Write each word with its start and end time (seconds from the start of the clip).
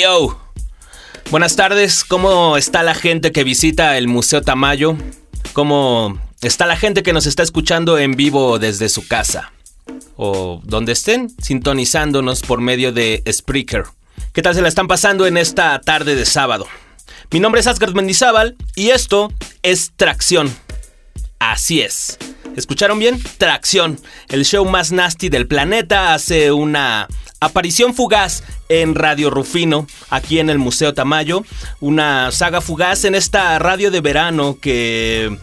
Yo. 0.00 0.38
Buenas 1.30 1.56
tardes, 1.56 2.04
¿cómo 2.04 2.56
está 2.56 2.84
la 2.84 2.94
gente 2.94 3.32
que 3.32 3.42
visita 3.42 3.98
el 3.98 4.06
Museo 4.06 4.42
Tamayo? 4.42 4.96
¿Cómo 5.52 6.20
está 6.40 6.66
la 6.66 6.76
gente 6.76 7.02
que 7.02 7.12
nos 7.12 7.26
está 7.26 7.42
escuchando 7.42 7.98
en 7.98 8.12
vivo 8.12 8.60
desde 8.60 8.90
su 8.90 9.08
casa? 9.08 9.52
O 10.16 10.60
donde 10.62 10.92
estén 10.92 11.30
sintonizándonos 11.42 12.42
por 12.42 12.60
medio 12.60 12.92
de 12.92 13.24
Spreaker. 13.28 13.86
¿Qué 14.32 14.40
tal 14.40 14.54
se 14.54 14.62
la 14.62 14.68
están 14.68 14.86
pasando 14.86 15.26
en 15.26 15.36
esta 15.36 15.80
tarde 15.80 16.14
de 16.14 16.26
sábado? 16.26 16.68
Mi 17.32 17.40
nombre 17.40 17.60
es 17.60 17.66
Asgard 17.66 17.94
Mendizábal 17.94 18.56
y 18.76 18.90
esto 18.90 19.32
es 19.64 19.92
Tracción. 19.96 20.54
Así 21.40 21.80
es. 21.80 22.18
¿Escucharon 22.54 23.00
bien? 23.00 23.20
Tracción, 23.38 23.98
el 24.28 24.44
show 24.44 24.64
más 24.64 24.92
nasty 24.92 25.28
del 25.28 25.48
planeta, 25.48 26.14
hace 26.14 26.52
una 26.52 27.08
aparición 27.40 27.94
fugaz 27.94 28.42
en 28.68 28.94
Radio 28.94 29.30
Rufino, 29.30 29.86
aquí 30.10 30.38
en 30.38 30.50
el 30.50 30.58
Museo 30.58 30.94
Tamayo. 30.94 31.44
Una 31.80 32.30
saga 32.32 32.60
fugaz 32.60 33.04
en 33.04 33.14
esta 33.14 33.58
radio 33.58 33.90
de 33.90 34.00
verano 34.00 34.58
que 34.60 35.36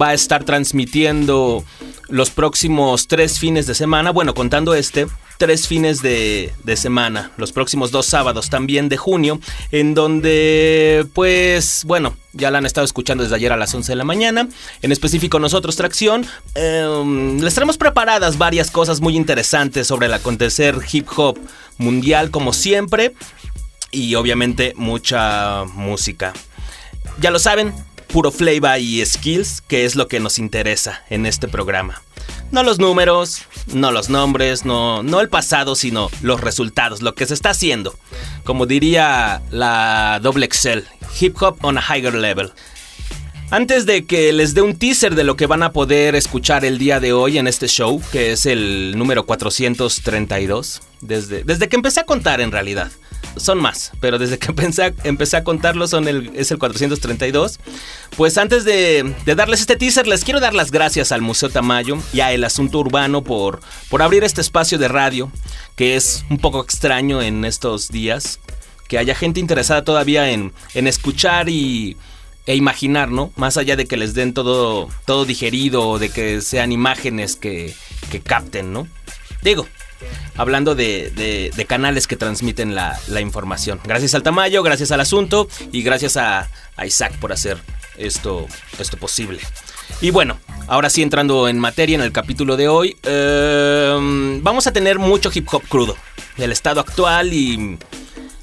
va 0.00 0.08
a 0.08 0.14
estar 0.14 0.44
transmitiendo 0.44 1.64
los 2.08 2.30
próximos 2.30 3.06
tres 3.06 3.38
fines 3.38 3.66
de 3.66 3.74
semana, 3.74 4.10
bueno, 4.10 4.34
contando 4.34 4.74
este, 4.74 5.06
tres 5.38 5.68
fines 5.68 6.02
de, 6.02 6.52
semana, 6.76 7.30
los 7.36 7.52
próximos 7.52 7.90
dos 7.90 8.06
sábados 8.06 8.50
también 8.50 8.88
de 8.88 8.96
junio, 8.96 9.40
en 9.70 9.94
donde, 9.94 11.06
pues, 11.14 11.84
bueno, 11.86 12.16
ya 12.32 12.50
la 12.50 12.58
han 12.58 12.66
estado 12.66 12.84
escuchando 12.84 13.22
desde 13.22 13.36
ayer 13.36 13.52
a 13.52 13.56
las 13.56 13.74
11 13.74 13.92
de 13.92 13.96
la 13.96 14.04
mañana. 14.04 14.48
En 14.82 14.92
específico, 14.92 15.38
nosotros, 15.38 15.76
Tracción, 15.76 16.26
em, 16.54 17.40
les 17.40 17.54
traemos 17.54 17.78
preparadas 17.78 18.36
varias 18.36 18.70
cosas 18.70 19.00
muy 19.00 19.16
interesantes 19.16 19.86
sobre 19.86 20.06
el 20.06 20.12
acontecer 20.12 20.76
hip 20.92 21.06
hop 21.16 21.38
mundial, 21.78 22.30
como 22.30 22.52
siempre, 22.52 23.14
y 23.92 24.16
obviamente 24.16 24.74
mucha 24.76 25.64
música. 25.64 26.32
Ya 27.20 27.30
lo 27.30 27.38
saben, 27.38 27.72
puro 28.08 28.32
flavor 28.32 28.80
y 28.80 29.04
skills, 29.06 29.60
que 29.60 29.84
es 29.84 29.94
lo 29.94 30.08
que 30.08 30.18
nos 30.18 30.38
interesa 30.38 31.04
en 31.10 31.26
este 31.26 31.46
programa. 31.46 32.02
No 32.50 32.62
los 32.62 32.78
números, 32.78 33.42
no 33.74 33.92
los 33.92 34.08
nombres, 34.08 34.64
no, 34.64 35.02
no 35.02 35.20
el 35.20 35.28
pasado, 35.28 35.74
sino 35.74 36.10
los 36.22 36.40
resultados, 36.40 37.02
lo 37.02 37.14
que 37.14 37.26
se 37.26 37.34
está 37.34 37.50
haciendo. 37.50 37.94
Como 38.44 38.64
diría 38.64 39.42
la 39.50 40.18
doble 40.22 40.46
Excel, 40.46 40.86
hip 41.20 41.36
hop 41.40 41.58
on 41.62 41.76
a 41.76 41.82
higher 41.82 42.14
level. 42.14 42.50
Antes 43.50 43.86
de 43.86 44.04
que 44.06 44.32
les 44.32 44.54
dé 44.54 44.62
un 44.62 44.76
teaser 44.76 45.14
de 45.14 45.24
lo 45.24 45.36
que 45.36 45.46
van 45.46 45.62
a 45.62 45.72
poder 45.72 46.14
escuchar 46.14 46.64
el 46.64 46.78
día 46.78 47.00
de 47.00 47.12
hoy 47.12 47.38
en 47.38 47.46
este 47.46 47.66
show, 47.66 48.02
que 48.12 48.32
es 48.32 48.46
el 48.46 48.96
número 48.96 49.26
432, 49.26 50.80
desde, 51.00 51.44
desde 51.44 51.68
que 51.68 51.76
empecé 51.76 52.00
a 52.00 52.04
contar 52.04 52.40
en 52.40 52.52
realidad 52.52 52.90
son 53.36 53.58
más, 53.58 53.92
pero 54.00 54.18
desde 54.18 54.38
que 54.38 54.48
empecé 54.48 54.94
empecé 55.04 55.36
a 55.36 55.44
contarlo 55.44 55.86
son 55.88 56.08
el, 56.08 56.30
es 56.34 56.50
el 56.50 56.58
432. 56.58 57.60
Pues 58.16 58.38
antes 58.38 58.64
de, 58.64 59.14
darles 59.24 59.60
este 59.60 59.76
teaser, 59.76 60.06
les 60.06 60.24
quiero 60.24 60.40
dar 60.40 60.54
las 60.54 60.70
gracias 60.70 61.12
al 61.12 61.22
Museo 61.22 61.50
Tamayo 61.50 61.98
y 62.12 62.20
a 62.20 62.32
El 62.32 62.44
Asunto 62.44 62.78
Urbano 62.78 63.22
por, 63.22 63.60
por 63.88 64.02
abrir 64.02 64.24
este 64.24 64.40
espacio 64.40 64.78
de 64.78 64.88
radio, 64.88 65.30
que 65.76 65.96
es 65.96 66.24
un 66.30 66.38
poco 66.38 66.62
extraño 66.62 67.22
en 67.22 67.44
estos 67.44 67.88
días, 67.88 68.40
que 68.88 68.98
haya 68.98 69.14
gente 69.14 69.40
interesada 69.40 69.84
todavía 69.84 70.30
en, 70.30 70.52
escuchar 70.74 71.48
y, 71.48 71.96
e 72.46 72.56
imaginar, 72.56 73.10
¿no? 73.10 73.30
Más 73.36 73.56
allá 73.56 73.76
de 73.76 73.86
que 73.86 73.96
les 73.96 74.14
den 74.14 74.32
todo, 74.32 74.88
todo 75.06 75.24
digerido 75.24 75.86
o 75.86 75.98
de 75.98 76.08
que 76.08 76.40
sean 76.40 76.72
imágenes 76.72 77.36
que, 77.36 77.74
que 78.10 78.20
capten, 78.20 78.72
¿no? 78.72 78.88
Digo, 79.42 79.68
hablando 80.36 80.74
de, 80.74 81.52
canales 81.66 82.06
que 82.06 82.16
transmiten 82.16 82.74
la, 82.74 83.20
información. 83.20 83.80
Gracias 83.84 84.14
al 84.14 84.22
Tamayo, 84.22 84.62
gracias 84.62 84.92
al 84.92 85.00
asunto 85.00 85.48
y 85.72 85.82
gracias 85.82 86.16
a, 86.16 86.48
Isaac 86.84 87.12
por 87.18 87.32
hacer 87.32 87.58
esto, 87.96 88.46
esto 88.78 88.96
posible. 88.96 89.40
Y 90.00 90.10
bueno, 90.10 90.38
ahora 90.68 90.90
sí 90.90 91.02
entrando 91.02 91.48
en 91.48 91.58
materia 91.58 91.96
en 91.96 92.02
el 92.02 92.12
capítulo 92.12 92.56
de 92.56 92.68
hoy, 92.68 92.96
em, 93.02 94.42
vamos 94.42 94.66
a 94.68 94.72
tener 94.72 94.98
mucho 94.98 95.30
hip 95.34 95.48
hop 95.50 95.62
crudo, 95.68 95.96
del 96.36 96.52
estado 96.52 96.80
actual 96.80 97.32
y 97.32 97.78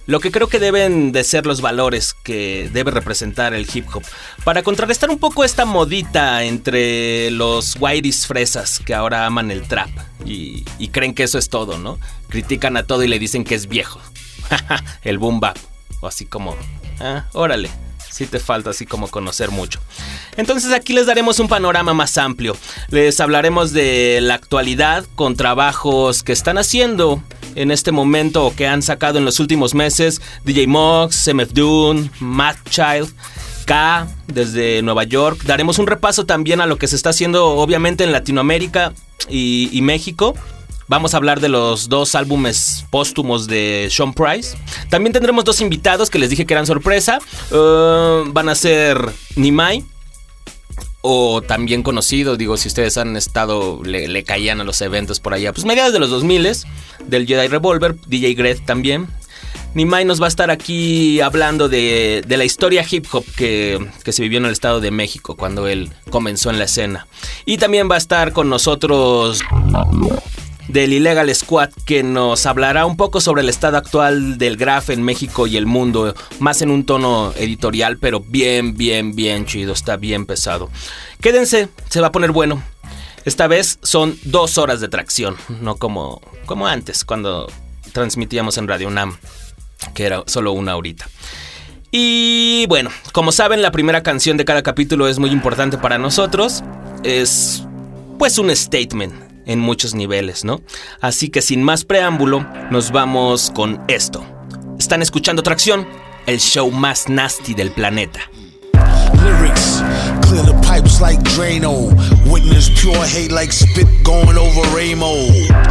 lo 0.05 0.19
que 0.19 0.31
creo 0.31 0.47
que 0.47 0.59
deben 0.59 1.11
de 1.11 1.23
ser 1.23 1.45
los 1.45 1.61
valores 1.61 2.13
que 2.13 2.69
debe 2.71 2.91
representar 2.91 3.53
el 3.53 3.67
hip 3.71 3.87
hop. 3.93 4.03
Para 4.43 4.63
contrarrestar 4.63 5.09
un 5.09 5.17
poco 5.17 5.43
esta 5.43 5.65
modita 5.65 6.43
entre 6.43 7.31
los 7.31 7.75
whiteys 7.79 8.27
fresas 8.27 8.79
que 8.79 8.93
ahora 8.93 9.25
aman 9.25 9.51
el 9.51 9.67
trap 9.67 9.89
y, 10.25 10.63
creen 10.89 11.13
que 11.13 11.23
eso 11.23 11.37
es 11.37 11.49
todo, 11.49 11.77
¿no? 11.77 11.99
Critican 12.29 12.77
a 12.77 12.83
todo 12.83 13.03
y 13.03 13.07
le 13.07 13.19
dicen 13.19 13.43
que 13.43 13.55
es 13.55 13.67
viejo. 13.67 13.99
el 15.03 15.17
boom 15.17 15.39
bap. 15.39 15.57
O 15.99 16.07
así 16.07 16.25
como, 16.25 16.55
ah, 16.99 17.25
órale, 17.33 17.69
sí 18.15 18.25
te 18.27 18.39
falta 18.39 18.69
así 18.69 18.85
como 18.85 19.09
conocer 19.09 19.51
mucho. 19.51 19.81
Entonces 20.37 20.71
aquí 20.71 20.93
les 20.93 21.05
daremos 21.05 21.39
un 21.41 21.49
panorama 21.49 21.93
más 21.93 22.17
amplio. 22.17 22.55
Les 22.89 23.19
hablaremos 23.19 23.73
de 23.73 24.19
la 24.21 24.35
actualidad 24.35 25.05
con 25.15 25.35
trabajos 25.35 26.23
que 26.23 26.31
están 26.31 26.57
haciendo 26.57 27.21
en 27.55 27.71
este 27.71 27.91
momento 27.91 28.45
o 28.45 28.55
que 28.55 28.67
han 28.67 28.81
sacado 28.81 29.17
en 29.17 29.25
los 29.25 29.41
últimos 29.41 29.73
meses 29.73 30.21
DJ 30.45 30.65
Mox, 30.67 31.29
MF 31.33 31.51
Doom, 31.51 32.09
Matt 32.21 32.57
Child. 32.69 33.13
K 33.65 34.07
desde 34.27 34.83
Nueva 34.83 35.05
York. 35.05 35.41
Daremos 35.43 35.79
un 35.79 35.87
repaso 35.87 36.27
también 36.27 36.61
a 36.61 36.67
lo 36.67 36.77
que 36.77 36.87
se 36.87 36.95
está 36.95 37.09
haciendo 37.09 37.47
obviamente 37.47 38.03
en 38.03 38.11
Latinoamérica 38.11 38.93
y, 39.27 39.79
México. 39.81 40.35
Vamos 40.87 41.13
a 41.13 41.17
hablar 41.17 41.39
de 41.39 41.49
los 41.49 41.89
dos 41.89 42.13
álbumes 42.13 42.85
póstumos 42.91 43.47
de 43.47 43.87
Sean 43.89 44.13
Price. 44.13 44.55
También 44.89 45.13
tendremos 45.13 45.43
dos 45.43 45.59
invitados 45.61 46.09
que 46.09 46.19
les 46.19 46.29
dije 46.29 46.45
que 46.45 46.53
eran 46.53 46.67
sorpresa. 46.67 47.19
Uh, 47.51 48.31
van 48.31 48.49
a 48.49 48.55
ser 48.55 48.97
Nimai 49.35 49.83
o 51.01 51.41
también 51.41 51.83
conocido, 51.83 52.35
digo, 52.35 52.57
si 52.57 52.67
ustedes 52.67 52.97
han 52.97 53.15
estado, 53.15 53.79
le, 53.83 54.23
caían 54.23 54.59
a 54.59 54.63
los 54.63 54.81
eventos 54.81 55.19
por 55.19 55.35
allá, 55.35 55.53
pues 55.53 55.63
mediados 55.63 55.93
de 55.93 55.99
los 55.99 56.09
2000 56.09 56.65
del 57.05 57.27
Jedi 57.27 57.47
Revolver, 57.47 57.95
DJ 58.07 58.33
Gret 58.33 58.65
también. 58.65 59.07
Nimai 59.75 60.05
nos 60.05 60.21
va 60.21 60.25
a 60.25 60.29
estar 60.29 60.49
aquí 60.49 61.19
hablando 61.21 61.69
de, 61.69 62.23
de 62.25 62.37
la 62.37 62.45
historia 62.45 62.85
hip 62.89 63.05
hop 63.11 63.25
que, 63.35 63.87
que, 64.03 64.13
se 64.13 64.23
vivió 64.23 64.39
en 64.39 64.45
el 64.45 64.51
Estado 64.51 64.79
de 64.79 64.89
México 64.89 65.35
cuando 65.35 65.67
él 65.67 65.91
comenzó 66.09 66.49
en 66.49 66.57
la 66.57 66.65
escena. 66.65 67.07
Y 67.45 67.57
también 67.57 67.89
va 67.91 67.95
a 67.95 67.99
estar 67.99 68.31
con 68.31 68.49
nosotros 68.49 69.41
del 70.67 70.93
Illegal 70.93 71.33
Squad 71.33 71.69
que 71.85 72.03
nos 72.03 72.45
hablará 72.45 72.85
un 72.85 72.97
poco 72.97 73.21
sobre 73.21 73.41
el 73.41 73.49
estado 73.49 73.77
actual 73.77 74.37
del 74.37 74.57
graf 74.57 74.89
en 74.89 75.03
México 75.03 75.47
y 75.47 75.57
el 75.57 75.65
mundo, 75.65 76.15
más 76.39 76.61
en 76.61 76.71
un 76.71 76.85
tono 76.85 77.33
editorial, 77.37 77.97
pero 77.97 78.19
bien, 78.19 78.75
bien, 78.75 79.15
bien 79.15 79.45
chido, 79.45 79.73
está 79.73 79.97
bien 79.97 80.25
pesado. 80.25 80.69
Quédense, 81.21 81.69
se 81.89 82.01
va 82.01 82.07
a 82.07 82.11
poner 82.11 82.31
bueno. 82.31 82.63
Esta 83.25 83.47
vez 83.47 83.79
son 83.81 84.17
dos 84.23 84.57
horas 84.57 84.81
de 84.81 84.87
tracción, 84.87 85.35
no 85.61 85.77
como, 85.77 86.21
como 86.45 86.67
antes, 86.67 87.03
cuando 87.03 87.51
transmitíamos 87.91 88.57
en 88.57 88.67
Radio 88.67 88.87
UNAM, 88.87 89.17
que 89.93 90.05
era 90.05 90.23
solo 90.27 90.51
una 90.51 90.75
horita. 90.75 91.07
Y 91.91 92.65
bueno, 92.67 92.89
como 93.13 93.31
saben, 93.31 93.61
la 93.61 93.71
primera 93.71 94.03
canción 94.03 94.37
de 94.37 94.45
cada 94.45 94.61
capítulo 94.63 95.07
es 95.07 95.17
muy 95.17 95.31
importante 95.31 95.77
para 95.77 95.97
nosotros. 95.97 96.63
Es 97.03 97.63
pues 98.19 98.37
un 98.37 98.53
statement 98.53 99.24
en 99.45 99.59
muchos 99.59 99.93
niveles, 99.93 100.43
¿no? 100.43 100.61
Así 101.01 101.29
que 101.29 101.41
sin 101.41 101.63
más 101.63 101.85
preámbulo, 101.85 102.45
nos 102.71 102.91
vamos 102.91 103.51
con 103.53 103.81
esto. 103.87 104.25
Están 104.79 105.01
escuchando 105.01 105.43
Tracción, 105.43 105.87
el 106.25 106.39
show 106.39 106.71
más 106.71 107.07
nasty 107.09 107.53
del 107.53 107.71
planeta. 107.71 108.19
Lyrics, 109.23 109.81
clear 110.27 110.43
the 110.45 110.53
pipes 110.67 110.99
like 111.01 111.19
Drano. 111.35 111.89
Witness 112.29 112.69
pure 112.81 113.05
hate 113.05 113.31
like 113.31 113.51
spit 113.51 113.87
going 114.03 114.37
over 114.37 114.61
Ramo. 114.75 115.13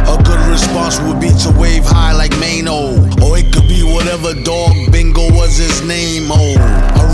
A 0.07 0.17
good 0.23 0.39
response 0.49 0.99
would 1.01 1.19
be 1.19 1.29
to 1.43 1.51
wave 1.59 1.85
high 1.85 2.13
like 2.13 2.35
Mano. 2.39 2.95
Or 3.23 3.37
it 3.37 3.53
could 3.53 3.67
be 3.67 3.83
whatever 3.83 4.33
dog 4.43 4.73
bingo 4.91 5.31
was 5.31 5.57
his 5.57 5.81
name. 5.83 6.27
Oh, 6.31 6.55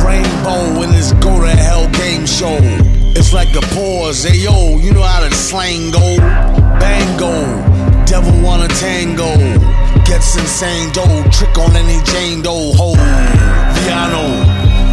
rainbow 0.05 0.81
in 0.83 0.91
this 0.91 1.13
go 1.13 1.39
to 1.41 1.49
hell 1.49 1.89
game 1.91 2.25
show. 2.25 2.57
It's 3.15 3.33
like 3.33 3.55
a 3.55 3.61
pause. 3.73 4.23
Hey 4.23 4.37
yo, 4.37 4.77
you 4.77 4.93
know 4.93 5.03
how 5.03 5.21
the 5.21 5.33
slang 5.33 5.91
go. 5.91 6.17
Bango, 6.79 7.33
devil 8.05 8.33
wanna 8.41 8.67
tango. 8.67 9.31
Gets 10.05 10.35
insane 10.35 10.91
dough, 10.91 11.23
trick 11.31 11.57
on 11.57 11.75
any 11.75 12.03
Jane 12.03 12.41
Doe. 12.41 12.73
Ho, 12.75 12.93
Viano, 13.75 14.25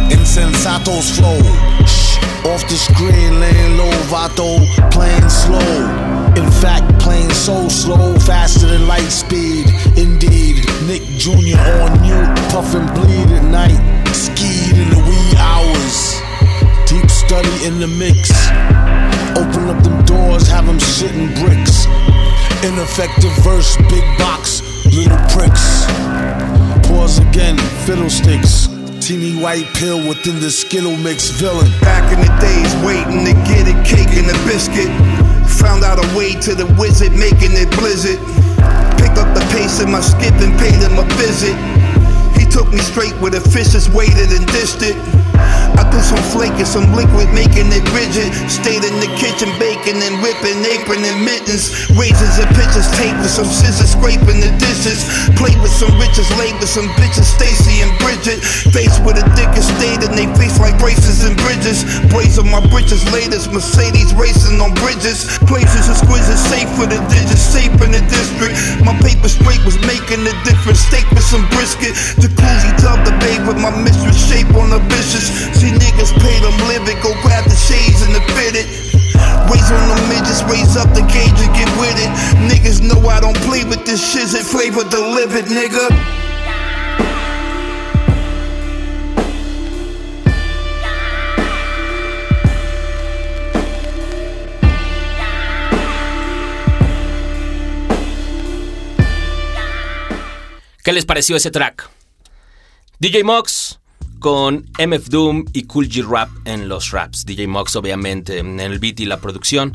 insensato's 0.09 1.11
flow. 1.17 1.39
Shh, 1.85 2.17
off 2.45 2.63
the 2.69 2.77
screen, 2.77 3.39
laying 3.39 3.77
low, 3.77 3.91
Vato, 4.07 4.63
playing 4.91 5.29
slow. 5.29 6.09
In 6.37 6.49
fact, 6.61 6.99
playing 6.99 7.31
so 7.31 7.67
slow, 7.67 8.17
faster 8.19 8.67
than 8.67 8.87
light 8.87 9.11
speed. 9.11 9.67
Indeed, 9.97 10.48
Nick 10.87 11.03
Jr. 11.17 11.59
on 11.83 12.01
mute, 12.01 12.31
puff 12.49 12.73
and 12.73 12.87
bleed 12.95 13.29
at 13.35 13.43
night. 13.43 13.79
Skied 14.13 14.77
in 14.77 14.89
the 14.89 15.01
wee 15.07 15.35
hours. 15.37 16.19
Deep 16.87 17.09
study 17.09 17.51
in 17.65 17.79
the 17.79 17.87
mix. 17.87 18.31
Open 19.35 19.69
up 19.69 19.83
them 19.83 20.03
doors, 20.05 20.47
have 20.47 20.65
them 20.65 20.79
shitting 20.79 21.35
bricks. 21.43 21.85
Ineffective 22.63 23.31
verse, 23.43 23.75
big 23.89 24.03
box, 24.17 24.61
little 24.85 25.19
pricks. 25.29 25.85
pause 26.87 27.19
again, 27.19 27.57
fiddlesticks. 27.85 28.67
Teeny 29.05 29.41
white 29.41 29.67
pill 29.75 29.97
within 30.07 30.39
the 30.39 30.51
Skittle 30.51 30.95
mix 30.97 31.29
villain. 31.29 31.71
Back 31.81 32.11
in 32.13 32.19
the 32.19 32.31
days, 32.39 32.71
waiting 32.85 33.25
to 33.25 33.33
get 33.47 33.67
a 33.67 33.75
cake 33.83 34.15
and 34.15 34.29
a 34.29 34.37
biscuit. 34.47 34.89
Found 35.59 35.83
out 35.83 35.99
a 35.99 36.17
way 36.17 36.33
to 36.35 36.55
the 36.55 36.65
wizard, 36.79 37.11
making 37.13 37.51
it 37.53 37.69
blizzard. 37.77 38.19
Pace 39.49 39.83
my 39.85 40.01
skip 40.01 40.33
and 40.41 40.57
paid 40.59 40.79
him 40.79 40.97
a 40.97 41.05
visit. 41.17 41.55
He 42.37 42.45
took 42.45 42.71
me 42.71 42.79
straight 42.79 43.13
where 43.21 43.31
the 43.31 43.41
fishes 43.41 43.89
waited 43.89 44.31
and 44.31 44.45
dished 44.47 44.81
it. 44.81 44.95
I 45.79 45.87
threw 45.87 46.03
some 46.03 46.19
flake 46.35 46.59
and 46.59 46.67
some 46.67 46.91
liquid, 46.91 47.31
making 47.31 47.71
it 47.71 47.87
rigid. 47.95 48.27
Stayed 48.51 48.83
in 48.83 48.99
the 48.99 49.07
kitchen, 49.15 49.47
baking 49.63 50.03
and 50.03 50.19
whipping, 50.19 50.59
apron 50.67 50.99
and 51.07 51.23
mittens. 51.23 51.71
Razors 51.95 52.35
and 52.35 52.51
pitchers, 52.51 52.91
tape 52.99 53.15
with 53.23 53.31
some 53.31 53.47
scissors, 53.47 53.95
scraping 53.95 54.43
the 54.43 54.51
dishes. 54.59 55.07
Played 55.39 55.55
with 55.63 55.71
some 55.71 55.95
riches, 55.95 56.27
laid 56.35 56.59
with 56.59 56.67
some 56.67 56.91
bitches, 56.99 57.31
Stacy 57.31 57.79
and 57.79 57.95
Bridget. 58.03 58.43
Faced 58.75 58.99
with 59.07 59.23
a 59.23 59.25
dick 59.39 59.47
state 59.55 60.03
and 60.03 60.19
they 60.19 60.27
face 60.35 60.59
like 60.59 60.75
braces 60.83 61.23
and 61.23 61.39
bridges. 61.39 61.87
Blaze 62.11 62.35
on 62.35 62.51
my 62.51 62.59
bridges, 62.67 62.99
latest 63.15 63.47
Mercedes 63.55 64.11
racing 64.19 64.59
on 64.59 64.75
bridges. 64.83 65.31
Places 65.47 65.87
exquisite, 65.87 66.43
safe 66.51 66.67
for 66.75 66.91
the 66.91 66.99
digits, 67.07 67.39
safe 67.39 67.71
in 67.79 67.95
the 67.95 68.03
district. 68.11 68.51
My 68.83 68.91
paper 68.99 69.31
straight 69.31 69.63
was 69.63 69.79
making 69.87 70.27
a 70.27 70.35
difference. 70.43 70.83
Steak 70.91 71.07
with 71.15 71.23
some 71.23 71.47
brisket. 71.55 71.95
Jacuzzi 72.19 72.71
tub 72.83 72.99
the 73.07 73.15
babe 73.23 73.47
with 73.47 73.59
my 73.63 73.71
mistress, 73.79 74.19
shape 74.19 74.51
on 74.59 74.75
the 74.75 74.83
vicious. 74.91 75.31
See 75.69 75.75
niggas 75.77 76.13
pay 76.17 76.39
them 76.39 76.57
living, 76.67 76.97
go 77.03 77.13
grab 77.21 77.43
the 77.45 77.55
shades 77.55 78.01
and 78.01 78.15
the 78.15 78.21
fitted. 78.33 78.65
Raise 79.51 79.69
on 79.69 79.89
the 79.89 80.01
midgets, 80.09 80.41
raise 80.49 80.75
up 80.75 80.89
the 80.95 81.05
cage 81.05 81.37
and 81.45 81.53
get 81.53 81.69
with 81.77 81.93
it. 81.93 82.09
Niggas 82.49 82.81
know 82.81 83.07
I 83.07 83.19
don't 83.19 83.37
play 83.45 83.63
with 83.65 83.85
this 83.85 84.01
shit, 84.01 84.33
it 84.33 84.45
flavor 84.45 84.83
delivered, 84.89 85.45
nigga. 85.45 85.89
¿Qué 100.83 100.93
les 100.93 101.05
pareció 101.05 101.35
ese 101.35 101.51
track? 101.51 101.87
DJ 102.99 103.23
Mox 103.23 103.78
con 104.19 104.65
MF 104.77 105.09
Doom 105.09 105.45
y 105.53 105.63
Cool 105.63 105.89
G 105.89 106.05
Rap 106.05 106.29
en 106.45 106.69
los 106.69 106.91
raps. 106.91 107.25
DJ 107.25 107.47
Mox 107.47 107.75
obviamente 107.75 108.39
en 108.39 108.59
el 108.59 108.79
beat 108.79 108.99
y 108.99 109.05
la 109.05 109.19
producción. 109.19 109.73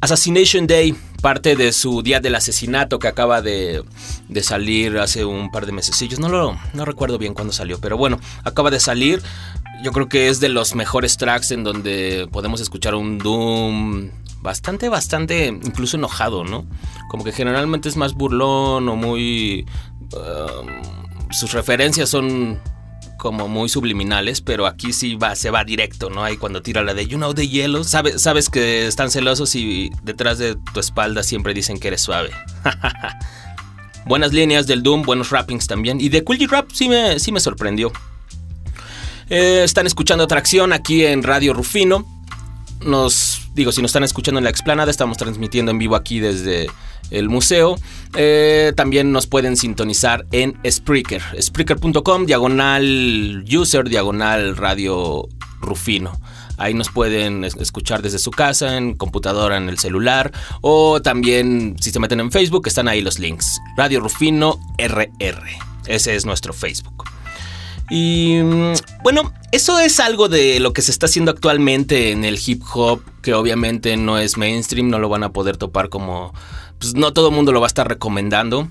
Assassination 0.00 0.66
Day, 0.66 0.96
parte 1.20 1.54
de 1.54 1.72
su 1.72 2.02
día 2.02 2.18
del 2.18 2.34
asesinato 2.34 2.98
que 2.98 3.06
acaba 3.06 3.40
de, 3.40 3.84
de 4.28 4.42
salir 4.42 4.98
hace 4.98 5.24
un 5.24 5.50
par 5.50 5.64
de 5.64 5.72
mesecillos. 5.72 6.18
No 6.18 6.28
lo 6.28 6.58
no 6.74 6.84
recuerdo 6.84 7.18
bien 7.18 7.34
cuándo 7.34 7.52
salió, 7.52 7.78
pero 7.80 7.96
bueno, 7.96 8.18
acaba 8.44 8.70
de 8.70 8.80
salir. 8.80 9.22
Yo 9.82 9.92
creo 9.92 10.08
que 10.08 10.28
es 10.28 10.40
de 10.40 10.48
los 10.48 10.74
mejores 10.74 11.16
tracks 11.16 11.52
en 11.52 11.64
donde 11.64 12.28
podemos 12.32 12.60
escuchar 12.60 12.94
un 12.94 13.18
Doom 13.18 14.10
bastante, 14.42 14.88
bastante, 14.88 15.46
incluso 15.46 15.96
enojado, 15.96 16.44
¿no? 16.44 16.66
Como 17.08 17.22
que 17.22 17.32
generalmente 17.32 17.88
es 17.88 17.96
más 17.96 18.14
burlón 18.14 18.88
o 18.88 18.96
muy... 18.96 19.66
um, 20.12 21.02
sus 21.30 21.52
referencias 21.52 22.10
son 22.10 22.60
como 23.18 23.48
muy 23.48 23.68
subliminales, 23.68 24.40
pero 24.40 24.66
aquí 24.66 24.92
sí 24.92 25.14
va, 25.14 25.36
se 25.36 25.50
va 25.50 25.64
directo, 25.64 26.10
¿no? 26.10 26.24
Ahí 26.24 26.36
cuando 26.36 26.62
tira 26.62 26.82
la 26.82 26.94
de 26.94 27.06
You 27.06 27.18
know 27.18 27.34
the 27.34 27.48
yellow, 27.48 27.84
sabes, 27.84 28.20
sabes 28.20 28.48
que 28.48 28.86
están 28.86 29.10
celosos 29.10 29.54
y 29.54 29.90
detrás 30.02 30.38
de 30.38 30.56
tu 30.72 30.80
espalda 30.80 31.22
siempre 31.22 31.54
dicen 31.54 31.78
que 31.78 31.88
eres 31.88 32.02
suave. 32.02 32.30
Buenas 34.04 34.32
líneas 34.32 34.66
del 34.66 34.82
Doom, 34.82 35.02
buenos 35.02 35.30
rappings 35.30 35.66
también. 35.66 36.00
Y 36.00 36.08
de 36.08 36.24
Cool 36.24 36.38
G 36.38 36.48
Rap 36.48 36.70
sí 36.72 36.88
me, 36.88 37.20
sí 37.20 37.30
me 37.30 37.38
sorprendió. 37.38 37.92
Eh, 39.30 39.62
están 39.62 39.86
escuchando 39.86 40.24
Atracción 40.24 40.72
aquí 40.72 41.04
en 41.04 41.22
Radio 41.22 41.54
Rufino. 41.54 42.04
Nos, 42.80 43.31
digo, 43.54 43.72
si 43.72 43.82
nos 43.82 43.90
están 43.90 44.04
escuchando 44.04 44.38
en 44.38 44.44
la 44.44 44.50
explanada, 44.50 44.90
estamos 44.90 45.18
transmitiendo 45.18 45.70
en 45.70 45.78
vivo 45.78 45.96
aquí 45.96 46.20
desde 46.20 46.68
el 47.10 47.28
museo. 47.28 47.76
Eh, 48.16 48.72
también 48.76 49.12
nos 49.12 49.26
pueden 49.26 49.56
sintonizar 49.56 50.26
en 50.32 50.58
Spreaker, 50.68 51.22
Spreaker.com, 51.40 52.26
diagonal 52.26 53.44
user, 53.50 53.88
diagonal 53.88 54.56
Radio 54.56 55.28
Rufino. 55.60 56.12
Ahí 56.58 56.74
nos 56.74 56.90
pueden 56.90 57.44
escuchar 57.44 58.02
desde 58.02 58.18
su 58.18 58.30
casa, 58.30 58.76
en 58.76 58.94
computadora, 58.94 59.56
en 59.56 59.68
el 59.68 59.78
celular. 59.78 60.32
O 60.60 61.00
también, 61.02 61.76
si 61.80 61.90
se 61.90 61.98
meten 61.98 62.20
en 62.20 62.30
Facebook, 62.30 62.66
están 62.66 62.88
ahí 62.88 63.00
los 63.00 63.18
links. 63.18 63.60
Radio 63.76 64.00
Rufino 64.00 64.60
RR. 64.78 65.42
Ese 65.86 66.14
es 66.14 66.24
nuestro 66.24 66.52
Facebook. 66.52 67.11
Y 67.92 68.40
mm, 68.42 68.72
bueno, 69.02 69.34
eso 69.52 69.78
es 69.78 70.00
algo 70.00 70.30
de 70.30 70.60
lo 70.60 70.72
que 70.72 70.80
se 70.80 70.90
está 70.90 71.04
haciendo 71.04 71.30
actualmente 71.30 72.10
en 72.10 72.24
el 72.24 72.40
hip 72.44 72.62
hop, 72.72 73.02
que 73.20 73.34
obviamente 73.34 73.98
no 73.98 74.16
es 74.16 74.38
mainstream, 74.38 74.88
no 74.88 74.98
lo 74.98 75.10
van 75.10 75.24
a 75.24 75.32
poder 75.32 75.58
topar 75.58 75.90
como... 75.90 76.32
Pues 76.78 76.94
no 76.94 77.12
todo 77.12 77.28
el 77.28 77.34
mundo 77.34 77.52
lo 77.52 77.60
va 77.60 77.66
a 77.66 77.68
estar 77.68 77.86
recomendando. 77.86 78.66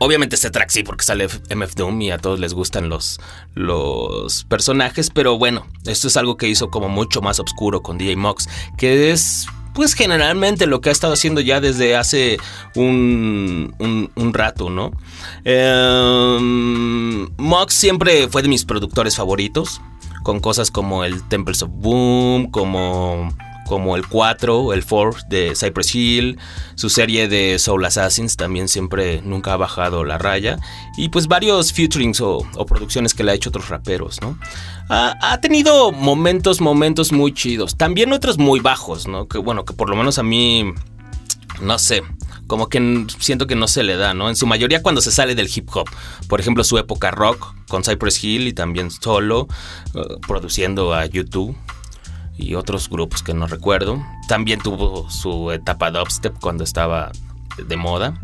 Obviamente 0.00 0.34
este 0.34 0.50
track 0.50 0.70
sí, 0.70 0.82
porque 0.82 1.04
sale 1.04 1.28
MF 1.54 1.76
Doom 1.76 2.00
y 2.02 2.10
a 2.10 2.18
todos 2.18 2.40
les 2.40 2.52
gustan 2.52 2.88
los, 2.88 3.20
los 3.54 4.42
personajes, 4.46 5.10
pero 5.10 5.38
bueno, 5.38 5.68
esto 5.86 6.08
es 6.08 6.16
algo 6.16 6.36
que 6.36 6.48
hizo 6.48 6.70
como 6.70 6.88
mucho 6.88 7.22
más 7.22 7.38
oscuro 7.38 7.82
con 7.82 7.98
DJ 7.98 8.16
Mox, 8.16 8.48
que 8.76 9.12
es 9.12 9.46
pues 9.80 9.94
generalmente 9.94 10.66
lo 10.66 10.82
que 10.82 10.90
ha 10.90 10.92
estado 10.92 11.14
haciendo 11.14 11.40
ya 11.40 11.58
desde 11.58 11.96
hace 11.96 12.36
un, 12.74 13.72
rato, 14.34 14.68
¿no? 14.68 14.92
Eh, 15.46 16.38
Mox 17.38 17.72
siempre 17.72 18.28
fue 18.28 18.42
de 18.42 18.48
mis 18.48 18.66
productores 18.66 19.16
favoritos, 19.16 19.80
con 20.22 20.40
cosas 20.40 20.70
como 20.70 21.02
el 21.02 21.26
Temples 21.28 21.62
of 21.62 21.70
Boom, 21.72 22.50
como, 22.50 23.34
como 23.66 23.96
el 23.96 24.06
4, 24.06 24.74
el 24.74 24.84
4 24.84 25.18
de 25.30 25.54
Cypress 25.56 25.94
Hill, 25.94 26.38
su 26.74 26.90
serie 26.90 27.26
de 27.26 27.58
Soul 27.58 27.82
Assassins 27.86 28.36
también 28.36 28.68
siempre 28.68 29.22
nunca 29.22 29.54
ha 29.54 29.56
bajado 29.56 30.04
la 30.04 30.18
raya, 30.18 30.58
y 30.98 31.08
pues 31.08 31.26
varios 31.26 31.72
featurings 31.72 32.20
o, 32.20 32.46
o 32.54 32.66
producciones 32.66 33.14
que 33.14 33.24
le 33.24 33.32
ha 33.32 33.34
hecho 33.34 33.48
otros 33.48 33.70
raperos, 33.70 34.20
¿no? 34.20 34.36
Ha, 34.92 35.40
tenido 35.40 35.92
momentos, 35.92 36.60
momentos 36.60 37.12
muy 37.12 37.32
chidos. 37.32 37.76
También 37.76 38.12
otros 38.12 38.38
muy 38.38 38.58
bajos, 38.58 39.06
¿no? 39.06 39.28
Que 39.28 39.38
bueno, 39.38 39.64
que 39.64 39.72
por 39.72 39.88
lo 39.88 39.94
menos 39.94 40.18
a 40.18 40.24
mí, 40.24 40.72
no 41.62 41.78
sé, 41.78 42.02
como 42.48 42.68
que 42.68 43.06
siento 43.20 43.46
que 43.46 43.54
no 43.54 43.68
se 43.68 43.84
le 43.84 43.96
da, 43.96 44.14
¿no? 44.14 44.28
En 44.28 44.34
su 44.34 44.48
mayoría 44.48 44.82
cuando 44.82 45.00
se 45.00 45.12
sale 45.12 45.36
del 45.36 45.48
hip 45.54 45.68
hop. 45.72 45.88
Por 46.28 46.40
ejemplo, 46.40 46.64
su 46.64 46.76
época 46.76 47.12
rock 47.12 47.54
con 47.68 47.84
Cypress 47.84 48.24
Hill 48.24 48.48
y 48.48 48.52
también 48.52 48.90
solo, 48.90 49.46
uh, 49.94 50.20
produciendo 50.26 50.92
a 50.92 51.06
YouTube 51.06 51.56
y 52.36 52.56
otros 52.56 52.90
grupos 52.90 53.22
que 53.22 53.32
no 53.32 53.46
recuerdo. 53.46 54.04
También 54.26 54.60
tuvo 54.60 55.08
su 55.08 55.52
etapa 55.52 55.92
dubstep 55.92 56.36
cuando 56.40 56.64
estaba 56.64 57.12
de 57.64 57.76
moda. 57.76 58.20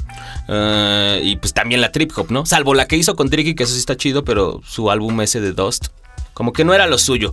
Uh, 0.49 1.23
y 1.23 1.37
pues 1.37 1.55
también 1.55 1.81
la 1.81 1.93
trip 1.93 2.11
hop, 2.17 2.33
¿no? 2.33 2.45
Salvo 2.45 2.75
la 2.75 2.89
que 2.89 2.97
hizo 2.97 3.15
con 3.15 3.31
Tricky, 3.31 3.55
que 3.55 3.63
eso 3.63 3.75
sí 3.75 3.79
está 3.79 3.97
chido, 3.97 4.25
pero 4.25 4.63
su 4.67 4.91
álbum 4.91 5.21
ese 5.21 5.41
de 5.41 5.53
Dust 5.53 5.91
como 6.37 6.52
que 6.52 6.66
no 6.66 6.75
era 6.75 6.87
lo 6.87 6.99
suyo. 6.99 7.33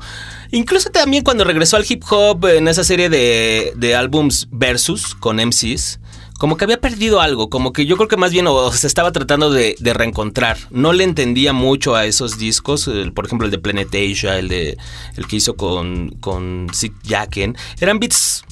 Incluso 0.51 0.89
también 0.89 1.25
cuando 1.25 1.43
regresó 1.43 1.75
al 1.75 1.86
hip 1.88 2.03
hop 2.10 2.45
en 2.45 2.69
esa 2.69 2.86
serie 2.86 3.10
de, 3.10 3.74
de 3.75 3.95
álbums 3.95 4.48
Versus 4.50 5.13
con 5.13 5.45
MCs, 5.45 6.00
como 6.39 6.55
que 6.55 6.63
había 6.63 6.79
perdido 6.79 7.19
algo, 7.19 7.50
como 7.50 7.74
que 7.74 7.86
yo 7.86 7.98
creo 7.98 8.07
que 8.07 8.15
más 8.15 8.31
bien 8.31 8.48
o 8.48 8.72
se 8.72 8.88
estaba 8.88 9.12
tratando 9.12 9.51
de, 9.51 9.75
reencontrar. 9.81 10.57
No 10.72 10.93
le 10.93 11.03
entendía 11.03 11.51
mucho 11.51 11.95
a 11.95 12.05
esos 12.05 12.38
discos, 12.38 12.88
el, 12.88 13.12
por 13.12 13.25
ejemplo 13.25 13.43
el 13.43 13.51
de 13.51 13.60
Planet 13.60 13.89
Asia, 13.89 14.39
el, 14.39 14.48
de, 14.48 14.77
el 15.17 15.27
que 15.27 15.36
hizo 15.36 15.57
con, 15.57 16.12
con 16.22 16.67
Sick 16.72 16.93
Jacken. 17.03 17.57
Eran 17.81 18.00
beats 18.00 18.45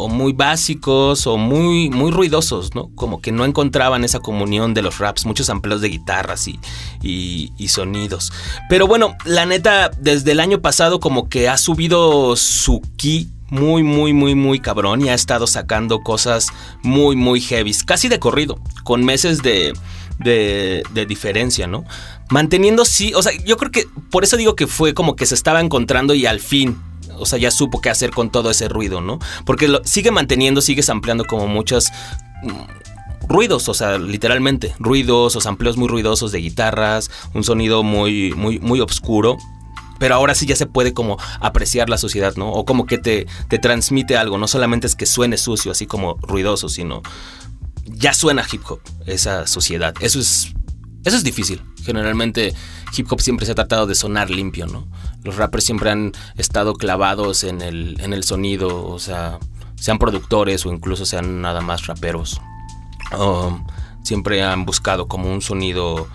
o 0.00 0.08
muy 0.08 0.32
básicos 0.32 1.26
o 1.26 1.36
muy, 1.36 1.90
muy 1.90 2.10
ruidosos, 2.10 2.74
¿no? 2.74 2.90
Como 2.94 3.20
que 3.20 3.32
no 3.32 3.44
encontraban 3.44 4.02
esa 4.02 4.20
comunión 4.20 4.72
de 4.74 4.82
los 4.82 4.98
raps, 4.98 5.26
muchos 5.26 5.50
amplios 5.50 5.80
de 5.80 5.88
guitarras 5.88 6.48
y, 6.48 6.58
y, 7.02 7.68
sonidos. 7.68 8.32
Pero 8.68 8.86
bueno, 8.86 9.14
la 9.24 9.46
neta, 9.46 9.90
desde 9.98 10.32
el 10.32 10.40
año 10.40 10.60
pasado 10.60 11.00
como 11.00 11.28
que 11.28 11.48
ha 11.48 11.58
subido 11.58 12.34
su 12.36 12.80
ki 12.96 13.28
muy, 13.50 13.82
muy, 13.82 14.12
muy, 14.12 14.34
muy 14.34 14.60
cabrón 14.60 15.04
y 15.04 15.08
ha 15.08 15.14
estado 15.14 15.46
sacando 15.46 16.00
cosas 16.00 16.48
muy, 16.82 17.16
muy 17.16 17.40
heavy, 17.40 17.74
casi 17.84 18.08
de 18.08 18.18
corrido, 18.18 18.58
con 18.84 19.04
meses 19.04 19.42
de, 19.42 19.74
de, 20.18 20.82
de 20.94 21.06
diferencia, 21.06 21.66
¿no? 21.66 21.84
Manteniendo 22.30 22.84
sí, 22.84 23.12
o 23.14 23.22
sea, 23.22 23.32
yo 23.44 23.56
creo 23.56 23.72
que 23.72 23.86
por 24.10 24.24
eso 24.24 24.36
digo 24.36 24.54
que 24.54 24.66
fue 24.66 24.94
como 24.94 25.16
que 25.16 25.26
se 25.26 25.34
estaba 25.34 25.60
encontrando 25.60 26.14
y 26.14 26.26
al 26.26 26.40
fin 26.40 26.78
o 27.20 27.26
sea, 27.26 27.38
ya 27.38 27.50
supo 27.50 27.80
qué 27.80 27.90
hacer 27.90 28.10
con 28.10 28.30
todo 28.30 28.50
ese 28.50 28.68
ruido, 28.68 29.00
¿no? 29.00 29.18
Porque 29.44 29.68
lo, 29.68 29.82
sigue 29.84 30.10
manteniendo, 30.10 30.60
sigue 30.60 30.82
ampliando 30.88 31.24
como 31.24 31.46
muchas 31.46 31.92
mm, 32.42 33.28
ruidos, 33.28 33.68
o 33.68 33.74
sea, 33.74 33.98
literalmente, 33.98 34.74
ruidos 34.78 35.36
o 35.36 35.40
sampleos 35.40 35.76
muy 35.76 35.88
ruidosos 35.88 36.32
de 36.32 36.38
guitarras, 36.38 37.10
un 37.34 37.44
sonido 37.44 37.82
muy, 37.82 38.32
muy, 38.34 38.58
muy 38.58 38.80
oscuro. 38.80 39.36
Pero 39.98 40.14
ahora 40.14 40.34
sí 40.34 40.46
ya 40.46 40.56
se 40.56 40.64
puede 40.64 40.94
como 40.94 41.18
apreciar 41.40 41.90
la 41.90 41.98
sociedad, 41.98 42.34
¿no? 42.36 42.50
O 42.50 42.64
como 42.64 42.86
que 42.86 42.96
te, 42.96 43.26
te 43.48 43.58
transmite 43.58 44.16
algo, 44.16 44.38
no 44.38 44.48
solamente 44.48 44.86
es 44.86 44.96
que 44.96 45.04
suene 45.04 45.36
sucio, 45.36 45.72
así 45.72 45.86
como 45.86 46.16
ruidoso, 46.22 46.70
sino 46.70 47.02
ya 47.84 48.14
suena 48.14 48.44
hip 48.50 48.62
hop, 48.68 48.80
esa 49.06 49.46
sociedad. 49.46 49.94
Eso 50.00 50.20
es, 50.20 50.54
eso 51.04 51.16
es 51.16 51.24
difícil. 51.24 51.62
Generalmente 51.82 52.54
hip 52.96 53.10
hop 53.10 53.20
siempre 53.20 53.46
se 53.46 53.52
ha 53.52 53.54
tratado 53.54 53.86
de 53.86 53.94
sonar 53.94 54.30
limpio, 54.30 54.66
¿no? 54.66 54.86
Los 55.24 55.36
rappers 55.36 55.64
siempre 55.64 55.90
han 55.90 56.12
estado 56.36 56.74
clavados 56.74 57.44
en 57.44 57.62
el, 57.62 58.00
en 58.00 58.12
el 58.12 58.24
sonido, 58.24 58.86
o 58.86 58.98
sea, 58.98 59.38
sean 59.76 59.98
productores 59.98 60.66
o 60.66 60.72
incluso 60.72 61.06
sean 61.06 61.40
nada 61.40 61.60
más 61.60 61.86
raperos. 61.86 62.40
Um, 63.18 63.64
siempre 64.02 64.42
han 64.42 64.64
buscado 64.64 65.08
como 65.08 65.32
un 65.32 65.40
sonido 65.40 66.08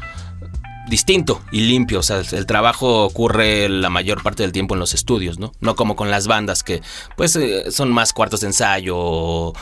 distinto 0.88 1.42
y 1.52 1.62
limpio. 1.62 2.00
O 2.00 2.04
sea, 2.04 2.20
el, 2.20 2.46
trabajo 2.46 3.04
ocurre 3.04 3.70
la 3.70 3.90
mayor 3.90 4.22
parte 4.24 4.44
del 4.44 4.52
tiempo 4.52 4.76
en 4.76 4.80
los 4.80 4.94
estudios, 4.94 5.40
¿no? 5.40 5.52
No 5.60 5.76
como 5.76 5.96
con 5.96 6.12
las 6.12 6.28
bandas 6.28 6.64
que, 6.64 6.82
pues, 7.16 7.36
eh, 7.36 7.72
son 7.72 7.92
más 7.92 8.14
cuartos 8.14 8.42
de 8.42 8.48
ensayo 8.48 8.96
o, 8.98 9.54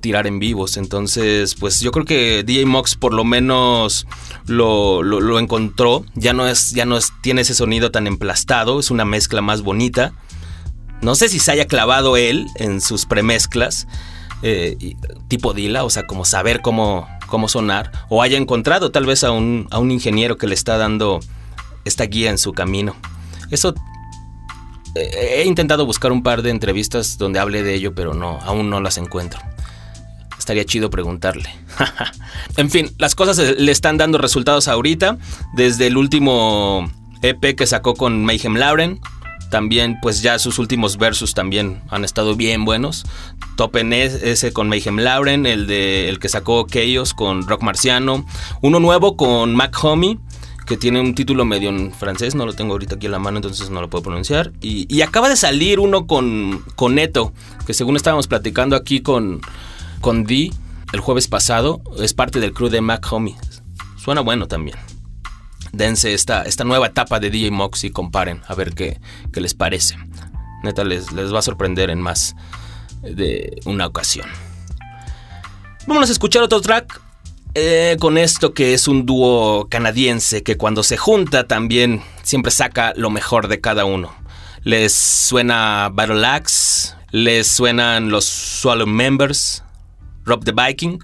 tirar 0.00 0.26
en 0.26 0.38
vivos. 0.38 0.76
Entonces, 0.76 1.54
pues 1.54 1.80
yo 1.80 1.90
creo 1.90 2.04
que 2.04 2.44
DJ 2.44 2.66
Mox 2.66 2.96
por 2.96 3.12
lo 3.12 3.24
menos 3.24 4.06
lo, 4.46 5.02
lo, 5.02 5.38
encontró. 5.38 6.04
Ya 6.14 6.32
no 6.32 6.46
es, 6.46 6.72
ya 6.72 6.84
no 6.84 6.98
tiene 7.22 7.42
ese 7.42 7.54
sonido 7.54 7.90
tan 7.90 8.06
emplastado, 8.06 8.78
es 8.78 8.90
una 8.90 9.04
mezcla 9.04 9.42
más 9.42 9.62
bonita. 9.62 10.12
No 11.02 11.14
sé 11.14 11.28
si 11.28 11.38
se 11.38 11.52
haya 11.52 11.66
clavado 11.66 12.16
él 12.16 12.46
en 12.56 12.80
sus 12.80 13.06
premezclas, 13.06 13.86
eh, 14.42 14.96
tipo 15.28 15.54
Dila, 15.54 15.84
o 15.84 15.90
sea, 15.90 16.06
como 16.06 16.24
saber 16.24 16.60
cómo, 16.60 17.08
cómo 17.26 17.48
sonar, 17.48 17.92
o 18.08 18.22
haya 18.22 18.36
encontrado 18.36 18.90
tal 18.90 19.06
vez 19.06 19.24
a 19.24 19.30
un, 19.30 19.66
a 19.70 19.78
un 19.78 19.90
ingeniero 19.90 20.36
que 20.36 20.46
le 20.46 20.54
está 20.54 20.76
dando 20.76 21.20
esta 21.84 22.04
guía 22.04 22.30
en 22.30 22.38
su 22.38 22.52
camino. 22.52 22.96
Eso 23.50 23.74
eh, 24.94 25.42
he 25.42 25.44
intentado 25.44 25.86
buscar 25.86 26.12
un 26.12 26.22
par 26.22 26.42
de 26.42 26.50
entrevistas 26.50 27.18
donde 27.18 27.38
hable 27.38 27.62
de 27.62 27.74
ello, 27.74 27.94
pero 27.94 28.14
no, 28.14 28.38
aún 28.42 28.70
no 28.70 28.80
las 28.80 28.98
encuentro. 28.98 29.40
Estaría 30.38 30.64
chido 30.64 30.90
preguntarle. 30.90 31.50
en 32.56 32.70
fin, 32.70 32.90
las 32.98 33.14
cosas 33.14 33.38
le 33.58 33.72
están 33.72 33.96
dando 33.96 34.18
resultados 34.18 34.68
ahorita. 34.68 35.18
Desde 35.54 35.88
el 35.88 35.96
último 35.96 36.90
EP 37.22 37.56
que 37.56 37.66
sacó 37.66 37.94
con 37.94 38.24
Mayhem 38.24 38.56
Lauren, 38.56 39.00
también 39.56 39.96
pues 40.02 40.20
ya 40.20 40.38
sus 40.38 40.58
últimos 40.58 40.98
versos 40.98 41.32
también 41.32 41.80
han 41.88 42.04
estado 42.04 42.36
bien 42.36 42.66
buenos. 42.66 43.06
Topen 43.56 43.94
ese 43.94 44.52
con 44.52 44.68
Mayhem 44.68 44.98
Lauren, 44.98 45.46
el 45.46 45.66
de 45.66 46.10
el 46.10 46.18
que 46.18 46.28
sacó 46.28 46.66
Chaos 46.66 47.14
con 47.14 47.48
Rock 47.48 47.62
Marciano, 47.62 48.26
uno 48.60 48.80
nuevo 48.80 49.16
con 49.16 49.54
Mac 49.54 49.74
Homie 49.82 50.18
que 50.66 50.76
tiene 50.76 51.00
un 51.00 51.14
título 51.14 51.46
medio 51.46 51.70
en 51.70 51.94
francés, 51.94 52.34
no 52.34 52.44
lo 52.44 52.52
tengo 52.52 52.72
ahorita 52.72 52.96
aquí 52.96 53.06
en 53.06 53.12
la 53.12 53.18
mano, 53.18 53.38
entonces 53.38 53.70
no 53.70 53.80
lo 53.80 53.88
puedo 53.88 54.02
pronunciar. 54.02 54.52
Y, 54.60 55.00
acaba 55.00 55.30
de 55.30 55.36
salir 55.36 55.80
uno 55.80 56.06
con, 56.06 56.62
con 56.74 56.96
Neto, 56.96 57.32
que 57.66 57.72
según 57.72 57.96
estábamos 57.96 58.26
platicando 58.26 58.76
aquí 58.76 59.00
con, 59.00 59.40
con 60.02 60.24
Dee 60.24 60.52
el 60.92 61.00
jueves 61.00 61.28
pasado, 61.28 61.80
es 61.98 62.12
parte 62.12 62.40
del 62.40 62.52
crew 62.52 62.68
de 62.68 62.82
Mac 62.82 63.10
Homie. 63.10 63.36
Suena 63.96 64.20
bueno 64.20 64.48
también 64.48 64.76
dense 65.76 66.14
esta, 66.14 66.42
esta 66.42 66.64
nueva 66.64 66.86
etapa 66.86 67.20
de 67.20 67.30
DJ 67.30 67.50
Mox 67.50 67.84
y 67.84 67.90
comparen 67.90 68.42
a 68.48 68.54
ver 68.54 68.74
qué, 68.74 68.98
les 69.34 69.54
parece. 69.54 69.96
Neta, 70.62 70.84
les, 70.84 71.12
les 71.12 71.32
va 71.32 71.40
a 71.40 71.42
sorprender 71.42 71.90
en 71.90 72.00
más 72.00 72.34
de 73.02 73.60
una 73.64 73.86
ocasión. 73.86 74.26
Vamos 75.86 76.08
a 76.08 76.12
escuchar 76.12 76.42
otro 76.42 76.60
track 76.60 77.00
eh, 77.54 77.96
con 78.00 78.18
esto 78.18 78.52
que 78.52 78.74
es 78.74 78.88
un 78.88 79.06
dúo 79.06 79.68
canadiense 79.70 80.42
que 80.42 80.56
cuando 80.56 80.82
se 80.82 80.96
junta 80.96 81.46
también 81.46 82.02
siempre 82.22 82.50
saca 82.50 82.92
lo 82.96 83.08
mejor 83.10 83.48
de 83.48 83.60
cada 83.60 83.84
uno. 83.84 84.14
Les 84.62 84.92
suena 84.92 85.90
Battle 85.92 86.26
Axe, 86.26 86.94
les 87.12 87.46
suenan 87.46 88.10
los 88.10 88.24
Swallow 88.24 88.86
Members, 88.86 89.62
Rob 90.24 90.44
the 90.44 90.52
Viking, 90.52 90.98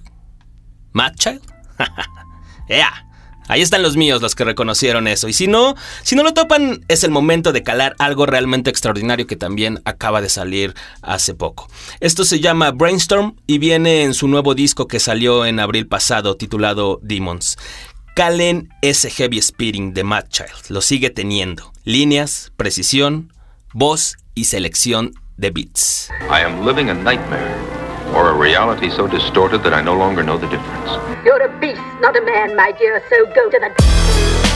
Mad 0.93 1.15
Child. 1.15 1.43
yeah. 2.69 3.12
Ahí 3.53 3.61
están 3.61 3.83
los 3.83 3.99
míos, 3.99 4.23
los 4.23 4.35
que 4.35 4.45
reconocieron 4.45 5.07
eso. 5.07 5.29
Y 5.29 5.35
si 5.35 5.47
no, 5.47 5.75
si 6.03 6.17
no 6.17 6.23
lo 6.23 6.33
topan, 6.33 6.83
es 6.89 7.05
el 7.05 7.11
momento 7.11 7.53
de 7.53 7.63
calar 7.63 7.95
algo 7.99 8.25
realmente 8.25 8.71
extraordinario 8.71 9.27
que 9.27 9.37
también 9.37 9.83
acaba 9.85 10.23
de 10.23 10.31
salir 10.31 10.73
hace 11.03 11.35
poco. 11.35 11.69
Esto 12.01 12.25
se 12.25 12.41
llama 12.41 12.71
Brainstorm 12.71 13.37
y 13.47 13.59
viene 13.59 14.05
en 14.05 14.15
su 14.15 14.27
nuevo 14.27 14.55
disco 14.55 14.89
que 14.89 14.99
salió 15.01 15.45
en 15.45 15.61
abril 15.61 15.87
pasado 15.87 16.39
titulado 16.39 16.99
Demons. 17.03 17.59
Calen 18.17 18.71
ese 18.81 19.11
heavy 19.11 19.43
speeding 19.43 19.93
de 19.93 20.05
Mad 20.05 20.29
Child. 20.31 20.71
Lo 20.71 20.81
sigue 20.81 21.11
teniendo. 21.11 21.73
Líneas, 21.85 22.53
precisión, 22.57 23.35
voz 23.75 24.17
y 24.35 24.45
selección 24.45 25.13
de 25.37 25.51
beats. 25.51 26.09
Nightmare. 27.05 27.72
Or 28.15 28.31
a 28.31 28.37
reality 28.37 28.91
so 28.91 29.07
distorted 29.07 29.63
that 29.63 29.73
I 29.73 29.81
no 29.81 29.97
longer 29.97 30.23
know 30.23 30.39
the 30.39 30.49
difference. 30.49 30.91
You're 31.25 31.43
a 31.43 31.59
beast, 31.59 31.81
not 32.01 32.17
a 32.17 32.21
man, 32.21 32.55
my 32.57 32.73
dear, 32.73 33.03
so 33.09 33.27
go 33.35 33.51
to 33.51 33.59
the. 33.59 34.52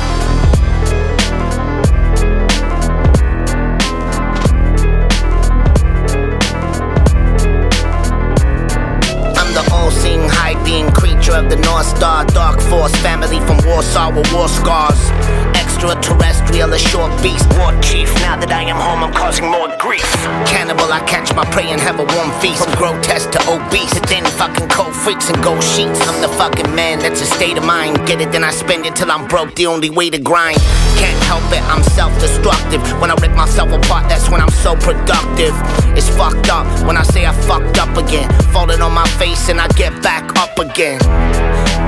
Of 11.37 11.51
the 11.51 11.57
North 11.57 11.87
Star, 11.87 12.25
dark 12.25 12.61
force, 12.61 12.95
family 12.97 13.39
from 13.41 13.59
Warsaw 13.69 14.11
with 14.11 14.33
war 14.33 14.49
scars. 14.49 14.99
Extraterrestrial, 15.53 16.73
a 16.73 16.79
short 16.79 17.13
beast, 17.23 17.47
war 17.59 17.77
chief. 17.83 18.09
Now 18.25 18.41
that 18.41 18.51
I 18.51 18.63
am 18.65 18.77
home, 18.77 19.05
I'm 19.05 19.13
causing 19.13 19.45
more 19.45 19.69
grief. 19.79 20.09
Cannibal, 20.49 20.89
I 20.89 21.01
catch 21.05 21.35
my 21.37 21.45
prey 21.53 21.69
and 21.69 21.81
have 21.81 22.01
a 22.01 22.07
warm 22.17 22.33
feast. 22.41 22.65
From 22.65 22.75
grotesque 22.81 23.31
to 23.37 23.41
obese, 23.53 23.93
to 23.93 24.01
then 24.09 24.25
fucking 24.41 24.69
cold 24.69 24.97
freaks 24.97 25.29
and 25.29 25.37
gold 25.45 25.63
sheets. 25.63 26.01
I'm 26.09 26.21
the 26.23 26.33
fucking 26.41 26.75
man, 26.75 27.01
that's 27.01 27.21
a 27.21 27.27
state 27.27 27.59
of 27.59 27.65
mind. 27.65 28.07
Get 28.07 28.21
it, 28.21 28.33
then 28.33 28.43
I 28.43 28.51
spend 28.51 28.87
it 28.87 28.97
till 28.97 29.11
I'm 29.11 29.29
broke. 29.29 29.55
The 29.55 29.67
only 29.67 29.91
way 29.91 30.09
to 30.09 30.19
grind. 30.19 30.59
Can't 30.97 31.23
help 31.25 31.45
it, 31.53 31.63
I'm 31.69 31.83
self-destructive. 31.83 32.81
When 33.01 33.11
I 33.11 33.15
rip 33.21 33.37
myself 33.37 33.71
apart, 33.71 34.09
that's 34.09 34.31
when 34.31 34.41
I'm 34.41 34.55
so 34.65 34.75
productive. 34.77 35.53
It's 35.93 36.09
fucked 36.09 36.49
up 36.49 36.67
when 36.87 36.97
I 36.97 37.03
say 37.03 37.27
I 37.27 37.33
fucked 37.45 37.77
up 37.77 37.93
again. 37.97 38.33
Falling 38.53 38.81
on 38.81 38.93
my 38.93 39.07
face 39.21 39.51
and 39.51 39.61
I 39.61 39.69
get 39.77 39.93
back 40.03 40.25
up 40.41 40.59
again. 40.59 41.01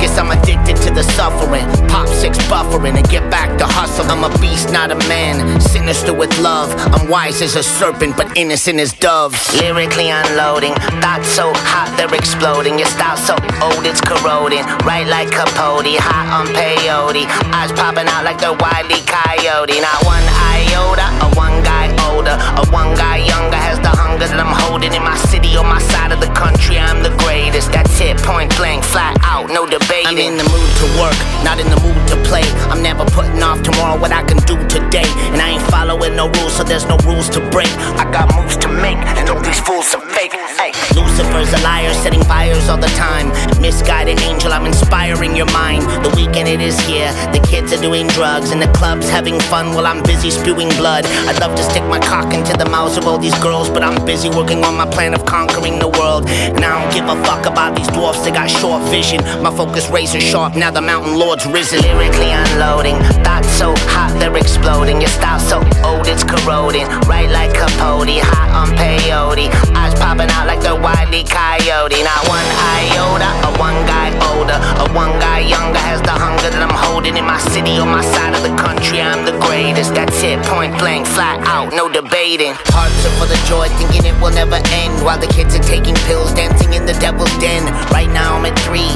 Guess 0.01 0.17
I'm 0.17 0.31
addicted 0.31 0.77
to 0.87 0.91
the 0.95 1.03
suffering. 1.03 1.67
Pop 1.89 2.07
six 2.09 2.39
buffering 2.47 2.97
and 2.97 3.09
get 3.09 3.29
back 3.31 3.59
to 3.59 3.67
hustle. 3.67 4.07
I'm 4.07 4.23
a 4.23 4.31
beast, 4.39 4.71
not 4.73 4.93
a 4.93 4.99
man. 5.09 5.61
Sinister 5.61 6.15
with 6.15 6.31
love. 6.39 6.71
I'm 6.95 7.09
wise 7.09 7.43
as 7.43 7.57
a 7.57 7.63
serpent, 7.63 8.17
but 8.17 8.37
innocent 8.37 8.79
as 8.79 8.93
doves. 8.93 9.39
Lyrically 9.61 10.11
unloading. 10.11 10.75
Thoughts 11.03 11.29
so 11.29 11.53
hot, 11.55 11.91
they're 11.97 12.15
exploding. 12.15 12.79
Your 12.79 12.87
style 12.87 13.17
so 13.17 13.35
old, 13.63 13.85
it's 13.87 14.01
corroding. 14.01 14.63
Right 14.87 15.07
like 15.07 15.31
Capote, 15.31 15.99
hot 15.99 16.27
on 16.31 16.47
peyote. 16.55 17.27
Eyes 17.55 17.73
popping 17.73 18.07
out 18.07 18.23
like 18.25 18.39
the 18.39 18.55
wily 18.55 19.03
coyote. 19.03 19.81
Not 19.81 19.99
one 20.07 20.27
iota, 20.55 21.07
a 21.25 21.29
one 21.35 21.63
guy 21.63 21.91
older. 22.07 22.37
A 22.59 22.63
one 22.71 22.95
guy 22.95 23.19
younger 23.19 23.57
has 23.57 23.79
the 23.81 23.91
hunger 23.91 24.27
that 24.27 24.39
I'm 24.39 24.55
holding 24.67 24.95
in 24.95 25.03
my 25.03 25.17
city 25.17 25.38
or 25.59 25.65
my 25.65 25.81
side 25.91 26.13
of 26.13 26.21
the 26.21 26.33
country. 26.33 26.79
I'm 26.79 27.03
the 27.03 27.11
greatest. 27.25 27.73
That's 27.73 28.01
it, 28.01 28.17
point 28.19 28.55
blank, 28.57 28.85
flat 28.85 29.19
out, 29.23 29.51
no 29.51 29.67
debate. 29.67 30.07
I'm 30.07 30.17
in 30.17 30.39
the 30.39 30.47
mood 30.47 30.71
to 30.81 30.87
work, 31.03 31.19
not 31.43 31.59
in 31.59 31.69
the 31.69 31.81
mood 31.83 31.99
to 32.09 32.17
play. 32.31 32.47
I'm 32.71 32.83
never 32.83 33.05
putting 33.11 33.43
off 33.43 33.63
tomorrow 33.63 33.99
what 34.01 34.13
I 34.13 34.23
can 34.23 34.39
do 34.47 34.57
today. 34.69 35.09
And 35.35 35.43
I 35.43 35.59
ain't 35.59 35.67
following 35.71 36.15
no 36.15 36.31
rules, 36.31 36.55
so 36.55 36.63
there's 36.63 36.87
no 36.87 36.97
rules 37.05 37.29
to 37.31 37.41
break. 37.51 37.69
I 37.99 38.07
got 38.11 38.33
moves 38.35 38.57
to 38.59 38.69
make, 38.69 38.99
and 39.19 39.29
all 39.29 39.43
these 39.43 39.61
fools 39.61 39.93
are 39.95 40.05
fake. 40.15 40.33
Hey. 40.57 40.73
Lucifer's 40.95 41.53
a 41.53 41.61
liar, 41.63 41.93
setting 41.95 42.23
fires 42.25 42.69
all 42.69 42.79
the 42.79 42.93
time. 42.95 43.29
Misguided 43.61 44.21
angel, 44.21 44.53
I'm 44.53 44.67
inspiring 44.67 45.35
your 45.35 45.51
mind. 45.51 45.83
The 46.05 46.13
weekend 46.17 46.49
it 46.49 46.61
is 46.61 46.79
here. 46.87 47.11
The 47.35 47.45
kids 47.51 47.73
are 47.73 47.83
doing 47.83 48.07
drugs, 48.09 48.53
and 48.53 48.63
the 48.63 48.71
club's 48.79 49.09
having 49.09 49.41
fun 49.51 49.75
while 49.75 49.87
I'm 49.87 50.03
busy 50.03 50.31
spewing 50.31 50.69
blood. 50.81 51.05
I'd 51.27 51.41
love 51.41 51.57
to 51.57 51.63
stick 51.63 51.83
my 51.85 51.99
cock 51.99 52.33
into 52.35 52.57
the 52.57 52.69
mouths 52.69 52.97
of 52.97 53.07
all 53.07 53.19
these 53.19 53.39
girls, 53.41 53.69
but 53.69 53.83
I'm 53.83 54.05
busy 54.05 54.29
working 54.29 54.63
on 54.65 54.77
my 54.77 54.87
plan 54.87 55.15
of 55.15 55.25
conquering 55.49 55.79
the 55.79 55.89
world. 55.89 56.29
And 56.29 56.65
I 56.65 56.83
don't 56.83 56.93
give 56.93 57.07
a 57.09 57.17
fuck 57.25 57.47
about 57.47 57.77
these 57.77 57.89
dwarfs, 57.89 58.25
they 58.25 58.31
got 58.31 58.51
short 58.51 58.83
vision. 58.91 59.23
My 59.43 59.51
focus 59.51 59.89
razor 59.89 60.21
sharp, 60.21 60.57
now 60.57 60.71
the 60.71 60.81
mountain 60.81 61.19
lord's 61.19 61.47
risen. 61.47 61.81
Lyrically 61.81 62.31
unloading, 62.31 62.97
thoughts 63.25 63.49
so 63.51 63.75
hot 63.95 64.15
they're 64.19 64.37
exploding. 64.37 65.01
Your 65.01 65.11
style 65.11 65.41
so 65.41 65.59
old 65.85 66.07
it's 66.07 66.25
corroding. 66.25 66.87
Right 67.09 67.31
like 67.31 67.53
Capote, 67.55 68.21
hot 68.21 68.51
on 68.53 68.77
peyote. 68.77 69.49
Eyes 69.77 69.95
popping 69.95 70.31
out 70.31 70.47
like 70.47 70.61
the 70.61 70.75
wily 70.75 71.25
coyote. 71.25 72.03
Not 72.03 72.23
one 72.29 72.49
iota, 72.79 73.29
a 73.49 73.51
one 73.59 73.79
guy 73.87 74.09
older, 74.33 74.59
a 74.83 74.87
one 74.95 75.13
guy 75.21 75.41
younger 75.41 75.79
has 75.79 76.01
the 76.03 76.13
hunger 76.13 76.51
that 76.51 76.63
I'm 76.63 76.75
holding 76.75 77.17
in 77.17 77.25
my 77.25 77.39
city 77.39 77.79
on 77.79 77.89
my 77.89 78.03
side 78.03 78.35
of 78.35 78.43
the 78.43 78.55
country. 78.57 79.01
I'm 79.01 79.25
the 79.25 79.37
greatest. 79.47 79.95
That's 79.95 80.23
it, 80.23 80.43
point 80.47 80.79
blank, 80.79 81.07
flat 81.07 81.41
out, 81.47 81.73
no 81.73 81.89
debating. 81.89 82.55
Hearts 82.75 82.99
are 83.07 83.15
full 83.19 83.31
of 83.31 83.41
joy, 83.47 83.69
thinking 83.79 84.05
it 84.05 84.17
will 84.21 84.35
never 84.35 84.59
end. 84.75 84.93
While 85.05 85.19
the 85.19 85.28
kids 85.29 85.55
are 85.55 85.63
taking 85.63 85.95
pills, 86.07 86.33
dancing 86.35 86.73
in 86.75 86.87
the 86.87 86.95
devil's 86.95 87.37
den. 87.39 87.65
Right 87.93 88.11
now 88.11 88.37
I'm 88.37 88.47
at 88.47 88.59
three, 88.61 88.88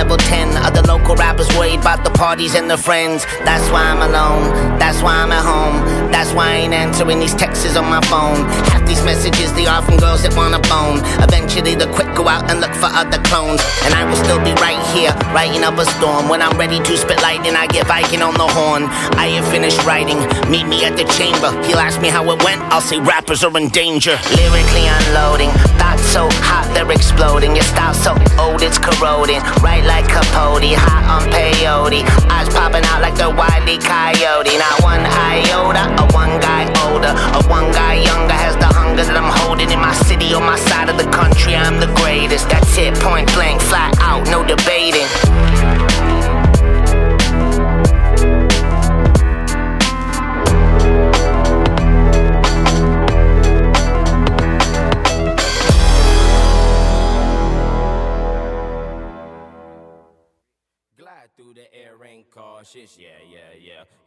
level 0.00 0.16
10. 0.16 0.56
Other 0.56 0.80
local 0.88 1.14
rappers 1.14 1.48
worried 1.58 1.80
about 1.80 2.04
the 2.04 2.10
parties 2.10 2.54
and 2.54 2.70
the 2.70 2.78
friends. 2.78 3.26
That's 3.44 3.68
why 3.70 3.84
I'm 3.92 4.00
alone. 4.00 4.48
That's 4.78 5.02
why 5.02 5.14
I'm 5.20 5.30
at 5.30 5.44
home. 5.44 5.76
That's 6.10 6.32
why 6.32 6.46
I 6.52 6.56
ain't 6.64 6.72
answering 6.72 7.20
these 7.20 7.34
texts 7.34 7.76
on 7.76 7.84
my 7.84 8.00
phone. 8.08 8.48
Half 8.72 8.86
these 8.88 9.04
messages, 9.04 9.52
they 9.52 9.66
are 9.66 9.82
from 9.82 9.98
girls 9.98 10.22
that 10.22 10.34
wanna 10.34 10.60
bone. 10.72 11.04
Eventually, 11.20 11.74
the 11.74 11.86
quick 11.92 12.08
go 12.16 12.28
out 12.28 12.50
and 12.50 12.62
look 12.64 12.72
for 12.80 12.88
other 12.88 13.20
clones. 13.28 13.60
And 13.84 13.92
I 13.92 14.08
will 14.08 14.16
still 14.24 14.40
be 14.40 14.52
right 14.64 14.80
here, 14.96 15.12
writing 15.36 15.64
up 15.68 15.76
a 15.76 15.84
storm. 15.84 16.30
When 16.30 16.40
I'm 16.40 16.56
ready 16.56 16.80
to 16.80 16.92
spit 16.96 17.20
lightning, 17.20 17.54
I 17.54 17.66
get 17.66 17.86
Viking 17.86 18.22
on 18.22 18.34
the 18.34 18.48
horn. 18.56 18.84
I 19.20 19.26
ain't 19.36 19.48
finished 19.52 19.84
writing, 19.84 20.18
meet 20.48 20.64
me 20.64 20.84
at 20.88 20.96
the 20.96 21.04
chamber. 21.18 21.52
He'll 21.66 21.84
ask 21.88 22.00
me 22.00 22.08
how 22.08 22.24
it 22.32 22.42
went, 22.42 22.62
I'll 22.72 22.80
say 22.80 22.98
rappers 23.00 23.44
are 23.44 23.56
in 23.60 23.68
danger. 23.68 24.16
Lyrically 24.40 24.86
unloading, 24.96 25.50
thoughts 25.76 26.06
so 26.08 26.24
hot 26.48 26.64
they're 26.72 26.90
exploding. 26.90 27.54
Your 27.54 27.68
style 27.68 27.94
so 27.94 28.12
old 28.38 28.62
it's 28.62 28.78
corroding. 28.78 29.42
Right 29.60 29.84
like 29.90 30.06
Capote, 30.06 30.70
hot 30.78 31.02
on 31.10 31.26
peyote. 31.34 32.06
Eyes 32.30 32.48
popping 32.54 32.86
out 32.86 33.02
like 33.02 33.18
the 33.18 33.28
wily 33.28 33.76
coyote. 33.82 34.54
Not 34.54 34.76
one 34.86 35.02
iota, 35.02 35.90
a 35.98 36.04
one 36.14 36.38
guy 36.38 36.70
older, 36.86 37.10
a 37.10 37.40
one 37.50 37.68
guy 37.74 37.98
younger 37.98 38.38
has 38.38 38.54
the 38.56 38.70
hunger 38.70 39.02
that 39.02 39.18
I'm 39.18 39.32
holding 39.42 39.70
in 39.70 39.80
my 39.82 39.94
city 40.06 40.32
on 40.32 40.46
my 40.46 40.58
side 40.70 40.88
of 40.88 40.96
the 40.96 41.10
country. 41.10 41.58
I'm 41.58 41.82
the 41.82 41.90
greatest. 42.00 42.48
That's 42.48 42.78
it, 42.78 42.94
point 43.02 43.26
blank, 43.34 43.60
flat 43.60 43.98
out, 43.98 44.30
no 44.30 44.46
debating. 44.46 45.10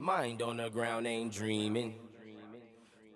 Mind 0.03 0.41
on 0.41 0.57
the 0.57 0.69
ground, 0.69 1.07
ain't 1.07 1.31
dreaming. 1.31 1.95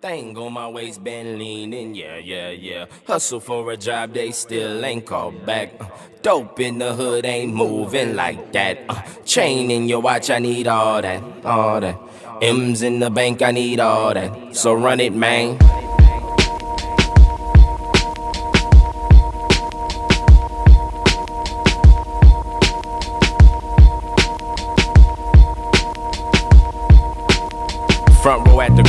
Thing 0.00 0.38
on 0.38 0.54
my 0.54 0.68
waist, 0.68 1.04
been 1.04 1.38
leaning. 1.38 1.94
Yeah, 1.94 2.16
yeah, 2.16 2.48
yeah. 2.48 2.86
Hustle 3.06 3.40
for 3.40 3.70
a 3.70 3.76
job, 3.76 4.14
they 4.14 4.30
still 4.30 4.82
ain't 4.82 5.04
called 5.04 5.44
back. 5.44 5.74
Uh, 5.78 5.86
dope 6.22 6.58
in 6.60 6.78
the 6.78 6.94
hood, 6.94 7.26
ain't 7.26 7.52
moving 7.52 8.16
like 8.16 8.52
that. 8.52 8.78
Uh, 8.88 9.02
chain 9.26 9.70
in 9.70 9.86
your 9.86 10.00
watch, 10.00 10.30
I 10.30 10.38
need 10.38 10.66
all 10.66 11.02
that, 11.02 11.22
all 11.44 11.78
that. 11.78 12.00
M's 12.40 12.80
in 12.80 13.00
the 13.00 13.10
bank, 13.10 13.42
I 13.42 13.50
need 13.50 13.80
all 13.80 14.14
that. 14.14 14.56
So 14.56 14.72
run 14.72 15.00
it, 15.00 15.12
man. 15.12 15.58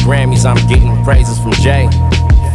Grammys, 0.10 0.44
I'm 0.44 0.58
getting 0.68 1.04
praises 1.04 1.38
from 1.38 1.52
Jay. 1.52 1.88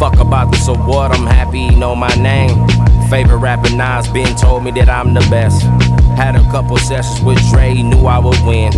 Fuck 0.00 0.18
about 0.18 0.50
this 0.50 0.66
award, 0.66 1.12
I'm 1.12 1.24
happy 1.24 1.70
know 1.84 1.94
my 1.94 2.12
name. 2.16 2.66
Favorite 3.08 3.36
rapper 3.36 3.70
Nas 3.76 4.08
been 4.08 4.34
told 4.36 4.64
me 4.64 4.70
that 4.72 4.88
I'm 4.88 5.14
the 5.14 5.20
best. 5.30 5.62
Had 6.16 6.34
a 6.34 6.42
couple 6.50 6.76
sessions 6.78 7.20
with 7.24 7.38
Dre, 7.50 7.74
he 7.74 7.82
knew 7.82 8.06
I 8.06 8.18
would 8.18 8.40
win. 8.44 8.72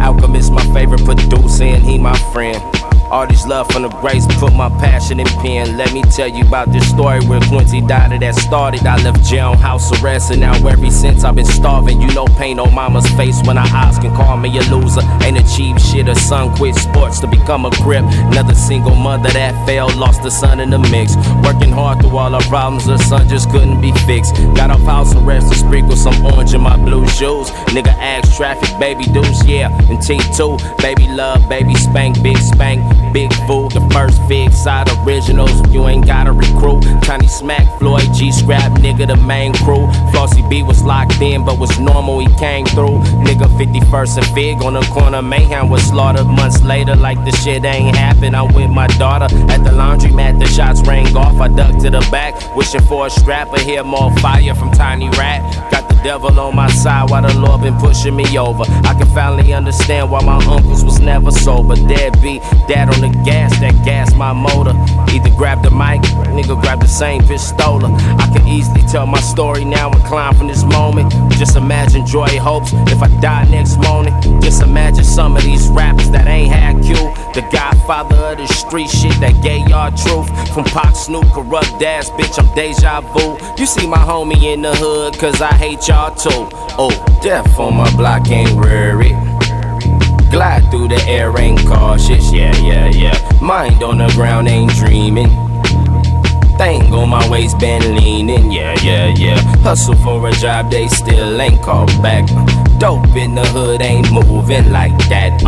Alchemist, 0.00 0.52
my 0.52 0.64
favorite 0.72 1.04
producer, 1.04 1.64
and 1.64 1.82
he 1.82 1.98
my 1.98 2.16
friend. 2.32 2.62
All 3.10 3.26
this 3.26 3.46
love 3.46 3.70
from 3.70 3.82
the 3.82 3.88
grace, 3.88 4.26
put 4.38 4.52
my 4.54 4.68
passion 4.80 5.20
in 5.20 5.26
pen. 5.26 5.76
Let 5.76 5.92
me 5.92 6.02
tell 6.02 6.28
you 6.28 6.44
about 6.46 6.72
this 6.72 6.88
story 6.88 7.20
where 7.26 7.40
Quincy 7.40 7.80
died 7.80 8.20
that 8.20 8.34
started. 8.34 8.86
I 8.86 9.02
left 9.02 9.24
jail 9.24 9.54
house 9.56 9.90
arrest, 10.02 10.30
and 10.30 10.40
now 10.40 10.54
ever 10.66 10.90
since 10.90 11.24
I've 11.24 11.36
been 11.36 11.44
starving. 11.44 12.00
You 12.00 12.12
know, 12.14 12.26
pain 12.38 12.58
on 12.58 12.74
mama's 12.74 13.08
face 13.10 13.40
when 13.46 13.58
I 13.58 13.66
ask 13.68 14.02
can 14.02 14.14
call 14.14 14.36
me 14.36 14.56
a 14.56 14.62
loser. 14.62 15.02
Ain't 15.22 15.38
achieved 15.38 15.80
shit, 15.80 16.08
a 16.08 16.14
son 16.14 16.54
quit 16.56 16.74
sports 16.74 17.20
to 17.20 17.26
become 17.26 17.64
a 17.66 17.70
grip. 17.82 18.04
Another 18.32 18.54
single 18.54 18.94
mother 18.94 19.30
that 19.30 19.66
failed, 19.66 19.94
lost 19.96 20.24
a 20.24 20.30
son 20.30 20.60
in 20.60 20.70
the 20.70 20.78
mix. 20.78 21.16
Working 21.44 21.72
hard 21.72 22.00
through 22.00 22.16
all 22.16 22.32
her 22.32 22.48
problems, 22.48 22.86
her 22.86 22.98
son 22.98 23.28
just 23.28 23.50
couldn't 23.50 23.80
be 23.80 23.92
fixed. 24.06 24.34
Got 24.54 24.70
off 24.70 24.80
house 24.82 25.14
arrest 25.14 25.52
to 25.52 25.58
sprinkle 25.58 25.96
some 25.96 26.24
orange 26.24 26.54
in 26.54 26.60
my 26.60 26.76
blue 26.76 27.06
shoes. 27.08 27.50
Nigga 27.74 27.94
asked 27.98 28.36
traffic, 28.36 28.70
baby 28.78 29.04
deuce, 29.04 29.44
yeah. 29.44 29.68
And 29.88 29.98
T2, 29.98 30.78
baby 30.78 31.08
love, 31.08 31.48
baby 31.48 31.74
spank, 31.74 32.22
big 32.22 32.38
spank. 32.38 32.93
Big 33.12 33.32
fool, 33.46 33.68
the 33.68 33.80
first 33.92 34.20
fig 34.28 34.52
side 34.52 34.88
originals. 35.06 35.52
You 35.72 35.86
ain't 35.86 36.06
gotta 36.06 36.32
recruit. 36.32 36.82
Tiny 37.02 37.28
smack, 37.28 37.66
Floyd 37.78 38.12
G 38.12 38.32
scrap, 38.32 38.72
nigga, 38.72 39.06
the 39.06 39.16
main 39.16 39.52
crew. 39.52 39.86
Flossy 40.10 40.42
B 40.48 40.62
was 40.62 40.82
locked 40.82 41.20
in, 41.20 41.44
but 41.44 41.58
was 41.58 41.78
normal, 41.78 42.18
he 42.18 42.32
came 42.36 42.66
through. 42.66 42.98
Nigga 43.26 43.46
51st 43.58 44.18
and 44.18 44.26
Fig 44.34 44.62
on 44.62 44.74
the 44.74 44.82
corner, 44.92 45.22
mayhem 45.22 45.68
was 45.68 45.82
slaughtered 45.84 46.26
months 46.26 46.62
later, 46.62 46.96
like 46.96 47.22
the 47.24 47.32
shit 47.32 47.64
ain't 47.64 47.96
happened. 47.96 48.34
I'm 48.34 48.52
with 48.54 48.70
my 48.70 48.86
daughter 48.98 49.26
at 49.50 49.62
the 49.64 49.70
laundromat, 49.70 50.38
the 50.38 50.46
shots 50.46 50.80
rang 50.82 51.16
off. 51.16 51.40
I 51.40 51.48
ducked 51.48 51.80
to 51.80 51.90
the 51.90 52.06
back, 52.10 52.34
wishing 52.56 52.82
for 52.82 53.06
a 53.06 53.10
strap, 53.10 53.50
but 53.50 53.60
hear 53.60 53.84
more 53.84 54.14
fire 54.18 54.54
from 54.54 54.72
Tiny 54.72 55.08
Rat. 55.10 55.70
Got 55.70 55.88
the 55.88 55.94
devil 56.02 56.38
on 56.38 56.56
my 56.56 56.68
side 56.68 57.10
while 57.10 57.22
the 57.22 57.34
Lord 57.38 57.62
been 57.62 57.76
pushing 57.78 58.16
me 58.16 58.38
over. 58.38 58.64
I 58.68 58.94
can 58.94 59.06
finally 59.14 59.52
understand 59.52 60.10
why 60.10 60.22
my 60.24 60.36
uncles 60.46 60.84
was 60.84 61.00
never 61.00 61.30
sober. 61.30 61.74
Deadbeat, 61.74 62.42
dad 62.68 62.83
on 62.88 63.00
the 63.00 63.22
gas, 63.24 63.58
that 63.60 63.84
gas 63.84 64.14
my 64.14 64.32
motor. 64.32 64.74
Either 65.12 65.30
grab 65.36 65.62
the 65.62 65.70
mic, 65.70 66.00
nigga 66.34 66.60
grab 66.60 66.80
the 66.80 66.88
same 66.88 67.20
pistola. 67.22 67.90
I 68.20 68.26
can 68.36 68.46
easily 68.46 68.82
tell 68.82 69.06
my 69.06 69.20
story 69.20 69.64
now 69.64 69.90
and 69.90 70.02
climb 70.04 70.34
from 70.34 70.48
this 70.48 70.64
moment. 70.64 71.12
Just 71.32 71.56
imagine 71.56 72.06
joy 72.06 72.38
hopes 72.38 72.72
if 72.92 73.02
I 73.02 73.08
die 73.20 73.44
next 73.50 73.76
morning. 73.78 74.14
Just 74.40 74.62
imagine 74.62 75.04
some 75.04 75.36
of 75.36 75.42
these 75.42 75.68
rappers 75.68 76.10
that 76.10 76.26
ain't 76.26 76.52
had 76.52 76.82
Q. 76.82 76.94
The 77.34 77.46
godfather 77.52 78.16
of 78.16 78.38
the 78.38 78.46
street 78.46 78.88
shit 78.88 79.18
that 79.20 79.42
gave 79.42 79.68
y'all 79.68 79.90
truth. 79.90 80.28
From 80.54 80.64
Pop 80.64 80.94
Snoop, 80.94 81.26
corrupt 81.32 81.82
ass 81.82 82.10
bitch, 82.10 82.38
I'm 82.38 82.54
deja 82.54 83.00
vu. 83.00 83.38
You 83.58 83.66
see 83.66 83.86
my 83.86 83.98
homie 83.98 84.42
in 84.42 84.62
the 84.62 84.74
hood, 84.74 85.18
cause 85.18 85.40
I 85.40 85.52
hate 85.54 85.88
y'all 85.88 86.14
too. 86.14 86.48
Oh, 86.78 86.90
death 87.22 87.58
on 87.58 87.74
my 87.74 87.90
block 87.96 88.28
ain't 88.30 88.52
worried. 88.56 89.16
Glide 90.34 90.68
through 90.68 90.88
the 90.88 91.00
air, 91.06 91.32
ain't 91.38 91.60
cautious, 91.60 92.32
yeah, 92.32 92.52
yeah, 92.56 92.88
yeah. 92.88 93.40
Mind 93.40 93.84
on 93.84 93.98
the 93.98 94.12
ground, 94.16 94.48
ain't 94.48 94.72
dreaming. 94.72 95.28
Thing 96.58 96.92
on 96.92 97.08
my 97.08 97.24
waist, 97.30 97.60
been 97.60 97.94
leaning, 97.94 98.50
yeah, 98.50 98.74
yeah, 98.82 99.14
yeah. 99.16 99.40
Hustle 99.62 99.94
for 99.94 100.26
a 100.26 100.32
job, 100.32 100.72
they 100.72 100.88
still 100.88 101.40
ain't 101.40 101.62
called 101.62 102.02
back. 102.02 102.26
Dope 102.80 103.14
in 103.14 103.36
the 103.36 103.46
hood, 103.46 103.80
ain't 103.80 104.10
moving 104.10 104.72
like 104.72 104.98
that. 105.08 105.38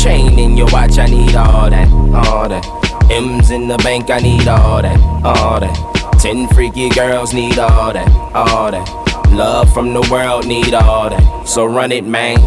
Chain 0.00 0.38
in 0.38 0.56
your 0.56 0.70
watch, 0.70 0.96
I 0.96 1.06
need 1.06 1.34
all 1.34 1.68
that, 1.68 1.88
all 2.14 2.48
that. 2.48 2.64
M's 3.10 3.50
in 3.50 3.66
the 3.66 3.78
bank, 3.78 4.10
I 4.10 4.20
need 4.20 4.46
all 4.46 4.80
that, 4.80 5.00
all 5.24 5.58
that. 5.58 6.18
Ten 6.20 6.46
freaky 6.50 6.88
girls 6.90 7.34
need 7.34 7.58
all 7.58 7.92
that, 7.92 8.08
all 8.32 8.70
that. 8.70 9.06
Love 9.32 9.72
from 9.74 9.92
the 9.92 10.08
world 10.08 10.46
need 10.46 10.72
all 10.72 11.10
that. 11.10 11.48
So 11.48 11.66
run 11.66 11.90
it, 11.90 12.04
man. 12.04 12.38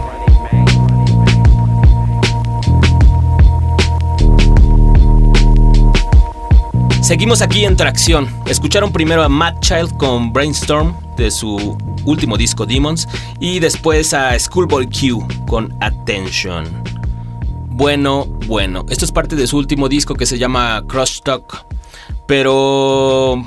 Seguimos 7.09 7.41
aquí 7.41 7.65
en 7.65 7.75
Tracción. 7.75 8.29
Escucharon 8.45 8.93
primero 8.93 9.23
a 9.23 9.29
Matt 9.29 9.61
Child 9.61 9.97
con 9.97 10.31
Brainstorm 10.31 10.95
de 11.17 11.31
su 11.31 11.75
último 12.05 12.37
disco 12.37 12.67
Demons 12.67 13.07
y 13.39 13.59
después 13.59 14.13
a 14.13 14.37
Schoolboy 14.37 14.85
Q 14.85 15.27
con 15.47 15.75
Attention. 15.81 16.65
Bueno, 17.71 18.25
bueno, 18.45 18.85
esto 18.89 19.05
es 19.05 19.11
parte 19.11 19.35
de 19.35 19.47
su 19.47 19.57
último 19.57 19.89
disco 19.89 20.13
que 20.13 20.27
se 20.27 20.37
llama 20.37 20.83
Crush 20.87 21.21
Talk, 21.21 21.65
pero 22.27 23.43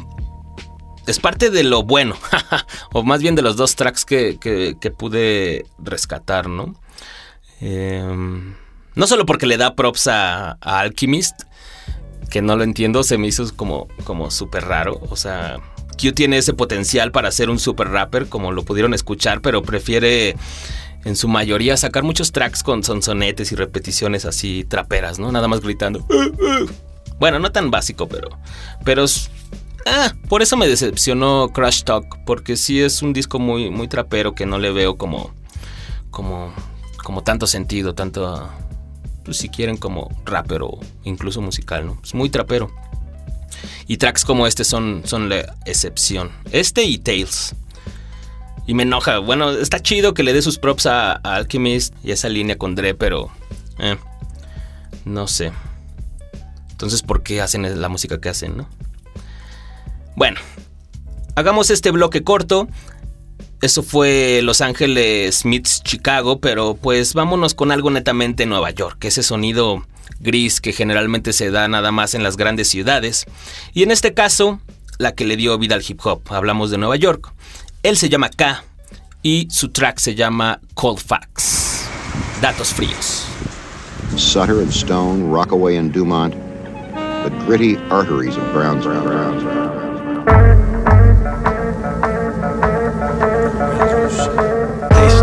es 1.06 1.20
parte 1.20 1.50
de 1.50 1.62
lo 1.62 1.84
bueno, 1.84 2.16
o 2.92 3.04
más 3.04 3.22
bien 3.22 3.36
de 3.36 3.42
los 3.42 3.54
dos 3.54 3.76
tracks 3.76 4.04
que, 4.04 4.94
pude 4.98 5.66
rescatar, 5.78 6.48
¿no? 6.48 6.74
Eh, 7.60 8.02
no 8.96 9.06
solo 9.06 9.24
porque 9.24 9.46
le 9.46 9.56
da 9.56 9.76
props 9.76 10.08
a 10.08 10.58
Alchemist, 10.60 11.44
que 12.32 12.40
no 12.40 12.56
lo 12.56 12.64
entiendo, 12.64 13.04
se 13.04 13.18
me 13.18 13.26
hizo 13.26 13.44
como, 13.54 13.88
como 14.04 14.30
súper 14.30 14.64
raro. 14.64 14.98
O 15.10 15.16
sea, 15.16 15.58
Q 16.00 16.12
tiene 16.12 16.38
ese 16.38 16.54
potencial 16.54 17.12
para 17.12 17.30
ser 17.30 17.50
un 17.50 17.58
super 17.58 17.90
rapper, 17.90 18.26
como 18.30 18.52
lo 18.52 18.64
pudieron 18.64 18.94
escuchar, 18.94 19.42
pero 19.42 19.60
prefiere 19.62 20.34
en 21.04 21.14
su 21.14 21.28
mayoría 21.28 21.76
sacar 21.76 22.04
muchos 22.04 22.32
tracks 22.32 22.62
con 22.62 22.84
sonsonetes 22.84 23.52
y 23.52 23.54
repeticiones 23.54 24.24
así 24.24 24.64
traperas, 24.66 25.18
¿no? 25.18 25.30
Nada 25.30 25.46
más 25.46 25.60
gritando. 25.60 26.06
Bueno, 27.18 27.38
no 27.38 27.52
tan 27.52 27.70
básico, 27.70 28.08
pero. 28.08 28.30
Pero. 28.82 29.04
Ah, 29.84 30.14
por 30.30 30.40
eso 30.40 30.56
me 30.56 30.66
decepcionó 30.66 31.50
Crash 31.52 31.82
Talk, 31.82 32.24
porque 32.24 32.56
sí 32.56 32.80
es 32.80 33.02
un 33.02 33.12
disco 33.12 33.40
muy, 33.40 33.68
muy 33.68 33.88
trapero 33.88 34.34
que 34.34 34.46
no 34.46 34.58
le 34.58 34.72
veo 34.72 34.96
como. 34.96 35.34
como. 36.10 36.50
como 37.04 37.22
tanto 37.22 37.46
sentido, 37.46 37.94
tanto 37.94 38.48
pues, 39.24 39.38
si 39.38 39.48
quieren, 39.48 39.76
como 39.76 40.10
rapper 40.24 40.62
o 40.62 40.78
incluso 41.04 41.40
musical, 41.40 41.86
¿no? 41.86 42.00
Es 42.02 42.14
muy 42.14 42.30
trapero. 42.30 42.70
Y 43.86 43.96
tracks 43.96 44.24
como 44.24 44.46
este 44.46 44.64
son, 44.64 45.02
son 45.04 45.28
la 45.28 45.54
excepción. 45.66 46.30
Este 46.50 46.84
y 46.84 46.98
Tales. 46.98 47.54
Y 48.66 48.74
me 48.74 48.84
enoja. 48.84 49.18
Bueno, 49.18 49.50
está 49.50 49.80
chido 49.80 50.14
que 50.14 50.22
le 50.22 50.32
dé 50.32 50.42
sus 50.42 50.58
props 50.58 50.86
a, 50.86 51.12
a 51.12 51.34
Alchemist 51.36 51.94
y 52.04 52.12
esa 52.12 52.28
línea 52.28 52.56
con 52.56 52.74
Dre, 52.74 52.94
pero... 52.94 53.30
Eh, 53.78 53.96
no 55.04 55.26
sé. 55.26 55.52
Entonces, 56.70 57.02
¿por 57.02 57.22
qué 57.22 57.40
hacen 57.40 57.80
la 57.80 57.88
música 57.88 58.20
que 58.20 58.28
hacen, 58.28 58.56
no? 58.56 58.68
Bueno, 60.16 60.40
hagamos 61.34 61.70
este 61.70 61.90
bloque 61.90 62.22
corto. 62.22 62.68
Eso 63.62 63.84
fue 63.84 64.40
Los 64.42 64.60
Ángeles 64.60 65.36
Smiths 65.36 65.82
Chicago, 65.84 66.40
pero 66.40 66.74
pues 66.74 67.14
vámonos 67.14 67.54
con 67.54 67.70
algo 67.70 67.90
netamente 67.90 68.44
Nueva 68.44 68.70
York, 68.72 69.04
ese 69.04 69.22
sonido 69.22 69.86
gris 70.18 70.60
que 70.60 70.72
generalmente 70.72 71.32
se 71.32 71.52
da 71.52 71.68
nada 71.68 71.92
más 71.92 72.14
en 72.14 72.24
las 72.24 72.36
grandes 72.36 72.68
ciudades. 72.68 73.24
Y 73.72 73.84
en 73.84 73.92
este 73.92 74.14
caso, 74.14 74.60
la 74.98 75.12
que 75.12 75.24
le 75.24 75.36
dio 75.36 75.56
vida 75.58 75.76
al 75.76 75.84
hip 75.86 76.00
hop. 76.04 76.22
Hablamos 76.30 76.72
de 76.72 76.78
Nueva 76.78 76.96
York. 76.96 77.32
Él 77.84 77.96
se 77.96 78.08
llama 78.08 78.30
K 78.30 78.64
y 79.22 79.46
su 79.50 79.68
track 79.68 79.98
se 79.98 80.16
llama 80.16 80.60
Cold 80.74 80.98
Facts. 80.98 81.84
Datos 82.40 82.68
fríos. 82.68 83.26
Sutter 84.16 84.58
and 84.58 84.70
Stone, 84.70 85.30
Rockaway 85.30 85.76
and 85.76 85.92
Dumont, 85.92 86.34
the 87.22 87.30
gritty 87.46 87.76
arteries 87.90 88.36
of 88.36 88.52
Browns. 88.52 88.86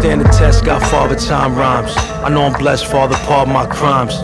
Stand 0.10 0.22
the 0.22 0.30
test, 0.30 0.65
got 0.65 0.82
father 0.89 1.15
time 1.15 1.56
rhymes. 1.56 1.93
I 2.26 2.30
know 2.30 2.41
I'm 2.41 2.54
blessed, 2.54 2.88
father, 2.88 3.15
pardon 3.28 3.54
my 3.54 3.67
crimes. 3.67 4.15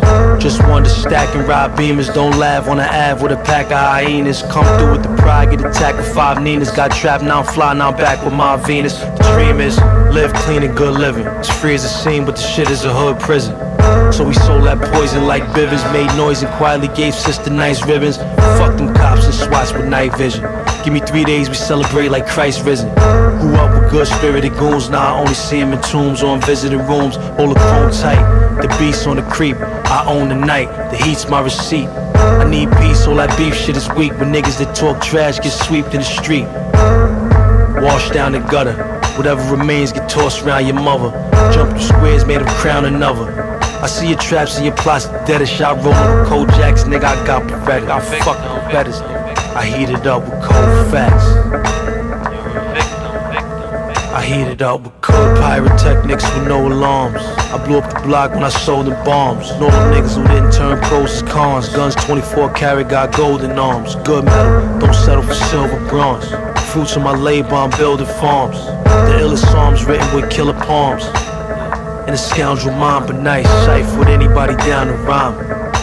Just 0.42 0.60
wanted 0.64 0.86
to 0.86 0.96
stack 0.96 1.36
and 1.36 1.48
ride 1.48 1.78
beamers. 1.78 2.12
Don't 2.12 2.38
laugh 2.40 2.68
on 2.68 2.78
the 2.78 2.88
Ave 2.88 3.22
with 3.22 3.32
a 3.32 3.42
pack 3.44 3.68
of 3.68 3.78
hyenas. 3.78 4.42
Come 4.50 4.66
through 4.80 4.94
with 4.94 5.04
the 5.04 5.16
pride, 5.22 5.52
get 5.52 5.60
attacked 5.60 5.98
with 5.98 6.12
five 6.12 6.42
Ninas. 6.42 6.72
Got 6.72 6.92
trapped, 6.92 7.24
now 7.24 7.42
I'm 7.42 7.46
fly, 7.46 7.74
now 7.74 7.92
I'm 7.92 7.98
back 7.98 8.24
with 8.26 8.34
my 8.34 8.56
Venus. 8.56 8.98
The 8.98 9.34
dream 9.36 9.60
is 9.62 9.78
live 10.16 10.34
clean 10.34 10.64
and 10.64 10.76
good 10.76 10.98
living. 10.98 11.28
It's 11.28 11.50
free 11.50 11.76
as 11.76 11.86
a 11.86 11.90
scene, 11.90 12.26
but 12.26 12.36
the 12.36 12.42
shit 12.42 12.70
is 12.72 12.84
a 12.84 12.94
hood 12.94 13.20
prison. 13.20 13.56
So 14.12 14.26
we 14.26 14.34
sold 14.34 14.64
that 14.64 14.80
poison 14.92 15.28
like 15.28 15.44
Bivens, 15.54 15.86
made 15.94 16.08
noise 16.18 16.42
and 16.42 16.52
quietly 16.54 16.88
gave 16.96 17.14
sister 17.14 17.52
nice 17.52 17.86
ribbons. 17.86 18.18
Fuck 18.58 18.78
them 18.78 18.85
cops 19.16 19.26
and 19.26 19.34
swats 19.34 19.74
with 19.74 19.88
night 19.88 20.16
vision. 20.18 20.44
Give 20.84 20.94
me 20.94 21.00
three 21.00 21.24
days, 21.24 21.50
we 21.50 21.56
celebrate 21.56 22.10
like 22.10 22.28
Christ 22.28 22.66
risen. 22.66 22.94
Grew 22.94 23.56
up 23.56 23.82
with 23.82 23.92
good 23.92 24.08
spirited 24.08 24.54
goons, 24.54 24.90
now 24.90 25.16
I 25.16 25.20
only 25.20 25.34
see 25.34 25.60
him 25.60 25.74
in 25.74 25.82
tombs 25.82 26.24
or 26.24 26.36
in 26.36 26.42
visiting 26.42 26.80
rooms. 26.80 27.16
Hold 27.16 27.56
the 27.56 27.60
chrome 27.60 27.92
tight, 27.92 28.62
the 28.62 28.68
beast 28.80 29.08
on 29.08 29.18
the 29.18 29.24
creep. 29.24 29.58
I 29.58 30.06
own 30.08 30.30
the 30.30 30.36
night, 30.36 30.68
the 30.92 30.98
heat's 30.98 31.28
my 31.30 31.42
receipt. 31.42 31.88
I 31.88 32.50
need 32.50 32.70
peace, 32.78 33.08
all 33.08 33.16
that 33.16 33.36
beef 33.38 33.56
shit 33.56 33.78
is 33.78 33.90
weak. 33.94 34.12
But 34.14 34.28
niggas 34.28 34.60
that 34.60 34.76
talk 34.76 35.02
trash 35.02 35.40
get 35.40 35.52
swept 35.52 35.94
in 35.94 36.02
the 36.02 36.04
street. 36.04 36.48
Wash 37.82 38.10
down 38.12 38.32
the 38.34 38.40
gutter, 38.40 38.74
whatever 39.18 39.56
remains 39.56 39.92
get 39.92 40.10
tossed 40.10 40.44
around 40.44 40.66
your 40.66 40.76
mother. 40.76 41.12
Jump 41.54 41.72
through 41.72 41.82
squares, 41.82 42.26
made 42.26 42.42
them 42.42 42.48
crown 42.48 42.86
another. 42.86 43.55
I 43.86 43.88
see 43.88 44.10
your 44.10 44.18
traps 44.18 44.56
and 44.58 44.66
your 44.66 44.76
plots, 44.76 45.06
dead 45.28 45.44
as 45.44 45.48
shot 45.48 45.78
rolling 45.78 46.18
with 46.18 46.28
cold 46.28 46.50
jacks, 46.58 46.86
nigga. 46.86 47.04
I 47.04 47.24
got 47.28 47.44
Beretta, 47.44 47.88
I 47.88 48.00
fuck 48.02 48.36
the 48.40 48.72
betters. 48.72 49.00
I 49.00 49.64
heat 49.64 49.92
it 49.92 50.08
up 50.08 50.24
with 50.24 50.42
cold 50.42 50.92
facts. 50.92 51.24
I 54.12 54.24
heat 54.26 54.48
it 54.48 54.64
up 54.64 54.82
with 54.82 55.02
cold 55.02 55.38
pyrotechnics 55.38 56.24
with 56.34 56.48
no 56.48 56.68
alarms. 56.68 57.22
I 57.22 57.64
blew 57.64 57.78
up 57.78 57.94
the 57.94 58.00
block 58.00 58.32
when 58.32 58.44
I 58.44 58.50
sold 58.50 58.88
them 58.88 59.06
bombs. 59.06 59.52
Know 59.60 59.70
them 59.70 59.94
niggas 59.94 60.16
who 60.16 60.28
didn't 60.30 60.54
turn 60.54 60.82
pros 60.82 61.22
as 61.22 61.22
cons. 61.22 61.70
Guns 61.70 61.94
24 61.94 62.54
carry 62.54 62.86
got 62.86 63.16
golden 63.16 63.52
arms. 63.52 63.94
Good 63.98 64.26
metal, 64.26 64.80
don't 64.80 64.96
settle 64.96 65.22
for 65.22 65.36
silver 65.36 65.78
bronze. 65.90 66.28
Fruits 66.72 66.96
of 66.96 67.04
my 67.04 67.16
labor, 67.16 67.54
I'm 67.54 67.70
building 67.78 68.08
farms. 68.08 68.58
The 68.66 69.20
illest 69.22 69.46
psalms 69.52 69.86
written 69.86 70.12
with 70.16 70.32
killer 70.32 70.54
palms. 70.54 71.06
And 72.06 72.14
a 72.14 72.18
scoundrel 72.18 72.76
mind, 72.76 73.08
but 73.08 73.16
nice. 73.16 73.48
Safe 73.66 73.98
with 73.98 74.08
anybody 74.08 74.56
down 74.58 74.88
to 74.88 74.94
rhyme. 74.94 75.36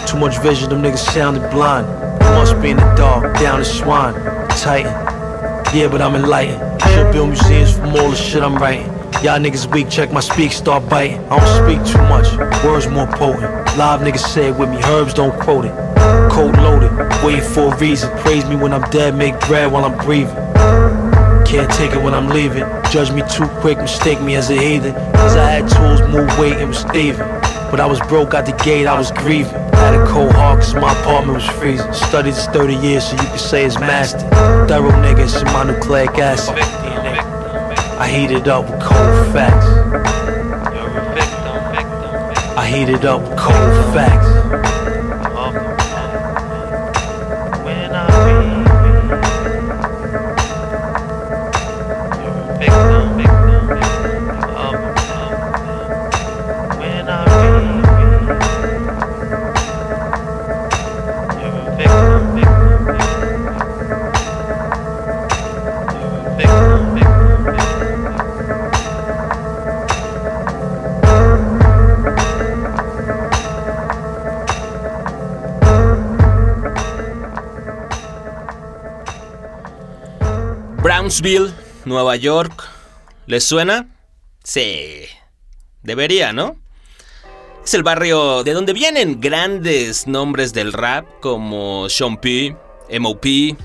Too 0.07 0.17
much 0.19 0.39
vision, 0.39 0.71
them 0.71 0.83
niggas 0.83 0.99
sounded 0.99 1.51
blind. 1.51 1.87
Must 2.21 2.61
be 2.63 2.71
in 2.71 2.77
the 2.77 2.95
dark, 2.95 3.37
down 3.39 3.59
the 3.59 3.65
swine. 3.65 4.15
Titan. 4.51 4.93
Yeah, 5.75 5.89
but 5.89 6.01
I'm 6.01 6.15
enlightened. 6.15 6.81
Should 6.83 7.13
build 7.13 7.31
museums 7.31 7.77
from 7.77 7.91
all 7.97 8.11
the 8.11 8.17
shit 8.17 8.43
I'm 8.43 8.55
writing. 8.55 8.87
Y'all 9.25 9.39
niggas 9.39 9.73
weak, 9.73 9.89
check 9.89 10.13
my 10.13 10.21
speak, 10.21 10.53
start 10.53 10.89
biting. 10.89 11.19
I 11.31 11.39
don't 11.39 11.65
speak 11.65 11.93
too 11.93 12.03
much, 12.03 12.27
words 12.65 12.89
more 12.89 13.07
potent. 13.07 13.43
Live 13.77 14.01
niggas 14.01 14.19
say 14.19 14.49
it 14.49 14.57
with 14.57 14.69
me, 14.69 14.83
herbs 14.85 15.15
don't 15.15 15.39
quote 15.41 15.65
it. 15.65 15.75
Cold 16.31 16.57
loaded, 16.59 16.93
waiting 17.25 17.49
for 17.49 17.73
a 17.73 17.77
reason. 17.79 18.11
Praise 18.19 18.45
me 18.47 18.57
when 18.57 18.73
I'm 18.73 18.89
dead, 18.91 19.17
make 19.17 19.39
bread 19.41 19.71
while 19.73 19.85
I'm 19.85 19.97
breathing. 20.05 20.42
Can't 21.53 21.71
take 21.73 21.93
it 21.93 22.03
when 22.03 22.15
I'm 22.15 22.31
leaving. 22.31 22.65
Judge 22.91 23.13
me 23.13 23.23
too 23.31 23.47
quick, 23.61 23.77
mistake 23.77 24.23
me 24.23 24.37
as 24.37 24.49
a 24.49 24.57
heathen. 24.57 24.95
Cause 25.13 25.37
I 25.37 25.51
had 25.51 25.69
tools, 25.69 26.01
move 26.11 26.27
weight, 26.39 26.55
and 26.55 26.69
was 26.69 26.79
Steven. 26.79 27.29
But 27.71 27.79
I 27.79 27.85
was 27.85 28.01
broke 28.01 28.33
out 28.33 28.47
the 28.47 28.53
gate, 28.65 28.87
I 28.87 28.97
was 28.97 29.11
grieving. 29.13 29.53
Had 29.75 29.95
a 29.95 30.07
cold 30.07 30.33
heart 30.33 30.61
cause 30.61 30.75
my 30.75 30.99
apartment 30.99 31.35
was 31.35 31.47
freezing. 31.47 31.93
Studied 31.93 32.33
this 32.33 32.47
30 32.47 32.77
years 32.77 33.05
so 33.07 33.17
you 33.17 33.29
can 33.29 33.37
say 33.37 33.67
it's 33.67 33.79
mastered. 33.79 34.31
Thorough 34.67 34.93
niggas 34.93 35.43
in 35.43 35.53
my 35.53 35.65
nucleic 35.65 36.19
acid. 36.19 36.57
I 38.01 38.09
heat 38.09 38.31
it 38.31 38.49
up 38.49 38.71
with 38.71 38.81
cold 38.81 39.33
facts. 39.35 39.67
I 42.57 42.67
heat 42.67 42.89
it 42.89 43.05
up 43.05 43.21
with 43.29 43.39
cold 43.39 43.93
facts. 43.93 44.82
Nueva 81.85 82.17
York. 82.17 82.69
¿Les 83.27 83.45
suena? 83.45 83.87
Sí. 84.43 85.05
Debería, 85.85 86.33
¿no? 86.33 86.57
Es 87.65 87.75
el 87.75 87.85
barrio 87.85 88.43
de 88.43 88.53
donde 88.53 88.73
vienen 88.73 89.21
grandes 89.21 90.09
nombres 90.09 90.53
del 90.53 90.73
rap 90.73 91.07
como 91.21 91.89
Sean 91.89 92.17
P, 92.17 92.57
M.O.P., 92.89 93.57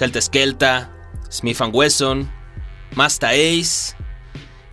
Helter 0.00 0.22
Skelta, 0.22 0.92
Smith 1.30 1.60
Wesson, 1.72 2.28
Masta 2.96 3.28
Ace 3.28 3.94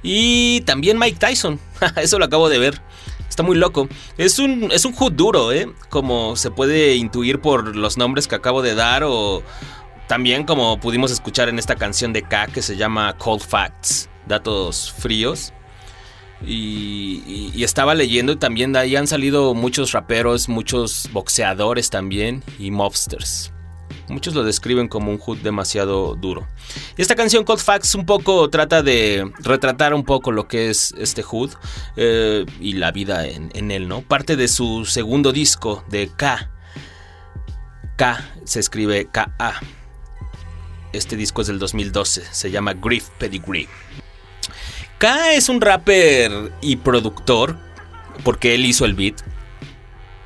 y 0.02 0.62
también 0.62 0.98
Mike 0.98 1.20
Tyson. 1.20 1.60
Eso 1.96 2.18
lo 2.18 2.26
acabo 2.26 2.50
de 2.50 2.58
ver. 2.58 2.82
Está 3.30 3.44
muy 3.44 3.56
loco. 3.56 3.88
Es 4.18 4.40
un, 4.40 4.72
es 4.72 4.84
un 4.86 4.94
hood 4.94 5.12
duro, 5.12 5.52
¿eh? 5.52 5.72
Como 5.90 6.36
se 6.38 6.50
puede 6.50 6.96
intuir 6.96 7.40
por 7.40 7.76
los 7.76 7.98
nombres 7.98 8.28
que 8.28 8.34
acabo 8.34 8.64
de 8.64 8.74
dar 8.74 9.04
o 9.04 9.44
también 10.08 10.44
como 10.46 10.80
pudimos 10.80 11.12
escuchar 11.12 11.50
en 11.50 11.60
esta 11.60 11.76
canción 11.76 12.14
de 12.14 12.24
K 12.24 12.48
que 12.48 12.62
se 12.62 12.76
llama 12.78 13.18
Cold 13.18 13.42
Facts, 13.42 14.10
datos 14.28 14.92
fríos. 14.92 15.52
Y, 16.46 17.64
estaba 17.64 17.96
leyendo 17.96 18.34
y 18.34 18.36
también 18.36 18.74
de 18.74 18.80
ahí 18.80 18.96
han 18.96 19.08
salido 19.08 19.56
muchos 19.56 19.94
raperos, 19.94 20.48
muchos 20.48 21.10
boxeadores 21.12 21.90
también 21.90 22.44
y 22.60 22.70
mobsters. 22.70 23.52
Muchos 24.08 24.36
lo 24.36 24.44
describen 24.44 24.88
como 24.88 25.10
un 25.10 25.18
hood 25.18 25.40
demasiado 25.40 26.16
duro. 26.16 26.48
Y 26.96 27.02
esta 27.02 27.16
canción 27.16 27.44
Cold 27.44 27.62
Facts 27.62 27.96
un 27.96 28.06
poco 28.06 28.48
trata 28.52 28.84
de 28.84 29.32
retratar 29.40 29.96
un 29.96 30.04
poco 30.04 30.32
lo 30.32 30.48
que 30.48 30.70
es 30.70 30.94
este 31.00 31.24
hood 31.24 31.52
eh, 31.96 32.46
y 32.60 32.74
la 32.74 32.92
vida 32.92 33.26
en, 33.26 33.50
en 33.56 33.72
él, 33.72 33.88
¿no? 33.88 34.02
Parte 34.02 34.36
de 34.36 34.48
su 34.48 34.86
segundo 34.86 35.32
disco 35.32 35.84
de 35.90 36.12
K. 36.16 36.52
K 37.98 38.24
se 38.44 38.60
escribe 38.60 39.08
K-A. 39.12 39.60
Este 40.96 41.18
disco 41.18 41.42
es 41.42 41.48
del 41.48 41.60
2012, 41.60 42.24
se 42.32 42.52
llama 42.52 42.74
Grief 42.74 43.10
Pedigree. 43.18 43.68
K 44.98 45.34
es 45.34 45.50
un 45.50 45.60
rapper 45.60 46.54
y 46.62 46.78
productor, 46.78 47.58
porque 48.24 48.56
él 48.56 48.66
hizo 48.66 48.86
el 48.86 48.94
beat, 48.94 49.16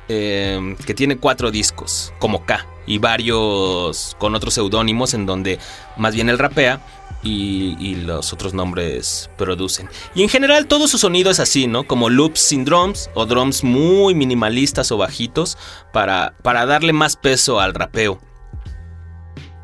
eh, 0.08 0.76
que 0.86 0.94
tiene 0.94 1.16
cuatro 1.16 1.50
discos, 1.50 2.12
como 2.20 2.46
K, 2.46 2.64
y 2.86 2.98
varios 2.98 4.16
con 4.18 4.36
otros 4.36 4.54
seudónimos 4.54 5.12
en 5.14 5.26
donde 5.26 5.58
más 5.96 6.14
bien 6.14 6.28
él 6.28 6.38
rapea 6.38 6.80
y, 7.24 7.76
y, 7.80 7.96
los 7.96 8.32
otros 8.32 8.54
nombres 8.54 9.28
producen. 9.36 9.88
Y 10.14 10.22
en 10.22 10.28
general 10.28 10.66
todo 10.66 10.86
su 10.86 10.98
sonido 10.98 11.32
es 11.32 11.40
así, 11.40 11.66
¿no? 11.66 11.82
Como 11.84 12.08
loops 12.08 12.40
sin 12.40 12.64
drums 12.64 13.10
o 13.14 13.26
drums 13.26 13.64
muy 13.64 14.14
minimalistas 14.14 14.90
o 14.92 14.96
bajitos 14.96 15.58
para, 15.92 16.34
para 16.42 16.64
darle 16.64 16.92
más 16.92 17.16
peso 17.16 17.60
al 17.60 17.74
rapeo. 17.74 18.20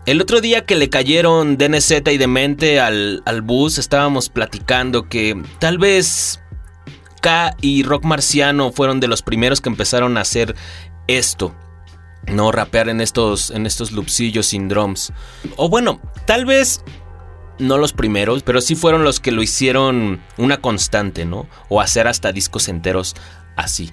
El 0.07 0.21
otro 0.21 0.41
día 0.41 0.65
que 0.65 0.77
le 0.77 0.89
cayeron 0.89 1.59
DNZ 1.59 1.91
y 2.13 2.17
Demente 2.17 2.79
al, 2.79 3.25
al 3.27 3.43
bus, 3.43 3.77
estábamos 3.77 4.29
platicando 4.29 5.09
que 5.09 5.43
tal 5.59 5.79
vez 5.79 6.41
K 7.21 7.57
y 7.61 7.83
Rock 7.83 8.05
Marciano 8.05 8.71
fueron 8.71 9.01
de 9.01 9.09
los 9.09 9.23
primeros 9.23 9.61
que 9.61 9.69
empezaron 9.69 10.17
a 10.17 10.21
hacer 10.21 10.55
esto. 11.09 11.57
No 12.29 12.53
rapear 12.53 12.89
en 12.89 13.01
estos, 13.01 13.51
en 13.51 13.67
estos 13.67 13.91
sin 14.43 14.69
drums. 14.69 15.13
O 15.57 15.69
bueno, 15.69 16.01
tal 16.25 16.45
vez 16.45 16.83
no 17.59 17.77
los 17.77 17.93
primeros, 17.93 18.45
pero 18.45 18.61
sí 18.61 18.77
fueron 18.77 19.03
los 19.03 19.19
que 19.19 19.33
lo 19.33 19.43
hicieron 19.43 20.21
una 20.37 20.59
constante, 20.59 21.25
¿no? 21.25 21.49
O 21.69 21.81
hacer 21.81 22.07
hasta 22.07 22.31
discos 22.31 22.69
enteros 22.69 23.17
así. 23.57 23.91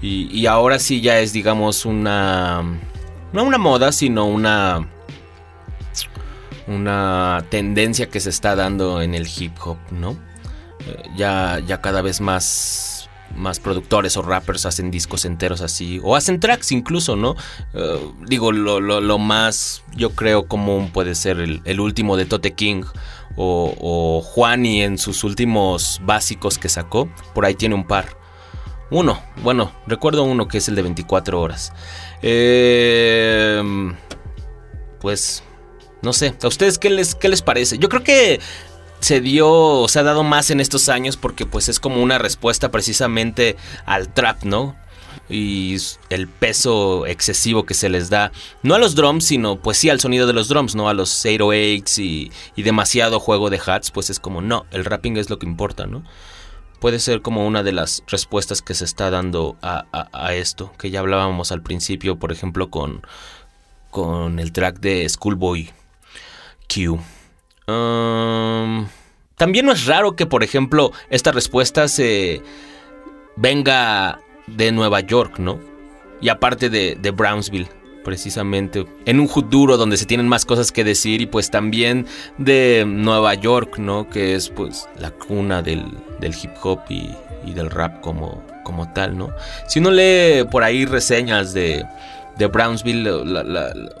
Y 0.00 0.46
ahora 0.46 0.78
sí 0.78 1.00
ya 1.00 1.18
es, 1.18 1.32
digamos, 1.32 1.84
una... 1.84 2.62
No 3.32 3.42
una 3.42 3.58
moda, 3.58 3.90
sino 3.90 4.26
una... 4.26 4.88
Una 6.66 7.44
tendencia 7.50 8.08
que 8.08 8.20
se 8.20 8.30
está 8.30 8.54
dando 8.56 9.02
en 9.02 9.14
el 9.14 9.26
hip 9.26 9.54
hop, 9.64 9.78
¿no? 9.90 10.12
Eh, 10.86 11.02
ya, 11.16 11.60
ya 11.66 11.80
cada 11.80 12.02
vez 12.02 12.20
más 12.20 12.88
más 13.34 13.60
productores 13.60 14.18
o 14.18 14.22
rappers 14.22 14.66
hacen 14.66 14.90
discos 14.90 15.24
enteros 15.24 15.62
así, 15.62 15.98
o 16.04 16.16
hacen 16.16 16.38
tracks 16.38 16.70
incluso, 16.70 17.16
¿no? 17.16 17.34
Eh, 17.72 17.98
digo, 18.26 18.52
lo, 18.52 18.78
lo- 18.78 19.00
lo 19.00 19.16
más, 19.18 19.82
yo 19.96 20.10
creo, 20.10 20.46
común 20.46 20.90
puede 20.90 21.14
ser 21.14 21.38
el, 21.40 21.80
último 21.80 22.18
de 22.18 22.26
Tote 22.26 22.52
King 22.52 22.82
o, 23.36 23.74
o 23.80 24.20
Juani 24.20 24.82
en 24.82 24.98
sus 24.98 25.24
últimos 25.24 25.98
básicos 26.04 26.58
que 26.58 26.68
sacó, 26.68 27.08
por 27.34 27.46
ahí 27.46 27.54
tiene 27.54 27.74
un 27.74 27.86
par. 27.86 28.18
Uno, 28.90 29.18
bueno, 29.42 29.72
recuerdo 29.86 30.24
uno 30.24 30.46
que 30.46 30.58
es 30.58 30.68
el 30.68 30.74
de 30.74 30.82
24 30.82 31.40
horas. 31.40 31.72
Eh, 32.20 33.62
pues, 35.00 35.42
no 36.02 36.12
sé, 36.12 36.34
¿a 36.42 36.46
ustedes 36.48 36.78
qué 36.78 36.90
les, 36.90 37.14
qué 37.14 37.28
les 37.28 37.42
parece? 37.42 37.78
Yo 37.78 37.88
creo 37.88 38.02
que 38.02 38.40
se 39.00 39.20
dio, 39.20 39.86
se 39.88 39.98
ha 39.98 40.02
dado 40.02 40.22
más 40.22 40.50
en 40.50 40.60
estos 40.60 40.88
años 40.88 41.16
porque 41.16 41.46
pues 41.46 41.68
es 41.68 41.80
como 41.80 42.02
una 42.02 42.18
respuesta 42.18 42.70
precisamente 42.70 43.56
al 43.86 44.08
trap, 44.12 44.44
¿no? 44.44 44.76
Y 45.28 45.76
el 46.10 46.28
peso 46.28 47.06
excesivo 47.06 47.64
que 47.64 47.74
se 47.74 47.88
les 47.88 48.10
da, 48.10 48.32
no 48.62 48.74
a 48.74 48.78
los 48.78 48.94
drums, 48.94 49.24
sino 49.24 49.56
pues 49.56 49.78
sí 49.78 49.88
al 49.90 50.00
sonido 50.00 50.26
de 50.26 50.32
los 50.34 50.48
drums, 50.48 50.74
¿no? 50.74 50.88
A 50.88 50.94
los 50.94 51.10
808s 51.24 51.98
y, 52.02 52.32
y 52.54 52.62
demasiado 52.62 53.18
juego 53.18 53.48
de 53.48 53.60
hats, 53.64 53.90
pues 53.90 54.10
es 54.10 54.20
como, 54.20 54.40
no, 54.42 54.66
el 54.72 54.84
rapping 54.84 55.16
es 55.16 55.30
lo 55.30 55.38
que 55.38 55.46
importa, 55.46 55.86
¿no? 55.86 56.02
Puede 56.80 56.98
ser 56.98 57.22
como 57.22 57.46
una 57.46 57.62
de 57.62 57.72
las 57.72 58.02
respuestas 58.08 58.60
que 58.60 58.74
se 58.74 58.84
está 58.84 59.10
dando 59.10 59.56
a, 59.62 59.86
a- 59.92 60.08
a 60.12 60.34
esto, 60.34 60.72
que 60.78 60.90
ya 60.90 61.00
hablábamos 61.00 61.52
al 61.52 61.62
principio, 61.62 62.16
por 62.18 62.32
ejemplo, 62.32 62.70
con, 62.70 63.02
con 63.90 64.38
el 64.38 64.52
track 64.52 64.80
de 64.80 65.08
Schoolboy 65.08 65.70
También 69.36 69.66
no 69.66 69.72
es 69.72 69.86
raro 69.86 70.14
que, 70.14 70.26
por 70.26 70.42
ejemplo, 70.44 70.92
esta 71.10 71.32
respuesta 71.32 71.88
se 71.88 72.42
venga 73.36 74.20
de 74.46 74.72
Nueva 74.72 75.00
York, 75.00 75.38
¿no? 75.38 75.58
Y 76.20 76.28
aparte 76.28 76.70
de, 76.70 77.10
Brownsville, 77.10 77.68
precisamente. 78.04 78.86
En 79.06 79.18
un 79.18 79.26
hood 79.26 79.46
duro 79.46 79.76
donde 79.76 79.96
se 79.96 80.06
tienen 80.06 80.28
más 80.28 80.44
cosas 80.44 80.70
que 80.70 80.84
decir 80.84 81.20
y 81.20 81.26
pues 81.26 81.50
también 81.50 82.06
de 82.38 82.84
Nueva 82.86 83.34
York, 83.34 83.78
¿no? 83.78 84.08
Que 84.08 84.34
es 84.34 84.48
pues 84.48 84.88
la 84.98 85.10
cuna 85.10 85.62
del, 85.62 85.84
hip 86.20 86.52
hop 86.62 86.80
y, 86.88 87.10
y 87.44 87.52
del 87.52 87.70
rap 87.70 88.00
como, 88.00 88.44
como 88.62 88.92
tal, 88.92 89.18
¿no? 89.18 89.30
Si 89.66 89.80
uno 89.80 89.90
lee 89.90 90.44
por 90.50 90.62
ahí 90.62 90.84
reseñas 90.84 91.52
de, 91.52 91.84
de 92.36 92.46
Brownsville, 92.46 93.10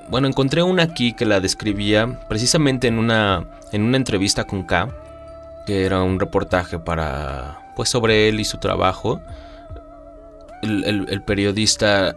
bueno, 0.08 0.26
encontré 0.28 0.62
una 0.62 0.84
aquí 0.84 1.12
que 1.12 1.24
la 1.26 1.40
describía 1.40 2.18
precisamente 2.28 2.88
en 2.88 2.98
una, 2.98 3.46
en 3.72 3.82
una 3.82 3.96
entrevista 3.96 4.44
con 4.44 4.62
K, 4.64 4.88
que 5.66 5.84
era 5.84 6.02
un 6.02 6.18
reportaje 6.18 6.78
para, 6.78 7.58
pues 7.76 7.88
sobre 7.88 8.28
él 8.28 8.40
y 8.40 8.44
su 8.44 8.58
trabajo. 8.58 9.20
El, 10.62 11.06
el- 11.08 11.22
periodista 11.22 12.16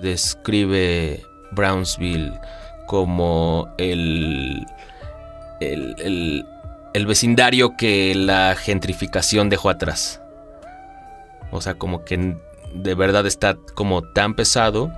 describe 0.00 1.24
Brownsville 1.52 2.38
como 2.86 3.68
el, 3.78 4.66
el, 5.60 5.94
el- 5.98 6.46
el 6.94 7.06
vecindario 7.06 7.76
que 7.76 8.14
la 8.14 8.54
gentrificación 8.56 9.48
dejó 9.50 9.68
atrás. 9.70 10.22
O 11.50 11.60
sea, 11.60 11.74
como 11.74 12.04
que 12.04 12.36
de 12.74 12.94
verdad 12.94 13.26
está 13.26 13.56
como 13.74 14.02
tan 14.02 14.34
pesado 14.34 14.90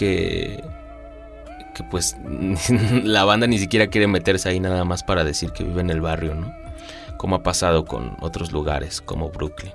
que, 0.00 0.64
pues 1.90 2.16
la 3.04 3.24
banda 3.24 3.46
ni 3.46 3.58
siquiera 3.58 3.88
quiere 3.88 4.06
meterse 4.06 4.48
ahí 4.48 4.58
nada 4.58 4.84
más 4.84 5.02
para 5.02 5.24
decir 5.24 5.52
que 5.52 5.62
vive 5.62 5.82
en 5.82 5.90
el 5.90 6.00
barrio, 6.00 6.34
¿no? 6.34 6.54
Como 7.18 7.36
ha 7.36 7.42
pasado 7.42 7.84
con 7.84 8.16
otros 8.20 8.50
lugares 8.50 9.02
como 9.02 9.28
Brooklyn. 9.28 9.72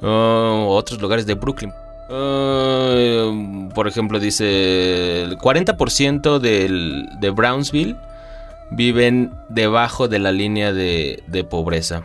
Oh, 0.00 0.68
otros 0.70 1.00
lugares 1.02 1.26
de 1.26 1.34
Brooklyn. 1.34 1.72
Oh, 2.08 3.68
por 3.74 3.86
ejemplo, 3.86 4.18
dice 4.18 5.22
el 5.22 5.36
40% 5.36 6.38
del, 6.38 7.06
de 7.20 7.30
Brownsville 7.30 7.96
viven 8.70 9.30
debajo 9.50 10.08
de 10.08 10.18
la 10.20 10.32
línea 10.32 10.72
de, 10.72 11.46
pobreza, 11.50 12.02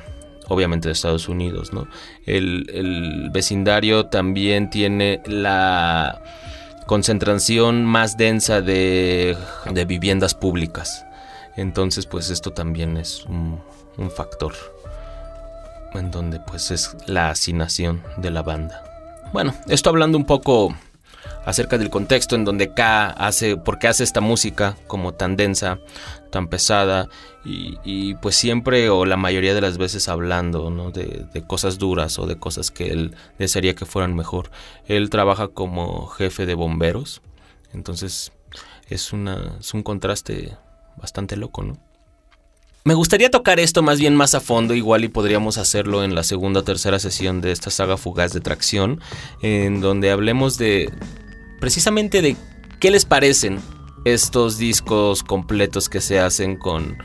obviamente 0.50 0.90
de 0.90 0.92
Estados 0.92 1.30
Unidos, 1.30 1.72
¿no? 1.72 1.88
El 2.26 3.30
vecindario 3.32 4.08
también 4.08 4.70
tiene 4.70 5.22
la 5.26 6.22
concentración 6.90 7.86
más 7.86 8.18
densa 8.18 8.64
de, 8.64 9.38
de 9.72 9.86
viviendas 9.86 10.34
públicas. 10.34 11.06
Entonces, 11.56 12.08
pues 12.08 12.32
esto 12.32 12.52
también 12.52 12.98
es 12.98 13.26
un, 13.26 13.62
factor 14.16 14.56
en 15.94 16.10
donde 16.10 16.40
pues 16.40 16.72
es 16.72 16.98
la 17.06 17.30
hacinación 17.30 18.02
de 18.18 18.32
la 18.32 18.42
banda. 18.42 18.84
Bueno, 19.34 19.54
esto 19.68 19.92
hablando 19.92 20.18
un 20.18 20.26
poco 20.26 20.76
acerca 21.46 21.78
del 21.78 21.90
contexto 21.90 22.36
en 22.36 22.46
donde 22.46 22.74
K 22.74 23.08
hace, 23.08 23.58
por 23.58 23.80
qué 23.80 23.88
hace 23.88 24.04
esta 24.04 24.22
música 24.22 24.78
como 24.88 25.14
tan 25.14 25.36
densa, 25.36 25.80
tan 26.32 26.48
pesada 26.48 27.10
y, 27.44 27.78
y, 27.84 28.16
pues 28.16 28.36
siempre 28.36 28.90
o 28.90 29.06
la 29.06 29.18
mayoría 29.18 29.54
de 29.54 29.62
las 29.62 29.78
veces 29.78 30.10
hablando 30.10 30.70
¿no? 30.70 30.92
de, 30.92 31.26
de, 31.34 31.42
cosas 31.48 31.80
duras 31.80 32.20
o 32.20 32.28
de 32.28 32.38
cosas 32.38 32.70
que 32.70 32.92
él 32.92 33.16
desearía 33.40 33.76
que 33.76 33.86
fueran 33.86 34.16
mejor. 34.16 34.52
Él 34.86 35.10
trabaja 35.10 35.48
como 35.48 36.08
jefe 36.08 36.46
de 36.46 36.54
bomberos, 36.56 37.22
entonces 37.74 38.32
es, 38.88 39.14
una, 39.14 39.58
es 39.60 39.74
un 39.74 39.84
contraste 39.84 40.58
bastante 40.98 41.36
loco, 41.38 41.64
¿no? 41.64 41.89
Me 42.90 42.96
gustaría 42.96 43.30
tocar 43.30 43.60
esto 43.60 43.84
más 43.84 44.00
bien 44.00 44.16
más 44.16 44.34
a 44.34 44.40
fondo, 44.40 44.74
igual 44.74 45.04
y 45.04 45.10
podríamos 45.10 45.60
hacerlo 45.60 46.04
en 46.04 46.16
la 46.16 46.24
segunda 46.24 46.62
o 46.62 46.64
tercera 46.64 46.98
sesión 46.98 47.40
de 47.40 47.52
esta 47.52 47.70
saga 47.70 47.98
fugaz 47.98 48.34
de 48.34 48.42
tracción, 48.42 49.00
en 49.44 49.80
donde 49.80 50.10
hablemos 50.10 50.58
de 50.58 50.92
precisamente 51.60 52.24
de 52.24 52.36
qué 52.80 52.90
les 52.90 53.06
parecen 53.06 53.60
estos 54.06 54.58
discos 54.58 55.22
completos 55.22 55.88
que 55.88 56.02
se 56.02 56.20
hacen 56.20 56.56
con, 56.56 56.98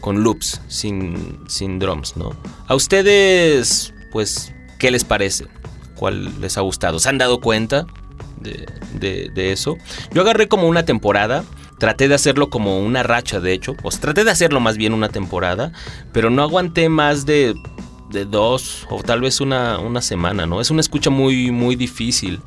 con 0.00 0.22
loops, 0.22 0.62
sin, 0.68 1.38
sin 1.48 1.78
drums, 1.78 2.16
¿no? 2.16 2.34
A 2.66 2.74
ustedes, 2.74 3.92
pues, 4.12 4.54
¿qué 4.78 4.90
les 4.90 5.04
parece? 5.04 5.48
¿Cuál 5.96 6.40
les 6.40 6.56
ha 6.56 6.62
gustado? 6.62 6.98
¿Se 6.98 7.10
han 7.10 7.18
dado 7.18 7.42
cuenta 7.42 7.84
de, 8.40 8.66
de, 8.98 9.30
de 9.34 9.52
eso? 9.52 9.76
Yo 10.14 10.22
agarré 10.22 10.48
como 10.48 10.66
una 10.66 10.86
temporada 10.86 11.44
Traté 11.78 12.08
de 12.08 12.14
hacerlo 12.14 12.48
como 12.48 12.80
una 12.80 13.02
racha, 13.02 13.40
de 13.40 13.52
hecho. 13.52 13.74
Sea, 13.90 14.00
traté 14.00 14.24
de 14.24 14.30
hacerlo 14.30 14.60
más 14.60 14.76
bien 14.76 14.92
una 14.92 15.08
temporada. 15.08 15.72
Pero 16.12 16.30
no 16.30 16.42
aguanté 16.42 16.88
más 16.88 17.26
de, 17.26 17.54
de 18.10 18.24
dos 18.24 18.86
o 18.90 19.02
tal 19.02 19.20
vez 19.20 19.40
una, 19.40 19.78
una, 19.78 20.00
semana, 20.00 20.46
¿no? 20.46 20.60
Es 20.60 20.70
una 20.70 20.80
escucha 20.80 21.10
muy, 21.10 21.50
muy 21.50 21.76
difícil. 21.76 22.40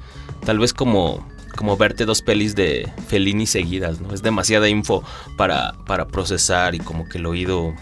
Tal 0.45 0.59
vez 0.59 0.73
como, 0.73 1.27
como 1.55 1.77
verte 1.77 2.05
dos 2.05 2.21
pelis 2.21 2.55
de 2.55 2.91
Fellini 3.07 3.45
seguidas, 3.45 4.01
¿no? 4.01 4.13
Es 4.13 4.21
demasiada 4.21 4.69
info 4.69 5.03
para, 5.37 5.73
para 5.85 6.07
procesar 6.07 6.75
y 6.75 6.79
como 6.79 7.07
que 7.07 7.17
el 7.17 7.25
oído 7.25 7.73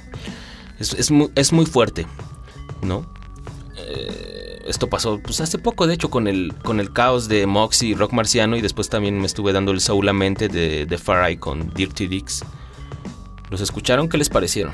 es, 0.80 0.94
es, 0.94 1.12
muy, 1.12 1.30
es 1.36 1.54
muy 1.54 1.66
fuerte, 1.66 2.08
¿no? 2.82 3.06
Eh, 3.78 4.47
esto 4.68 4.90
pasó 4.90 5.20
pues 5.20 5.42
hace 5.42 5.58
poco, 5.58 5.88
de 5.88 5.94
hecho, 5.94 6.10
con 6.10 6.28
el, 6.28 6.54
con 6.64 6.80
el 6.80 6.92
caos 6.92 7.28
de 7.28 7.46
Moxie 7.48 7.90
y 7.90 7.96
Rock 7.96 8.14
Marciano. 8.14 8.58
Y 8.58 8.62
después 8.62 8.90
también 8.90 9.20
me 9.20 9.26
estuve 9.26 9.54
dando 9.54 9.72
el 9.72 9.82
solamente 9.82 10.50
de, 10.50 10.86
de 10.86 10.98
Far 10.98 11.30
Eye 11.30 11.40
con 11.40 11.74
Dirty 11.74 12.08
Dicks. 12.08 12.44
¿Los 13.50 13.62
escucharon? 13.62 14.10
¿Qué 14.10 14.18
les 14.18 14.30
parecieron? 14.30 14.74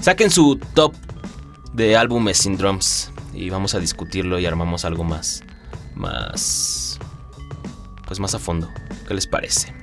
Saquen 0.00 0.30
su 0.30 0.58
top 0.74 0.94
de 1.72 1.96
álbumes 1.96 2.38
sin 2.38 2.56
drums. 2.56 3.10
Y 3.32 3.50
vamos 3.50 3.74
a 3.74 3.80
discutirlo 3.80 4.38
y 4.38 4.46
armamos 4.46 4.84
algo 4.84 5.02
más. 5.04 5.42
Más. 5.94 6.98
Pues 8.06 8.20
más 8.20 8.34
a 8.34 8.38
fondo. 8.38 8.68
¿Qué 9.06 9.14
les 9.14 9.26
parece? 9.26 9.74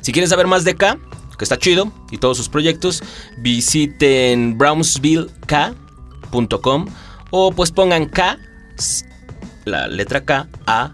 Si 0.00 0.12
quieren 0.12 0.28
saber 0.28 0.46
más 0.46 0.64
de 0.64 0.74
K, 0.74 0.98
que 1.38 1.44
está 1.44 1.58
chido, 1.58 1.90
y 2.10 2.18
todos 2.18 2.36
sus 2.36 2.50
proyectos, 2.50 3.02
visiten 3.38 4.58
brownsvillek.com 4.58 6.86
o 7.36 7.50
pues 7.50 7.72
pongan 7.72 8.06
K, 8.06 8.38
la 9.64 9.88
letra 9.88 10.24
K, 10.24 10.48
A, 10.68 10.92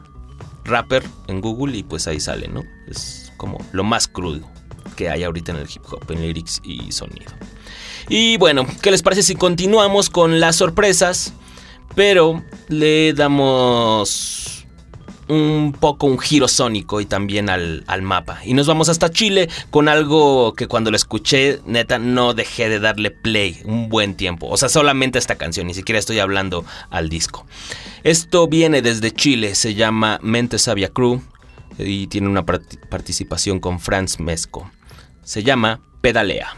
rapper 0.64 1.04
en 1.28 1.42
Google 1.42 1.76
y 1.76 1.82
pues 1.82 2.08
ahí 2.08 2.18
sale, 2.18 2.48
¿no? 2.48 2.62
Es 2.88 3.30
como 3.36 3.58
lo 3.72 3.84
más 3.84 4.08
crudo 4.08 4.48
que 4.96 5.10
hay 5.10 5.22
ahorita 5.22 5.52
en 5.52 5.58
el 5.58 5.68
hip 5.68 5.82
hop, 5.92 6.10
en 6.10 6.22
lyrics 6.22 6.62
y 6.64 6.92
sonido. 6.92 7.30
Y 8.08 8.38
bueno, 8.38 8.66
¿qué 8.80 8.90
les 8.90 9.02
parece 9.02 9.22
si 9.22 9.34
continuamos 9.34 10.08
con 10.08 10.40
las 10.40 10.56
sorpresas? 10.56 11.34
Pero 11.94 12.42
le 12.68 13.12
damos 13.12 14.39
un 15.30 15.72
poco 15.78 16.06
un 16.06 16.18
giro 16.18 16.48
sónico 16.48 17.00
y 17.00 17.06
también 17.06 17.48
al, 17.48 17.84
al, 17.86 18.02
mapa. 18.02 18.40
Y 18.44 18.54
nos 18.54 18.66
vamos 18.66 18.88
hasta 18.88 19.10
Chile 19.10 19.48
con 19.70 19.88
algo 19.88 20.54
que 20.54 20.66
cuando 20.66 20.90
lo 20.90 20.96
escuché, 20.96 21.60
neta, 21.66 21.98
no 21.98 22.34
dejé 22.34 22.68
de 22.68 22.80
darle 22.80 23.12
play 23.12 23.60
un 23.64 23.88
buen 23.88 24.16
tiempo. 24.16 24.48
O 24.48 24.56
sea, 24.56 24.68
solamente 24.68 25.18
esta 25.18 25.36
canción, 25.36 25.68
ni 25.68 25.74
siquiera 25.74 25.98
estoy 25.98 26.18
hablando 26.18 26.64
al 26.90 27.08
disco. 27.08 27.46
Esto 28.02 28.48
viene 28.48 28.82
desde 28.82 29.12
Chile, 29.12 29.54
se 29.54 29.74
llama 29.74 30.18
Mente 30.20 30.58
Sabia 30.58 30.88
Crew 30.88 31.22
y 31.78 32.08
tiene 32.08 32.28
una 32.28 32.44
participación 32.44 33.60
con 33.60 33.78
Franz 33.78 34.18
Mesco. 34.18 34.70
Se 35.22 35.44
llama 35.44 35.80
Pedalea. 36.00 36.56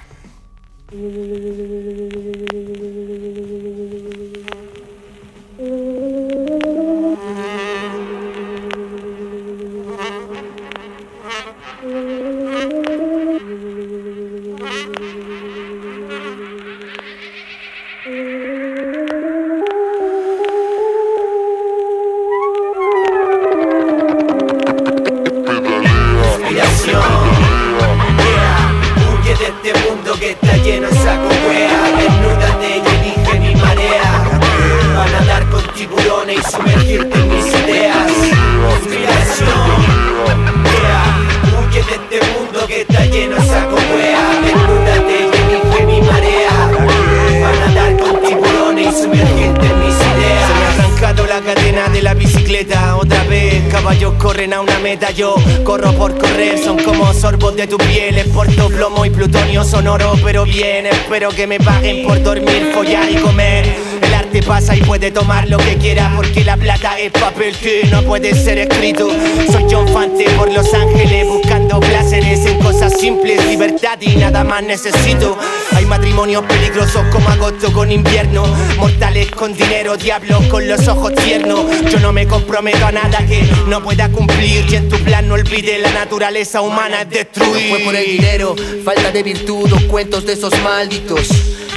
Corren 54.22 54.52
a 54.52 54.60
una 54.60 54.78
meta, 54.78 55.10
yo 55.10 55.34
corro 55.64 55.92
por 55.92 56.16
correr, 56.16 56.58
son 56.58 56.78
como 56.82 57.12
sorbos 57.12 57.56
de 57.56 57.66
tu 57.66 57.76
piel, 57.76 58.18
exporto 58.18 58.68
plomo 58.68 59.04
y 59.04 59.10
plutonio 59.10 59.64
sonoro, 59.64 60.14
pero 60.24 60.44
bien, 60.44 60.86
espero 60.86 61.30
que 61.30 61.46
me 61.46 61.58
paguen 61.58 62.06
por 62.06 62.22
dormir, 62.22 62.70
follar 62.72 63.10
y 63.10 63.16
comer. 63.16 63.66
El 64.00 64.14
arte 64.14 64.42
pasa 64.42 64.76
y 64.76 64.80
puede 64.80 65.10
tomar 65.10 65.48
lo 65.48 65.58
que 65.58 65.76
quiera 65.76 66.12
porque 66.16 66.44
la 66.44 66.56
plata 66.56 66.98
es 66.98 67.10
papel 67.12 67.56
que 67.56 67.88
no 67.90 68.02
puede 68.02 68.34
ser 68.34 68.58
escrito. 68.58 69.08
Soy 69.50 69.66
John 69.70 69.88
Fante 69.88 70.24
por 70.30 70.52
Los 70.52 70.72
Ángeles 70.72 71.26
buscando 71.26 71.80
placeres 71.80 72.46
en 72.46 72.58
cosas 72.60 72.98
simples, 72.98 73.44
libertad 73.46 73.98
y 74.00 74.16
nada 74.16 74.44
más 74.44 74.62
necesito. 74.62 75.36
Hay 75.82 75.88
matrimonios 75.88 76.44
peligrosos 76.44 77.04
como 77.10 77.28
agosto 77.28 77.72
con 77.72 77.90
invierno, 77.90 78.46
mortales 78.76 79.28
con 79.32 79.52
dinero, 79.52 79.96
diablos 79.96 80.46
con 80.46 80.68
los 80.68 80.86
ojos 80.86 81.12
tiernos. 81.16 81.66
Yo 81.90 81.98
no 81.98 82.12
me 82.12 82.24
comprometo 82.28 82.86
a 82.86 82.92
nada 82.92 83.26
que 83.26 83.42
no 83.66 83.82
pueda 83.82 84.08
cumplir 84.08 84.64
y 84.70 84.76
en 84.76 84.88
tu 84.88 84.96
plan 84.98 85.26
no 85.26 85.34
olvide 85.34 85.80
la 85.80 85.90
naturaleza 85.90 86.60
humana 86.60 87.02
es 87.02 87.10
destruir. 87.10 87.68
fue 87.68 87.80
por 87.80 87.96
el 87.96 88.04
dinero, 88.04 88.54
falta 88.84 89.10
de 89.10 89.24
virtud 89.24 89.72
o 89.72 89.88
cuentos 89.88 90.24
de 90.24 90.34
esos 90.34 90.56
malditos. 90.62 91.28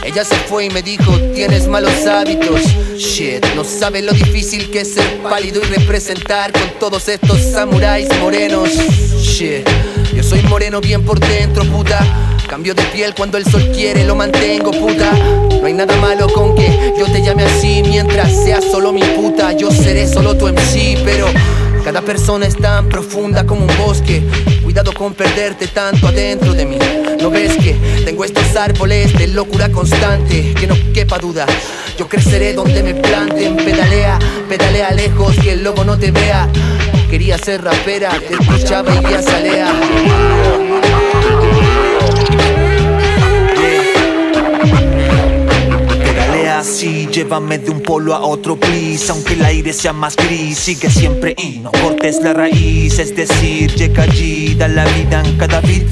Ella 0.03 0.23
se 0.23 0.35
fue 0.35 0.65
y 0.65 0.69
me 0.69 0.83
dijo, 0.83 1.11
tienes 1.33 1.67
malos 1.67 2.05
hábitos. 2.05 2.61
Shit, 2.95 3.43
no 3.55 3.63
sabe 3.63 4.03
lo 4.03 4.13
difícil 4.13 4.69
que 4.69 4.81
es 4.81 4.93
ser 4.93 5.17
pálido 5.23 5.63
y 5.63 5.65
representar 5.65 6.51
con 6.51 6.69
todos 6.79 7.09
estos 7.09 7.41
samuráis 7.41 8.07
morenos. 8.19 8.69
Shit, 8.69 9.67
yo 10.13 10.21
soy 10.21 10.43
moreno 10.43 10.79
bien 10.79 11.03
por 11.03 11.19
dentro, 11.19 11.63
puta. 11.65 12.34
Cambio 12.55 12.73
de 12.73 12.83
piel 12.83 13.13
cuando 13.13 13.37
el 13.37 13.45
sol 13.45 13.69
quiere, 13.73 14.05
lo 14.05 14.15
mantengo, 14.15 14.71
puta. 14.71 15.11
No 15.59 15.65
hay 15.65 15.73
nada 15.73 15.93
malo 15.97 16.29
con 16.29 16.55
que 16.55 16.93
yo 16.97 17.05
te 17.05 17.21
llame 17.21 17.43
así 17.43 17.83
mientras 17.85 18.31
seas 18.31 18.63
solo 18.63 18.93
mi 18.93 19.03
puta. 19.03 19.51
Yo 19.51 19.69
seré 19.71 20.07
solo 20.07 20.37
tu 20.37 20.47
MC, 20.47 21.01
pero 21.03 21.27
cada 21.83 22.01
persona 22.01 22.45
es 22.45 22.55
tan 22.55 22.87
profunda 22.87 23.45
como 23.45 23.65
un 23.65 23.77
bosque. 23.77 24.23
Cuidado 24.63 24.93
con 24.93 25.13
perderte 25.13 25.67
tanto 25.67 26.07
adentro 26.07 26.53
de 26.53 26.65
mí. 26.65 26.77
¿No 27.19 27.29
ves 27.29 27.57
que 27.57 27.73
tengo 28.05 28.23
estos 28.23 28.55
árboles 28.55 29.11
de 29.17 29.27
locura 29.27 29.69
constante? 29.69 30.53
Que 30.53 30.65
no 30.65 30.75
quepa 30.93 31.17
duda, 31.17 31.45
yo 31.99 32.07
creceré 32.07 32.53
donde 32.53 32.81
me 32.83 32.93
planten. 32.93 33.57
Pedalea, 33.57 34.17
pedalea 34.47 34.91
lejos, 34.91 35.35
que 35.43 35.51
el 35.51 35.61
lobo 35.65 35.83
no 35.83 35.99
te 35.99 36.09
vea. 36.11 36.47
Quería 37.09 37.37
ser 37.37 37.65
rapera, 37.65 38.11
te 38.11 38.33
escuchaba 38.33 38.95
y 38.95 39.01
ya 39.01 39.21
salea. 39.21 41.14
Así 46.65 47.07
Llévame 47.11 47.59
de 47.59 47.69
un 47.69 47.81
polo 47.81 48.13
a 48.15 48.21
otro, 48.21 48.57
please 48.57 49.11
Aunque 49.11 49.33
el 49.33 49.45
aire 49.45 49.71
sea 49.71 49.93
más 49.93 50.15
gris 50.15 50.57
Sigue 50.57 50.89
siempre 50.89 51.35
y 51.37 51.59
no 51.59 51.71
cortes 51.71 52.19
la 52.21 52.33
raíz 52.33 52.99
Es 52.99 53.15
decir, 53.15 53.73
llega 53.75 54.03
allí, 54.03 54.55
da 54.55 54.67
la 54.67 54.85
vida 54.85 55.21
en 55.23 55.37
cada 55.37 55.61
beat 55.61 55.85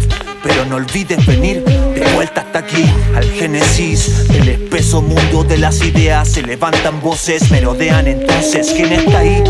pero 0.43 0.65
no 0.65 0.75
olvides 0.75 1.25
venir 1.25 1.63
de 1.63 2.05
vuelta 2.15 2.41
hasta 2.41 2.59
aquí 2.59 2.83
al 3.15 3.23
génesis 3.23 4.27
del 4.27 4.49
espeso 4.49 5.01
mundo 5.01 5.45
de 5.45 5.57
las 5.57 5.81
ideas. 5.81 6.27
Se 6.27 6.41
levantan 6.41 6.99
voces, 6.99 7.49
merodean 7.49 8.07
entonces. 8.07 8.73
¿Quién 8.75 8.91
está 8.91 9.19
ahí? 9.19 9.41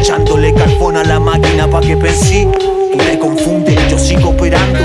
Echándole 0.00 0.54
carbón 0.54 0.98
a 0.98 1.02
la 1.02 1.18
máquina 1.18 1.68
pa' 1.68 1.80
que 1.80 1.96
pensé. 1.96 2.46
Tú 2.92 2.96
te 2.96 3.18
confundes, 3.18 3.90
yo 3.90 3.98
sigo 3.98 4.28
operando. 4.28 4.84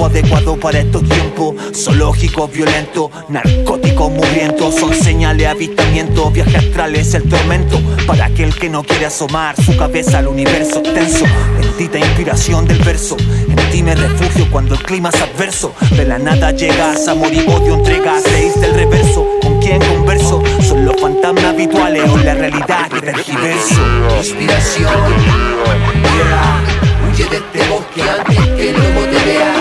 Tempo 0.00 0.06
adecuado 0.06 0.56
para 0.56 0.78
estos 0.78 1.06
tiempos. 1.06 1.56
Zoológico, 1.74 2.48
violento, 2.48 3.10
narcótico, 3.28 4.08
muriendo. 4.08 4.72
Son 4.72 4.94
señales, 4.94 5.46
avistamiento, 5.46 6.30
viaje 6.30 6.56
astral 6.56 6.96
es 6.96 7.12
el 7.12 7.28
tormento. 7.28 7.78
Para 8.06 8.24
aquel 8.24 8.54
que 8.54 8.70
no 8.70 8.82
quiere 8.82 9.04
asomar 9.04 9.62
su 9.62 9.76
cabeza 9.76 10.20
al 10.20 10.28
universo 10.28 10.80
tenso. 10.80 11.26
Bendita 11.60 11.98
inspiración 11.98 12.66
del 12.66 12.78
verso. 12.78 13.18
En 13.46 13.70
ti 13.70 13.82
me 13.82 13.94
refugio 13.94 14.50
cuando 14.50 14.74
el 14.74 14.82
clima 14.82 15.10
es 15.10 15.20
adverso. 15.20 15.74
De 15.94 16.06
la 16.06 16.18
nada 16.18 16.50
llegas, 16.52 17.06
amor 17.06 17.34
y 17.34 17.40
odio 17.40 17.74
entregas. 17.74 18.22
Leíste 18.32 18.64
el 18.64 18.74
reverso. 18.74 19.26
¿Con 19.42 19.60
quién 19.60 19.82
converso? 19.82 20.42
Son 20.62 20.82
los 20.86 20.98
fantasmas 20.98 21.44
habituales 21.44 22.08
o 22.08 22.16
la 22.16 22.32
realidad 22.32 22.88
que 22.88 23.02
tergiverso. 23.02 23.82
Inspiración. 24.16 24.94
Huye 27.12 27.24
de 27.26 27.36
este 27.36 27.68
bosque 27.68 28.02
antes 28.02 28.46
que 28.56 28.72
lobo 28.72 29.00
te 29.02 29.24
vea. 29.26 29.59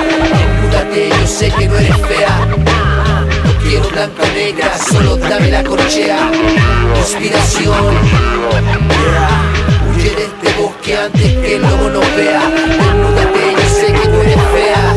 Yo 1.29 1.35
sé 1.35 1.51
que 1.51 1.67
no 1.67 1.77
eres 1.77 1.95
fea. 1.95 2.47
No 2.47 3.53
quiero 3.61 3.87
blanca 3.89 4.23
negra, 4.33 4.75
solo 4.79 5.15
dame 5.15 5.51
la 5.51 5.63
corchea. 5.63 6.17
Inspiración. 6.97 7.85
Huye 9.91 10.09
de 10.09 10.23
este 10.23 10.59
bosque 10.59 10.97
antes 10.97 11.21
que 11.21 11.55
el 11.57 11.61
lobo 11.61 11.89
nos 11.89 12.15
vea. 12.15 12.41
Desnúdate, 12.49 13.53
yo 13.53 13.69
sé 13.69 13.93
que 13.93 14.07
no 14.07 14.21
eres 14.23 14.41
fea. 14.55 14.95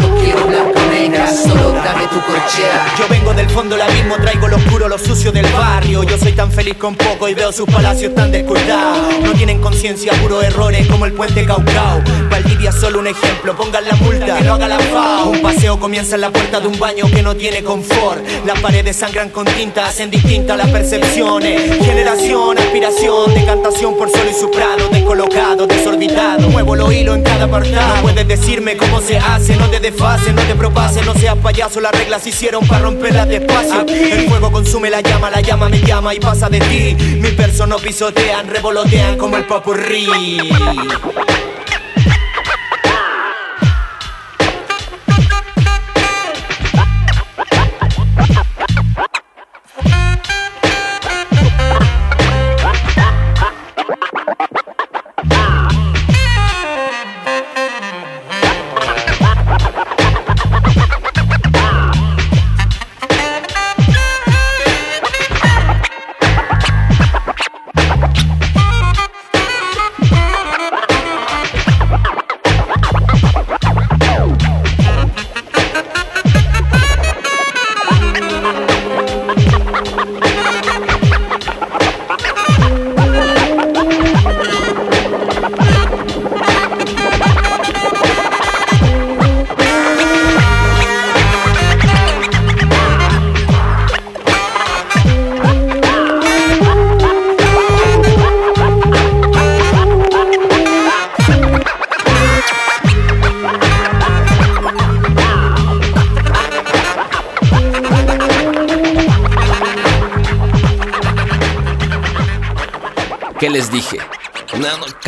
No 0.00 0.16
quiero 0.24 0.46
blanca 0.46 0.80
negra, 0.90 1.30
solo 1.30 1.72
dame 1.84 2.06
tu 2.06 2.20
corchea. 2.22 3.15
Del 3.36 3.50
fondo 3.50 3.76
del 3.76 3.82
abismo, 3.82 4.16
traigo 4.16 4.48
lo 4.48 4.56
oscuro, 4.56 4.88
lo 4.88 4.98
sucio 4.98 5.30
del 5.30 5.46
barrio. 5.52 6.02
Yo 6.04 6.16
soy 6.16 6.32
tan 6.32 6.50
feliz 6.50 6.76
con 6.76 6.94
poco 6.94 7.28
y 7.28 7.34
veo 7.34 7.52
sus 7.52 7.66
palacios 7.66 8.14
tan 8.14 8.32
descuidados. 8.32 9.20
No 9.20 9.32
tienen 9.32 9.60
conciencia, 9.60 10.12
puro 10.22 10.42
errores 10.42 10.86
como 10.86 11.04
el 11.04 11.12
puente 11.12 11.44
Caucao. 11.44 12.02
Valdivia 12.30 12.72
solo 12.72 12.98
un 13.00 13.08
ejemplo, 13.08 13.54
pongan 13.54 13.84
la 13.86 13.94
multa, 13.96 14.38
que 14.38 14.44
no 14.44 14.54
haga 14.54 14.68
la 14.68 14.78
FAO. 14.78 15.30
Un 15.30 15.42
paseo 15.42 15.78
comienza 15.78 16.14
en 16.14 16.22
la 16.22 16.30
puerta 16.30 16.60
de 16.60 16.68
un 16.68 16.78
baño 16.78 17.06
que 17.10 17.22
no 17.22 17.36
tiene 17.36 17.62
confort. 17.62 18.24
Las 18.46 18.58
paredes 18.60 18.96
sangran 18.96 19.28
con 19.28 19.44
tinta, 19.44 19.86
hacen 19.86 20.10
distintas 20.10 20.56
las 20.56 20.70
percepciones. 20.70 21.84
Generación, 21.84 22.56
aspiración, 22.56 23.34
decantación 23.34 23.98
por 23.98 24.10
solo 24.10 24.30
y 24.30 24.34
su 24.34 24.50
prado. 24.50 24.88
Descolocado, 24.90 25.66
desorbitado, 25.66 26.48
muevo 26.48 26.74
lo 26.74 26.90
hilo 26.90 27.14
en 27.14 27.22
cada 27.22 27.44
apartado. 27.44 27.96
No 27.96 28.02
puedes 28.02 28.26
decirme 28.26 28.78
cómo 28.78 29.02
se 29.02 29.18
hace, 29.18 29.56
no 29.56 29.68
te 29.68 29.78
desfase, 29.78 30.32
no 30.32 30.40
te 30.42 30.54
propase, 30.54 31.02
no 31.02 31.12
seas 31.14 31.36
payaso. 31.36 31.80
Las 31.80 31.92
reglas 31.92 32.22
se 32.22 32.30
hicieron 32.30 32.66
para 32.66 32.88
El 33.28 34.28
fuego 34.28 34.52
consume 34.52 34.90
la 34.90 35.00
llama, 35.00 35.30
la 35.30 35.40
llama 35.40 35.68
me 35.68 35.80
llama 35.80 36.14
y 36.14 36.20
pasa 36.20 36.48
de 36.48 36.60
ti. 36.60 36.94
Mis 37.20 37.36
versos 37.36 37.66
no 37.68 37.76
pisotean, 37.76 38.48
revolotean 38.48 39.18
como 39.18 39.36
el 39.36 39.44
papurrí. 39.44 40.38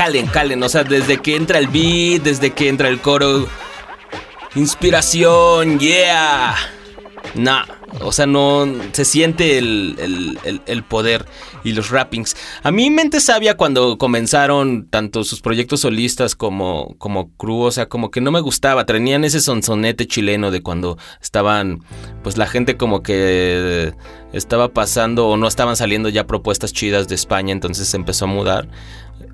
Calen, 0.08 0.26
calen. 0.26 0.62
O 0.62 0.68
sea, 0.70 0.84
desde 0.84 1.18
que 1.18 1.36
entra 1.36 1.58
el 1.58 1.68
beat, 1.68 2.22
desde 2.22 2.50
que 2.50 2.68
entra 2.68 2.88
el 2.88 3.00
coro. 3.00 3.46
Inspiración, 4.54 5.78
yeah. 5.78 6.56
Nah, 7.34 7.64
o 8.00 8.10
sea, 8.10 8.26
no 8.26 8.66
se 8.92 9.04
siente 9.04 9.58
el, 9.58 10.38
el, 10.64 10.82
poder 10.84 11.26
y 11.62 11.72
los 11.72 11.90
rappings. 11.90 12.34
A 12.62 12.70
mí, 12.70 12.88
mente 12.88 13.20
sabia, 13.20 13.58
cuando 13.58 13.98
comenzaron 13.98 14.88
tanto 14.88 15.24
sus 15.24 15.42
proyectos 15.42 15.80
solistas 15.80 16.34
como, 16.34 16.94
como 16.96 17.30
crew, 17.36 17.60
o 17.60 17.70
sea, 17.70 17.86
como 17.86 18.10
que 18.10 18.22
no 18.22 18.30
me 18.30 18.40
gustaba. 18.40 18.86
Tenían 18.86 19.24
ese 19.24 19.40
sonsonete 19.40 20.06
chileno 20.06 20.50
de 20.50 20.62
cuando 20.62 20.96
estaban, 21.20 21.80
pues 22.22 22.38
la 22.38 22.46
gente 22.46 22.78
como 22.78 23.02
que 23.02 23.92
estaba 24.32 24.68
pasando 24.72 25.28
o 25.28 25.36
no 25.36 25.46
estaban 25.46 25.76
saliendo 25.76 26.08
ya 26.08 26.26
propuestas 26.26 26.72
chidas 26.72 27.08
de 27.08 27.14
España, 27.14 27.52
entonces 27.52 27.88
se 27.88 27.98
empezó 27.98 28.24
a 28.24 28.28
mudar 28.28 28.68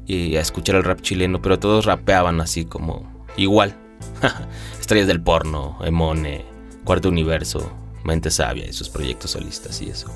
y 0.06 0.36
a 0.36 0.40
escuchar 0.40 0.76
el 0.76 0.84
rap 0.84 1.00
chileno, 1.00 1.40
pero 1.40 1.58
todos 1.58 1.84
rapeaban 1.84 2.40
así 2.40 2.64
como 2.64 3.10
igual. 3.36 3.76
Estrellas 4.80 5.06
del 5.06 5.22
porno, 5.22 5.78
Emone, 5.82 6.44
Cuarto 6.84 7.08
Universo, 7.08 7.72
Mente 8.04 8.30
Sabia 8.30 8.66
y 8.66 8.72
sus 8.72 8.88
proyectos 8.88 9.32
solistas 9.32 9.80
y 9.80 9.88
eso. 9.88 10.08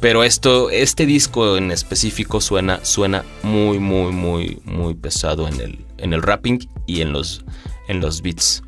Pero 0.00 0.24
esto, 0.24 0.70
este 0.70 1.06
disco 1.06 1.56
en 1.56 1.70
específico 1.70 2.40
suena, 2.40 2.84
suena 2.84 3.24
muy, 3.42 3.78
muy, 3.78 4.12
muy, 4.12 4.60
muy 4.64 4.94
pesado 4.94 5.46
en 5.46 5.60
el, 5.60 5.84
en 5.98 6.12
el 6.12 6.22
rapping 6.22 6.58
y 6.86 7.02
en 7.02 7.12
los, 7.12 7.44
en 7.88 8.00
los 8.00 8.20
beats. 8.22 8.62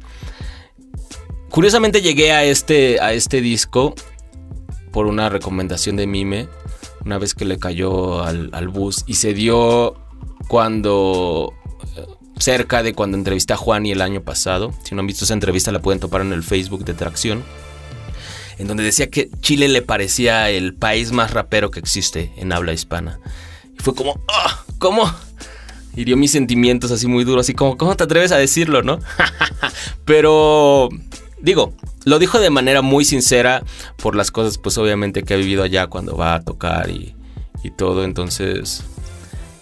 Curiosamente 1.50 2.02
llegué 2.02 2.32
a 2.32 2.44
este, 2.44 3.00
a 3.00 3.12
este 3.12 3.40
disco 3.40 3.94
por 4.92 5.06
una 5.06 5.28
recomendación 5.28 5.96
de 5.96 6.06
Mime, 6.06 6.48
una 7.04 7.18
vez 7.18 7.34
que 7.34 7.44
le 7.44 7.58
cayó 7.58 8.22
al, 8.22 8.50
al 8.52 8.68
bus 8.68 9.02
y 9.06 9.14
se 9.14 9.34
dio 9.34 9.96
cuando 10.48 11.52
cerca 12.38 12.82
de 12.82 12.94
cuando 12.94 13.16
entrevisté 13.16 13.52
a 13.52 13.56
Juan 13.56 13.86
y 13.86 13.92
el 13.92 14.02
año 14.02 14.22
pasado. 14.22 14.72
Si 14.82 14.94
no 14.94 15.00
han 15.00 15.06
visto 15.06 15.24
esa 15.24 15.34
entrevista 15.34 15.72
la 15.72 15.80
pueden 15.80 16.00
topar 16.00 16.22
en 16.22 16.32
el 16.32 16.42
Facebook 16.42 16.84
de 16.84 16.94
Tracción. 16.94 17.44
En 18.58 18.68
donde 18.68 18.84
decía 18.84 19.10
que 19.10 19.30
Chile 19.40 19.68
le 19.68 19.82
parecía 19.82 20.50
el 20.50 20.74
país 20.74 21.10
más 21.10 21.32
rapero 21.32 21.70
que 21.70 21.80
existe 21.80 22.32
en 22.36 22.52
habla 22.52 22.72
hispana. 22.72 23.18
Y 23.76 23.82
fue 23.82 23.94
como, 23.94 24.20
¡ah! 24.28 24.64
¿Cómo? 24.78 25.12
Hirió 25.96 26.16
mis 26.16 26.32
sentimientos 26.32 26.90
así 26.90 27.06
muy 27.06 27.24
duros, 27.24 27.46
así 27.46 27.54
como, 27.54 27.76
¿cómo 27.76 27.96
te 27.96 28.04
atreves 28.04 28.32
a 28.32 28.36
decirlo, 28.36 28.82
no? 28.82 29.00
Pero, 30.04 30.88
digo, 31.40 31.72
lo 32.04 32.18
dijo 32.18 32.38
de 32.38 32.50
manera 32.50 32.82
muy 32.82 33.04
sincera 33.04 33.64
por 33.96 34.14
las 34.14 34.30
cosas, 34.30 34.58
pues 34.58 34.78
obviamente 34.78 35.22
que 35.22 35.34
ha 35.34 35.36
vivido 35.36 35.62
allá 35.62 35.86
cuando 35.88 36.16
va 36.16 36.34
a 36.34 36.42
tocar 36.42 36.90
y, 36.90 37.14
y 37.64 37.70
todo. 37.70 38.04
Entonces, 38.04 38.84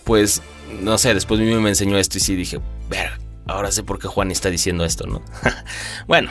pues 0.04 0.42
no 0.82 0.98
sé, 0.98 1.14
después 1.14 1.40
mí 1.40 1.46
me 1.54 1.68
enseñó 1.70 1.98
esto 1.98 2.18
y 2.18 2.20
sí 2.20 2.36
dije, 2.36 2.60
ver, 2.88 3.12
ahora 3.46 3.70
sé 3.70 3.82
por 3.82 3.98
qué 3.98 4.08
Juan 4.08 4.30
está 4.30 4.50
diciendo 4.50 4.84
esto, 4.84 5.06
¿no? 5.06 5.22
bueno, 6.06 6.30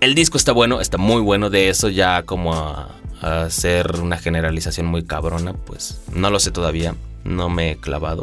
el 0.00 0.14
disco 0.14 0.38
está 0.38 0.52
bueno, 0.52 0.80
está 0.80 0.98
muy 0.98 1.20
bueno, 1.20 1.50
de 1.50 1.68
eso 1.68 1.88
ya 1.88 2.22
como 2.22 2.54
a, 2.54 2.96
hacer 3.20 4.00
una 4.00 4.18
generalización 4.18 4.86
muy 4.86 5.04
cabrona, 5.04 5.54
pues 5.54 6.00
no 6.12 6.30
lo 6.30 6.38
sé 6.38 6.50
todavía, 6.50 6.94
no 7.24 7.48
me 7.48 7.72
he 7.72 7.76
clavado. 7.76 8.22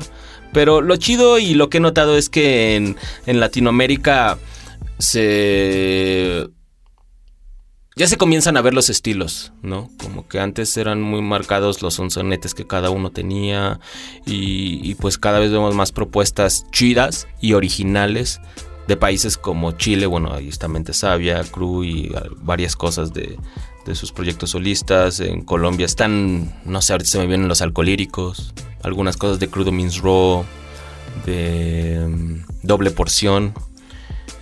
Pero 0.54 0.82
lo 0.82 0.96
chido 0.98 1.40
y 1.40 1.56
lo 1.56 1.70
que 1.70 1.78
he 1.78 1.82
notado 1.82 2.16
es 2.16 2.30
que 2.30 2.76
en, 2.76 2.96
en 3.26 3.40
Latinoamérica 3.40 4.38
se 5.00 6.48
ya 7.96 8.08
se 8.08 8.18
comienzan 8.18 8.58
a 8.58 8.62
ver 8.62 8.74
los 8.74 8.90
estilos, 8.90 9.54
¿no? 9.62 9.90
Como 9.98 10.28
que 10.28 10.40
antes 10.40 10.76
eran 10.78 11.02
muy 11.02 11.22
marcados 11.22 11.82
los 11.82 11.96
sonsonetes 11.96 12.56
que 12.56 12.66
cada 12.66 12.90
uno 12.90 13.12
tenía 13.12 13.80
y, 14.26 14.96
pues 14.96 15.18
cada 15.18 15.40
vez 15.40 15.52
vemos 15.52 15.76
más 15.76 15.92
propuestas 15.92 16.66
chidas 16.72 17.28
y 17.40 17.54
originales 17.54 18.42
de 18.88 18.98
países 18.98 19.38
como 19.38 19.72
Chile, 19.74 20.08
bueno, 20.08 20.34
ahí 20.34 20.50
está 20.50 20.68
Mente 20.68 20.94
Sabia, 20.94 21.42
Cru 21.44 21.84
y 21.84 22.12
varias 22.38 22.76
cosas 22.76 23.14
de, 23.14 23.38
de 23.86 23.96
sus 23.96 24.12
proyectos 24.12 24.52
solistas. 24.52 25.20
En 25.20 25.44
Colombia 25.44 25.86
están, 25.86 26.54
no 26.66 26.82
sé, 26.82 26.94
ahorita 26.94 27.10
se 27.10 27.20
me 27.20 27.28
vienen 27.28 27.48
los 27.48 27.62
alcohólicos, 27.62 28.54
algunas 28.82 29.18
cosas 29.18 29.40
de 29.40 29.48
Crudo 29.50 29.72
Means 29.72 30.02
Raw, 30.02 30.44
de 31.26 32.06
mm, 32.08 32.46
Doble 32.64 32.92
Porción. 32.92 33.54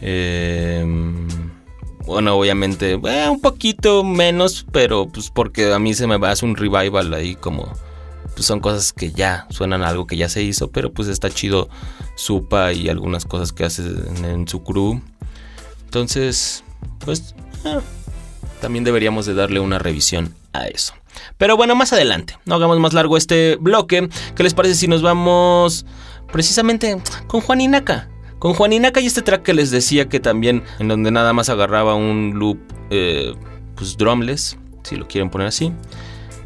Eh, 0.02 0.84
bueno, 2.06 2.36
obviamente, 2.36 2.94
eh, 2.94 3.30
un 3.30 3.42
poquito 3.42 4.04
menos, 4.04 4.66
pero 4.72 5.08
pues 5.08 5.30
porque 5.30 5.72
a 5.74 5.80
mí 5.80 5.94
se 5.94 6.08
me 6.08 6.16
hace 6.28 6.46
un 6.46 6.56
revival 6.56 7.14
ahí 7.14 7.36
como... 7.36 7.72
Pues 8.34 8.46
son 8.46 8.62
cosas 8.62 8.94
que 8.94 9.12
ya 9.12 9.46
suenan 9.50 9.84
a 9.84 9.90
algo 9.90 10.08
que 10.08 10.16
ya 10.16 10.30
se 10.30 10.42
hizo, 10.42 10.72
pero 10.72 10.94
pues 10.94 11.10
está 11.10 11.30
chido 11.30 11.68
Supa 12.16 12.72
y 12.72 12.88
algunas 12.88 13.26
cosas 13.26 13.52
que 13.52 13.66
hace 13.66 13.84
en, 14.24 14.48
su 14.48 14.64
crew. 14.64 15.02
Entonces, 15.84 16.64
pues 17.04 17.36
eh, 17.66 17.80
también 18.62 18.86
deberíamos 18.86 19.26
de 19.26 19.34
darle 19.34 19.60
una 19.60 19.80
revisión 19.80 20.34
a 20.54 20.68
eso. 20.68 20.94
Pero 21.38 21.58
bueno, 21.58 21.76
más 21.76 21.92
adelante, 21.92 22.38
no 22.46 22.56
hagamos 22.56 22.80
más 22.80 22.94
largo 22.94 23.18
este 23.18 23.58
bloque. 23.58 24.08
¿Qué 24.36 24.44
les 24.44 24.54
parece 24.54 24.76
si 24.76 24.88
nos 24.88 25.02
vamos 25.02 25.86
precisamente 26.32 27.02
con 27.28 27.42
Juan 27.42 27.60
Inaka? 27.60 28.11
Con 28.42 28.56
Juaninaca 28.56 29.00
y 29.00 29.06
este 29.06 29.22
track 29.22 29.44
que 29.44 29.54
les 29.54 29.70
decía 29.70 30.10
que 30.10 30.20
también, 30.20 30.64
en 30.80 30.88
donde 30.88 31.12
nada 31.12 31.32
más 31.32 31.50
agarraba 31.50 31.94
un 31.94 32.40
loop, 32.40 32.58
eh, 32.90 33.36
pues 33.76 33.98
drumless, 33.98 34.58
si 34.82 34.96
lo 34.96 35.08
quieren 35.08 35.30
poner 35.30 35.46
así. 35.46 35.72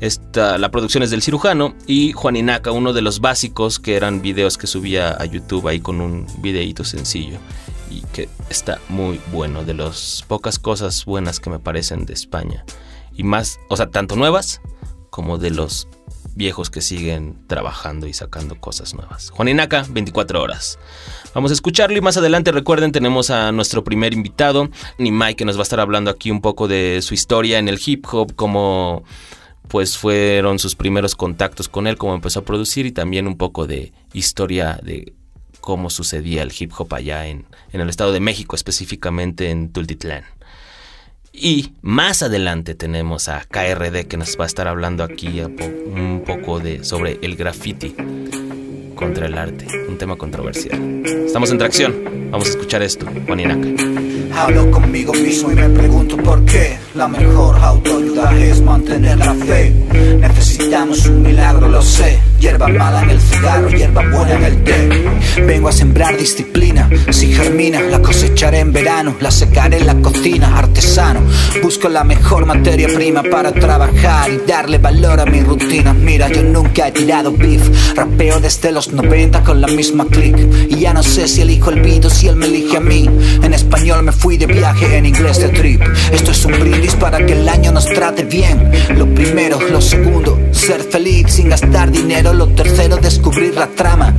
Esta, 0.02 0.58
la 0.58 0.72
producción 0.72 1.04
es 1.04 1.10
del 1.10 1.22
cirujano 1.22 1.74
y 1.88 2.12
Juaninaca, 2.12 2.74
uno 2.74 2.91
de 2.91 3.02
los 3.02 3.22
básicos 3.22 3.80
que 3.80 3.96
eran 3.96 4.22
videos 4.22 4.58
que 4.58 4.68
subía 4.68 5.12
a 5.18 5.24
YouTube 5.24 5.70
ahí 5.70 5.80
con 5.80 6.02
un 6.02 6.28
videíto 6.39 6.84
sencillo 6.84 7.38
y 7.89 8.02
que 8.12 8.28
está 8.50 8.82
muy 8.89 9.22
bueno, 9.32 9.64
de 9.64 9.76
las 9.76 10.26
pocas 10.28 10.60
cosas 10.60 11.06
buenas 11.06 11.39
que 11.39 11.50
me 11.50 11.60
parecen 11.60 12.06
de 12.06 12.12
España 12.12 12.66
y 13.14 13.24
más, 13.24 13.58
o 13.70 13.78
sea, 13.78 13.89
tanto 13.89 14.18
nuevas 14.18 14.60
como 15.12 15.38
de 15.38 15.52
los 15.52 15.88
viejos 16.36 16.70
que 16.70 16.82
siguen 16.82 17.48
trabajando 17.48 18.06
y 18.06 18.14
sacando 18.14 18.60
cosas 18.60 18.93
nuevas. 18.93 19.30
Juaninaca, 19.30 19.86
24 19.89 20.41
horas. 20.41 20.78
Vamos 21.36 21.52
a 21.52 21.54
escucharlo 21.54 21.98
y 21.98 22.02
más 22.02 22.16
adelante 22.16 22.54
recuerden 22.54 22.94
tenemos 22.94 23.30
a 23.30 23.52
nuestro 23.52 23.84
primer 23.84 24.14
invitado, 24.14 24.70
Nimai, 24.98 25.36
que 25.36 25.44
nos 25.44 25.58
va 25.58 25.60
a 25.60 25.64
estar 25.64 25.82
hablando 25.82 26.10
aquí 26.10 26.32
un 26.32 26.40
poco 26.40 26.70
de 26.70 27.02
su 27.02 27.14
historia 27.14 27.60
en 27.60 27.68
el 27.68 27.78
hip 27.86 28.06
hop, 28.10 28.34
cómo 28.38 29.04
pues 29.68 29.98
fueron 29.98 30.60
sus 30.60 30.76
primeros 30.76 31.14
contactos 31.14 31.68
con 31.68 31.88
él, 31.88 31.98
cómo 31.98 32.16
empezó 32.16 32.40
a 32.40 32.46
producir 32.46 32.86
y 32.86 32.94
también 32.94 33.28
un 33.28 33.36
poco 33.36 33.68
de 33.68 33.92
historia 34.14 34.80
de 34.82 35.12
cómo 35.60 35.90
sucedía 35.90 36.42
el 36.42 36.54
hip 36.58 36.72
hop 36.78 36.94
allá 36.94 37.28
en, 37.28 37.46
en 37.74 37.82
el 37.82 37.90
Estado 37.90 38.14
de 38.14 38.22
México, 38.22 38.56
específicamente 38.56 39.50
en 39.50 39.74
Tultitlán. 39.74 40.24
Y 41.34 41.74
más 41.82 42.24
adelante 42.24 42.76
tenemos 42.76 43.28
a 43.28 43.42
KRD 43.42 44.08
que 44.08 44.16
nos 44.16 44.40
va 44.40 44.46
a 44.46 44.48
estar 44.48 44.70
hablando 44.70 45.04
aquí 45.04 45.42
un 45.42 46.24
poco 46.26 46.62
de, 46.62 46.86
sobre 46.86 47.20
el 47.22 47.36
graffiti 47.36 47.94
contra 48.96 49.28
el 49.28 49.38
arte, 49.38 49.68
un 49.88 49.98
tema 49.98 50.16
controversial. 50.16 51.04
Estamos 51.06 51.52
en 51.52 51.58
tracción, 51.58 52.30
vamos 52.32 52.48
a 52.48 52.52
escuchar 52.52 52.82
esto, 52.82 53.06
Juan 53.28 53.39
Hablo 54.36 54.70
conmigo 54.70 55.14
mismo 55.14 55.50
y 55.52 55.56
me 55.56 55.70
pregunto 55.70 56.18
por 56.18 56.44
qué. 56.44 56.78
La 56.94 57.08
mejor 57.08 57.58
autoayuda 57.58 58.38
es 58.38 58.62
mantener 58.62 59.18
la 59.18 59.34
fe. 59.34 59.74
Necesitamos 60.20 61.06
un 61.08 61.24
milagro, 61.24 61.70
lo 61.70 61.82
sé. 61.82 62.20
Hierba 62.40 62.68
mala 62.68 63.02
en 63.04 63.12
el 63.12 63.22
cigarro, 63.22 63.70
hierba 63.70 64.04
buena 64.10 64.34
en 64.36 64.44
el 64.44 64.64
té. 64.64 65.44
Vengo 65.48 65.70
a 65.70 65.72
sembrar 65.72 66.16
disciplina 66.18 66.90
Si 67.10 67.34
germina, 67.34 67.82
la 67.82 68.02
cosecharé 68.02 68.60
en 68.60 68.72
verano 68.72 69.16
La 69.20 69.32
secaré 69.32 69.78
en 69.78 69.88
la 69.88 69.96
cocina, 69.96 70.58
artesano. 70.58 71.22
Busco 71.62 71.90
la 71.90 72.04
mejor 72.04 72.46
materia 72.46 72.88
prima 72.94 73.24
para 73.24 73.52
trabajar 73.52 74.30
Y 74.32 74.48
darle 74.48 74.78
valor 74.78 75.20
a 75.20 75.26
mi 75.26 75.42
rutina. 75.42 75.94
Mira, 75.94 76.30
yo 76.30 76.44
nunca 76.44 76.88
he 76.88 76.92
tirado 76.92 77.32
beef. 77.32 77.96
Rapeo 77.96 78.40
desde 78.40 78.72
los 78.72 78.92
90 78.92 79.44
con 79.44 79.62
la 79.62 79.68
misma 79.68 80.06
click. 80.06 80.38
Y 80.70 80.80
ya 80.80 80.94
no 80.94 81.04
sé 81.04 81.28
si 81.28 81.42
elijo 81.42 81.70
el 81.72 81.82
beat 81.82 82.06
o 82.06 82.10
si 82.10 82.28
él 82.28 82.36
me 82.36 82.46
elige 82.48 82.78
a 82.78 82.82
mí. 82.82 83.10
En 83.42 83.54
español 83.54 84.04
me 84.04 84.12
fui 84.26 84.38
de 84.38 84.47
viaje, 84.47 84.97
en 84.97 85.05
inglés 85.05 85.38
de 85.38 85.49
trip. 85.49 85.84
Esto 86.11 86.32
es 86.32 86.43
un 86.45 86.53
brindis 86.53 86.95
para 86.95 87.23
que 87.23 87.34
el 87.34 87.47
año 87.47 87.71
nos 87.71 87.86
trate 87.86 88.23
bien. 88.23 88.71
Lo 88.97 89.05
primero, 89.05 89.59
lo 89.69 89.80
segundo, 89.80 90.39
ser 90.66 90.82
feliz 90.82 91.32
sin 91.32 91.49
gastar 91.49 91.91
dinero. 91.91 92.34
Lo 92.34 92.47
tercero, 92.47 92.97
descubrir 92.97 93.53
la 93.53 93.68
trama. 93.68 94.16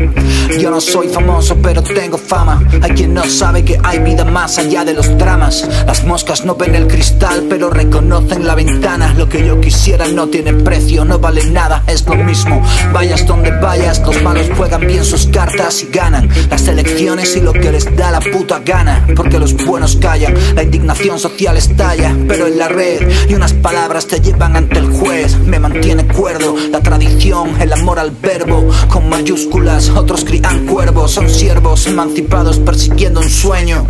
Yo 0.61 0.71
no 0.71 0.81
soy 0.81 1.09
famoso 1.09 1.57
pero 1.61 1.83
tengo 1.83 2.19
fama. 2.19 2.63
Hay 2.83 2.93
quien 2.93 3.15
no 3.15 3.25
sabe 3.25 3.65
que 3.65 3.81
hay 3.83 3.99
vida 3.99 4.25
más 4.25 4.57
allá 4.59 4.85
de 4.85 4.95
los 4.95 5.19
dramas. 5.19 5.69
Las 5.87 6.05
moscas 6.05 6.45
no 6.45 6.55
ven 6.55 6.77
el 6.77 6.87
cristal 6.87 7.47
pero 7.51 7.69
reconocen 7.69 8.47
la 8.47 8.55
ventana. 8.55 9.13
Lo 9.15 9.29
que 9.29 9.45
yo 9.45 9.61
quisiera 9.61 10.07
no 10.07 10.29
tiene 10.29 10.53
precio, 10.55 11.05
no 11.05 11.19
vale 11.19 11.45
nada, 11.51 11.83
es 11.89 12.07
lo 12.07 12.15
mismo. 12.15 12.63
Vayas 12.93 13.27
donde 13.27 13.51
vayas, 13.51 14.01
los 14.07 14.23
malos 14.23 14.47
juegan 14.57 14.87
bien 14.87 15.05
sus 15.05 15.27
cartas 15.27 15.83
y 15.83 15.87
ganan. 15.87 16.29
Las 16.49 16.69
elecciones 16.69 17.37
y 17.37 17.41
lo 17.41 17.53
que 17.53 17.73
les 17.73 17.97
da 17.97 18.13
la 18.13 18.21
puta 18.21 18.61
gana 18.65 19.05
Porque 19.17 19.39
los 19.39 19.55
buenos 19.65 19.97
callan, 19.97 20.35
la 20.55 20.63
indignación 20.63 21.19
social 21.19 21.57
estalla 21.57 22.15
Pero 22.29 22.47
en 22.47 22.59
la 22.59 22.69
red 22.69 23.29
y 23.29 23.35
unas 23.35 23.53
palabras 23.53 24.07
te 24.07 24.21
llevan 24.21 24.55
ante 24.55 24.79
el 24.79 24.87
juez. 24.87 25.37
Me 25.39 25.59
mantiene 25.59 26.07
cuerdo 26.07 26.36
La 26.71 26.81
tradición, 26.83 27.59
el 27.63 27.73
amor 27.73 27.99
al 27.99 28.11
verbo, 28.11 28.69
con 28.89 29.09
mayúsculas, 29.09 29.89
otros 29.89 30.23
crían 30.23 30.67
cuervos, 30.67 31.13
son 31.13 31.31
siervos 31.31 31.87
emancipados 31.87 32.59
persiguiendo 32.59 33.21
un 33.21 33.31
sueño 33.31 33.87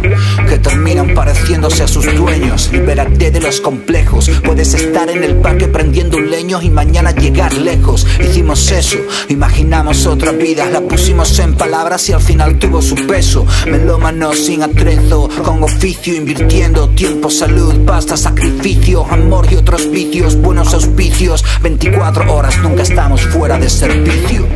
que 0.48 0.58
terminan 0.58 1.12
pareciéndose 1.14 1.82
a 1.82 1.88
sus 1.88 2.06
dueños. 2.14 2.70
Libérate 2.72 3.32
de 3.32 3.40
los 3.40 3.60
complejos, 3.60 4.30
puedes 4.44 4.74
estar 4.74 5.10
en 5.10 5.24
el 5.24 5.36
parque 5.36 5.66
prendiendo 5.66 6.18
un 6.18 6.30
leño 6.30 6.62
y 6.62 6.70
mañana 6.70 7.10
llegar 7.10 7.52
lejos. 7.54 8.06
Hicimos 8.20 8.70
eso, 8.70 8.98
imaginamos 9.28 10.06
otra 10.06 10.30
vida, 10.30 10.70
la 10.70 10.80
pusimos 10.82 11.36
en 11.40 11.54
palabras 11.54 12.08
y 12.08 12.12
al 12.12 12.20
final 12.20 12.60
tuvo 12.60 12.80
su 12.80 12.94
peso. 13.06 13.44
Melómano 13.66 14.32
sin 14.34 14.62
atrezo, 14.62 15.28
con 15.42 15.64
oficio, 15.64 16.14
invirtiendo 16.14 16.88
tiempo, 16.90 17.28
salud, 17.28 17.74
pasta, 17.84 18.16
sacrificio, 18.16 19.04
amor 19.10 19.48
y 19.50 19.56
otros 19.56 19.90
vicios, 19.90 20.36
buenos 20.36 20.72
auspicios. 20.74 21.44
24 21.62 22.32
horas, 22.32 22.35
nunca 22.62 22.82
estamos 22.82 23.22
fuera 23.28 23.58
de 23.58 23.70
servicio. 23.70 24.46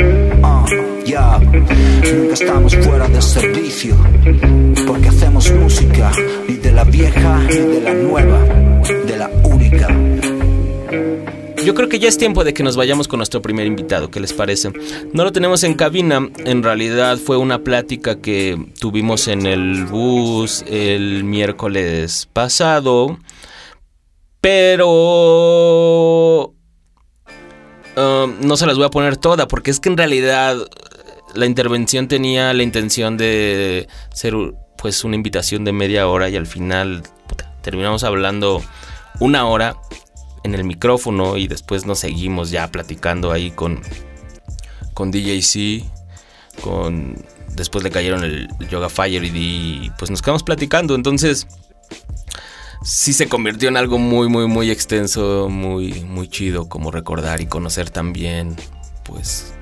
Ah, 0.43 0.66
ya, 1.05 1.39
nunca 1.39 2.35
estamos 2.35 2.76
fuera 2.76 3.09
de 3.09 3.22
servicio. 3.22 3.97
Porque 4.87 5.09
hacemos 5.09 5.51
música, 5.53 6.12
ni 6.47 6.57
de 6.57 6.72
la 6.72 6.85
vieja 6.85 7.39
ni 7.49 7.57
de 7.57 7.81
la 7.81 7.95
nueva, 7.95 8.39
de 9.07 9.16
la 9.16 9.31
única. 9.45 9.89
Yo 11.64 11.74
creo 11.74 11.89
que 11.89 11.99
ya 11.99 12.09
es 12.09 12.18
tiempo 12.18 12.45
de 12.45 12.53
que 12.53 12.62
nos 12.62 12.76
vayamos 12.76 13.09
con 13.09 13.16
nuestro 13.18 13.41
primer 13.43 13.66
invitado, 13.66 14.11
¿qué 14.11 14.20
les 14.20 14.35
parece? 14.35 14.70
No 15.12 15.24
lo 15.24 15.33
tenemos 15.33 15.64
en 15.64 15.74
cabina, 15.74 16.26
en 16.45 16.62
realidad 16.62 17.18
fue 17.18 17.37
una 17.37 17.59
plática 17.61 18.20
que 18.20 18.59
tuvimos 18.78 19.28
en 19.28 19.47
el 19.47 19.87
bus 19.87 20.64
el 20.66 21.24
miércoles 21.24 22.28
pasado, 22.33 23.18
pero 24.41 26.55
um, 27.97 28.34
no 28.41 28.57
se 28.57 28.66
las 28.66 28.76
voy 28.76 28.86
a 28.86 28.91
poner 28.91 29.16
toda, 29.16 29.49
porque 29.49 29.70
es 29.70 29.80
que 29.80 29.88
en 29.88 29.97
realidad 29.97 30.57
la 31.34 31.47
intervención 31.47 32.09
tenía 32.09 32.53
la 32.53 32.62
intención 32.62 33.16
de 33.16 33.88
ser 34.12 34.34
pues 34.76 35.05
una 35.05 35.16
invitación 35.16 35.64
de 35.64 35.72
media 35.72 36.09
hora 36.09 36.28
y 36.28 36.36
al 36.36 36.47
final 36.47 37.03
terminamos 37.62 38.05
hablando 38.05 38.62
una 39.18 39.47
hora 39.47 39.76
en 40.43 40.55
el 40.55 40.64
micrófono 40.64 41.36
y 41.36 41.47
después 41.47 41.84
nos 41.86 41.99
seguimos 41.99 42.51
ya 42.51 42.70
platicando 42.72 43.30
ahí 43.30 43.51
con, 43.51 43.80
con 44.95 45.11
DJC, 45.11 45.84
con 46.62 47.22
después 47.55 47.84
le 47.84 47.91
cayeron 47.91 48.24
el 48.24 48.49
Yoga 48.70 48.88
Fire 48.88 49.22
y 49.24 49.93
pues 49.99 50.11
nos 50.11 50.22
quedamos 50.22 50.43
platicando, 50.43 50.95
entonces 50.95 51.47
sí 52.83 53.12
se 53.12 53.28
convirtió 53.28 53.68
en 53.68 53.76
algo 53.76 53.99
muy 53.99 54.28
muy 54.28 54.47
muy 54.47 54.70
extenso, 54.70 55.49
muy 55.49 56.05
muy 56.05 56.28
chido 56.28 56.68
como 56.68 56.91
recordar 56.91 57.41
y 57.41 57.47
conocer 57.47 57.91
también 57.91 58.57
pues 59.05 59.53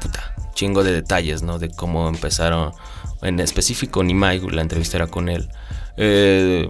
puta, 0.00 0.34
chingo 0.54 0.84
de 0.84 0.92
detalles, 0.92 1.42
¿no? 1.42 1.58
De 1.58 1.70
cómo 1.70 2.08
empezaron 2.08 2.72
en 3.22 3.40
específico 3.40 4.02
Nimai, 4.02 4.40
la 4.50 4.62
entrevista 4.62 4.98
era 4.98 5.06
con 5.06 5.28
él. 5.28 5.48
Eh, 5.96 6.68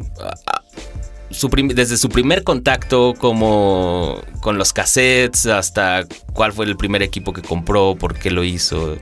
desde 1.75 1.97
su 1.97 2.09
primer 2.09 2.45
contacto 2.45 3.15
como 3.19 4.21
con 4.41 4.59
los 4.59 4.73
cassettes 4.73 5.47
hasta 5.47 6.05
cuál 6.33 6.53
fue 6.53 6.67
el 6.67 6.77
primer 6.77 7.03
equipo 7.03 7.33
que 7.33 7.43
compró, 7.43 7.97
por 7.97 8.15
qué 8.15 8.31
lo 8.31 8.45
hizo, 8.45 8.97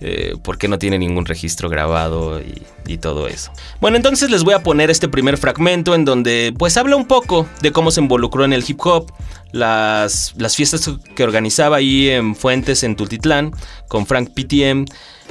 eh, 0.00 0.34
por 0.42 0.58
qué 0.58 0.68
no 0.68 0.78
tiene 0.78 0.98
ningún 0.98 1.26
registro 1.26 1.68
grabado 1.68 2.40
y, 2.40 2.62
y, 2.86 2.98
todo 2.98 3.28
eso. 3.28 3.52
Bueno, 3.80 3.96
entonces 3.96 4.30
les 4.30 4.44
voy 4.44 4.54
a 4.54 4.62
poner 4.62 4.90
este 4.90 5.08
primer 5.08 5.38
fragmento 5.38 5.94
en 5.94 6.04
donde 6.04 6.54
pues 6.58 6.76
habla 6.76 6.96
un 6.96 7.06
poco 7.06 7.46
de 7.62 7.72
cómo 7.72 7.90
se 7.90 8.00
involucró 8.00 8.44
en 8.44 8.52
el 8.52 8.64
hip 8.66 8.80
hop, 8.84 9.12
las, 9.52 10.34
las 10.36 10.56
fiestas 10.56 10.90
que 11.14 11.24
organizaba 11.24 11.76
ahí 11.76 12.08
en 12.10 12.34
Fuentes, 12.34 12.82
en 12.82 12.96
Tultitlán, 12.96 13.52
con 13.88 14.06
Frank 14.06 14.30
PTM 14.34 14.86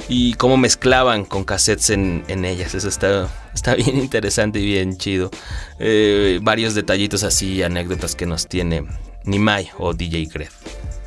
y 0.08 0.34
cómo 0.34 0.56
mezclaban 0.56 1.24
con 1.24 1.44
cassettes 1.44 1.90
en, 1.90 2.24
en 2.28 2.44
ellas. 2.44 2.74
Eso 2.74 2.88
está, 2.88 3.28
está 3.54 3.74
bien 3.74 3.96
interesante 3.98 4.60
y 4.60 4.66
bien 4.66 4.96
chido. 4.96 5.30
Eh, 5.78 6.38
varios 6.42 6.74
detallitos 6.74 7.24
así, 7.24 7.62
anécdotas 7.62 8.14
que 8.14 8.26
nos 8.26 8.46
tiene 8.46 8.84
Nimai 9.24 9.70
o 9.78 9.94
DJ 9.94 10.26
Gref. 10.26 10.54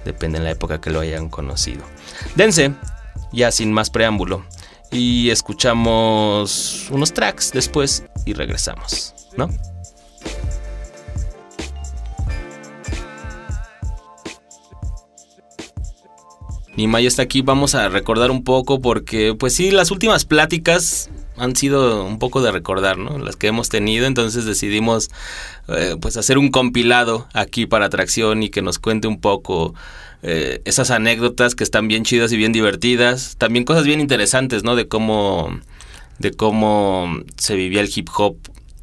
Depende 0.06 0.39
en 0.39 0.44
la 0.44 0.52
época 0.52 0.82
que 0.82 0.89
lo 0.89 1.00
hayan 1.00 1.30
conocido. 1.30 1.84
Dense, 2.36 2.74
ya 3.32 3.52
sin 3.52 3.72
más 3.72 3.89
preámbulo. 3.89 4.46
Y 4.92 5.30
escuchamos 5.30 6.88
unos 6.92 7.14
tracks 7.14 7.52
después 7.54 8.04
y 8.26 8.34
regresamos, 8.34 9.14
¿no? 9.38 9.50
Nimai 16.82 17.06
está 17.06 17.22
aquí, 17.22 17.44
vamos 17.44 17.76
a 17.76 17.90
recordar 17.90 18.32
un 18.32 18.44
poco 18.44 18.82
porque 18.82 19.36
pues 19.38 19.54
sí, 19.54 19.70
las 19.70 19.92
últimas 19.92 20.26
pláticas 20.26 21.12
han 21.38 21.56
sido 21.56 22.04
un 22.08 22.18
poco 22.18 22.42
de 22.42 22.52
recordar, 22.52 22.98
¿no? 22.98 23.20
Las 23.20 23.36
que 23.36 23.46
hemos 23.46 23.70
tenido, 23.70 24.08
entonces 24.08 24.46
decidimos 24.46 25.12
eh, 25.68 25.96
pues 26.02 26.18
hacer 26.18 26.40
un 26.40 26.50
compilado 26.50 27.28
aquí 27.34 27.68
para 27.68 27.86
Atracción 27.86 28.42
y 28.42 28.50
que 28.50 28.64
nos 28.64 28.80
cuente 28.80 29.08
un 29.08 29.22
poco 29.22 29.76
eh, 30.24 30.64
esas 30.66 30.90
anécdotas 30.90 31.54
que 31.54 31.64
están 31.64 31.88
bien 31.88 32.04
chidas 32.04 32.32
y 32.32 32.38
bien 32.38 32.52
divertidas, 32.52 33.36
también 33.38 33.64
cosas 33.64 33.84
bien 33.84 34.00
interesantes, 34.02 34.64
¿no? 34.64 34.76
De 34.76 34.88
cómo 34.88 35.60
de 36.18 36.32
cómo 36.32 37.16
se 37.38 37.56
vivía 37.56 37.82
el 37.82 37.92
hip 37.96 38.10
hop, 38.18 38.38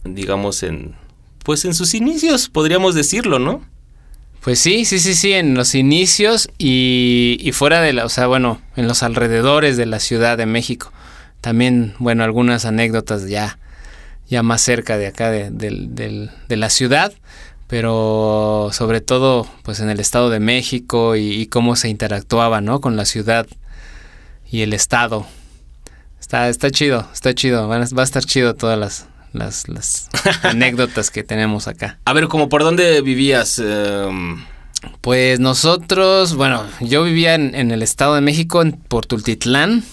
digamos 0.05 0.63
en 0.63 0.95
pues 1.43 1.65
en 1.65 1.75
sus 1.75 1.95
inicios, 1.95 2.49
podríamos 2.49 2.95
decirlo, 2.95 3.41
¿no? 3.41 3.65
Pues 4.41 4.61
sí, 4.61 4.85
sí, 4.85 4.99
sí, 4.99 5.15
sí, 5.15 5.33
en 5.33 5.55
los 5.55 5.75
inicios 5.75 6.49
y, 6.59 7.39
y, 7.41 7.53
fuera 7.53 7.81
de 7.81 7.93
la, 7.93 8.05
o 8.05 8.09
sea, 8.09 8.27
bueno, 8.29 8.61
en 8.77 8.87
los 8.87 9.03
alrededores 9.03 9.77
de 9.77 9.87
la 9.87 9.99
Ciudad 10.01 10.39
de 10.39 10.47
México. 10.47 10.93
También, 11.41 11.95
bueno, 11.99 12.25
algunas 12.25 12.65
anécdotas 12.65 13.29
ya, 13.29 13.59
ya 14.29 14.43
más 14.43 14.63
cerca 14.63 14.97
de 14.97 15.09
acá 15.09 15.31
de, 15.31 15.51
de, 15.51 16.31
de 16.49 16.57
la 16.57 16.71
ciudad, 16.71 17.13
pero 17.67 18.71
sobre 18.73 19.01
todo, 19.01 19.47
pues 19.63 19.81
en 19.81 19.91
el 19.91 20.01
Estado 20.01 20.31
de 20.31 20.41
México 20.41 21.17
y, 21.17 21.33
y, 21.33 21.47
cómo 21.47 21.77
se 21.77 21.89
interactuaba, 21.89 22.61
¿no? 22.61 22.81
Con 22.81 22.97
la 22.97 23.05
ciudad 23.05 23.47
y 24.51 24.63
el 24.63 24.73
Estado. 24.73 25.27
Está, 26.21 26.49
está 26.49 26.71
chido, 26.71 27.09
está 27.13 27.35
chido, 27.35 27.69
va 27.69 27.77
a 27.77 28.03
estar 28.05 28.25
chido 28.25 28.55
todas 28.55 28.79
las, 28.79 29.07
las, 29.33 29.69
las 29.69 30.09
anécdotas 30.43 31.11
que 31.11 31.23
tenemos 31.23 31.69
acá. 31.69 31.99
A 32.05 32.13
ver, 32.13 32.29
como 32.29 32.49
por 32.49 32.63
dónde 32.63 33.01
vivías? 33.03 33.61
Eh... 33.63 34.37
Pues 35.01 35.41
nosotros, 35.41 36.37
bueno, 36.37 36.65
yo 36.81 37.03
vivía 37.03 37.35
en, 37.35 37.55
en, 37.55 37.73
el 37.73 37.83
Estado 37.83 38.15
de 38.15 38.21
México, 38.21 38.63
en 38.63 38.73
Portultitlán. 38.73 39.85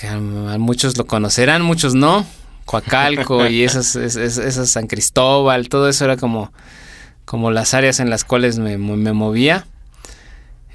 Que 0.00 0.08
a 0.08 0.18
muchos 0.18 0.96
lo 0.96 1.06
conocerán, 1.06 1.62
muchos 1.62 1.94
no. 1.94 2.26
Coacalco 2.64 3.46
y 3.48 3.62
esas, 3.64 3.96
esas, 3.96 4.38
esas, 4.38 4.68
San 4.68 4.86
Cristóbal, 4.86 5.68
todo 5.68 5.88
eso 5.88 6.04
era 6.04 6.16
como, 6.16 6.52
como 7.24 7.50
las 7.50 7.74
áreas 7.74 7.98
en 7.98 8.10
las 8.10 8.24
cuales 8.24 8.58
me, 8.58 8.78
me 8.78 9.12
movía. 9.12 9.66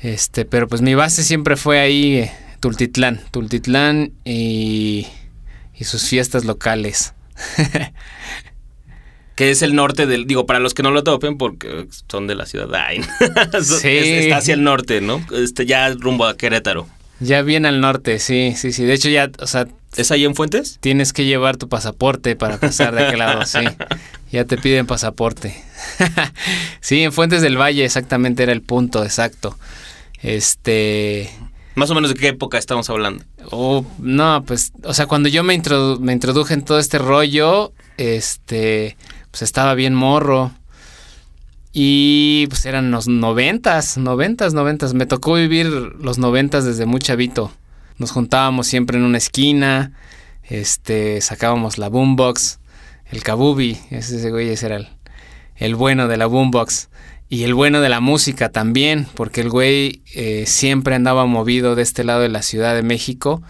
Este, 0.02 0.46
pero 0.46 0.68
pues 0.68 0.82
mi 0.82 0.96
base 0.96 1.24
siempre 1.24 1.56
fue 1.56 1.80
ahí, 1.80 2.16
eh, 2.16 2.32
Tultitlán, 2.60 3.22
Tultitlán 3.32 4.14
y, 4.26 5.08
y 5.76 5.84
sus 5.84 6.08
fiestas 6.08 6.44
locales. 6.44 7.14
que 9.36 9.52
es 9.52 9.62
el 9.62 9.76
norte 9.76 10.06
del. 10.06 10.28
Digo, 10.28 10.46
para 10.46 10.60
los 10.60 10.74
que 10.74 10.84
no 10.84 10.92
lo 10.92 11.04
topen, 11.04 11.38
porque 11.38 11.88
son 12.10 12.28
de 12.28 12.36
la 12.36 12.46
ciudad 12.46 12.74
Ain. 12.76 13.04
sí. 13.64 13.88
Está 13.88 14.38
hacia 14.38 14.54
el 14.54 14.64
norte, 14.64 15.02
¿no? 15.02 15.26
Este, 15.32 15.66
ya 15.66 15.90
rumbo 15.90 16.26
a 16.26 16.38
Querétaro. 16.38 16.88
Ya 17.20 17.42
bien 17.44 17.66
al 17.66 17.82
norte, 17.82 18.20
sí, 18.20 18.54
sí, 18.56 18.72
sí. 18.72 18.84
De 18.84 18.94
hecho, 18.94 19.10
ya, 19.10 19.32
o 19.40 19.48
sea. 19.48 19.68
¿Es 19.98 20.10
ahí 20.12 20.24
en 20.24 20.36
Fuentes? 20.36 20.78
Tienes 20.80 21.12
que 21.12 21.26
llevar 21.26 21.58
tu 21.58 21.68
pasaporte 21.68 22.36
para 22.36 22.58
pasar 22.58 22.96
de 22.96 23.08
aquel 23.08 23.20
lado, 23.20 23.46
sí. 23.46 23.60
Ya 24.32 24.46
te 24.46 24.58
piden 24.58 24.88
pasaporte. 24.88 25.62
sí, 26.80 27.02
en 27.04 27.12
Fuentes 27.12 27.42
del 27.42 27.60
Valle 27.60 27.84
exactamente 27.84 28.44
era 28.44 28.54
el 28.54 28.62
punto 28.62 29.04
exacto. 29.04 29.58
Este. 30.22 31.30
Más 31.82 31.90
o 31.90 31.96
menos 31.96 32.14
de 32.14 32.16
qué 32.16 32.28
época 32.28 32.60
estamos 32.60 32.92
hablando. 32.92 33.24
Oh, 33.50 33.84
no, 33.98 34.44
pues, 34.46 34.72
o 34.84 34.94
sea, 34.94 35.08
cuando 35.08 35.30
yo 35.30 35.42
me, 35.42 35.60
me 36.00 36.14
introduje 36.14 36.54
en 36.54 36.62
todo 36.62 36.78
este 36.78 37.00
rollo, 37.00 37.74
este, 37.98 38.98
pues 39.32 39.42
estaba 39.42 39.74
bien 39.74 39.96
morro. 39.96 40.52
Y 41.74 42.46
pues 42.50 42.68
eran 42.68 42.92
los 42.92 43.08
noventas, 43.08 43.98
noventas, 43.98 44.54
noventas. 44.54 44.94
Me 44.94 45.08
tocó 45.08 45.34
vivir 45.34 45.66
los 45.66 46.20
noventas 46.20 46.66
desde 46.66 46.86
muy 46.86 47.00
chavito. 47.00 47.52
Nos 47.98 48.12
juntábamos 48.12 48.68
siempre 48.68 49.00
en 49.00 49.04
una 49.04 49.18
esquina, 49.18 49.94
este, 50.44 51.20
sacábamos 51.20 51.80
la 51.80 51.90
boombox, 51.90 52.60
el 53.08 53.24
kabubi, 53.24 53.80
ese, 53.90 54.18
ese 54.18 54.30
güey 54.30 54.50
ese 54.50 54.68
era 54.68 54.76
el, 54.76 54.88
el 55.56 55.74
bueno 55.74 56.08
de 56.08 56.18
la 56.18 56.28
boombox. 56.28 56.90
Y 57.32 57.46
el 57.46 57.54
bueno 57.54 57.80
de 57.80 57.88
la 57.88 58.02
música 58.02 58.50
también, 58.50 59.08
porque 59.16 59.40
el 59.40 59.50
güey 59.50 60.02
eh, 60.16 60.44
siempre 60.48 60.96
andaba 60.96 61.26
movido 61.26 61.76
de 61.76 61.82
este 61.82 62.04
lado 62.04 62.20
de 62.20 62.28
la 62.28 62.42
Ciudad 62.42 62.76
de 62.76 62.84
México. 62.84 63.42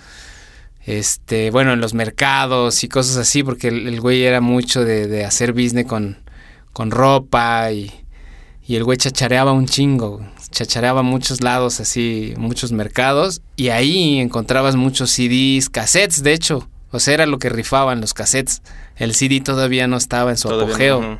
Este, 0.85 1.49
bueno, 1.49 1.73
en 1.73 1.81
los 1.81 1.95
mercados 1.95 2.83
y 2.83 2.87
cosas 2.87 3.17
así, 3.17 3.41
porque 3.41 3.69
el, 3.69 3.87
el 3.87 3.99
güey 3.99 4.21
era 4.23 4.39
mucho 4.39 4.85
de, 4.85 5.07
de, 5.07 5.25
hacer 5.25 5.53
business 5.53 5.87
con, 5.87 6.19
con 6.73 6.91
ropa 6.91 7.71
y, 7.71 7.91
Y 8.67 8.75
el 8.75 8.83
güey 8.83 8.99
chachareaba 8.99 9.51
un 9.51 9.65
chingo, 9.65 10.23
chachareaba 10.51 11.01
muchos 11.01 11.41
lados, 11.41 11.79
así, 11.79 12.35
muchos 12.37 12.71
mercados. 12.71 13.41
Y 13.55 13.69
ahí 13.69 14.19
encontrabas 14.19 14.75
muchos 14.75 15.09
CDs, 15.09 15.71
cassettes, 15.71 16.21
de 16.21 16.33
hecho. 16.33 16.69
O 16.91 16.99
sea, 16.99 17.15
era 17.15 17.25
lo 17.25 17.39
que 17.39 17.49
rifaban 17.49 17.99
los 17.99 18.13
cassettes. 18.13 18.61
El 18.95 19.15
CD 19.15 19.41
todavía 19.41 19.87
no 19.87 19.97
estaba 19.97 20.29
en 20.29 20.37
su 20.37 20.49
Todavía 20.49 20.75
apogeo. 20.75 21.19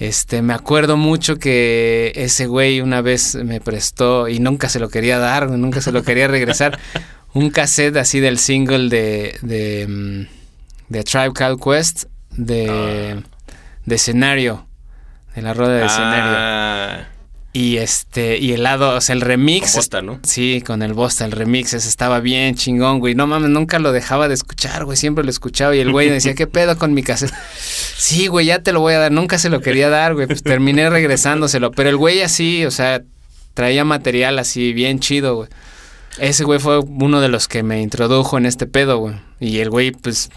Este, 0.00 0.40
me 0.40 0.54
acuerdo 0.54 0.96
mucho 0.96 1.36
que 1.36 2.12
ese 2.16 2.46
güey 2.46 2.80
una 2.80 3.02
vez 3.02 3.34
me 3.34 3.60
prestó 3.60 4.28
y 4.28 4.40
nunca 4.40 4.70
se 4.70 4.80
lo 4.80 4.88
quería 4.88 5.18
dar, 5.18 5.50
nunca 5.50 5.82
se 5.82 5.92
lo 5.92 6.02
quería 6.02 6.26
regresar. 6.26 6.78
un 7.34 7.50
cassette 7.50 7.96
así 7.96 8.18
del 8.18 8.38
single 8.38 8.88
de, 8.88 9.38
de, 9.42 9.86
mm, 9.86 10.26
de 10.88 11.04
Tribe 11.04 11.32
Called 11.32 11.58
Quest 11.60 12.04
de, 12.30 13.22
de 13.84 13.94
escenario, 13.94 14.66
de 15.34 15.42
la 15.42 15.52
rueda 15.54 15.74
de 15.74 15.86
escenario. 15.86 16.32
Ah, 16.34 17.04
Y 17.52 17.78
este, 17.78 18.38
y 18.38 18.52
el 18.52 18.62
lado, 18.62 18.96
o 18.96 19.00
sea, 19.00 19.12
el 19.12 19.22
remix. 19.22 19.72
Con 19.72 19.78
Bosta, 19.78 20.02
¿no? 20.02 20.20
Sí, 20.22 20.62
con 20.64 20.82
el 20.82 20.92
Bosta, 20.92 21.24
el 21.24 21.32
remix, 21.32 21.74
ese 21.74 21.88
estaba 21.88 22.20
bien 22.20 22.54
chingón, 22.54 23.00
güey. 23.00 23.16
No 23.16 23.26
mames, 23.26 23.50
nunca 23.50 23.80
lo 23.80 23.90
dejaba 23.90 24.28
de 24.28 24.34
escuchar, 24.34 24.84
güey. 24.84 24.96
Siempre 24.96 25.24
lo 25.24 25.30
escuchaba 25.30 25.74
y 25.74 25.80
el 25.80 25.90
güey 25.90 26.08
decía, 26.08 26.34
¿qué 26.34 26.46
pedo 26.46 26.78
con 26.78 26.94
mi 26.94 27.02
cassette? 27.02 27.32
Sí, 28.00 28.28
güey, 28.28 28.46
ya 28.46 28.62
te 28.62 28.72
lo 28.72 28.80
voy 28.80 28.94
a 28.94 28.98
dar. 28.98 29.12
Nunca 29.12 29.38
se 29.38 29.50
lo 29.50 29.60
quería 29.60 29.90
dar, 29.90 30.14
güey. 30.14 30.26
Pues 30.26 30.42
terminé 30.42 30.88
regresándoselo. 30.88 31.70
Pero 31.70 31.90
el 31.90 31.96
güey 31.98 32.22
así, 32.22 32.64
o 32.64 32.70
sea, 32.70 33.02
traía 33.52 33.84
material 33.84 34.38
así 34.38 34.72
bien 34.72 35.00
chido, 35.00 35.36
güey. 35.36 35.48
Ese 36.18 36.44
güey 36.44 36.60
fue 36.60 36.78
uno 36.78 37.20
de 37.20 37.28
los 37.28 37.46
que 37.46 37.62
me 37.62 37.82
introdujo 37.82 38.38
en 38.38 38.46
este 38.46 38.66
pedo, 38.66 38.98
güey. 38.98 39.16
Y 39.38 39.58
el 39.58 39.68
güey, 39.68 39.90
pues, 39.90 40.30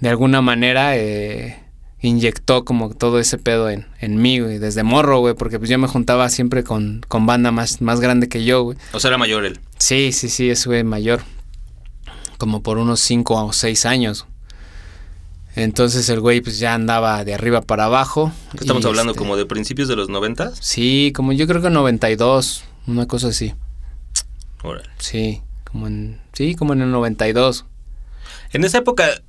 de 0.00 0.10
alguna 0.10 0.42
manera 0.42 0.96
eh, 0.96 1.63
inyectó 2.08 2.64
como 2.64 2.90
todo 2.90 3.18
ese 3.18 3.38
pedo 3.38 3.70
en, 3.70 3.86
en 4.00 4.20
mí, 4.20 4.38
güey. 4.40 4.58
Desde 4.58 4.82
morro, 4.82 5.20
güey. 5.20 5.34
Porque 5.34 5.58
pues 5.58 5.70
yo 5.70 5.78
me 5.78 5.88
juntaba 5.88 6.28
siempre 6.28 6.64
con, 6.64 7.04
con 7.08 7.26
banda 7.26 7.50
más, 7.50 7.80
más 7.80 8.00
grande 8.00 8.28
que 8.28 8.44
yo, 8.44 8.62
güey. 8.62 8.78
o 8.92 9.00
sea, 9.00 9.08
era 9.08 9.18
mayor 9.18 9.44
él. 9.44 9.60
Sí, 9.78 10.12
sí, 10.12 10.28
sí, 10.28 10.50
ese 10.50 10.68
güey 10.68 10.84
mayor. 10.84 11.22
Como 12.38 12.62
por 12.62 12.78
unos 12.78 13.00
5 13.00 13.46
o 13.46 13.52
6 13.52 13.86
años. 13.86 14.26
Entonces 15.56 16.08
el 16.08 16.20
güey 16.20 16.40
pues 16.40 16.58
ya 16.58 16.74
andaba 16.74 17.24
de 17.24 17.32
arriba 17.32 17.62
para 17.62 17.84
abajo. 17.84 18.32
¿Qué 18.52 18.58
estamos 18.58 18.84
hablando? 18.84 19.12
este, 19.12 19.18
¿Como 19.18 19.36
de 19.36 19.46
principios 19.46 19.88
de 19.88 19.96
los 19.96 20.08
noventas? 20.08 20.58
Sí, 20.60 21.12
como 21.14 21.32
yo 21.32 21.46
creo 21.46 21.62
que 21.62 21.70
92, 21.70 22.64
una 22.88 23.06
cosa 23.06 23.28
así. 23.28 23.54
Órale. 24.62 24.88
Sí, 24.98 25.42
como 25.64 25.86
en 25.86 26.20
sí, 26.32 26.56
como 26.56 26.72
en 26.72 26.82
el 26.82 26.90
92. 26.90 27.66
En 28.52 28.64
esa 28.64 28.78
época 28.78 29.22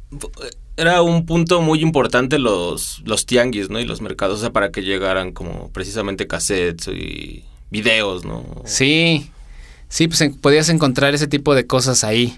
era 0.77 1.01
un 1.01 1.25
punto 1.25 1.61
muy 1.61 1.81
importante 1.81 2.39
los, 2.39 3.01
los 3.05 3.25
tianguis, 3.25 3.69
¿no? 3.69 3.79
Y 3.79 3.85
los 3.85 4.01
mercados, 4.01 4.39
o 4.39 4.41
sea, 4.41 4.51
para 4.51 4.71
que 4.71 4.81
llegaran 4.81 5.31
como 5.31 5.69
precisamente 5.69 6.27
cassettes 6.27 6.89
y 6.89 7.45
videos, 7.69 8.25
¿no? 8.25 8.45
Sí. 8.65 9.31
Sí, 9.87 10.07
pues 10.07 10.23
podías 10.41 10.69
encontrar 10.69 11.13
ese 11.13 11.27
tipo 11.27 11.55
de 11.55 11.67
cosas 11.67 12.03
ahí. 12.03 12.37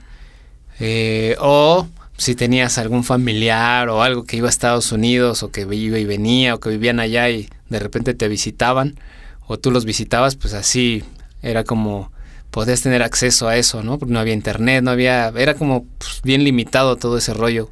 Eh, 0.79 1.35
o 1.39 1.87
si 2.17 2.35
tenías 2.35 2.77
algún 2.77 3.03
familiar 3.03 3.89
o 3.89 4.03
algo 4.03 4.25
que 4.25 4.37
iba 4.37 4.47
a 4.47 4.49
Estados 4.49 4.91
Unidos 4.91 5.43
o 5.43 5.51
que 5.51 5.61
iba 5.61 5.97
y 5.97 6.05
venía 6.05 6.55
o 6.55 6.59
que 6.59 6.69
vivían 6.69 6.99
allá 6.99 7.29
y 7.29 7.49
de 7.69 7.79
repente 7.79 8.13
te 8.13 8.27
visitaban 8.27 8.99
o 9.47 9.57
tú 9.57 9.71
los 9.71 9.85
visitabas, 9.85 10.35
pues 10.35 10.53
así 10.53 11.03
era 11.41 11.63
como 11.63 12.11
podías 12.51 12.81
tener 12.81 13.03
acceso 13.03 13.47
a 13.47 13.57
eso, 13.57 13.83
¿no? 13.83 13.97
Porque 13.97 14.13
no 14.13 14.19
había 14.19 14.33
internet, 14.33 14.83
no 14.83 14.91
había, 14.91 15.29
era 15.29 15.53
como 15.53 15.85
pues, 15.97 16.21
bien 16.23 16.43
limitado 16.43 16.95
todo 16.95 17.17
ese 17.17 17.33
rollo. 17.33 17.69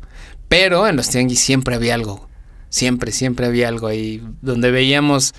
Pero 0.48 0.88
en 0.88 0.96
los 0.96 1.10
tianguis 1.10 1.40
siempre 1.40 1.76
había 1.76 1.96
algo, 1.96 2.28
siempre, 2.70 3.12
siempre 3.12 3.46
había 3.48 3.68
algo 3.68 3.88
ahí 3.88 4.22
donde 4.42 4.72
veíamos 4.72 5.34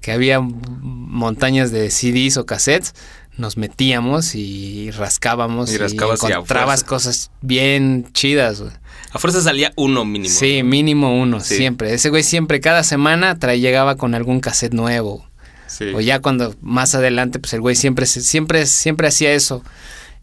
que 0.00 0.12
había 0.12 0.40
montañas 0.40 1.70
de 1.72 1.90
CDs 1.90 2.36
o 2.36 2.46
cassettes, 2.46 2.94
nos 3.36 3.56
metíamos 3.56 4.34
y 4.34 4.90
rascábamos 4.92 5.70
Y 5.72 5.78
rascabas 5.78 6.22
y 6.22 6.26
encontrabas 6.26 6.84
cosas 6.84 7.30
bien 7.42 8.08
chidas. 8.12 8.62
A 9.10 9.18
fuerza 9.18 9.42
salía 9.42 9.72
uno 9.76 10.04
mínimo. 10.04 10.32
Sí, 10.34 10.62
mínimo 10.62 11.20
uno, 11.20 11.40
Sí. 11.40 11.56
siempre. 11.56 11.92
Ese 11.92 12.08
güey 12.08 12.22
siempre, 12.22 12.60
cada 12.60 12.82
semana, 12.82 13.38
trae, 13.38 13.60
llegaba 13.60 13.96
con 13.96 14.14
algún 14.14 14.40
cassette 14.40 14.72
nuevo. 14.74 15.26
Sí. 15.66 15.86
O 15.94 16.00
ya 16.00 16.20
cuando 16.20 16.54
más 16.62 16.94
adelante, 16.94 17.38
pues 17.38 17.52
el 17.52 17.60
güey 17.60 17.74
siempre, 17.76 18.06
siempre, 18.06 18.64
siempre 18.66 19.08
hacía 19.08 19.32
eso. 19.32 19.62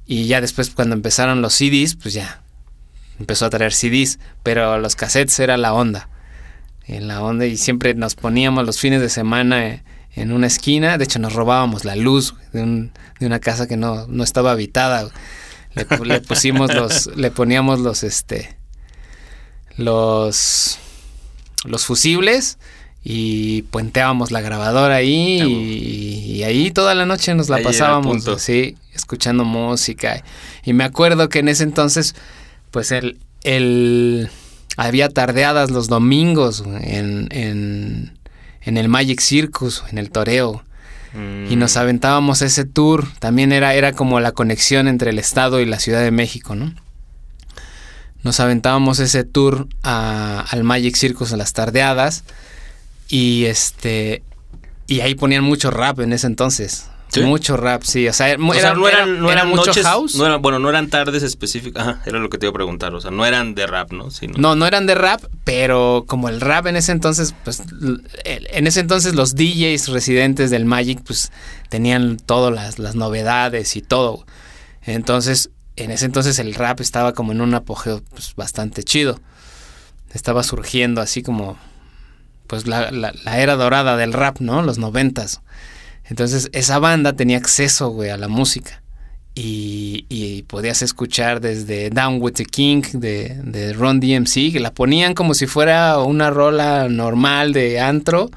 Y 0.05 0.25
ya 0.25 0.41
después 0.41 0.69
cuando 0.69 0.95
empezaron 0.95 1.41
los 1.41 1.53
CDs, 1.53 1.95
pues 1.95 2.13
ya 2.13 2.42
empezó 3.19 3.45
a 3.45 3.49
traer 3.49 3.73
CDs. 3.73 4.19
Pero 4.43 4.77
los 4.79 4.95
cassettes 4.95 5.39
era 5.39 5.57
la 5.57 5.73
onda. 5.73 6.09
En 6.85 7.07
la 7.07 7.21
onda 7.21 7.45
y 7.45 7.57
siempre 7.57 7.93
nos 7.93 8.15
poníamos 8.15 8.65
los 8.65 8.79
fines 8.79 8.99
de 9.01 9.09
semana 9.09 9.67
eh, 9.67 9.83
en 10.15 10.31
una 10.33 10.47
esquina. 10.47 10.97
De 10.97 11.05
hecho, 11.05 11.19
nos 11.19 11.33
robábamos 11.33 11.85
la 11.85 11.95
luz 11.95 12.35
de, 12.51 12.61
un- 12.61 12.91
de 13.19 13.25
una 13.25 13.39
casa 13.39 13.67
que 13.67 13.77
no, 13.77 14.05
no 14.07 14.23
estaba 14.23 14.51
habitada. 14.51 15.09
Le, 15.75 15.87
pu- 15.87 16.05
le 16.05 16.19
pusimos 16.21 16.73
los, 16.73 17.07
le 17.15 17.31
poníamos 17.31 17.79
los, 17.79 18.03
este, 18.03 18.57
los, 19.77 20.77
los 21.65 21.85
fusibles 21.85 22.57
y 23.03 23.63
puenteábamos 23.63 24.31
la 24.31 24.41
grabadora 24.41 24.95
ahí 24.95 25.41
y, 25.41 26.31
y 26.35 26.43
ahí 26.43 26.71
toda 26.71 26.95
la 26.95 27.05
noche 27.05 27.33
nos 27.35 27.49
la 27.49 27.57
Ahí 27.57 27.63
pasábamos, 27.63 28.17
escuchando 28.93 29.43
música. 29.45 30.23
Y 30.63 30.73
me 30.73 30.83
acuerdo 30.83 31.27
que 31.29 31.39
en 31.39 31.49
ese 31.49 31.63
entonces, 31.63 32.15
pues 32.73 32.91
el, 32.91 33.19
el 33.43 34.29
había 34.75 35.07
tardeadas 35.07 35.69
los 35.69 35.87
domingos 35.87 36.63
en, 36.81 37.27
en, 37.31 38.17
en 38.63 38.77
el 38.77 38.89
Magic 38.89 39.21
Circus, 39.21 39.83
en 39.91 39.99
el 39.99 40.09
toreo. 40.09 40.63
Mm. 41.13 41.51
Y 41.51 41.55
nos 41.55 41.77
aventábamos 41.77 42.41
ese 42.41 42.65
tour. 42.65 43.07
También 43.19 43.51
era, 43.51 43.75
era 43.75 43.93
como 43.93 44.19
la 44.19 44.31
conexión 44.31 44.87
entre 44.87 45.11
el 45.11 45.19
Estado 45.19 45.61
y 45.61 45.65
la 45.67 45.79
Ciudad 45.79 46.01
de 46.01 46.09
México, 46.09 46.55
¿no? 46.55 46.73
Nos 48.23 48.39
aventábamos 48.39 48.99
ese 48.99 49.23
tour 49.23 49.67
a- 49.83 50.43
al 50.49 50.63
Magic 50.63 50.95
Circus 50.95 51.31
a 51.31 51.37
las 51.37 51.53
tardeadas. 51.53 52.23
Y 53.09 53.45
este. 53.45 54.23
Y 54.87 55.01
ahí 55.01 55.13
ponían 55.13 55.43
mucho 55.43 55.69
rap 55.69 55.99
en 55.99 56.13
ese 56.13 56.25
entonces. 56.25 56.87
¿Sí? 57.13 57.21
Mucho 57.21 57.57
rap, 57.57 57.83
sí. 57.83 58.07
O 58.07 58.13
sea, 58.13 58.29
era, 58.29 58.43
O 58.43 58.53
sea, 58.53 58.73
no 58.73 58.87
eran, 58.87 59.19
no 59.19 59.25
era 59.31 59.41
eran 59.41 59.49
mucho 59.49 59.71
house. 59.83 60.15
No 60.15 60.25
eran, 60.25 60.41
bueno, 60.41 60.59
no 60.59 60.69
eran 60.69 60.89
tardes 60.89 61.21
específicas. 61.23 61.87
Ajá, 61.87 62.01
era 62.05 62.19
lo 62.19 62.29
que 62.29 62.37
te 62.37 62.45
iba 62.45 62.51
a 62.51 62.53
preguntar. 62.53 62.93
O 62.95 63.01
sea, 63.01 63.11
no 63.11 63.25
eran 63.25 63.55
de 63.55 63.67
rap, 63.67 63.91
¿no? 63.91 64.09
Sino- 64.11 64.33
No, 64.37 64.55
no 64.55 64.65
eran 64.65 64.85
de 64.87 64.95
rap, 64.95 65.21
pero 65.43 66.05
como 66.07 66.29
el 66.29 66.41
rap 66.41 66.67
en 66.67 66.75
ese 66.75 66.91
entonces, 66.91 67.35
pues 67.43 67.61
en 68.25 68.67
ese 68.67 68.79
entonces 68.79 69.13
los 69.15 69.35
DJs 69.35 69.89
residentes 69.89 70.49
del 70.49 70.65
Magic, 70.65 71.01
pues 71.05 71.31
tenían 71.69 72.17
todas 72.17 72.53
las, 72.53 72.79
las 72.79 72.95
novedades 72.95 73.75
y 73.75 73.81
todo. 73.81 74.25
Entonces, 74.81 75.49
en 75.75 75.91
ese 75.91 76.05
entonces 76.05 76.39
el 76.39 76.53
rap 76.55 76.81
estaba 76.81 77.13
como 77.13 77.31
en 77.31 77.41
un 77.41 77.53
apogeo 77.53 78.01
pues, 78.11 78.33
bastante 78.35 78.83
chido. 78.83 79.19
Estaba 80.13 80.43
surgiendo 80.43 81.01
así 81.01 81.23
como, 81.23 81.57
pues 82.47 82.67
la, 82.67 82.91
la- 82.91 83.13
la 83.23 83.39
era 83.39 83.55
dorada 83.55 83.97
del 83.97 84.13
rap, 84.13 84.39
¿no? 84.39 84.61
Los 84.61 84.77
noventas. 84.77 85.41
Entonces 86.05 86.49
esa 86.53 86.79
banda 86.79 87.13
tenía 87.13 87.37
acceso, 87.37 87.89
güey, 87.89 88.09
a 88.09 88.17
la 88.17 88.27
música. 88.27 88.81
Y, 89.35 90.05
y 90.09 90.43
podías 90.43 90.83
escuchar 90.83 91.41
desde 91.41 91.89
Down 91.89 92.17
with 92.21 92.33
the 92.33 92.45
King 92.45 92.83
de, 92.93 93.35
de 93.43 93.73
Ron 93.73 93.99
DMC, 93.99 94.51
que 94.51 94.59
la 94.59 94.71
ponían 94.71 95.15
como 95.15 95.33
si 95.33 95.47
fuera 95.47 95.97
una 95.99 96.29
rola 96.29 96.87
normal 96.87 97.51
de 97.51 97.79
antro. 97.79 98.29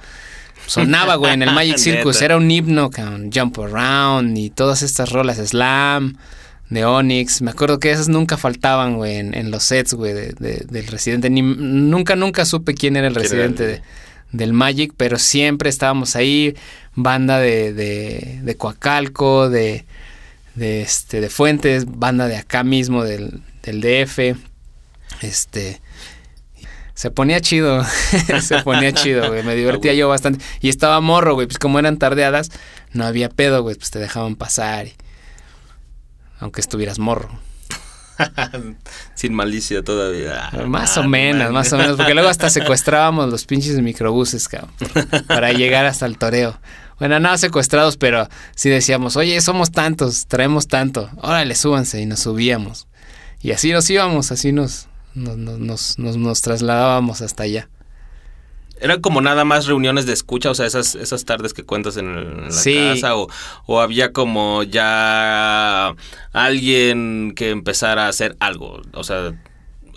Sonaba, 0.67 1.17
güey, 1.17 1.35
en 1.35 1.43
el 1.43 1.53
Magic 1.53 1.77
Circus. 1.79 2.23
Era 2.23 2.37
un 2.39 2.51
himno 2.51 2.91
con 2.91 3.31
Jump 3.31 3.59
Around 3.59 4.39
y 4.39 4.49
todas 4.51 4.81
estas 4.83 5.11
rolas, 5.13 5.37
Slam, 5.37 6.17
de 6.71 6.85
Onyx. 6.87 7.43
Me 7.43 7.51
acuerdo 7.51 7.79
que 7.79 7.91
esas 7.91 8.09
nunca 8.09 8.39
faltaban, 8.39 8.97
güey, 8.97 9.17
en, 9.17 9.35
en 9.35 9.51
los 9.51 9.65
sets, 9.65 9.93
güey, 9.93 10.15
de- 10.15 10.33
de- 10.33 10.65
del 10.69 10.87
residente. 10.87 11.29
Ni, 11.29 11.43
nunca, 11.43 12.17
nunca 12.17 12.47
supe 12.47 12.75
quién 12.75 12.97
era 12.97 13.07
el 13.09 13.13
¿Quién 13.13 13.25
era 13.27 13.33
residente 13.35 13.65
el- 13.65 13.71
de, 13.71 13.83
del 14.33 14.53
Magic, 14.55 14.93
pero 14.97 15.19
siempre 15.19 15.69
estábamos 15.69 16.17
ahí, 16.17 16.57
banda 16.97 17.39
de, 17.39 17.73
de, 17.73 18.41
de 18.43 18.57
Coacalco, 18.57 19.49
de, 19.49 19.85
de, 20.57 20.83
este, 20.83 21.21
de 21.21 21.29
Fuentes, 21.31 21.85
banda 21.87 22.27
de 22.27 22.37
acá 22.37 22.65
mismo 22.65 23.05
del, 23.05 23.43
del 23.63 23.81
DF, 23.81 24.37
este... 25.23 25.81
Se 26.95 27.11
ponía 27.11 27.43
chido, 27.43 27.85
se 28.41 28.63
ponía 28.63 28.91
chido, 28.91 29.29
güey, 29.29 29.43
me 29.43 29.55
divertía 29.55 29.93
yo 29.93 30.09
bastante. 30.09 30.43
Y 30.63 30.71
estaba 30.71 30.99
morro, 31.03 31.35
güey, 31.35 31.47
pues 31.47 31.59
como 31.59 31.79
eran 31.79 31.99
tardeadas, 31.99 32.51
no 32.95 33.05
había 33.05 33.29
pedo, 33.29 33.63
güey, 33.63 33.77
pues 33.77 33.91
te 33.91 33.99
dejaban 33.99 34.35
pasar. 34.35 34.87
y- 34.87 34.95
aunque 36.41 36.63
estuvieras 36.63 36.99
morro. 36.99 37.29
Sin 39.15 39.35
malicia 39.35 39.83
todavía. 39.83 40.51
Más 40.67 40.97
Ah, 40.97 41.01
o 41.01 41.03
no 41.03 41.09
menos, 41.11 41.53
más 41.53 41.71
o 41.75 41.77
menos, 41.77 41.97
porque 41.99 42.15
luego 42.15 42.31
hasta 42.31 42.49
secuestrábamos 42.51 43.29
los 43.31 43.45
pinches 43.45 43.79
microbuses, 43.83 44.49
cabrón, 44.49 44.71
para 45.29 45.53
llegar 45.53 45.85
hasta 45.85 46.07
el 46.07 46.17
toreo. 46.17 46.59
Bueno, 46.99 47.21
no 47.21 47.37
secuestrados, 47.37 47.97
pero 47.97 48.29
sí 48.55 48.71
decíamos, 48.71 49.17
oye, 49.17 49.41
somos 49.41 49.71
tantos, 49.71 50.27
traemos 50.27 50.67
tanto, 50.67 51.11
órale, 51.23 51.55
súbanse, 51.55 52.01
y 52.01 52.07
nos 52.07 52.21
subíamos. 52.21 52.89
Y 53.43 53.53
así 53.53 53.73
nos 53.73 53.89
íbamos, 53.91 54.33
así 54.33 54.51
nos, 54.53 54.89
nos, 55.15 55.37
nos, 55.37 55.99
nos, 55.99 56.17
nos- 56.17 56.41
trasladábamos 56.43 57.21
hasta 57.21 57.43
allá. 57.43 57.69
Era 58.81 58.99
como 59.01 59.21
nada 59.23 59.45
más 59.45 59.67
reuniones 59.67 60.05
de 60.07 60.13
escucha, 60.13 60.51
o 60.51 60.55
sea, 60.55 60.67
esas, 60.67 60.95
esas 60.95 61.25
tardes 61.25 61.55
que 61.55 61.65
cuentas 61.65 61.97
en, 61.97 62.09
el- 62.15 62.27
en 62.27 62.45
la 62.47 62.51
Sí. 62.51 62.75
casa, 62.75 63.17
o, 63.17 63.29
o 63.67 63.81
había 63.81 64.13
como 64.13 64.63
ya 64.63 65.95
alguien 66.33 67.33
que 67.37 67.51
empezara 67.51 68.07
a 68.07 68.09
hacer 68.09 68.37
algo. 68.41 68.83
O 68.93 69.05
sea, 69.05 69.33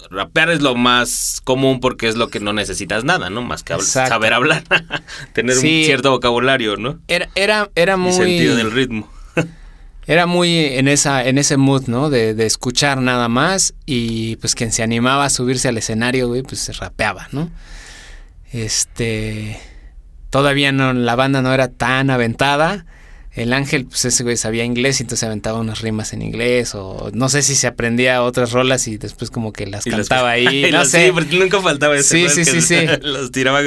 rapear 0.10 0.50
es 0.50 0.62
lo 0.62 0.76
más 0.76 1.42
común 1.44 1.80
porque 1.80 2.08
es 2.08 2.16
lo 2.16 2.30
que 2.30 2.40
no 2.40 2.54
necesitas 2.54 3.04
nada, 3.04 3.30
¿no? 3.30 3.42
Más 3.42 3.64
que 3.64 3.80
saber 3.82 4.34
hablar, 4.34 4.64
tener 5.34 5.56
Sí. 5.56 5.80
un 5.82 5.86
cierto 5.86 6.12
vocabulario, 6.12 6.78
¿no? 6.78 7.00
Era, 7.08 7.30
era, 7.36 7.70
era 7.76 7.98
muy... 7.98 8.12
Y 8.12 8.16
sentido 8.16 8.56
del 8.56 8.72
ritmo. 8.72 9.10
Era 10.08 10.26
muy 10.26 10.58
en 10.58 10.88
esa, 10.88 11.24
en 11.24 11.38
ese 11.38 11.56
mood, 11.58 11.84
¿no? 11.86 12.10
De, 12.10 12.34
de 12.34 12.48
escuchar 12.48 13.00
nada 13.00 13.28
más. 13.28 13.76
Y 13.86 14.38
pues 14.38 14.56
quien 14.56 14.72
se 14.72 14.82
animaba 14.82 15.26
a 15.26 15.30
subirse 15.30 15.68
al 15.68 15.78
escenario, 15.78 16.28
güey, 16.28 16.42
pues 16.42 16.62
se 16.62 16.74
rapeaba, 16.74 17.28
¿no? 17.32 17.52
Este. 18.52 19.60
Todavía 20.32 20.72
no, 20.72 20.94
la 20.94 21.16
banda 21.16 21.44
no 21.44 21.54
era 21.54 21.68
tan 21.68 22.10
aventada. 22.10 22.86
El 23.32 23.54
Ángel, 23.54 23.86
pues 23.86 24.04
ese 24.06 24.24
güey 24.24 24.38
sabía 24.38 24.64
inglés 24.66 25.00
y 25.00 25.04
entonces 25.04 25.24
aventaba 25.24 25.60
unas 25.60 25.82
rimas 25.82 26.14
en 26.14 26.22
inglés. 26.24 26.74
O 26.76 27.12
no 27.14 27.30
sé 27.30 27.42
si 27.44 27.56
se 27.56 27.68
aprendía 27.68 28.24
otras 28.24 28.52
rolas 28.52 28.88
y 28.88 28.98
después 28.98 29.30
como 29.30 29.54
que 29.54 29.68
las 29.68 29.86
Y 29.86 29.92
las- 29.92 30.00
cantaba 30.10 30.32
ahí. 30.32 30.48
y 30.68 30.72
no 30.72 30.80
las- 30.80 30.90
sé. 30.92 31.06
Sí, 31.06 31.12
porque 31.14 31.38
nunca 31.38 31.62
faltaba 31.62 31.96
ese. 31.96 32.28
Sí, 32.30 32.44
sí, 32.44 32.46
sí, 32.46 32.62
sí. 32.80 32.86
Las 33.02 33.32
tiraba, 33.32 33.62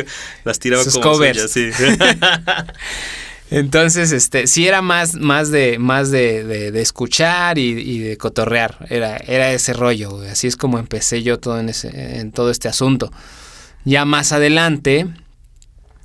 las 0.45 0.59
tiraba 0.59 0.83
Sus 0.85 0.95
como 0.95 1.13
covers. 1.13 1.51
sí. 1.51 1.71
Entonces, 3.51 4.13
este, 4.13 4.47
sí 4.47 4.67
era 4.67 4.81
más, 4.81 5.15
más 5.15 5.51
de, 5.51 5.79
más 5.79 6.11
de, 6.11 6.43
de- 6.43 6.71
de 6.73 6.81
escuchar 6.81 7.59
y, 7.59 7.73
y 7.79 7.99
de 7.99 8.17
cotorrear. 8.17 8.87
Era, 8.89 9.17
era 9.19 9.53
ese 9.53 9.75
rollo. 9.75 10.11
güey. 10.11 10.29
Así 10.31 10.47
es 10.47 10.57
como 10.57 10.79
empecé 10.79 11.23
yo 11.23 11.39
todo 11.39 11.61
en 11.61 11.69
ese, 11.69 12.19
en 12.21 12.33
todo 12.33 12.51
este 12.51 12.69
asunto. 12.69 13.13
Ya 13.85 14.07
más 14.07 14.33
adelante, 14.33 15.07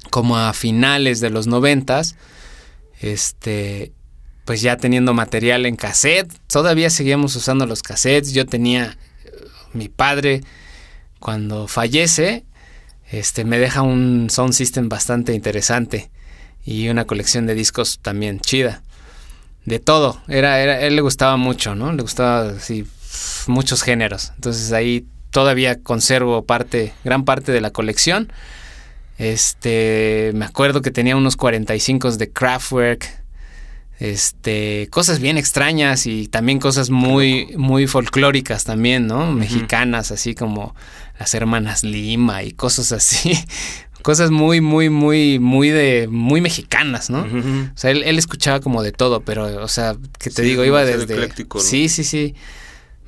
como 0.09 0.37
a 0.37 0.51
finales 0.53 1.21
de 1.21 1.29
los 1.29 1.47
noventas, 1.47 2.15
este, 2.99 3.91
pues 4.45 4.61
ya 4.61 4.77
teniendo 4.77 5.13
material 5.13 5.65
en 5.65 5.75
cassette, 5.75 6.31
todavía 6.47 6.89
seguíamos 6.89 7.35
usando 7.35 7.65
los 7.65 7.83
cassettes. 7.83 8.33
Yo 8.33 8.45
tenía 8.45 8.97
mi 9.73 9.89
padre 9.89 10.41
cuando 11.19 11.67
fallece, 11.67 12.45
este, 13.11 13.45
me 13.45 13.59
deja 13.59 13.81
un 13.81 14.29
sound 14.29 14.53
system 14.53 14.89
bastante 14.89 15.33
interesante 15.33 16.09
y 16.65 16.89
una 16.89 17.05
colección 17.05 17.45
de 17.45 17.55
discos 17.55 17.99
también 18.01 18.39
chida. 18.39 18.83
De 19.65 19.79
todo, 19.79 20.21
era, 20.27 20.61
era, 20.61 20.81
él 20.81 20.95
le 20.95 21.01
gustaba 21.01 21.35
mucho, 21.35 21.75
¿no? 21.75 21.91
Le 21.91 22.01
gustaba 22.01 22.51
así 22.51 22.85
muchos 23.47 23.83
géneros. 23.83 24.31
Entonces 24.35 24.71
ahí 24.71 25.05
todavía 25.31 25.81
conservo 25.81 26.45
parte, 26.45 26.93
gran 27.03 27.25
parte 27.25 27.51
de 27.51 27.61
la 27.61 27.71
colección. 27.71 28.31
Este, 29.17 30.31
me 30.35 30.45
acuerdo 30.45 30.81
que 30.81 30.91
tenía 30.91 31.15
unos 31.15 31.35
45 31.35 32.11
de 32.17 32.29
Kraftwerk. 32.31 33.25
Este, 33.99 34.87
cosas 34.91 35.19
bien 35.19 35.39
extrañas 35.39 36.05
y 36.05 36.27
también 36.27 36.59
cosas 36.59 36.91
muy, 36.91 37.47
muy 37.57 37.87
folclóricas 37.87 38.63
también, 38.63 39.07
¿no? 39.07 39.31
Mexicanas, 39.31 40.11
así 40.11 40.35
como 40.35 40.75
las 41.19 41.33
hermanas 41.33 41.83
Lima 41.83 42.43
y 42.43 42.51
cosas 42.51 42.91
así. 42.91 43.33
cosas 44.03 44.29
muy, 44.29 44.61
muy, 44.61 44.91
muy, 44.91 45.39
muy 45.39 45.69
de, 45.69 46.07
muy 46.09 46.41
mexicanas, 46.41 47.09
¿no? 47.09 47.21
O 47.21 47.77
sea, 47.77 47.89
él, 47.89 48.03
él 48.03 48.19
escuchaba 48.19 48.59
como 48.59 48.83
de 48.83 48.91
todo, 48.91 49.21
pero, 49.21 49.63
o 49.63 49.67
sea, 49.67 49.95
que 50.19 50.29
te 50.29 50.43
Sí, 50.43 50.49
digo, 50.49 50.63
iba 50.63 50.85
desde... 50.85 51.15
Sí, 51.59 51.89
sí, 51.89 52.03
sí. 52.03 52.35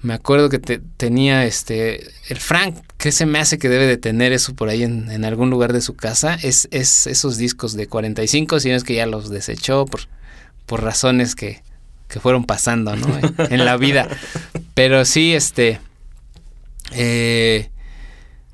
Me 0.01 0.13
acuerdo 0.13 0.49
que 0.49 0.59
te- 0.59 0.79
tenía 0.97 1.45
este. 1.45 2.07
El 2.29 2.37
Frank, 2.39 2.77
que 2.97 3.11
se 3.11 3.25
me 3.25 3.39
hace 3.39 3.57
que 3.57 3.67
debe 3.69 3.85
de 3.85 3.97
tener 3.97 4.31
eso 4.31 4.53
por 4.55 4.69
ahí 4.69 4.83
en, 4.83 5.11
en 5.11 5.25
algún 5.25 5.49
lugar 5.49 5.73
de 5.73 5.81
su 5.81 5.95
casa. 5.95 6.35
Es, 6.41 6.67
es 6.71 7.05
esos 7.07 7.37
discos 7.37 7.73
de 7.73 7.87
45, 7.87 8.59
si 8.61 8.69
no 8.69 8.75
es 8.75 8.83
que 8.83 8.95
ya 8.95 9.05
los 9.05 9.29
desechó 9.29 9.85
por, 9.85 10.01
por 10.65 10.83
razones 10.83 11.35
que, 11.35 11.61
que 12.07 12.19
fueron 12.21 12.45
pasando, 12.45 12.95
¿no? 12.95 13.07
En, 13.49 13.53
en 13.59 13.65
la 13.65 13.75
vida. 13.75 14.07
Pero 14.73 15.03
sí, 15.03 15.33
este. 15.33 15.79
eh, 16.91 17.69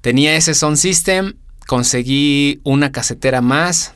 tenía 0.01 0.35
ese 0.35 0.53
sound 0.53 0.77
system. 0.77 1.33
Conseguí 1.67 2.59
una 2.63 2.91
casetera 2.91 3.41
más. 3.41 3.93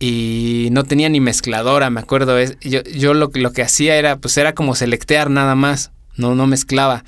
Y 0.00 0.68
no 0.72 0.84
tenía 0.84 1.08
ni 1.08 1.20
mezcladora, 1.20 1.90
me 1.90 2.00
acuerdo. 2.00 2.38
Yo, 2.60 2.82
yo 2.84 3.14
lo, 3.14 3.30
que- 3.30 3.40
lo 3.40 3.52
que 3.52 3.62
hacía 3.62 3.96
era, 3.96 4.16
pues 4.16 4.36
era 4.38 4.54
como 4.54 4.74
selectear 4.74 5.28
nada 5.30 5.54
más. 5.54 5.90
No, 6.18 6.34
no 6.34 6.46
mezclaba. 6.46 7.04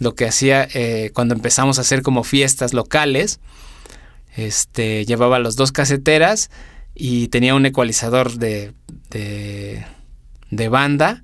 Lo 0.00 0.14
que 0.14 0.26
hacía 0.26 0.66
eh, 0.74 1.10
cuando 1.14 1.34
empezamos 1.34 1.76
a 1.78 1.82
hacer 1.82 2.00
como 2.02 2.24
fiestas 2.24 2.72
locales, 2.72 3.38
este, 4.36 5.04
llevaba 5.04 5.38
los 5.38 5.56
dos 5.56 5.72
caseteras 5.72 6.50
y 6.94 7.28
tenía 7.28 7.54
un 7.54 7.66
ecualizador 7.66 8.32
de, 8.34 8.72
de, 9.10 9.84
de 10.50 10.68
banda 10.68 11.22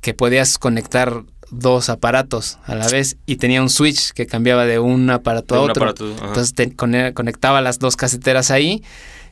que 0.00 0.14
podías 0.14 0.58
conectar 0.58 1.22
dos 1.50 1.88
aparatos 1.90 2.58
a 2.64 2.74
la 2.74 2.88
vez 2.88 3.16
y 3.26 3.36
tenía 3.36 3.60
un 3.60 3.70
switch 3.70 4.12
que 4.12 4.26
cambiaba 4.26 4.66
de 4.66 4.78
un 4.78 5.10
aparato 5.10 5.54
De 5.56 5.60
a 5.60 5.64
otro. 5.64 5.82
aparato. 5.82 6.10
Entonces 6.10 6.54
te 6.54 6.74
cone- 6.74 7.12
conectaba 7.12 7.60
las 7.60 7.78
dos 7.78 7.96
caseteras 7.96 8.50
ahí 8.50 8.82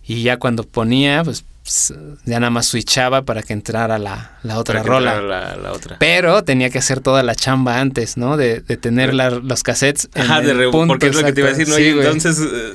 y 0.09 0.23
ya 0.23 0.39
cuando 0.39 0.65
ponía, 0.65 1.23
pues 1.23 1.45
ya 2.25 2.41
nada 2.41 2.49
más 2.51 2.65
switchaba 2.67 3.23
para 3.23 3.43
que 3.43 3.53
entrara 3.53 3.99
la, 3.99 4.39
la 4.43 4.59
otra 4.59 4.81
Para 4.83 4.95
rola. 4.95 5.15
entrara 5.19 5.51
La, 5.57 5.63
la 5.63 5.73
otra. 5.73 5.97
Pero 6.01 6.43
tenía 6.43 6.71
que 6.71 6.79
hacer 6.79 7.01
toda 7.01 7.23
la 7.23 7.35
chamba 7.35 7.79
antes, 7.79 8.17
¿no? 8.17 8.39
De, 8.39 8.61
de 8.61 8.77
tener 8.79 9.13
los 9.15 9.63
cassettes. 9.63 10.09
en 10.15 10.23
Ajá, 10.23 10.41
de 10.41 10.53
el 10.53 10.71
punto 10.71 10.89
porque 10.95 11.09
es 11.09 11.15
lo 11.17 11.23
que 11.25 11.33
te 11.35 11.41
iba 11.43 11.51
a 11.51 11.53
decir. 11.53 11.69
¿no? 11.69 11.75
Sí, 11.77 11.83
Y 11.83 11.89
entonces, 11.91 12.39
eh, 12.41 12.73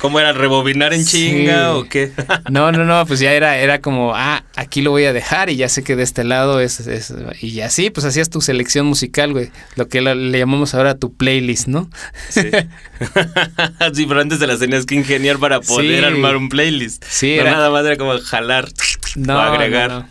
¿cómo 0.00 0.20
era? 0.20 0.32
¿Rebobinar 0.32 0.92
en 0.92 1.04
Sí. 1.04 1.28
chinga 1.30 1.74
o 1.76 1.84
qué? 1.88 2.12
No, 2.50 2.70
no, 2.72 2.84
no, 2.84 3.04
pues 3.06 3.20
ya 3.20 3.32
era, 3.32 3.58
era 3.58 3.80
como, 3.80 4.14
ah, 4.14 4.44
aquí 4.56 4.82
lo 4.82 4.90
voy 4.90 5.04
a 5.04 5.12
dejar 5.12 5.50
y 5.50 5.56
ya 5.56 5.68
sé 5.68 5.82
que 5.82 5.96
de 5.96 6.02
este 6.02 6.24
lado 6.24 6.60
es, 6.60 6.80
es- 6.80 7.12
y 7.40 7.60
así, 7.60 7.90
pues 7.90 8.04
hacías 8.06 8.30
tu 8.30 8.40
selección 8.40 8.86
musical, 8.86 9.32
güey, 9.32 9.50
lo 9.76 9.88
que 9.88 10.00
le 10.00 10.38
llamamos 10.38 10.74
ahora 10.74 10.96
tu 10.96 11.14
playlist, 11.14 11.66
¿no? 11.68 11.90
Sí. 12.28 12.42
sí, 13.94 14.06
pero 14.06 14.20
antes 14.20 14.38
te 14.38 14.46
las 14.46 14.58
tenías 14.58 14.86
que 14.86 14.94
ingeniar 14.94 15.38
para 15.38 15.60
poder 15.60 16.00
Sí. 16.00 16.04
armar 16.04 16.36
un 16.36 16.48
playlist. 16.48 17.04
Sí, 17.08 17.34
no 17.36 17.42
era- 17.42 17.50
nada 17.52 17.70
más 17.70 17.84
era 17.84 17.96
como 17.96 18.18
jalar 18.18 18.68
No, 19.16 19.36
o 19.36 19.40
agregar. 19.40 19.90
no, 19.90 19.98
no. 20.00 20.08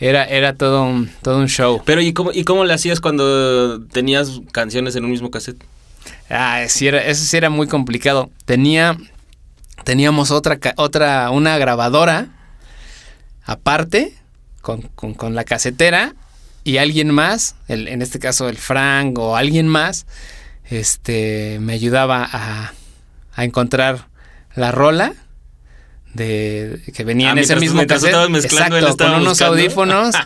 Era, 0.00 0.24
era 0.24 0.54
todo 0.54 0.84
un, 0.84 1.08
todo 1.22 1.38
un 1.38 1.48
show. 1.48 1.80
Pero 1.86 2.00
¿y 2.02 2.12
cómo, 2.12 2.32
¿y 2.32 2.44
cómo 2.44 2.64
le 2.64 2.74
hacías 2.74 3.00
cuando 3.00 3.80
tenías 3.86 4.40
canciones 4.52 4.96
en 4.96 5.04
un 5.04 5.10
mismo 5.10 5.30
cassette? 5.30 5.62
Ah, 6.28 6.64
sí 6.68 6.86
era, 6.88 7.02
eso 7.04 7.24
sí 7.24 7.36
era 7.36 7.48
muy 7.48 7.68
complicado. 7.68 8.30
Tenía, 8.44 8.98
teníamos 9.84 10.30
otra, 10.30 10.58
otra, 10.76 11.30
una 11.30 11.56
grabadora 11.58 12.28
aparte 13.44 14.14
con, 14.60 14.82
con- 14.94 15.14
con 15.14 15.34
la 15.34 15.44
casetera 15.44 16.14
y 16.64 16.78
alguien 16.78 17.10
más, 17.10 17.56
el- 17.68 17.88
en 17.88 18.00
este 18.02 18.18
caso 18.18 18.48
el 18.48 18.56
Frank 18.56 19.18
o 19.18 19.36
alguien 19.36 19.68
más, 19.68 20.06
este, 20.70 21.58
me 21.60 21.74
ayudaba 21.74 22.26
a, 22.30 22.72
a 23.34 23.44
encontrar 23.44 24.08
la 24.54 24.72
rola 24.72 25.12
de 26.14 26.80
que 26.94 27.02
venía 27.04 27.30
Ah, 27.30 27.32
en 27.32 27.38
ese 27.38 27.56
mientras- 27.56 27.60
mismo 27.60 27.86
cassette. 27.86 28.14
él 28.14 28.36
Exacto, 28.36 28.96
con 28.96 29.14
unos 29.14 29.28
buscando. 29.30 29.54
audífonos. 29.54 30.14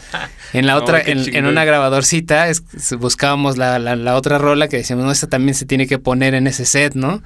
En 0.54 0.66
la 0.66 0.78
otra, 0.78 1.02
en, 1.02 1.44
una 1.44 1.64
grabadorcita, 1.66 2.48
es- 2.48 2.62
buscábamos 2.98 3.58
la, 3.58 3.78
la- 3.78 3.96
la 3.96 4.16
otra 4.16 4.38
rola 4.38 4.68
que 4.68 4.78
decíamos, 4.78 5.04
no, 5.04 5.12
esta 5.12 5.26
también 5.26 5.54
se 5.54 5.66
tiene 5.66 5.86
que 5.86 5.98
poner 5.98 6.32
en 6.34 6.46
ese 6.46 6.64
set, 6.64 6.94
¿no? 6.94 7.22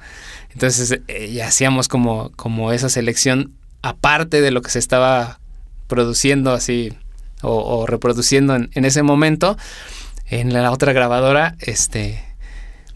Entonces, 0.53 0.99
eh, 1.07 1.29
y 1.31 1.39
hacíamos 1.41 1.87
como, 1.87 2.31
como 2.35 2.71
esa 2.71 2.89
selección 2.89 3.53
aparte 3.81 4.41
de 4.41 4.51
lo 4.51 4.61
que 4.61 4.69
se 4.71 4.79
estaba 4.79 5.39
produciendo 5.87 6.53
así 6.53 6.93
o, 7.41 7.51
o 7.79 7.85
reproduciendo 7.85 8.55
en, 8.55 8.69
en 8.73 8.85
ese 8.85 9.03
momento. 9.03 9.57
En 10.29 10.53
la 10.53 10.71
otra 10.71 10.93
grabadora, 10.93 11.55
este, 11.59 12.23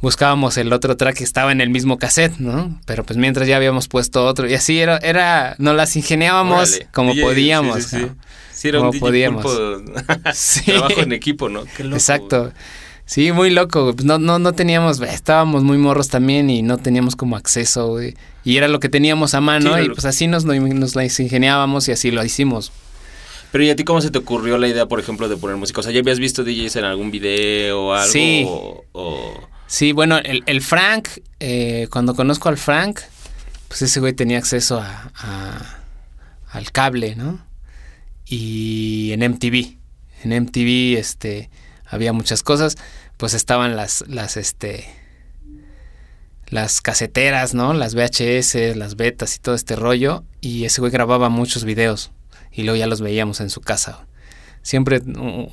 buscábamos 0.01 0.58
el 0.58 0.72
otro 0.72 0.95
track 0.97 1.18
que 1.18 1.24
estaba 1.24 1.51
en 1.51 1.60
el 1.62 1.70
mismo 1.70 1.97
cassette, 1.97 2.38
¿no? 2.39 2.80
Pero 2.86 3.03
pues 3.03 3.18
mientras 3.18 3.47
ya 3.47 3.58
habíamos 3.58 3.88
puesto 3.88 4.26
otro 4.26 4.47
y 4.49 4.53
así 4.53 4.80
era, 4.80 4.97
era, 4.97 5.55
nos 5.60 5.76
las 5.76 5.95
ingeniábamos 5.95 6.70
Órale. 6.70 6.88
como 6.93 7.12
DJ, 7.14 7.24
podíamos. 7.24 7.84
Sí, 7.84 7.89
sí, 7.89 7.97
sí. 7.97 8.01
¿no? 8.05 8.16
Sí, 8.53 8.68
era 8.70 8.78
Como 8.80 8.89
un 8.89 8.93
DJ 8.93 8.99
podíamos. 9.01 9.43
pulpo. 9.43 9.91
Sí. 10.34 10.62
Trabajo 10.72 11.01
en 11.01 11.12
equipo, 11.12 11.49
¿no? 11.49 11.64
Qué 11.76 11.84
loco. 11.84 11.95
Exacto. 11.97 12.53
Sí, 13.08 13.32
muy 13.32 13.49
loco. 13.49 13.93
Pues 13.95 14.05
no, 14.05 14.20
no, 14.20 14.38
no 14.38 14.53
teníamos, 14.53 14.99
estábamos 15.01 15.64
muy 15.64 15.78
morros 15.78 16.10
también 16.10 16.49
y 16.49 16.62
no 16.62 16.78
teníamos 16.78 17.16
como 17.16 17.38
acceso, 17.38 17.88
güey. 17.88 18.16
Y 18.43 18.58
era 18.58 18.68
lo 18.68 18.80
que 18.82 18.89
teníamos 18.89 19.34
a 19.34 19.39
mano 19.41 19.76
Sí, 19.78 19.84
y 19.86 19.89
pues 19.89 20.03
así 20.05 20.28
nos, 20.28 20.43
nos 20.45 20.95
las 20.95 21.20
ingeniábamos 21.20 21.88
y 21.88 21.93
así 21.93 22.12
lo 22.12 22.24
hicimos. 22.24 22.72
Pero 23.53 23.64
¿y 23.64 23.70
a 23.70 23.78
ti 23.78 23.86
cómo 23.86 24.01
se 24.01 24.12
te 24.12 24.18
ocurrió 24.18 24.58
la 24.58 24.68
idea, 24.68 24.88
por 24.88 24.99
ejemplo, 24.99 25.30
de 25.30 25.38
poner 25.38 25.55
música? 25.55 25.80
O 25.80 25.84
sea, 25.84 25.93
¿ya 25.93 26.01
habías 26.01 26.20
visto 26.20 26.43
DJs 26.43 26.76
en 26.76 26.84
algún 26.84 27.10
video 27.12 27.82
o 27.88 27.93
algo? 27.93 28.12
Sí. 28.12 28.43
O, 28.45 28.84
o- 28.91 29.47
Sí, 29.68 29.93
bueno, 29.93 30.18
el, 30.18 30.43
el 30.45 30.62
Frank, 30.62 31.08
eh, 31.39 31.88
cuando 31.89 32.14
conozco 32.14 32.49
al 32.49 32.58
Frank, 32.58 32.99
pues 33.70 33.82
ese 33.82 33.99
güey 34.01 34.14
tenía 34.14 34.38
acceso 34.38 34.80
a, 34.80 35.12
a- 35.16 35.80
al 36.51 36.72
cable, 36.74 37.16
¿no? 37.16 37.39
Y 38.26 39.12
en 39.14 39.24
MTV. 39.24 39.78
En 40.24 40.34
MTV, 40.43 40.97
este, 40.97 41.49
había 41.89 42.13
muchas 42.13 42.43
cosas. 42.43 42.77
Pues 43.17 43.33
estaban 43.33 43.75
las, 43.75 44.03
las, 44.07 44.38
este, 44.38 44.88
las 46.47 46.81
caseteras, 46.81 47.53
¿no? 47.53 47.73
Las 47.73 47.95
VHS, 47.95 48.75
las 48.75 48.95
betas 48.95 49.35
y 49.35 49.39
todo 49.39 49.55
este 49.55 49.75
rollo. 49.75 50.23
Y 50.41 50.65
ese 50.65 50.81
güey 50.81 50.91
grababa 50.91 51.29
muchos 51.29 51.63
videos 51.63 52.11
y 52.51 52.63
luego 52.63 52.77
ya 52.77 52.88
los 52.88 53.01
veíamos 53.01 53.39
en 53.41 53.49
su 53.49 53.61
casa. 53.61 54.05
Siempre 54.61 55.01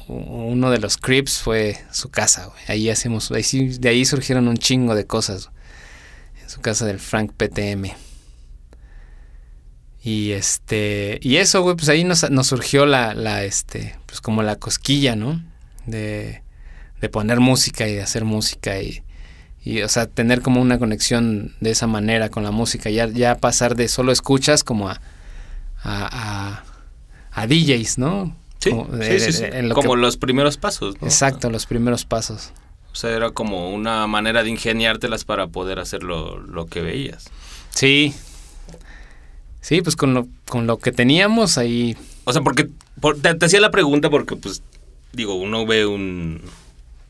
uno 0.08 0.70
de 0.70 0.78
los 0.78 0.96
creeps 0.96 1.38
fue 1.38 1.78
su 1.92 2.10
casa, 2.10 2.46
güey. 2.46 2.62
Ahí 2.66 2.90
hacemos, 2.90 3.28
de 3.28 3.88
ahí 3.88 4.04
surgieron 4.04 4.48
un 4.48 4.56
chingo 4.56 4.94
de 4.94 5.06
cosas. 5.06 5.50
En 6.42 6.50
su 6.50 6.60
casa 6.60 6.84
del 6.84 6.98
Frank 6.98 7.32
PTM. 7.32 7.92
Y 10.02 10.32
este, 10.32 11.18
y 11.22 11.36
eso, 11.36 11.62
güey, 11.62 11.76
pues 11.76 11.88
ahí 11.88 12.04
nos, 12.04 12.28
nos 12.30 12.48
surgió 12.48 12.84
la, 12.84 13.14
la, 13.14 13.44
este, 13.44 13.96
pues 14.04 14.20
como 14.20 14.42
la 14.42 14.56
cosquilla, 14.56 15.16
¿no? 15.16 15.42
De, 15.86 16.42
de 17.00 17.08
poner 17.08 17.40
música 17.40 17.86
y 17.86 17.94
de 17.94 18.02
hacer 18.02 18.24
música 18.24 18.80
y, 18.80 19.02
y, 19.64 19.82
o 19.82 19.88
sea, 19.88 20.06
tener 20.06 20.42
como 20.42 20.60
una 20.60 20.78
conexión 20.78 21.54
de 21.60 21.70
esa 21.70 21.86
manera 21.86 22.28
con 22.28 22.44
la 22.44 22.50
música, 22.50 22.90
ya, 22.90 23.06
ya 23.08 23.36
pasar 23.36 23.76
de 23.76 23.88
solo 23.88 24.12
escuchas 24.12 24.64
como 24.64 24.88
a, 24.88 25.00
a, 25.82 26.64
a, 27.32 27.46
DJs, 27.46 27.98
¿no? 27.98 28.36
Sí, 28.58 28.70
como, 28.70 28.88
como 29.74 29.96
los 29.96 30.16
primeros 30.16 30.56
pasos. 30.56 30.96
¿no? 31.00 31.06
Exacto, 31.06 31.50
los 31.50 31.66
primeros 31.66 32.04
pasos. 32.04 32.52
O 32.92 32.96
sea, 32.96 33.10
era 33.10 33.30
como 33.32 33.74
una 33.74 34.06
manera 34.06 34.42
de 34.42 34.50
ingeniártelas 34.50 35.24
para 35.24 35.48
poder 35.48 35.80
hacer 35.80 36.02
lo, 36.02 36.38
lo 36.38 36.66
que 36.66 36.80
veías. 36.80 37.24
Sí. 37.70 38.14
Sí, 39.60 39.82
pues 39.82 39.96
con 39.96 40.14
lo, 40.14 40.28
con 40.46 40.66
lo 40.66 40.78
que 40.78 40.92
teníamos 40.92 41.58
ahí. 41.58 41.96
O 42.24 42.32
sea, 42.32 42.42
porque 42.42 42.68
te, 43.20 43.34
te 43.34 43.46
hacía 43.46 43.60
la 43.60 43.70
pregunta 43.70 44.10
porque, 44.10 44.36
pues, 44.36 44.62
digo, 45.14 45.34
uno 45.34 45.66
ve 45.66 45.86
un, 45.86 46.40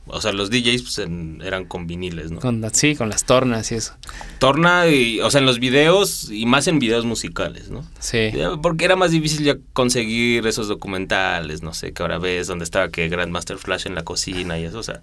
o 0.07 0.21
sea, 0.21 0.33
los 0.33 0.51
DJs 0.51 0.83
pues, 0.83 0.99
eran 0.99 1.65
con 1.65 1.87
viniles, 1.87 2.31
¿no? 2.31 2.41
Con, 2.41 2.63
sí, 2.73 2.95
con 2.95 3.09
las 3.09 3.25
tornas 3.25 3.73
y 3.73 3.77
eso. 3.77 3.95
Torna, 4.39 4.87
y, 4.87 5.21
o 5.21 5.31
sea, 5.31 5.41
en 5.41 5.47
los 5.47 5.59
videos 5.59 6.31
y 6.31 6.45
más 6.45 6.69
en 6.69 6.79
videos 6.79 7.07
musicales, 7.07 7.71
¿no? 7.71 7.85
Sí. 8.01 8.31
Porque 8.63 8.85
era 8.85 8.97
más 8.97 9.13
difícil 9.13 9.45
ya 9.45 9.57
conseguir 9.73 10.47
esos 10.47 10.69
documentales, 10.69 11.63
no 11.63 11.73
sé, 11.73 11.93
que 11.93 12.03
ahora 12.03 12.19
ves 12.19 12.47
donde 12.47 12.65
estaba 12.65 12.91
que 12.91 13.09
Grandmaster 13.09 13.57
Flash 13.57 13.87
en 13.87 13.95
la 13.95 14.03
cocina 14.03 14.59
y 14.59 14.65
eso, 14.65 14.79
o 14.79 14.83
sea, 14.83 15.01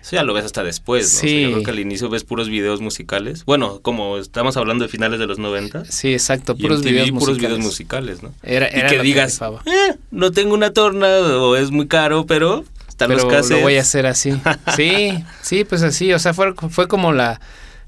eso 0.00 0.16
ya 0.16 0.22
lo 0.22 0.32
ves 0.34 0.44
hasta 0.44 0.62
después, 0.62 1.12
¿no? 1.14 1.20
Sí. 1.20 1.42
yo 1.42 1.50
creo 1.50 1.62
que 1.64 1.70
al 1.72 1.80
inicio 1.80 2.08
ves 2.08 2.22
puros 2.22 2.48
videos 2.48 2.80
musicales. 2.80 3.44
Bueno, 3.44 3.80
como 3.82 4.18
estamos 4.18 4.56
hablando 4.56 4.84
de 4.84 4.88
finales 4.88 5.18
de 5.18 5.26
los 5.26 5.40
90. 5.40 5.86
Sí, 5.86 6.12
exacto, 6.12 6.56
puros 6.56 6.84
videos 6.84 7.10
puros 7.10 7.30
musicales. 7.30 7.50
videos 7.50 7.64
musicales, 7.64 8.22
¿no? 8.22 8.32
Era, 8.44 8.68
era 8.68 8.86
y 8.86 8.96
que 8.96 9.02
digas, 9.02 9.40
que 9.40 9.70
eh, 9.70 9.96
no 10.12 10.30
tengo 10.30 10.54
una 10.54 10.72
torna 10.72 11.08
o 11.08 11.56
es 11.56 11.72
muy 11.72 11.88
caro, 11.88 12.24
pero 12.26 12.64
están 12.94 13.08
pero 13.08 13.28
los 13.28 13.50
lo 13.50 13.60
voy 13.60 13.76
a 13.76 13.80
hacer 13.80 14.06
así. 14.06 14.32
Sí, 14.76 15.12
sí, 15.42 15.64
pues 15.64 15.82
así. 15.82 16.12
O 16.12 16.18
sea, 16.20 16.32
fue, 16.32 16.54
fue 16.70 16.86
como 16.86 17.12
la, 17.12 17.40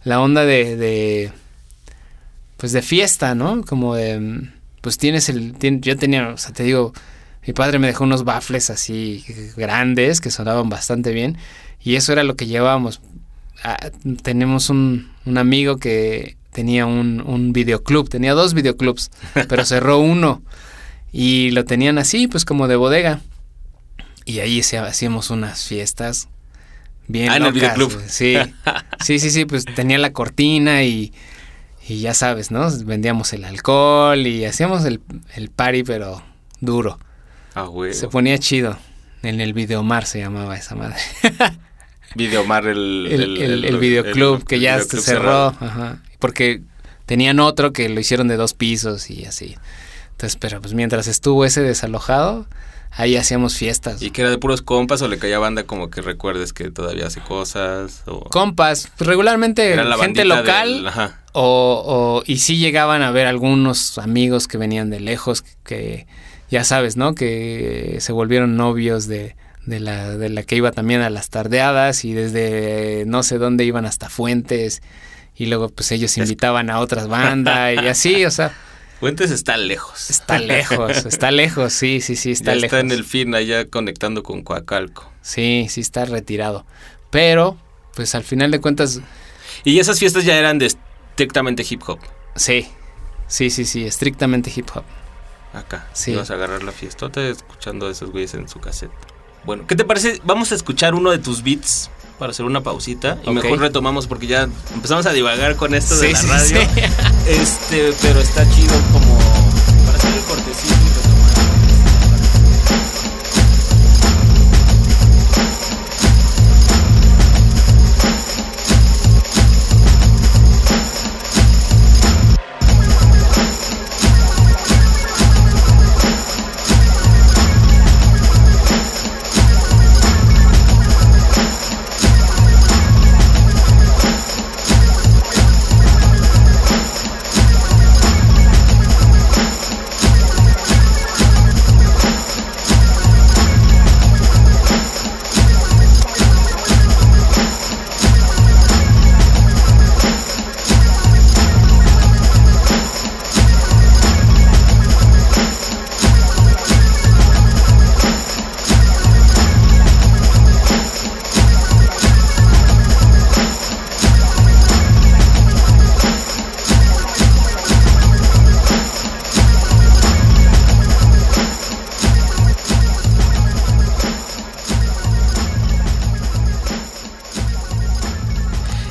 la 0.05 0.21
onda 0.21 0.45
de, 0.45 0.77
de, 0.77 1.33
Pues 2.57 2.73
de 2.73 2.83
fiesta, 2.83 3.35
¿no? 3.35 3.63
Como 3.63 3.95
de. 3.95 4.49
Pues 4.81 4.99
tienes 4.99 5.29
el. 5.29 5.55
tien- 5.55 5.81
yo 5.81 5.97
tenía, 5.97 6.29
o 6.29 6.37
sea, 6.39 6.53
te 6.53 6.63
digo. 6.65 6.93
Mi 7.47 7.53
padre 7.53 7.79
me 7.79 7.87
dejó 7.87 8.03
unos 8.03 8.25
baffles 8.25 8.71
así 8.71 9.25
grandes 9.57 10.21
que 10.21 10.33
sonaban 10.33 10.69
bastante 10.69 11.13
bien. 11.13 11.37
Y 11.81 11.95
eso 11.95 12.13
era 12.13 12.25
lo 12.25 12.35
que 12.35 12.47
llevábamos. 12.47 13.01
Ah, 13.63 13.77
tenemos 14.23 14.69
un, 14.69 15.13
un 15.25 15.39
amigo 15.39 15.77
que 15.77 16.37
tenía 16.51 16.87
un, 16.87 17.21
un 17.25 17.53
videoclub. 17.53 18.09
Tenía 18.09 18.35
dos 18.35 18.53
videoclubs, 18.55 19.13
pero 19.49 19.65
cerró 19.65 20.01
uno. 20.01 20.43
Y 21.13 21.51
lo 21.53 21.65
tenían 21.65 21.99
así, 21.99 22.27
pues 22.27 22.45
como 22.45 22.67
de 22.67 22.75
bodega. 22.75 23.21
Y 24.27 24.41
ahí 24.41 24.63
se- 24.63 24.77
hacíamos 24.79 25.31
unas 25.31 25.65
fiestas 25.65 26.29
bien 27.09 27.31
Ah, 27.31 27.37
en 27.37 27.45
el 27.45 27.55
locas, 27.55 27.77
videoclub. 27.77 28.03
Sí, 28.09 28.35
sí, 29.05 29.19
sí, 29.19 29.31
sí, 29.31 29.45
pues 29.47 29.65
tenía 29.65 29.97
la 29.99 30.13
cortina 30.13 30.83
y, 30.83 31.15
y 31.89 32.01
ya 32.01 32.13
sabes, 32.13 32.51
¿no? 32.51 32.69
Vendíamos 32.85 33.33
el 33.33 33.45
alcohol 33.45 34.27
y 34.27 34.45
hacíamos 34.45 34.85
el, 34.85 35.01
el 35.37 35.49
party, 35.51 35.85
pero 35.85 36.23
duro. 36.61 36.99
Ah, 37.55 37.63
güey. 37.63 37.95
Se 37.95 38.09
ponía 38.09 38.37
chido. 38.39 38.77
En 39.23 39.41
el 39.41 39.55
Videomar 39.55 40.05
se 40.07 40.19
llamaba 40.19 40.57
esa 40.57 40.75
madre. 40.75 40.97
Videomar, 42.15 42.67
el, 42.67 43.07
El, 43.11 43.43
el- 43.43 43.65
el 43.65 43.79
videoclub 43.79 44.45
que 44.45 44.61
ya 44.61 44.77
videoclub 44.77 45.01
se 45.01 45.07
cerró. 45.11 45.47
Ajá. 45.61 46.03
Porque 46.19 46.63
tenían 47.07 47.41
otro 47.41 47.73
que 47.73 47.89
lo 47.89 48.01
hicieron 48.01 48.29
de 48.29 48.37
dos 48.37 48.55
pisos 48.55 49.11
y 49.11 49.25
así. 49.27 49.57
Entonces, 50.13 50.37
pero 50.37 50.61
pues 50.61 50.73
mientras 50.75 51.09
estuvo 51.09 51.45
ese 51.45 51.61
desalojado, 51.63 52.47
ahí 52.97 53.17
hacíamos 53.17 53.57
fiestas. 53.57 54.03
¿Y 54.03 54.11
que 54.11 54.23
era 54.23 54.31
de 54.31 54.39
puros 54.39 54.63
compas 54.63 55.03
o 55.03 55.09
le 55.09 55.19
caía 55.19 55.39
banda 55.39 55.65
como 55.65 55.91
que 55.91 56.01
recuerdes 56.03 56.53
que 56.53 56.71
todavía 56.71 57.07
hace 57.07 57.21
cosas? 57.21 58.03
O... 58.07 58.21
Compas, 58.31 58.91
pues, 58.97 59.07
regularmente 59.09 59.77
gente 60.01 60.25
local. 60.25 60.75
del- 60.79 60.89
ajá. 60.89 61.21
O, 61.33 61.83
o- 61.87 62.23
y 62.27 62.39
sí 62.39 62.57
llegaban 62.57 63.03
a 63.03 63.11
ver 63.11 63.27
algunos 63.27 63.99
amigos 63.99 64.49
que 64.49 64.57
venían 64.59 64.89
de 64.91 65.01
lejos, 65.01 65.45
que 65.65 66.07
ya 66.51 66.65
sabes, 66.65 66.97
¿no? 66.97 67.15
Que 67.15 67.99
se 68.01 68.13
volvieron 68.13 68.57
novios 68.57 69.07
de, 69.07 69.37
de 69.67 69.81
la, 69.81 70.17
de 70.17 70.31
la 70.31 70.43
que 70.45 70.57
iba 70.57 70.71
también 70.73 71.03
a 71.03 71.11
las 71.11 71.29
tardeadas 71.29 72.05
y 72.07 72.15
desde 72.15 73.05
no 73.07 73.23
sé 73.23 73.37
dónde 73.39 73.65
iban 73.65 73.85
hasta 73.85 74.09
Fuentes 74.09 74.81
y 75.35 75.47
luego 75.47 75.69
pues 75.69 75.93
ellos 75.93 76.17
invitaban 76.17 76.71
a 76.71 76.79
otras 76.81 77.09
bandas 77.09 77.75
y 77.75 77.87
así, 77.87 78.25
o 78.25 78.31
sea, 78.31 78.53
Fuentes 79.01 79.31
está 79.31 79.57
lejos. 79.57 80.11
está 80.11 80.39
lejos, 80.39 81.05
está 81.05 81.31
lejos, 81.31 81.73
sí, 81.73 82.01
sí, 82.01 82.17
sí, 82.17 82.31
está 82.33 82.53
ya 82.53 82.61
lejos. 82.63 82.65
está 82.65 82.81
en 82.81 82.91
el 82.91 83.05
fin 83.05 83.35
allá 83.35 83.69
conectando 83.69 84.23
con 84.23 84.43
Coacalco. 84.43 85.11
Sí, 85.21 85.67
sí 85.69 85.81
está 85.83 86.05
retirado. 86.07 86.65
Pero, 87.11 87.59
pues 87.95 88.15
al 88.15 88.25
final 88.25 88.51
de 88.51 88.61
cuentas, 88.61 89.01
Y 89.65 89.79
esas 89.81 89.99
fiestas 89.99 90.25
ya 90.25 90.37
eran 90.39 90.59
de 90.59 90.67
estrictamente 90.67 91.65
hip 91.69 91.83
hop. 91.87 91.99
sí, 92.35 92.67
sí, 93.29 93.51
sí, 93.51 93.65
sí, 93.65 93.85
estrictamente 93.85 94.51
hip 94.55 94.69
hop. 94.75 94.85
Acá. 95.53 95.89
Sí. 95.93 96.13
Ibas 96.13 96.31
a 96.31 96.35
agarrar 96.35 96.63
la 96.63 96.73
fiestota 96.73 97.27
escuchando 97.29 97.87
a 97.89 97.91
esos 97.91 98.11
güeyes 98.11 98.35
en 98.35 98.49
su 98.49 98.61
cassette. 98.61 98.91
Bueno, 99.45 99.65
¿qué 99.67 99.77
te 99.77 99.85
parece? 99.85 100.21
Vamos 100.25 100.53
a 100.53 100.55
escuchar 100.55 100.95
uno 100.95 101.11
de 101.11 101.19
tus 101.19 101.43
beats 101.43 101.91
para 102.19 102.31
hacer 102.31 102.47
una 102.47 102.63
pausita 102.63 103.19
y 103.25 103.31
mejor 103.31 103.59
retomamos 103.59 104.07
porque 104.07 104.27
ya 104.27 104.49
empezamos 104.75 105.07
a 105.07 105.13
divagar 105.13 105.57
con 105.57 105.75
esto 105.75 105.97
de 105.97 106.13
la 106.13 106.19
sí, 106.19 106.27
radio. 106.27 106.61
sí. 106.63 106.81
Este, 107.27 107.93
pero 108.03 108.21
está 108.21 108.49
chido 108.51 108.75
como 108.93 109.19
para 109.85 109.99
hacer 109.99 110.15
el 110.15 110.25
cortecito 110.25 111.06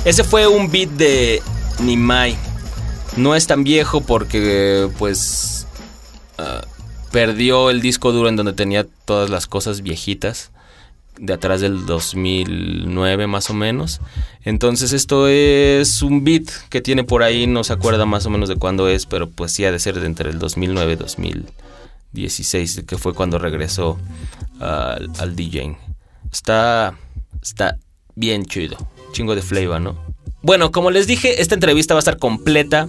Ese 0.06 0.24
fue 0.24 0.46
un 0.48 0.70
beat 0.70 0.90
de 0.92 1.42
Nimai. 1.82 2.38
No 3.18 3.34
es 3.34 3.48
tan 3.48 3.64
viejo 3.64 4.02
porque, 4.02 4.88
pues, 5.00 5.66
ah, 6.38 6.62
perdió 7.12 7.72
el 7.72 7.82
disco 7.82 8.12
duro 8.12 8.30
en 8.30 8.36
donde 8.36 8.54
tenía 8.54 8.86
todas 9.06 9.32
las 9.32 9.48
cosas 9.48 9.82
viejitas. 9.82 10.52
De 11.18 11.34
atrás 11.34 11.62
del 11.62 11.88
2009 11.88 13.26
más 13.26 13.50
o 13.50 13.54
menos. 13.54 14.00
Entonces 14.44 14.92
esto 14.92 15.28
es 15.28 16.04
un 16.04 16.24
beat 16.24 16.50
que 16.70 16.82
tiene 16.82 17.04
por 17.04 17.24
ahí, 17.24 17.48
no 17.48 17.64
se 17.64 17.74
acuerda 17.74 18.06
más 18.06 18.26
o 18.26 18.30
menos 18.30 18.50
de 18.50 18.58
cuándo 18.58 18.90
es, 18.90 19.06
pero 19.06 19.30
pues 19.30 19.54
sí 19.54 19.64
ha 19.64 19.72
de 19.72 19.80
ser 19.80 20.00
de 20.00 20.06
entre 20.06 20.30
el 20.30 20.40
2009 20.40 20.94
y 20.94 20.96
2016, 20.98 22.84
que 22.86 22.98
fue 22.98 23.14
cuando 23.14 23.40
regresó 23.40 23.98
al, 24.60 25.10
al 25.18 25.36
DJing. 25.38 25.78
Está, 26.32 26.96
está 27.42 27.78
bien 28.14 28.46
chido. 28.46 28.78
Chingo 29.16 29.34
de 29.34 29.42
flavor, 29.42 29.80
¿no? 29.80 29.96
bueno, 30.42 30.74
como 30.74 30.92
les 30.92 31.08
dije, 31.08 31.42
esta 31.42 31.56
entrevista 31.56 31.94
va 31.94 32.00
a 32.00 32.06
estar 32.06 32.20
completa, 32.20 32.88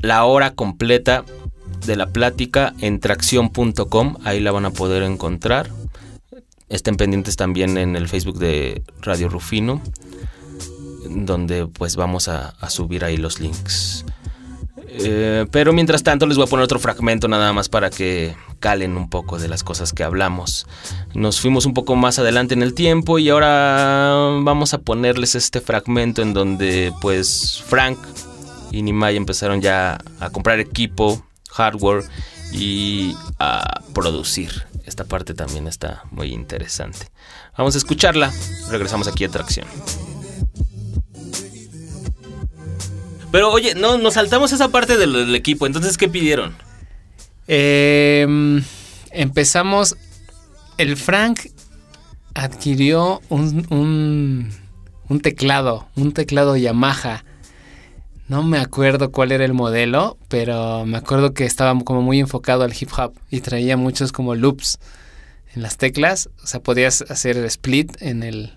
la 0.00 0.24
hora 0.24 0.54
completa 0.54 1.24
de 1.84 1.96
la 1.96 2.06
plática 2.06 2.74
en 2.80 3.00
tracción.com, 3.00 4.16
ahí 4.24 4.38
la 4.38 4.52
van 4.52 4.66
a 4.66 4.70
poder 4.70 5.02
encontrar. 5.02 5.68
Estén 6.68 6.96
pendientes 6.96 7.34
también 7.36 7.76
en 7.76 7.96
el 7.96 8.08
Facebook 8.08 8.38
de 8.38 8.82
Radio 9.02 9.28
Rufino, 9.28 9.82
donde 11.10 11.66
pues 11.66 11.96
vamos 11.96 12.28
a, 12.28 12.50
a 12.60 12.70
subir 12.70 13.04
ahí 13.04 13.16
los 13.16 13.40
links. 13.40 14.04
Eh, 14.90 15.46
pero 15.50 15.72
mientras 15.72 16.02
tanto 16.02 16.26
les 16.26 16.36
voy 16.36 16.46
a 16.46 16.50
poner 16.50 16.64
otro 16.64 16.78
fragmento 16.78 17.28
nada 17.28 17.52
más 17.52 17.68
para 17.68 17.90
que 17.90 18.34
calen 18.58 18.96
un 18.96 19.10
poco 19.10 19.38
de 19.38 19.48
las 19.48 19.62
cosas 19.62 19.92
que 19.92 20.02
hablamos. 20.02 20.66
Nos 21.14 21.40
fuimos 21.40 21.66
un 21.66 21.74
poco 21.74 21.94
más 21.96 22.18
adelante 22.18 22.54
en 22.54 22.62
el 22.62 22.74
tiempo 22.74 23.18
y 23.18 23.28
ahora 23.28 24.38
vamos 24.40 24.74
a 24.74 24.78
ponerles 24.78 25.34
este 25.34 25.60
fragmento 25.60 26.22
en 26.22 26.32
donde 26.32 26.92
pues 27.00 27.62
Frank 27.66 27.98
y 28.70 28.82
Nimai 28.82 29.16
empezaron 29.16 29.60
ya 29.60 29.98
a 30.20 30.30
comprar 30.30 30.60
equipo, 30.60 31.22
hardware 31.50 32.04
y 32.52 33.14
a 33.38 33.82
producir. 33.94 34.66
Esta 34.84 35.04
parte 35.04 35.34
también 35.34 35.66
está 35.66 36.04
muy 36.10 36.32
interesante. 36.32 37.10
Vamos 37.56 37.74
a 37.74 37.78
escucharla. 37.78 38.32
Regresamos 38.70 39.06
aquí 39.06 39.24
a 39.24 39.28
Tracción. 39.28 39.66
Pero 43.30 43.52
oye, 43.52 43.74
no, 43.74 43.98
nos 43.98 44.14
saltamos 44.14 44.52
esa 44.52 44.68
parte 44.68 44.96
del, 44.96 45.34
equipo. 45.34 45.66
Entonces, 45.66 45.98
¿qué 45.98 46.08
pidieron? 46.08 46.56
Eh, 47.46 48.26
empezamos. 49.10 49.96
El 50.78 50.96
Frank 50.96 51.40
adquirió 52.34 53.20
un, 53.28 53.66
un, 53.70 54.50
un 55.08 55.20
teclado, 55.20 55.88
un 55.96 56.12
teclado 56.12 56.56
Yamaha. 56.56 57.24
No 58.28 58.42
me 58.42 58.58
acuerdo 58.58 59.10
cuál 59.10 59.32
era 59.32 59.44
el 59.44 59.54
modelo, 59.54 60.18
pero 60.28 60.84
me 60.84 60.98
acuerdo 60.98 61.32
que 61.32 61.46
estaba 61.46 61.76
como 61.80 62.02
muy 62.02 62.20
enfocado 62.20 62.62
al 62.62 62.74
hip 62.78 62.90
hop 62.96 63.14
y 63.30 63.40
traía 63.40 63.76
muchos 63.76 64.12
como 64.12 64.34
loops 64.34 64.78
en 65.54 65.62
las 65.62 65.78
teclas. 65.78 66.28
O 66.44 66.46
sea, 66.46 66.60
podías 66.60 67.02
hacer 67.08 67.38
split 67.46 68.00
en 68.00 68.22
el, 68.22 68.52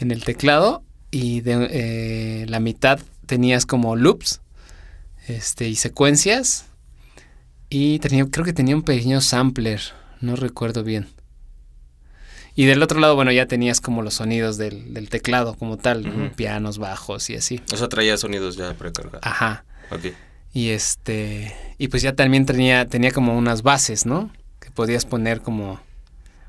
en 0.00 0.10
el 0.10 0.24
teclado 0.24 0.82
y 1.10 1.42
de 1.42 1.68
eh, 1.70 2.46
la 2.48 2.60
mitad 2.60 2.98
tenías 3.28 3.64
como 3.64 3.94
loops 3.94 4.40
este, 5.28 5.68
y 5.68 5.76
secuencias. 5.76 6.64
Y 7.70 8.00
tenía, 8.00 8.26
creo 8.28 8.44
que 8.44 8.52
tenía 8.52 8.74
un 8.74 8.82
pequeño 8.82 9.20
sampler, 9.20 9.80
no 10.20 10.34
recuerdo 10.34 10.82
bien. 10.82 11.06
Y 12.56 12.64
del 12.64 12.82
otro 12.82 12.98
lado, 12.98 13.14
bueno, 13.14 13.30
ya 13.30 13.46
tenías 13.46 13.80
como 13.80 14.02
los 14.02 14.14
sonidos 14.14 14.56
del, 14.56 14.92
del 14.92 15.08
teclado 15.10 15.54
como 15.54 15.76
tal, 15.76 16.32
pianos, 16.34 16.78
bajos 16.78 17.30
y 17.30 17.36
así. 17.36 17.60
O 17.72 17.76
sea, 17.76 17.88
traía 17.88 18.16
sonidos 18.16 18.56
ya 18.56 18.74
precargados. 18.74 19.24
Ajá. 19.24 19.64
Ok. 19.92 20.06
Y 20.52 20.70
este. 20.70 21.54
Y 21.78 21.86
pues 21.86 22.02
ya 22.02 22.14
también 22.14 22.46
tenía, 22.46 22.88
tenía 22.88 23.12
como 23.12 23.38
unas 23.38 23.62
bases, 23.62 24.06
¿no? 24.06 24.32
Que 24.58 24.72
podías 24.72 25.04
poner 25.04 25.40
como. 25.40 25.80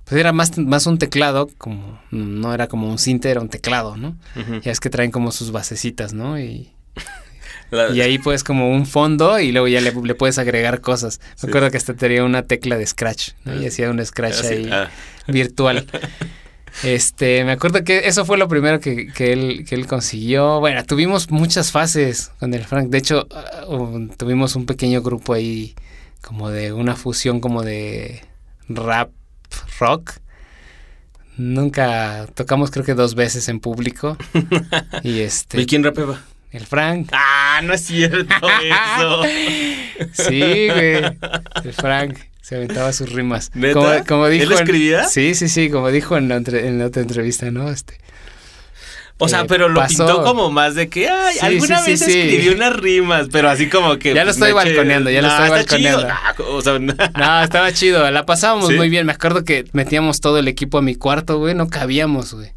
Pues 0.10 0.20
era 0.20 0.34
más, 0.34 0.58
más 0.58 0.86
un 0.88 0.98
teclado, 0.98 1.50
como. 1.58 2.02
No 2.12 2.54
era 2.54 2.68
como 2.68 2.90
un 2.90 2.98
cinta, 2.98 3.30
era 3.30 3.42
un 3.42 3.50
teclado, 3.50 3.96
¿no? 3.96 4.18
Ujú. 4.36 4.60
Ya 4.62 4.72
es 4.72 4.80
que 4.80 4.90
traen 4.90 5.12
como 5.12 5.32
sus 5.32 5.52
basecitas, 5.52 6.14
¿no? 6.14 6.40
Y. 6.40 6.72
La- 7.72 7.92
Y 7.92 8.02
ahí 8.02 8.18
pues 8.18 8.44
como 8.44 8.72
un 8.72 8.88
fondo 8.88 9.40
y 9.40 9.52
luego 9.52 9.68
ya 9.68 9.80
le, 9.82 9.92
le 9.94 10.16
puedes 10.16 10.40
agregar 10.40 10.82
cosas. 10.82 11.20
Me 11.20 11.26
Sí. 11.36 11.48
acuerdo 11.48 11.70
que 11.70 11.78
hasta 11.78 11.94
tenía 11.94 12.24
una 12.24 12.42
tecla 12.44 12.78
de 12.78 12.88
scratch, 12.88 13.30
¿no? 13.46 13.62
Y 13.62 13.68
hacía 13.68 13.92
un 13.92 14.04
scratch 14.04 14.44
Ah, 14.44 14.48
ahí 14.50 14.70
Ah. 14.72 14.90
virtual. 15.28 15.86
Este, 16.84 17.44
me 17.44 17.52
acuerdo 17.52 17.84
que 17.84 18.08
eso 18.08 18.26
fue 18.26 18.38
lo 18.38 18.48
primero 18.48 18.80
que, 18.80 19.08
que 19.08 19.34
él, 19.34 19.66
que 19.68 19.74
él 19.76 19.88
consiguió. 19.88 20.60
Bueno, 20.60 20.84
tuvimos 20.86 21.30
muchas 21.32 21.72
fases 21.72 22.32
con 22.40 22.54
el 22.54 22.64
Frank. 22.64 22.90
De 22.90 23.00
hecho, 23.00 23.28
ah, 23.32 23.66
tuvimos 24.18 24.56
un 24.56 24.66
pequeño 24.66 25.02
grupo 25.02 25.34
ahí 25.34 25.74
como 26.22 26.50
de 26.50 26.72
una 26.72 26.96
fusión 26.96 27.40
como 27.42 27.64
de 27.64 28.22
rap, 28.70 29.10
rock. 29.80 30.14
Nunca 31.38 32.28
tocamos 32.36 32.70
creo 32.70 32.84
que 32.86 32.94
dos 32.94 33.16
veces 33.16 33.48
en 33.48 33.60
público. 33.60 34.18
y 35.04 35.20
este... 35.22 35.62
¿Y 35.62 35.66
quién 35.66 35.84
rapeaba? 35.84 36.20
El 36.52 36.66
Frank. 36.66 37.10
Ah, 37.14 37.62
no 37.64 37.74
es 37.74 37.82
cierto 37.82 38.34
eso. 38.64 39.24
Sí, 40.14 40.68
güey. 40.70 40.96
El 41.64 41.74
Frank 41.74 42.18
se 42.42 42.56
aventaba 42.56 42.92
sus 42.94 43.12
rimas. 43.12 43.52
¿Neta? 43.54 43.74
Como, 43.74 44.06
como 44.06 44.28
dijo 44.30 44.44
¿Él 44.46 44.52
en- 44.54 44.58
escribía? 44.58 45.04
sí, 45.06 45.36
sí, 45.36 45.48
sí, 45.50 45.70
como 45.70 45.90
dijo 45.92 46.18
en 46.18 46.30
la, 46.30 46.38
entre- 46.38 46.68
en 46.68 46.80
la 46.80 46.86
otra 46.88 47.02
entrevista, 47.02 47.52
¿no? 47.52 47.70
Este. 47.70 47.96
O 49.22 49.28
sea, 49.28 49.42
eh, 49.42 49.46
pero 49.48 49.68
lo 49.70 49.82
pasó. 49.82 50.06
pintó 50.06 50.24
como 50.24 50.50
más 50.50 50.76
de 50.76 50.88
que, 50.90 51.10
ay, 51.10 51.34
Sí, 51.40 51.46
alguna 51.46 51.80
sí, 51.80 51.92
vez 51.92 52.00
sí, 52.00 52.12
escribí 52.20 52.50
unas 52.56 52.76
rimas, 52.78 53.28
pero 53.32 53.50
así 53.50 53.68
como 53.70 53.98
que. 54.00 54.14
Ya 54.14 54.22
lo 54.24 54.28
pues, 54.28 54.38
estoy 54.38 54.54
balconeando, 54.54 55.10
ya 55.12 55.22
lo 55.22 55.28
estoy 55.28 55.80
chido. 55.80 55.98
balconeando. 55.98 56.08
Ah, 56.20 56.36
o 56.50 56.62
sea, 56.62 56.80
No, 57.40 57.44
estaba 57.44 57.72
chido, 57.74 58.10
la 58.12 58.26
pasábamos 58.26 58.72
muy 58.74 58.90
bien. 58.90 59.06
Me 59.06 59.12
acuerdo 59.12 59.44
que 59.44 59.66
metíamos 59.74 60.22
todo 60.22 60.40
el 60.40 60.48
equipo 60.48 60.78
a 60.78 60.82
mi 60.82 60.96
cuarto, 60.96 61.38
güey, 61.38 61.54
no 61.54 61.68
cabíamos, 61.70 62.34
güey. 62.34 62.52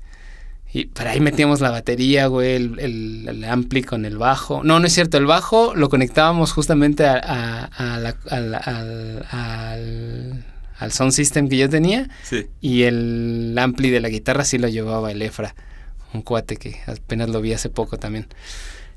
Y 0.74 0.86
para 0.86 1.10
ahí 1.10 1.20
metíamos 1.20 1.60
la 1.60 1.70
batería, 1.70 2.28
güey, 2.28 2.54
el, 2.54 2.78
el- 2.78 3.26
el 3.28 3.44
ampli 3.44 3.82
con 3.82 4.06
el 4.06 4.16
bajo. 4.16 4.62
No, 4.64 4.80
no 4.80 4.86
es 4.86 4.92
cierto, 4.94 5.18
el 5.18 5.26
bajo 5.26 5.74
lo 5.74 5.90
conectábamos 5.90 6.52
justamente 6.52 7.04
a, 7.04 7.14
a- 7.16 7.94
a 7.96 7.98
la- 7.98 8.16
al, 8.30 8.54
al, 8.54 9.26
al- 9.30 10.44
al 10.78 10.92
sound 10.92 11.12
system 11.12 11.48
que 11.48 11.56
yo 11.58 11.68
tenía. 11.68 12.08
Sí. 12.22 12.46
Y 12.60 12.84
el 12.84 13.54
ampli 13.58 13.90
de 13.90 14.00
la 14.00 14.08
guitarra 14.08 14.44
sí 14.44 14.56
lo 14.58 14.68
llevaba 14.68 15.10
el 15.12 15.20
Efra, 15.22 15.54
un 16.14 16.22
cuate 16.22 16.56
que 16.56 16.80
apenas 16.86 17.28
lo 17.30 17.40
vi 17.40 17.52
hace 17.52 17.68
poco 17.68 17.98
también. 17.98 18.26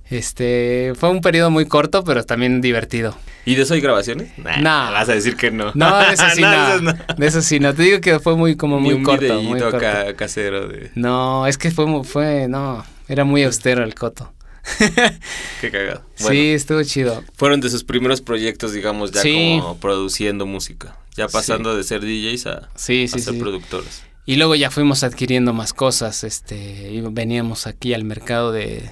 Este, 0.09 0.93
fue 0.95 1.09
un 1.09 1.21
periodo 1.21 1.49
muy 1.49 1.65
corto, 1.65 2.03
pero 2.03 2.23
también 2.23 2.61
divertido. 2.61 3.17
¿Y 3.43 3.55
de 3.55 3.63
eso 3.63 3.73
hay 3.73 3.81
grabaciones? 3.81 4.37
Nah, 4.37 4.57
No. 4.57 4.91
Vas 4.91 5.09
a 5.09 5.13
decir 5.13 5.35
que 5.35 5.49
no. 5.49 5.71
No, 5.73 5.97
de 5.97 6.13
eso 6.13 6.23
sí 6.35 6.41
No, 6.41 6.79
no. 6.81 6.93
de 7.17 7.25
eso 7.27 7.41
sí 7.41 7.59
no. 7.59 7.73
Te 7.73 7.81
digo 7.83 8.01
que 8.01 8.19
fue 8.19 8.35
muy 8.35 8.55
como 8.55 8.77
Ni 8.77 8.83
muy 8.83 8.93
un 8.93 9.03
corto, 9.03 9.41
muy 9.41 9.59
corto. 9.59 9.79
casero 10.15 10.67
de. 10.67 10.91
No, 10.95 11.47
es 11.47 11.57
que 11.57 11.71
fue 11.71 11.85
fue 12.03 12.47
no, 12.47 12.85
era 13.07 13.23
muy 13.23 13.43
austero 13.43 13.83
el 13.83 13.95
coto. 13.95 14.31
Qué 15.61 15.69
cagado. 15.71 16.01
Sí, 16.15 16.49
estuvo 16.51 16.83
chido. 16.83 17.23
Fueron 17.35 17.61
de 17.61 17.69
sus 17.69 17.83
primeros 17.83 18.21
proyectos, 18.21 18.73
digamos, 18.73 19.11
ya 19.11 19.21
Sí. 19.21 19.57
como 19.61 19.77
produciendo 19.77 20.45
música. 20.45 20.97
Ya 21.15 21.27
pasando 21.27 21.75
de 21.77 21.83
ser 21.83 22.01
DJs 22.01 22.47
a, 22.47 22.69
Sí, 22.75 23.05
a 23.05 23.07
ser 23.07 23.21
sí. 23.21 23.39
productores. 23.39 24.03
Y 24.25 24.37
luego 24.37 24.55
ya 24.55 24.71
fuimos 24.71 25.03
adquiriendo 25.03 25.53
más 25.53 25.73
cosas, 25.73 26.23
este, 26.23 27.01
veníamos 27.11 27.67
aquí 27.67 27.93
al 27.93 28.03
mercado 28.03 28.51
de, 28.51 28.89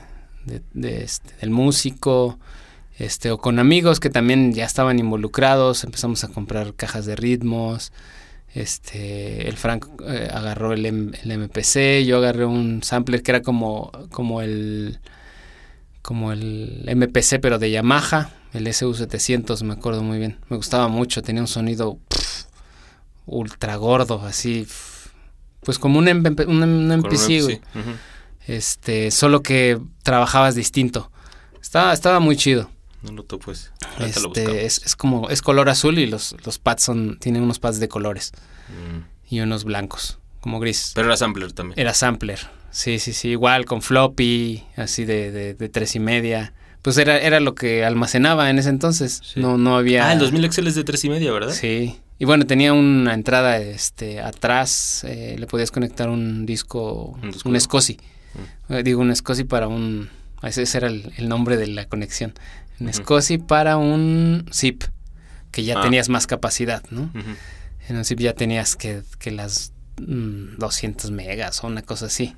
de- 0.73 1.03
este, 1.03 1.33
del 1.41 1.49
músico, 1.49 2.37
este, 2.99 3.31
o 3.31 3.39
con 3.39 3.57
amigos 3.57 3.99
que 3.99 4.11
también 4.11 4.53
ya 4.53 4.65
estaban 4.65 4.99
involucrados, 4.99 5.83
empezamos 5.83 6.23
a 6.23 6.27
comprar 6.27 6.75
cajas 6.75 7.07
de 7.07 7.15
ritmos, 7.15 7.91
este, 8.53 9.47
el 9.49 9.57
Frank 9.57 9.87
eh, 10.07 10.29
agarró 10.31 10.73
el, 10.73 10.85
el 10.85 11.31
MPC, 11.31 12.05
yo 12.05 12.17
agarré 12.17 12.45
un 12.45 12.83
sampler 12.83 13.23
que 13.23 13.31
era 13.31 13.41
como, 13.41 13.91
como 14.11 14.41
el, 14.43 14.99
como 16.03 16.31
el 16.31 16.85
MPC 16.95 17.39
pero 17.41 17.57
de 17.57 17.71
Yamaha, 17.71 18.29
el 18.53 18.67
SU700, 18.67 19.63
me 19.63 19.73
acuerdo 19.73 20.03
muy 20.03 20.19
bien, 20.19 20.37
me 20.49 20.57
gustaba 20.57 20.87
mucho, 20.89 21.23
tenía 21.23 21.41
un 21.41 21.47
sonido 21.47 21.97
ultra 23.25 23.75
gordo, 23.77 24.21
así, 24.25 24.63
pff, 24.67 24.92
pues 25.63 25.79
como 25.79 25.99
un, 25.99 26.07
MP, 26.07 26.45
un, 26.45 26.61
un 26.63 26.89
güey. 27.01 27.61
Este, 28.47 29.11
solo 29.11 29.41
que 29.41 29.79
trabajabas 30.03 30.55
distinto. 30.55 31.11
Estaba, 31.61 31.93
estaba 31.93 32.19
muy 32.19 32.35
chido. 32.35 32.69
No 33.01 33.11
lo 33.11 33.25
buscamos. 33.25 33.71
Este, 33.99 34.65
es, 34.65 34.81
es 34.85 34.95
como, 34.95 35.29
es 35.29 35.41
color 35.41 35.69
azul 35.69 35.97
y 35.99 36.05
los, 36.07 36.35
los 36.45 36.59
pads 36.59 36.83
son, 36.83 37.17
tienen 37.19 37.43
unos 37.43 37.59
pads 37.59 37.79
de 37.79 37.87
colores 37.87 38.31
Mm. 38.69 39.33
y 39.35 39.41
unos 39.41 39.65
blancos, 39.65 40.19
como 40.39 40.59
gris. 40.61 40.93
Pero 40.95 41.07
era 41.07 41.17
sampler 41.17 41.51
también. 41.51 41.77
Era 41.77 41.93
sampler. 41.93 42.39
Sí, 42.71 42.97
sí, 42.97 43.11
sí. 43.11 43.29
Igual 43.29 43.65
con 43.65 43.81
floppy, 43.81 44.63
así 44.77 45.03
de, 45.03 45.31
de, 45.31 45.53
de 45.53 45.69
tres 45.69 45.95
y 45.95 45.99
media. 45.99 46.53
Pues 46.81 46.97
era, 46.97 47.17
era 47.19 47.39
lo 47.41 47.55
que 47.55 47.83
almacenaba 47.85 48.49
en 48.49 48.57
ese 48.59 48.69
entonces. 48.69 49.21
No, 49.35 49.57
no 49.57 49.75
había. 49.77 50.07
Ah, 50.07 50.13
el 50.13 50.19
2000 50.19 50.51
XL 50.51 50.67
es 50.67 50.75
de 50.75 50.83
3 50.83 51.05
y 51.05 51.09
media, 51.09 51.31
¿verdad? 51.31 51.53
Sí. 51.53 51.99
Y 52.19 52.25
bueno, 52.25 52.45
tenía 52.45 52.73
una 52.73 53.13
entrada 53.13 53.57
este, 53.57 54.21
atrás, 54.21 55.03
eh, 55.03 55.35
le 55.37 55.47
podías 55.47 55.71
conectar 55.71 56.09
un 56.09 56.45
disco, 56.45 57.17
Un 57.21 57.31
disco. 57.53 57.79
SCSI. 57.81 57.99
Eh, 58.69 58.83
digo, 58.83 59.01
un 59.01 59.13
SCSI 59.15 59.43
para 59.45 59.67
un... 59.67 60.09
Ese, 60.41 60.63
era 60.77 60.87
el, 60.87 61.11
el 61.17 61.27
nombre 61.29 61.57
de 61.57 61.67
la 61.67 61.85
conexión. 61.85 62.33
Un 62.79 62.87
Ujú. 62.89 63.19
SCSI 63.19 63.37
para 63.39 63.77
un 63.77 64.45
zip, 64.53 64.83
que 65.51 65.63
ya 65.63 65.79
Ah. 65.79 65.81
tenías 65.81 66.09
más 66.09 66.27
capacidad, 66.27 66.83
¿no? 66.91 67.11
En 67.89 67.97
un 67.97 68.05
zip 68.05 68.19
ya 68.19 68.33
tenías 68.33 68.75
que, 68.75 69.01
que 69.19 69.31
las 69.31 69.73
mm, 69.99 70.57
200 70.57 71.11
megas 71.11 71.63
o 71.63 71.67
una 71.67 71.81
cosa 71.81 72.05
así. 72.07 72.35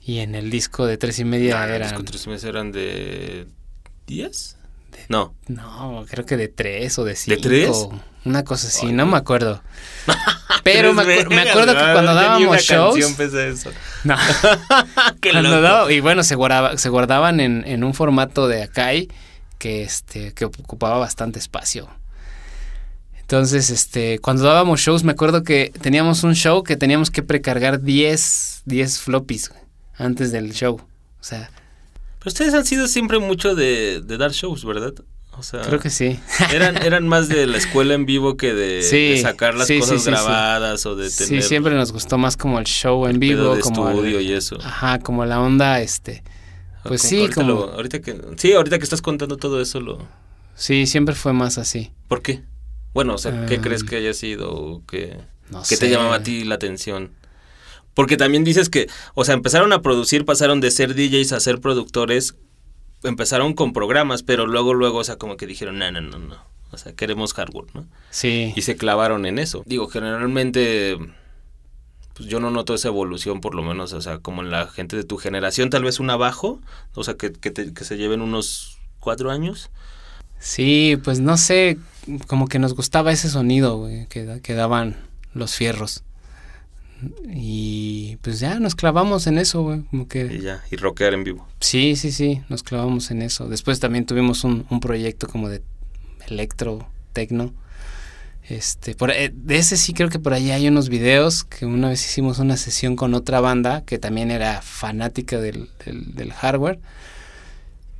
Y 0.00 0.18
en 0.18 0.34
el 0.34 0.50
disco 0.50 0.86
de 0.86 0.96
tres 0.98 1.18
y 1.18 1.24
media 1.24 1.62
Ah, 1.62 1.66
los 1.66 1.76
eran... 1.76 1.88
discos 1.90 2.04
tres 2.06 2.26
y 2.26 2.28
media 2.30 2.48
eran 2.48 2.72
de 2.72 3.46
10? 4.06 4.56
No. 5.08 5.34
No, 5.46 6.04
creo 6.08 6.26
que 6.26 6.36
de 6.36 6.48
tres 6.48 6.98
o 6.98 7.04
de 7.04 7.10
¿De 7.12 7.16
cinco. 7.16 7.40
tres? 7.42 7.88
Una 8.24 8.44
cosa 8.44 8.68
así, 8.68 8.92
no 8.92 9.06
me 9.06 9.16
acuerdo. 9.16 9.62
Pero 10.64 10.92
me, 10.92 11.02
acu- 11.02 11.28
me 11.30 11.48
acuerdo 11.48 11.72
que 11.74 11.80
cuando 11.92 12.14
dábamos 12.14 12.60
shows. 12.62 12.98
eso. 12.98 13.70
No. 14.04 14.16
Qué 15.20 15.30
Cuando 15.30 15.60
daba- 15.62 15.90
y 15.92 16.00
bueno, 16.00 16.22
se, 16.22 16.34
guardaba- 16.34 16.76
se 16.76 16.88
guardaban 16.90 17.40
en, 17.40 17.64
en 17.66 17.84
un 17.84 17.94
formato 17.94 18.48
de 18.48 18.64
Akai 18.64 19.08
que, 19.58 19.82
este, 19.82 20.34
que 20.34 20.44
ocupaba 20.44 20.98
bastante 20.98 21.38
espacio. 21.38 21.88
Entonces, 23.20 23.70
este, 23.70 24.18
cuando 24.20 24.42
dábamos 24.44 24.80
shows, 24.80 25.04
me 25.04 25.12
acuerdo 25.12 25.42
que 25.42 25.72
teníamos 25.80 26.22
un 26.24 26.34
show 26.34 26.62
que 26.62 26.76
teníamos 26.76 27.10
que 27.10 27.22
precargar 27.22 27.82
10, 27.82 28.62
10 28.64 29.00
floppies 29.00 29.50
antes 29.96 30.32
del 30.32 30.52
show. 30.52 30.76
O 30.80 31.24
sea, 31.24 31.50
Pero 32.18 32.28
ustedes 32.28 32.54
han 32.54 32.66
sido 32.66 32.88
siempre 32.88 33.18
mucho 33.18 33.54
de, 33.54 34.00
de 34.00 34.16
dar 34.18 34.32
shows, 34.32 34.64
¿verdad? 34.64 34.92
O 35.36 35.42
sea, 35.44 35.60
creo 35.62 35.78
que 35.78 35.90
sí. 35.90 36.18
Eran, 36.52 36.76
eran 36.82 37.06
más 37.06 37.28
de 37.28 37.46
la 37.46 37.58
escuela 37.58 37.94
en 37.94 38.06
vivo 38.06 38.36
que 38.36 38.52
de, 38.54 38.82
Sí, 38.82 39.10
de 39.10 39.18
sacar 39.22 39.54
las 39.54 39.68
sí, 39.68 39.74
sí, 39.74 39.80
cosas 39.80 39.98
sí, 39.98 40.04
sí. 40.06 40.10
grabadas 40.10 40.84
o 40.86 40.96
de 40.96 41.08
Sí, 41.10 41.26
tener 41.26 41.42
siempre 41.44 41.74
nos 41.76 41.92
gustó 41.92 42.18
más 42.18 42.36
como 42.36 42.58
el 42.58 42.64
show 42.64 43.06
en 43.06 43.20
vivo, 43.20 43.54
de 43.54 43.60
como 43.60 43.88
el- 43.88 43.94
estudio 43.96 44.20
y 44.20 44.32
eso. 44.32 44.58
Ajá, 44.62 44.98
como 44.98 45.24
la 45.24 45.40
onda, 45.40 45.80
este, 45.80 46.24
pues 46.82 47.02
Como- 47.02 47.10
sí, 47.10 47.20
ahorita 47.20 47.34
como, 47.36 47.48
lo- 47.48 47.72
ahorita 47.72 48.00
que, 48.00 48.20
sí, 48.36 48.52
ahorita 48.52 48.78
que 48.78 48.84
estás 48.84 49.00
contando 49.00 49.36
todo 49.36 49.60
eso, 49.60 49.80
lo, 49.80 50.08
sí, 50.56 50.86
siempre 50.86 51.14
fue 51.14 51.32
más 51.32 51.56
así. 51.56 51.92
¿por 52.08 52.20
qué? 52.20 52.42
Bueno, 52.92 53.14
o 53.14 53.18
sea, 53.18 53.46
¿qué 53.46 53.56
Ah. 53.56 53.60
crees 53.60 53.84
que 53.84 53.94
haya 53.94 54.14
sido 54.14 54.50
o 54.52 54.84
qué, 54.86 55.18
No 55.50 55.62
qué 55.68 55.76
te 55.76 55.88
llamaba 55.88 56.16
a 56.16 56.22
ti 56.24 56.42
la 56.42 56.56
atención? 56.56 57.12
Porque 57.98 58.16
también 58.16 58.44
dices 58.44 58.70
que, 58.70 58.86
o 59.14 59.24
sea, 59.24 59.34
empezaron 59.34 59.72
a 59.72 59.82
producir, 59.82 60.24
pasaron 60.24 60.60
de 60.60 60.70
ser 60.70 60.94
DJs 60.94 61.32
a 61.32 61.40
ser 61.40 61.60
productores, 61.60 62.36
empezaron 63.02 63.54
con 63.54 63.72
programas, 63.72 64.22
pero 64.22 64.46
luego, 64.46 64.72
luego, 64.72 64.98
o 64.98 65.04
sea, 65.04 65.16
como 65.16 65.36
que 65.36 65.48
dijeron, 65.48 65.80
no, 65.80 65.90
no, 65.90 66.00
no, 66.00 66.16
no, 66.20 66.36
o 66.70 66.78
sea, 66.78 66.92
queremos 66.92 67.34
hardware, 67.34 67.66
¿no? 67.74 67.88
Sí. 68.10 68.52
Y 68.54 68.62
se 68.62 68.76
clavaron 68.76 69.26
en 69.26 69.40
eso. 69.40 69.64
Digo, 69.66 69.88
generalmente, 69.88 70.96
pues 72.14 72.28
yo 72.28 72.38
no 72.38 72.52
noto 72.52 72.72
esa 72.74 72.86
evolución, 72.86 73.40
por 73.40 73.56
lo 73.56 73.62
menos, 73.62 73.92
o 73.92 74.00
sea, 74.00 74.18
como 74.18 74.42
en 74.42 74.50
la 74.52 74.68
gente 74.68 74.94
de 74.96 75.02
tu 75.02 75.16
generación, 75.16 75.68
tal 75.68 75.82
vez 75.82 75.98
un 75.98 76.10
abajo, 76.10 76.60
o 76.94 77.02
sea, 77.02 77.14
que, 77.14 77.32
que, 77.32 77.50
te- 77.50 77.74
que 77.74 77.84
se 77.84 77.96
lleven 77.96 78.20
unos 78.20 78.78
cuatro 79.00 79.32
años. 79.32 79.70
Sí, 80.38 80.96
pues 81.02 81.18
no 81.18 81.36
sé, 81.36 81.78
como 82.28 82.46
que 82.46 82.60
nos 82.60 82.74
gustaba 82.74 83.10
ese 83.10 83.28
sonido, 83.28 83.76
güey, 83.78 84.06
que, 84.06 84.40
que 84.40 84.54
daban 84.54 84.96
los 85.34 85.56
fierros. 85.56 86.04
Y 87.32 88.16
pues 88.22 88.40
ya 88.40 88.58
nos 88.58 88.74
clavamos 88.74 89.26
en 89.26 89.38
eso, 89.38 89.62
güey, 89.62 89.82
como 89.84 90.04
Y 90.04 90.06
que... 90.06 90.40
ya, 90.40 90.62
y 90.70 90.76
rockear 90.76 91.14
en 91.14 91.24
vivo. 91.24 91.46
Sí, 91.60 91.96
sí, 91.96 92.10
sí, 92.12 92.42
nos 92.48 92.62
clavamos 92.62 93.10
en 93.10 93.22
eso. 93.22 93.48
Después 93.48 93.80
también 93.80 94.06
tuvimos 94.06 94.44
un, 94.44 94.66
un 94.70 94.80
proyecto 94.80 95.28
como 95.28 95.48
de 95.48 95.62
electro, 96.28 96.88
tecno. 97.12 97.52
Este, 98.48 98.94
por, 98.94 99.10
eh, 99.10 99.30
de 99.34 99.56
ese 99.58 99.76
sí 99.76 99.92
creo 99.92 100.08
que 100.08 100.18
por 100.18 100.32
ahí 100.32 100.50
hay 100.50 100.66
unos 100.68 100.88
videos 100.88 101.44
que 101.44 101.66
una 101.66 101.90
vez 101.90 102.02
hicimos 102.04 102.38
una 102.38 102.56
sesión 102.56 102.96
con 102.96 103.12
otra 103.12 103.40
banda 103.40 103.82
que 103.84 103.98
también 103.98 104.30
era 104.30 104.62
fanática 104.62 105.38
del, 105.38 105.68
del, 105.84 106.14
del 106.14 106.32
hardware. 106.32 106.80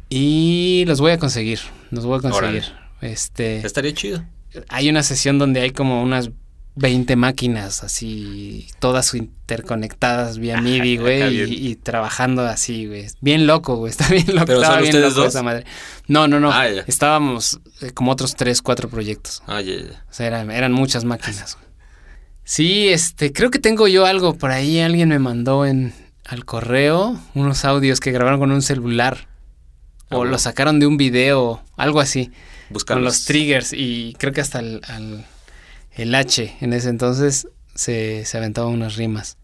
Y 0.09 0.85
los 0.87 1.01
voy 1.01 1.13
a 1.13 1.19
conseguir, 1.19 1.61
los 1.91 2.07
voy 2.07 2.19
a 2.19 2.23
conseguir. 2.23 2.65
Este, 3.03 3.59
Estaría 3.67 3.93
chido. 3.93 4.25
hay 4.69 4.89
una 4.89 5.03
sesión 5.03 5.39
donde 5.39 5.61
hay 5.61 5.71
como 5.71 6.03
unas 6.03 6.31
20 6.79 7.17
máquinas 7.17 7.83
así, 7.83 8.69
todas 8.79 9.13
interconectadas 9.15 10.39
vía 10.39 10.61
MIDI, 10.61 10.97
güey, 10.97 11.43
y, 11.53 11.69
y 11.71 11.75
trabajando 11.77 12.43
así, 12.47 12.87
güey. 12.87 13.07
Bien 13.21 13.47
loco, 13.47 13.77
güey, 13.77 13.91
está 13.97 14.09
bien 14.09 14.27
loco. 14.29 14.47
¿Pero 14.47 14.59
estaba 14.61 14.75
son 14.77 14.83
bien 14.83 14.95
ustedes 14.95 15.11
loco 15.13 15.21
dos? 15.25 15.29
esa 15.35 15.43
madre. 15.43 15.65
No, 16.07 16.29
no, 16.29 16.41
no. 16.41 16.53
Ah, 16.53 16.69
ya. 16.69 16.85
Estábamos 16.87 17.61
eh, 17.81 17.91
como 17.93 18.13
otros 18.13 18.37
tres, 18.37 18.63
cuatro 18.63 18.89
proyectos. 18.89 19.43
Ah, 19.47 19.61
ya, 19.61 19.75
ya. 19.77 20.05
O 20.11 20.13
sea, 20.13 20.27
eran, 20.27 20.51
eran 20.51 20.73
muchas 20.73 21.05
máquinas. 21.05 21.55
güey. 21.57 21.67
Sí, 22.45 22.89
este, 22.89 23.33
creo 23.33 23.51
que 23.51 23.59
tengo 23.59 23.89
yo 23.89 24.07
algo 24.07 24.35
por 24.39 24.51
ahí. 24.51 24.81
Alguien 24.81 25.09
me 25.11 25.19
mandó 25.19 25.67
en 25.67 25.93
al 26.25 26.45
correo 26.45 27.19
unos 27.35 27.65
audios 27.65 28.01
que 28.01 28.13
grabaron 28.13 28.39
con 28.41 28.53
un 28.53 28.63
celular. 28.63 29.29
O 30.11 30.23
Ah, 30.23 30.25
lo 30.27 30.39
sacaron 30.39 30.81
de 30.81 30.87
un 30.87 30.97
video, 30.97 31.63
algo 31.77 32.01
así. 32.01 32.27
Con 32.29 32.35
Buscarlos. 32.75 33.05
los 33.05 33.25
triggers. 33.27 33.73
Y 33.75 34.15
creo 34.19 34.33
que 34.33 34.41
hasta 34.41 34.61
el, 34.61 34.81
al- 34.89 35.27
el 35.99 36.15
H 36.15 36.57
en 36.61 36.73
ese 36.73 36.89
entonces 36.89 37.49
se, 37.75 38.25
se 38.25 38.39
aventaba 38.39 38.69
unas 38.69 38.97
rimas. 38.97 39.37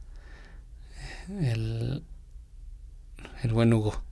El, 1.41 2.03
el 3.43 3.53
buen 3.53 3.73
Hugo. 3.73 4.03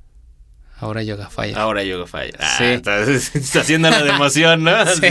Ahora 0.78 1.03
yoga 1.05 1.30
falla. 1.30 1.57
Ahora 1.61 1.84
Yoga 1.84 2.07
Fire. 2.09 2.34
Ah, 2.40 2.55
Sí. 2.59 2.64
está, 2.64 3.01
está 3.05 3.61
haciendo 3.61 3.88
la 3.88 4.03
de 4.03 4.11
emoción, 4.11 4.64
¿no? 4.64 4.84
Sí. 4.86 5.07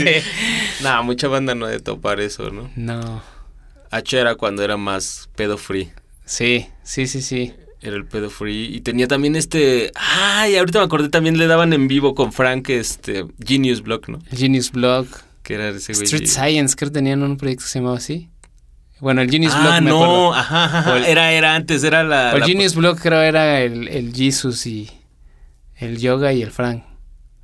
Nah, 0.82 1.00
mucha 1.00 1.28
banda 1.28 1.54
no 1.54 1.66
de 1.66 1.80
topar 1.80 2.20
eso, 2.20 2.50
¿no? 2.50 2.70
No. 2.76 3.22
H 3.90 4.18
era 4.20 4.34
cuando 4.34 4.62
era 4.62 4.76
más 4.76 5.30
pedo 5.34 5.56
free. 5.56 5.90
Sí, 6.26 6.66
sí, 6.82 7.06
sí, 7.06 7.22
sí. 7.22 7.54
Era 7.80 7.96
el 7.96 8.04
pedo 8.04 8.28
free. 8.28 8.66
Y 8.76 8.80
tenía 8.82 9.08
también 9.08 9.34
este. 9.34 9.92
Ay, 9.94 10.56
ahorita 10.56 10.78
me 10.80 10.84
acordé 10.84 11.08
también 11.08 11.38
le 11.38 11.46
daban 11.46 11.72
en 11.72 11.88
vivo 11.88 12.14
con 12.14 12.32
Frank 12.34 12.68
este 12.68 13.24
Genius 13.42 13.80
Block, 13.82 14.08
¿no? 14.08 14.18
Genius 14.30 14.72
Block. 14.72 15.08
Que 15.42 15.54
era 15.54 15.68
ese 15.70 15.92
güey. 15.92 16.04
Street 16.04 16.26
Science, 16.28 16.76
creo 16.76 16.90
que 16.90 16.94
tenían 16.94 17.22
un 17.22 17.36
proyecto 17.36 17.64
que 17.64 17.70
se 17.70 17.78
llamaba 17.80 17.96
así. 17.96 18.28
Bueno, 19.00 19.20
el 19.20 19.30
Genius 19.30 19.52
Ah, 19.56 19.60
Block 19.62 19.80
me 19.82 19.90
no, 19.90 20.32
ajá, 20.34 20.64
ajá. 20.78 20.92
O 20.92 20.96
el- 20.96 21.04
Era, 21.06 21.32
era 21.32 21.54
antes, 21.56 21.82
era 21.82 22.04
la. 22.04 22.32
El 22.32 22.40
la- 22.40 22.46
Genius 22.46 22.74
Block 22.76 23.00
creo 23.00 23.20
era 23.20 23.60
el, 23.60 23.88
el 23.88 24.14
Jesus 24.14 24.64
y 24.66 24.88
el 25.76 25.98
Yoga 25.98 26.32
y 26.32 26.42
el 26.42 26.50
Frank. 26.52 26.84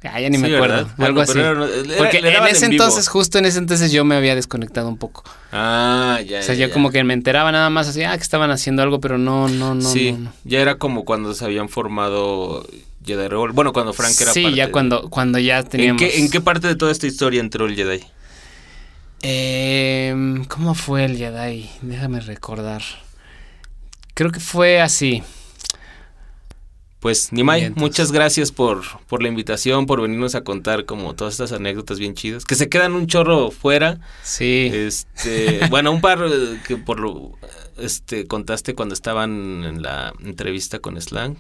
Ah, 0.05 0.20
ya 0.20 0.31
ni 0.31 0.36
Sí, 0.36 0.43
me 0.43 0.55
acuerdo. 0.55 0.77
¿verdad? 0.77 1.05
Algo 1.05 1.20
así. 1.23 1.32
pero 1.35 1.64
era- 1.66 1.74
era- 1.74 1.98
Porque 1.98 2.18
en 2.18 2.27
ese 2.47 2.66
en 2.66 2.73
entonces, 2.73 3.09
justo 3.09 3.39
en 3.39 3.47
ese 3.47 3.59
entonces, 3.59 3.90
yo 3.90 4.05
me 4.05 4.14
había 4.14 4.36
desconectado 4.36 4.89
un 4.89 4.97
poco. 4.97 5.24
Ah, 5.51 6.20
ya. 6.24 6.39
o 6.39 6.43
sea, 6.44 6.55
ya, 6.55 6.60
yo 6.62 6.68
ya. 6.68 6.73
como 6.73 6.93
que 6.93 7.02
me 7.02 7.14
enteraba 7.14 7.51
nada 7.51 7.68
más 7.70 7.89
así, 7.89 8.05
ah, 8.05 8.16
que 8.16 8.23
estaban 8.23 8.52
haciendo 8.52 8.82
algo, 8.85 9.01
pero 9.01 9.18
no, 9.18 9.48
no, 9.48 9.74
no. 9.74 9.82
sí, 9.82 10.12
no, 10.12 10.18
no. 10.18 10.32
ya 10.44 10.60
era 10.60 10.77
como 10.77 11.05
cuando 11.05 11.35
se 11.35 11.44
habían 11.44 11.68
formado 11.68 12.64
Jedi 13.09 13.26
Revolt. 13.28 13.55
Bueno, 13.55 13.72
cuando 13.72 13.93
Frank 13.93 14.14
era 14.20 14.32
sí, 14.32 14.43
parte 14.44 14.56
ya 14.56 14.66
de- 14.66 14.72
cuando, 14.72 15.10
cuando 15.10 15.39
ya 15.40 15.59
¿En 15.59 15.68
teníamos. 15.68 16.01
qué, 16.02 16.18
¿En 16.20 16.30
qué 16.30 16.40
parte 16.40 16.68
de 16.68 16.76
toda 16.76 16.93
esta 16.93 17.06
historia 17.09 17.40
entró 17.40 17.66
el 17.66 17.74
Jedi? 17.74 18.01
Em, 19.22 20.44
¿Cómo 20.44 20.74
fue 20.74 21.05
el 21.05 21.16
Jedi? 21.16 21.68
Déjame 21.82 22.20
recordar. 22.20 22.82
Creo 24.14 24.30
que 24.30 24.40
fue 24.40 24.80
así. 24.80 25.22
Pues, 27.01 27.32
Nimai, 27.32 27.70
muchas 27.76 28.10
gracias 28.10 28.51
por, 28.51 28.82
por 29.06 29.22
la 29.22 29.28
invitación, 29.28 29.86
por 29.86 30.02
venirnos 30.02 30.35
a 30.35 30.43
contar 30.43 30.85
como 30.85 31.14
todas 31.14 31.35
estas 31.35 31.52
anécdotas 31.52 32.01
bien 32.01 32.14
chidas. 32.14 32.44
Que 32.44 32.56
se 32.56 32.68
quedan 32.68 32.94
un 32.94 33.06
chorro 33.06 33.52
fuera. 33.52 34.01
Sí. 34.24 34.68
Este, 34.72 35.60
bueno, 35.70 35.93
un 35.93 36.01
par 36.01 36.18
eh, 36.28 36.60
que 36.66 36.76
por 36.76 36.98
lo 36.98 37.39
este 37.76 38.26
contaste 38.26 38.74
cuando 38.74 38.94
estaban 38.94 39.62
en 39.64 39.82
la 39.82 40.12
entrevista 40.24 40.80
con 40.80 41.01
Slang. 41.01 41.36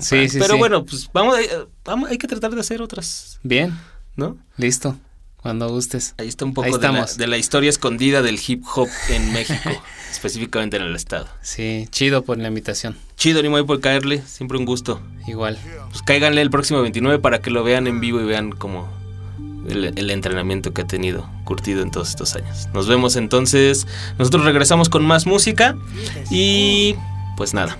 Sí, 0.00 0.28
sí, 0.28 0.38
Pero 0.38 0.54
sí. 0.54 0.58
bueno, 0.58 0.84
pues 0.84 1.10
vamos, 1.12 1.38
eh, 1.38 1.48
vamos, 1.84 2.10
hay 2.10 2.18
que 2.18 2.26
tratar 2.26 2.52
de 2.54 2.60
hacer 2.60 2.82
otras, 2.82 3.38
Bien, 3.42 3.78
¿no? 4.16 4.36
listo. 4.56 4.96
Cuando 5.36 5.68
gustes. 5.68 6.14
Ahí 6.16 6.26
está 6.28 6.46
un 6.46 6.54
poco 6.54 6.64
de 6.64 6.70
la, 6.70 6.76
estamos. 6.76 7.18
de 7.18 7.26
la 7.26 7.36
historia 7.36 7.68
escondida 7.68 8.22
del 8.22 8.40
hip 8.46 8.64
hop 8.74 8.88
en 9.10 9.30
México, 9.34 9.70
específicamente 10.10 10.78
en 10.78 10.84
el 10.84 10.96
estado. 10.96 11.26
Sí, 11.42 11.86
chido 11.90 12.22
por 12.24 12.38
la 12.38 12.48
invitación. 12.48 12.96
Chido, 13.16 13.42
Nimai, 13.42 13.62
por 13.64 13.80
caerle, 13.82 14.22
siempre 14.26 14.56
un 14.56 14.64
gusto. 14.64 15.02
Igual. 15.26 15.58
Pues 15.90 16.00
cáiganle 16.00 16.40
el 16.40 16.48
próximo 16.48 16.80
29 16.80 17.18
para 17.18 17.40
que 17.42 17.50
lo 17.50 17.62
vean 17.62 17.86
en 17.86 18.00
vivo 18.00 18.22
y 18.22 18.24
vean 18.24 18.52
como 18.52 18.88
el, 19.68 19.92
el 19.98 20.10
entrenamiento 20.10 20.72
que 20.72 20.80
ha 20.80 20.86
tenido 20.86 21.28
curtido 21.44 21.82
en 21.82 21.90
todos 21.90 22.08
estos 22.08 22.34
años. 22.36 22.68
Nos 22.72 22.88
vemos 22.88 23.14
entonces. 23.16 23.86
Nosotros 24.18 24.46
regresamos 24.46 24.88
con 24.88 25.04
más 25.04 25.26
música 25.26 25.76
y 26.30 26.96
pues 27.36 27.52
nada. 27.52 27.76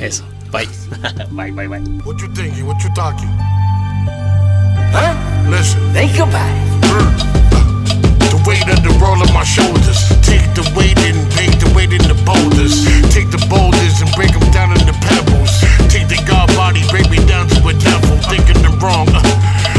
Eso. 0.00 0.24
Bye. 0.54 0.70
bye, 1.34 1.50
bye, 1.50 1.66
bye. 1.66 1.82
What 2.06 2.22
you 2.22 2.30
thinking? 2.30 2.64
What 2.64 2.78
you 2.84 2.90
talking? 2.94 3.26
Huh? 4.94 5.10
Listen. 5.50 5.82
Think 5.90 6.14
about 6.22 6.46
it. 6.46 6.62
The 8.30 8.38
weight 8.46 8.62
of 8.70 8.78
the 8.86 8.94
roll 9.02 9.18
of 9.18 9.34
my 9.34 9.42
shoulders. 9.42 9.98
Take 10.22 10.46
the 10.54 10.62
weight 10.78 10.94
and 11.02 11.18
take 11.34 11.58
the 11.58 11.66
weight 11.74 11.90
in 11.90 12.06
the 12.06 12.14
boulders. 12.22 12.86
Take 13.10 13.34
the 13.34 13.42
boulders 13.50 13.98
and 13.98 14.06
break 14.14 14.30
them 14.30 14.46
down 14.54 14.70
into 14.78 14.94
pebbles. 15.02 15.58
Take 15.90 16.06
the 16.06 16.22
God 16.22 16.46
body, 16.54 16.86
break 16.86 17.10
me 17.10 17.18
down 17.26 17.50
to 17.50 17.58
a 17.66 17.74
devil. 17.74 18.14
Thinking 18.30 18.62
I'm 18.62 18.78
wrong. 18.78 19.10
uh, 19.10 19.26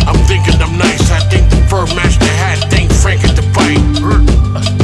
I'm 0.03 0.19
thinking 0.27 0.59
I'm 0.59 0.75
nice. 0.75 1.07
I 1.07 1.23
think 1.31 1.47
the 1.54 1.54
fur 1.75 1.85
the 1.91 2.31
hat. 2.39 2.63
Think 2.71 2.87
Frank 2.91 3.19
at 3.27 3.35
the 3.35 3.43
bite. 3.51 3.83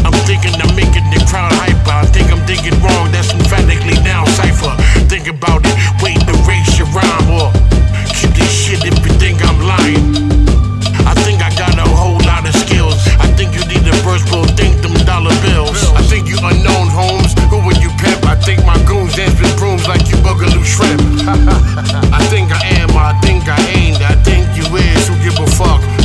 I'm 0.03 0.15
thinking 0.27 0.51
I'm 0.59 0.75
making 0.75 1.07
the 1.07 1.23
crowd 1.29 1.55
hype. 1.55 1.79
I 1.87 2.03
think 2.11 2.27
I'm 2.27 2.43
thinking 2.43 2.75
wrong. 2.83 3.07
That's 3.15 3.31
emphatically 3.31 3.95
now 4.03 4.27
cipher. 4.35 4.75
Think 5.07 5.31
about 5.31 5.63
it. 5.63 5.75
Wait 6.03 6.19
to 6.27 6.35
erase 6.43 6.75
your 6.75 6.91
rhyme 6.91 7.31
or 7.31 7.47
keep 8.11 8.35
this 8.35 8.51
shit 8.51 8.83
if 8.83 8.95
you 9.07 9.11
think 9.15 9.39
I'm 9.39 9.59
lying. 9.63 10.03
I 11.07 11.15
think 11.23 11.39
I 11.39 11.51
got 11.55 11.79
a 11.79 11.87
whole 11.87 12.19
lot 12.27 12.43
of 12.43 12.55
skills. 12.59 12.99
I 13.23 13.27
think 13.39 13.55
you 13.55 13.63
need 13.71 13.87
a 13.87 13.95
verse, 14.03 14.23
will 14.27 14.47
think 14.59 14.83
them 14.83 14.95
dollar 15.07 15.35
bills. 15.47 15.79
I 15.95 16.03
think 16.11 16.27
you 16.27 16.35
unknown 16.43 16.91
homes, 16.91 17.31
who 17.47 17.63
would 17.63 17.79
you 17.79 17.91
pimp? 18.03 18.27
I 18.27 18.35
think 18.35 18.65
my 18.67 18.75
goons 18.83 19.15
dance 19.15 19.39
with 19.39 19.55
brooms 19.55 19.87
like 19.87 20.03
you 20.11 20.17
boogaloo 20.19 20.65
shrimp. 20.67 20.99
I 22.11 22.19
think 22.27 22.51
I 22.51 22.83
am, 22.83 22.91
I 22.91 23.15
think 23.23 23.47
I 23.47 23.59
ain't. 23.79 24.01
I 24.03 24.15
think 24.27 24.43
you 24.59 24.67
is, 24.75 25.07
who 25.07 25.15
give 25.23 25.39
a 25.39 25.47
fuck? 25.55 26.00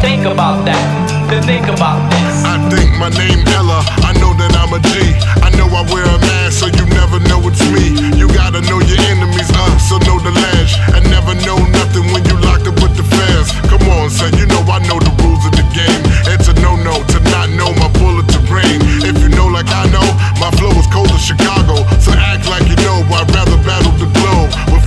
Think 0.00 0.24
about 0.24 0.64
that. 0.68 0.84
then 1.28 1.42
think 1.44 1.68
about 1.68 2.00
this. 2.12 2.44
I 2.44 2.60
think 2.68 2.92
my 3.00 3.08
name 3.16 3.40
Ella, 3.56 3.80
I 4.04 4.12
know 4.20 4.32
that 4.36 4.52
I'm 4.56 4.72
a 4.76 4.80
G. 4.80 4.92
I 5.40 5.48
know 5.56 5.68
I 5.72 5.84
wear 5.88 6.04
a 6.04 6.18
mask, 6.20 6.60
so 6.60 6.66
you 6.68 6.84
never 6.92 7.20
know 7.28 7.40
it's 7.48 7.60
me. 7.72 7.96
You 8.16 8.28
gotta 8.28 8.60
know 8.68 8.80
your 8.84 9.00
enemies, 9.08 9.48
uh, 9.52 9.72
so 9.80 9.96
know 10.04 10.20
the 10.20 10.32
ledge. 10.32 10.72
And 10.92 11.04
never 11.08 11.32
know 11.48 11.56
nothing 11.80 12.04
when 12.12 12.24
you 12.28 12.36
locked 12.44 12.68
up 12.68 12.76
with 12.84 12.92
the 12.96 13.04
feds. 13.04 13.56
Come 13.72 13.84
on, 13.96 14.12
son, 14.12 14.36
you 14.36 14.44
know 14.52 14.60
I 14.68 14.84
know 14.84 15.00
the 15.00 15.12
rules 15.24 15.44
of 15.48 15.52
the 15.56 15.64
game. 15.72 16.00
It's 16.28 16.48
a 16.48 16.54
no-no 16.60 17.00
to 17.00 17.18
not 17.32 17.48
know 17.56 17.72
my 17.80 17.88
bullet 17.96 18.28
to 18.36 18.40
brain. 18.50 18.80
If 19.04 19.16
you 19.22 19.32
know 19.32 19.48
like 19.48 19.70
I 19.72 19.88
know, 19.88 20.04
my 20.36 20.52
flow 20.60 20.72
is 20.76 20.88
cold 20.92 21.08
as 21.12 21.24
Chicago. 21.24 21.88
So 22.04 22.12
act 22.12 22.44
like 22.52 22.68
you 22.68 22.76
know, 22.84 23.00
I'd 23.16 23.28
rather 23.32 23.56
battle 23.64 23.92
the 23.96 24.08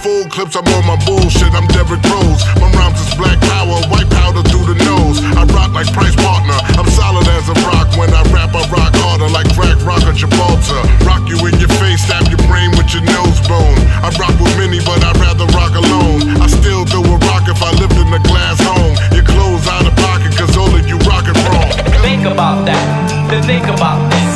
clips, 0.04 0.56
I'm 0.60 0.68
on 0.76 0.84
my 0.84 1.00
bullshit, 1.08 1.54
I'm 1.56 1.68
Derrick 1.72 2.04
Rose. 2.12 2.44
My 2.60 2.68
rhymes 2.76 3.00
is 3.00 3.16
black 3.16 3.40
power, 3.40 3.80
white 3.88 4.10
powder 4.12 4.44
through 4.52 4.68
the 4.68 4.76
nose. 4.84 5.24
I 5.40 5.48
rock 5.56 5.72
like 5.72 5.88
Price 5.96 6.16
Partner, 6.20 6.60
I'm 6.76 6.90
solid 6.92 7.24
as 7.32 7.48
a 7.48 7.56
rock. 7.64 7.88
When 7.96 8.12
I 8.12 8.24
rap, 8.36 8.52
I 8.52 8.68
rock 8.68 8.92
harder 9.00 9.32
like 9.32 9.48
crack 9.56 9.80
rock 9.88 10.04
or 10.04 10.12
Gibraltar. 10.12 10.82
Rock 11.08 11.24
you 11.32 11.40
in 11.48 11.56
your 11.56 11.72
face, 11.80 12.04
stab 12.04 12.28
your 12.28 12.42
brain 12.52 12.76
with 12.76 12.92
your 12.92 13.06
nose 13.08 13.40
bone. 13.48 13.80
I 14.04 14.12
rock 14.20 14.36
with 14.44 14.52
many, 14.60 14.84
but 14.84 15.00
I'd 15.08 15.16
rather 15.24 15.48
rock 15.56 15.72
alone. 15.72 16.36
I 16.42 16.48
still 16.52 16.84
throw 16.84 17.06
a 17.08 17.18
rock 17.32 17.48
if 17.48 17.64
I 17.64 17.72
lived 17.80 17.96
in 17.96 18.12
a 18.12 18.22
glass 18.28 18.60
home. 18.60 19.00
Your 19.16 19.24
clothes 19.24 19.68
out 19.72 19.88
of 19.88 19.96
pocket, 20.04 20.36
cause 20.36 20.52
all 20.60 20.68
of 20.68 20.84
you 20.84 21.00
rockin' 21.08 21.38
wrong. 21.48 21.72
Think 22.04 22.28
about 22.28 22.68
that, 22.68 22.84
then 23.32 23.44
think 23.48 23.72
about 23.72 24.12
this. 24.12 24.33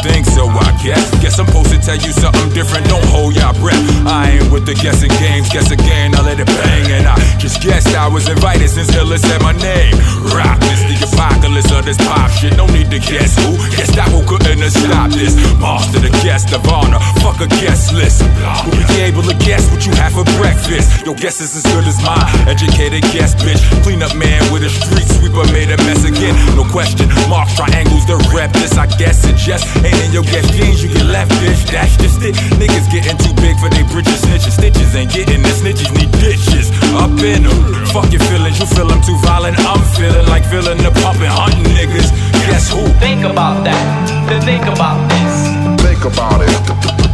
Think 0.00 0.26
so, 0.26 0.48
I 0.48 0.72
guess. 0.82 1.10
Guess 1.20 1.38
I'm 1.38 1.46
supposed 1.46 1.70
to 1.70 1.78
tell 1.78 1.96
you 1.96 2.12
something 2.12 2.48
different, 2.50 2.88
don't 2.88 3.04
hold 3.04 3.36
your 3.36 3.52
breath. 3.54 3.78
I 4.06 4.30
ain't 4.30 4.41
with 4.52 4.68
the 4.68 4.76
guessing 4.76 5.10
games, 5.16 5.48
guess 5.48 5.72
again, 5.72 6.14
I 6.14 6.20
let 6.20 6.38
it 6.38 6.46
bang. 6.46 6.84
And 6.92 7.08
I 7.08 7.16
just 7.40 7.64
guessed 7.64 7.88
I 7.96 8.06
was 8.06 8.28
invited 8.28 8.68
since 8.68 8.92
Hilla 8.92 9.16
said 9.16 9.40
my 9.40 9.56
name. 9.56 9.96
Rock 10.36 10.60
this, 10.60 10.84
the 10.84 10.96
apocalypse 11.08 11.72
of 11.72 11.88
this 11.88 11.96
pop 11.96 12.30
shit, 12.30 12.54
no 12.60 12.68
need 12.68 12.92
to 12.92 13.00
guess 13.00 13.32
who. 13.40 13.56
Guess 13.72 13.96
that 13.96 14.12
who 14.12 14.20
couldn't 14.28 14.60
have 14.60 14.76
stopped 14.76 15.16
this. 15.16 15.32
Master 15.56 15.98
the 15.98 16.12
guest 16.20 16.52
of 16.52 16.68
honor, 16.68 17.00
fuck 17.24 17.40
a 17.40 17.48
guest 17.64 17.96
list. 17.96 18.20
Will 18.68 18.86
be 18.92 19.00
able 19.00 19.24
to 19.24 19.34
guess 19.40 19.64
what 19.72 19.88
you 19.88 19.92
have 19.96 20.12
for 20.12 20.28
breakfast? 20.36 21.08
Your 21.08 21.16
guess 21.16 21.40
is 21.40 21.56
as 21.56 21.64
good 21.72 21.88
as 21.88 21.96
mine. 22.04 22.28
Educated 22.44 23.02
guess, 23.08 23.32
bitch. 23.40 23.58
Clean 23.82 24.04
up 24.04 24.12
man 24.14 24.44
with 24.52 24.68
a 24.68 24.70
street 24.70 25.08
sweeper 25.08 25.48
made 25.56 25.72
a 25.72 25.80
mess 25.88 26.04
again. 26.04 26.36
No 26.52 26.68
question, 26.68 27.08
marks, 27.32 27.56
triangles, 27.56 28.04
the 28.04 28.20
rep. 28.36 28.52
This 28.52 28.76
I 28.76 28.84
guess 29.00 29.24
it 29.24 29.40
just 29.40 29.64
ain't 29.80 29.96
in 30.04 30.12
your 30.12 30.28
guess 30.28 30.44
jeans. 30.52 30.84
You 30.84 30.92
get 30.92 31.08
left 31.08 31.32
dish, 31.40 31.64
dash 31.72 31.96
just 31.96 32.20
it. 32.20 32.36
Niggas 32.60 32.92
getting 32.92 33.16
too 33.16 33.32
big 33.40 33.56
for 33.56 33.72
they 33.72 33.82
britches, 33.88 34.20
snitches. 34.50 34.58
Stitches 34.62 34.94
ain't 34.96 35.12
getting 35.12 35.42
the 35.42 35.48
snitches 35.50 35.92
need 35.94 36.10
ditches. 36.18 36.70
Up 36.98 37.10
in 37.22 37.44
them. 37.44 37.86
Fuck 37.92 38.10
your 38.10 38.22
feelings, 38.26 38.58
you 38.58 38.66
feel 38.66 38.86
them 38.86 39.00
too 39.02 39.16
violent. 39.22 39.58
I'm 39.58 39.80
feeling 39.94 40.26
like 40.26 40.44
feeling 40.46 40.78
the 40.78 40.90
pumping, 41.02 41.30
hunting 41.30 41.64
niggas. 41.76 42.10
Guess 42.48 42.70
who? 42.72 42.82
Think 42.98 43.24
about 43.24 43.64
that, 43.64 43.84
then 44.28 44.42
think 44.42 44.64
about 44.66 44.98
this. 45.10 45.82
Think 45.82 46.04
about 46.04 46.40
it. 46.42 46.50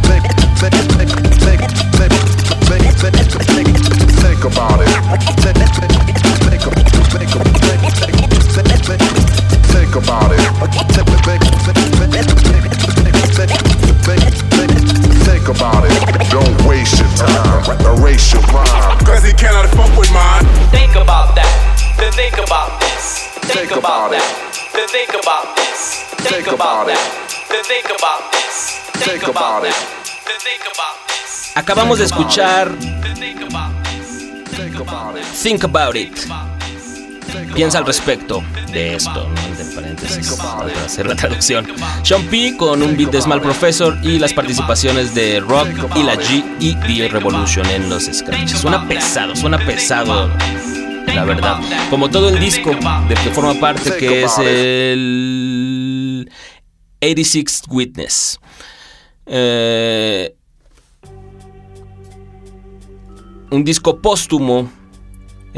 Think, 0.07 0.25
think, 0.57 0.73
think, 0.97 1.11
think, 1.43 1.61
think, 1.97 2.13
think, 2.65 2.83
think, 2.97 3.17
think, 3.45 3.69
think 4.17 4.43
about 4.45 4.81
it. 4.81 4.89
Think, 5.43 5.57
think, 5.57 5.73
think, 5.77 5.93
think, 6.45 6.63
think, 6.65 7.05
think, 8.39 8.85
think, 8.87 9.01
think 9.69 9.95
about 9.95 10.31
it. 10.31 10.41
Think, 10.59 10.97
think, 10.97 11.09
think, 11.25 11.43
think, 11.45 12.25
think, 13.29 13.53
think, 14.05 14.23
think, 14.49 14.73
think 15.23 15.47
about 15.49 15.85
it. 15.85 16.18
Don't 17.77 18.01
waste 18.01 18.33
your 18.33 18.41
time. 18.41 18.65
Erase 18.65 18.73
your 18.73 18.79
mind. 18.81 19.05
Cause 19.05 19.23
he 19.23 19.33
cannot 19.33 19.67
fuck 19.77 19.93
with 19.97 20.11
mine. 20.11 20.45
Think 20.71 20.95
about 20.95 21.35
that, 21.35 21.53
then 21.97 22.11
think 22.13 22.37
about 22.37 22.79
this. 22.81 23.27
Think 23.53 23.71
about 23.71 24.11
that, 24.11 24.25
then 24.73 24.87
think 24.87 25.13
about 25.13 25.55
this. 25.55 26.03
Think 26.29 26.47
about 26.47 26.87
that, 26.87 27.01
then 27.49 27.63
think 27.63 27.85
about 27.85 28.31
this. 28.31 28.79
Think 29.05 29.23
about 29.27 29.61
that, 29.63 29.77
then 30.25 30.39
think 30.39 30.63
about 30.73 30.95
this. 31.07 31.51
Acabamos 31.55 31.97
de 31.99 32.05
escuchar 32.05 32.69
Think 35.33 35.63
About 35.63 35.95
It. 35.95 36.58
Piensa 37.53 37.79
al 37.79 37.85
respecto 37.85 38.43
de 38.71 38.95
esto, 38.95 39.27
¿no? 39.27 39.75
paréntesis, 39.75 40.33
para 40.33 40.85
hacer 40.85 41.07
la 41.07 41.15
traducción. 41.15 41.67
Sean 42.03 42.23
P 42.27 42.55
con 42.57 42.81
un 42.81 42.95
beat 42.97 43.11
de 43.11 43.21
Small 43.21 43.41
Professor 43.41 43.97
y 44.03 44.19
las 44.19 44.33
participaciones 44.33 45.13
de 45.15 45.39
Rock 45.39 45.67
y 45.95 46.03
la 46.03 46.15
G 46.15 46.43
y 46.59 46.75
The 46.75 47.09
Revolution 47.09 47.65
en 47.67 47.89
los 47.89 48.03
scratches. 48.05 48.59
Suena 48.59 48.87
pesado, 48.87 49.35
suena 49.35 49.57
pesado, 49.57 50.29
la 51.07 51.23
verdad. 51.25 51.59
Como 51.89 52.09
todo 52.09 52.29
el 52.29 52.39
disco 52.39 52.71
del 52.71 53.19
que 53.19 53.29
forma 53.31 53.53
parte, 53.55 53.95
que 53.97 54.23
es 54.23 54.37
el 54.37 56.29
86 57.01 57.63
Witness. 57.69 58.39
Eh, 59.25 60.35
un 63.51 63.63
disco 63.63 63.99
póstumo 63.99 64.69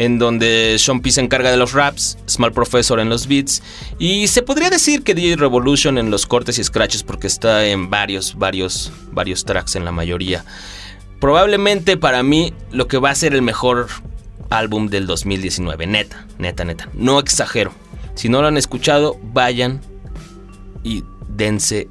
en 0.02 0.18
donde 0.18 0.78
Sean 0.80 1.00
P 1.02 1.12
se 1.12 1.22
encarga 1.22 1.52
de 1.52 1.58
los 1.58 1.74
raps, 1.74 2.18
Small 2.28 2.54
Professor 2.54 3.00
en 3.00 3.08
los 3.10 3.28
beats 3.28 3.62
y 4.00 4.28
se 4.30 4.42
podría 4.42 4.72
decir 4.72 5.04
que 5.04 5.14
DJ 5.14 5.36
Revolution 5.36 6.00
en 6.00 6.10
los 6.10 6.26
cortes 6.26 6.58
y 6.58 6.64
scratches 6.64 7.04
porque 7.04 7.28
está 7.28 7.68
en 7.68 7.92
varios, 7.92 8.36
varios, 8.36 8.92
varios 9.12 9.46
tracks 9.46 9.76
en 9.76 9.86
la 9.86 9.92
mayoría. 9.92 10.44
Probablemente 11.20 11.98
para 11.98 12.24
mí 12.24 12.52
lo 12.72 12.88
que 12.88 12.98
va 12.98 13.12
a 13.12 13.16
ser 13.16 13.36
el 13.36 13.44
mejor 13.44 13.90
álbum 14.50 14.88
del 14.88 15.06
2019, 15.06 15.86
neta, 15.86 16.26
neta, 16.40 16.66
neta, 16.66 16.90
no 16.96 17.20
exagero. 17.20 17.72
Si 18.16 18.28
no 18.28 18.42
lo 18.42 18.48
han 18.48 18.58
escuchado, 18.58 19.20
vayan 19.22 19.82
y 20.84 21.04
dense 21.30 21.90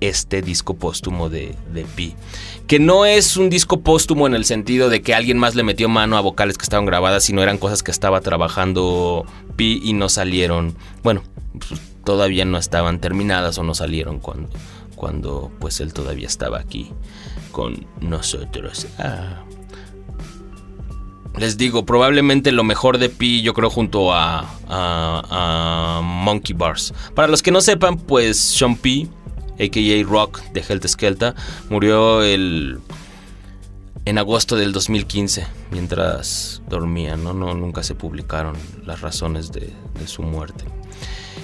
este 0.00 0.42
disco 0.42 0.74
póstumo 0.74 1.28
de, 1.28 1.54
de 1.72 1.84
Pi. 1.84 2.16
Que 2.66 2.80
no 2.80 3.06
es 3.06 3.36
un 3.36 3.48
disco 3.48 3.80
póstumo 3.80 4.26
en 4.26 4.34
el 4.34 4.44
sentido 4.44 4.88
de 4.88 5.00
que 5.00 5.14
alguien 5.14 5.38
más 5.38 5.54
le 5.54 5.62
metió 5.62 5.88
mano 5.88 6.16
a 6.16 6.20
vocales 6.20 6.58
que 6.58 6.64
estaban 6.64 6.84
grabadas, 6.84 7.24
sino 7.24 7.42
eran 7.42 7.58
cosas 7.58 7.82
que 7.82 7.92
estaba 7.92 8.20
trabajando 8.20 9.24
Pi 9.54 9.80
y 9.84 9.92
no 9.92 10.08
salieron. 10.08 10.76
Bueno, 11.02 11.22
pues, 11.52 11.80
todavía 12.04 12.44
no 12.44 12.58
estaban 12.58 13.00
terminadas 13.00 13.58
o 13.58 13.62
no 13.62 13.74
salieron 13.74 14.18
cuando, 14.18 14.48
cuando 14.96 15.52
pues 15.60 15.80
él 15.80 15.92
todavía 15.92 16.26
estaba 16.26 16.58
aquí 16.58 16.90
con 17.52 17.86
nosotros. 18.00 18.86
Ah. 18.98 19.42
Les 21.38 21.58
digo, 21.58 21.84
probablemente 21.84 22.50
lo 22.50 22.64
mejor 22.64 22.98
de 22.98 23.10
Pi, 23.10 23.42
yo 23.42 23.52
creo, 23.52 23.68
junto 23.68 24.12
a, 24.12 24.40
a, 24.68 25.98
a 25.98 26.00
Monkey 26.02 26.56
Bars. 26.56 26.94
Para 27.14 27.28
los 27.28 27.42
que 27.42 27.50
no 27.50 27.60
sepan, 27.60 27.98
pues 27.98 28.38
Sean 28.38 28.74
P 28.74 29.06
a.k.a. 29.58 30.04
Rock 30.04 30.42
de 30.52 30.60
Helter 30.60 30.90
Skelter, 30.90 31.34
murió 31.68 32.22
el, 32.22 32.78
en 34.04 34.18
agosto 34.18 34.56
del 34.56 34.72
2015 34.72 35.46
mientras 35.70 36.62
dormía. 36.68 37.16
¿no? 37.16 37.34
No, 37.34 37.54
nunca 37.54 37.82
se 37.82 37.94
publicaron 37.94 38.56
las 38.84 39.00
razones 39.00 39.52
de, 39.52 39.72
de, 39.98 40.06
su 40.06 40.22
muerte. 40.22 40.64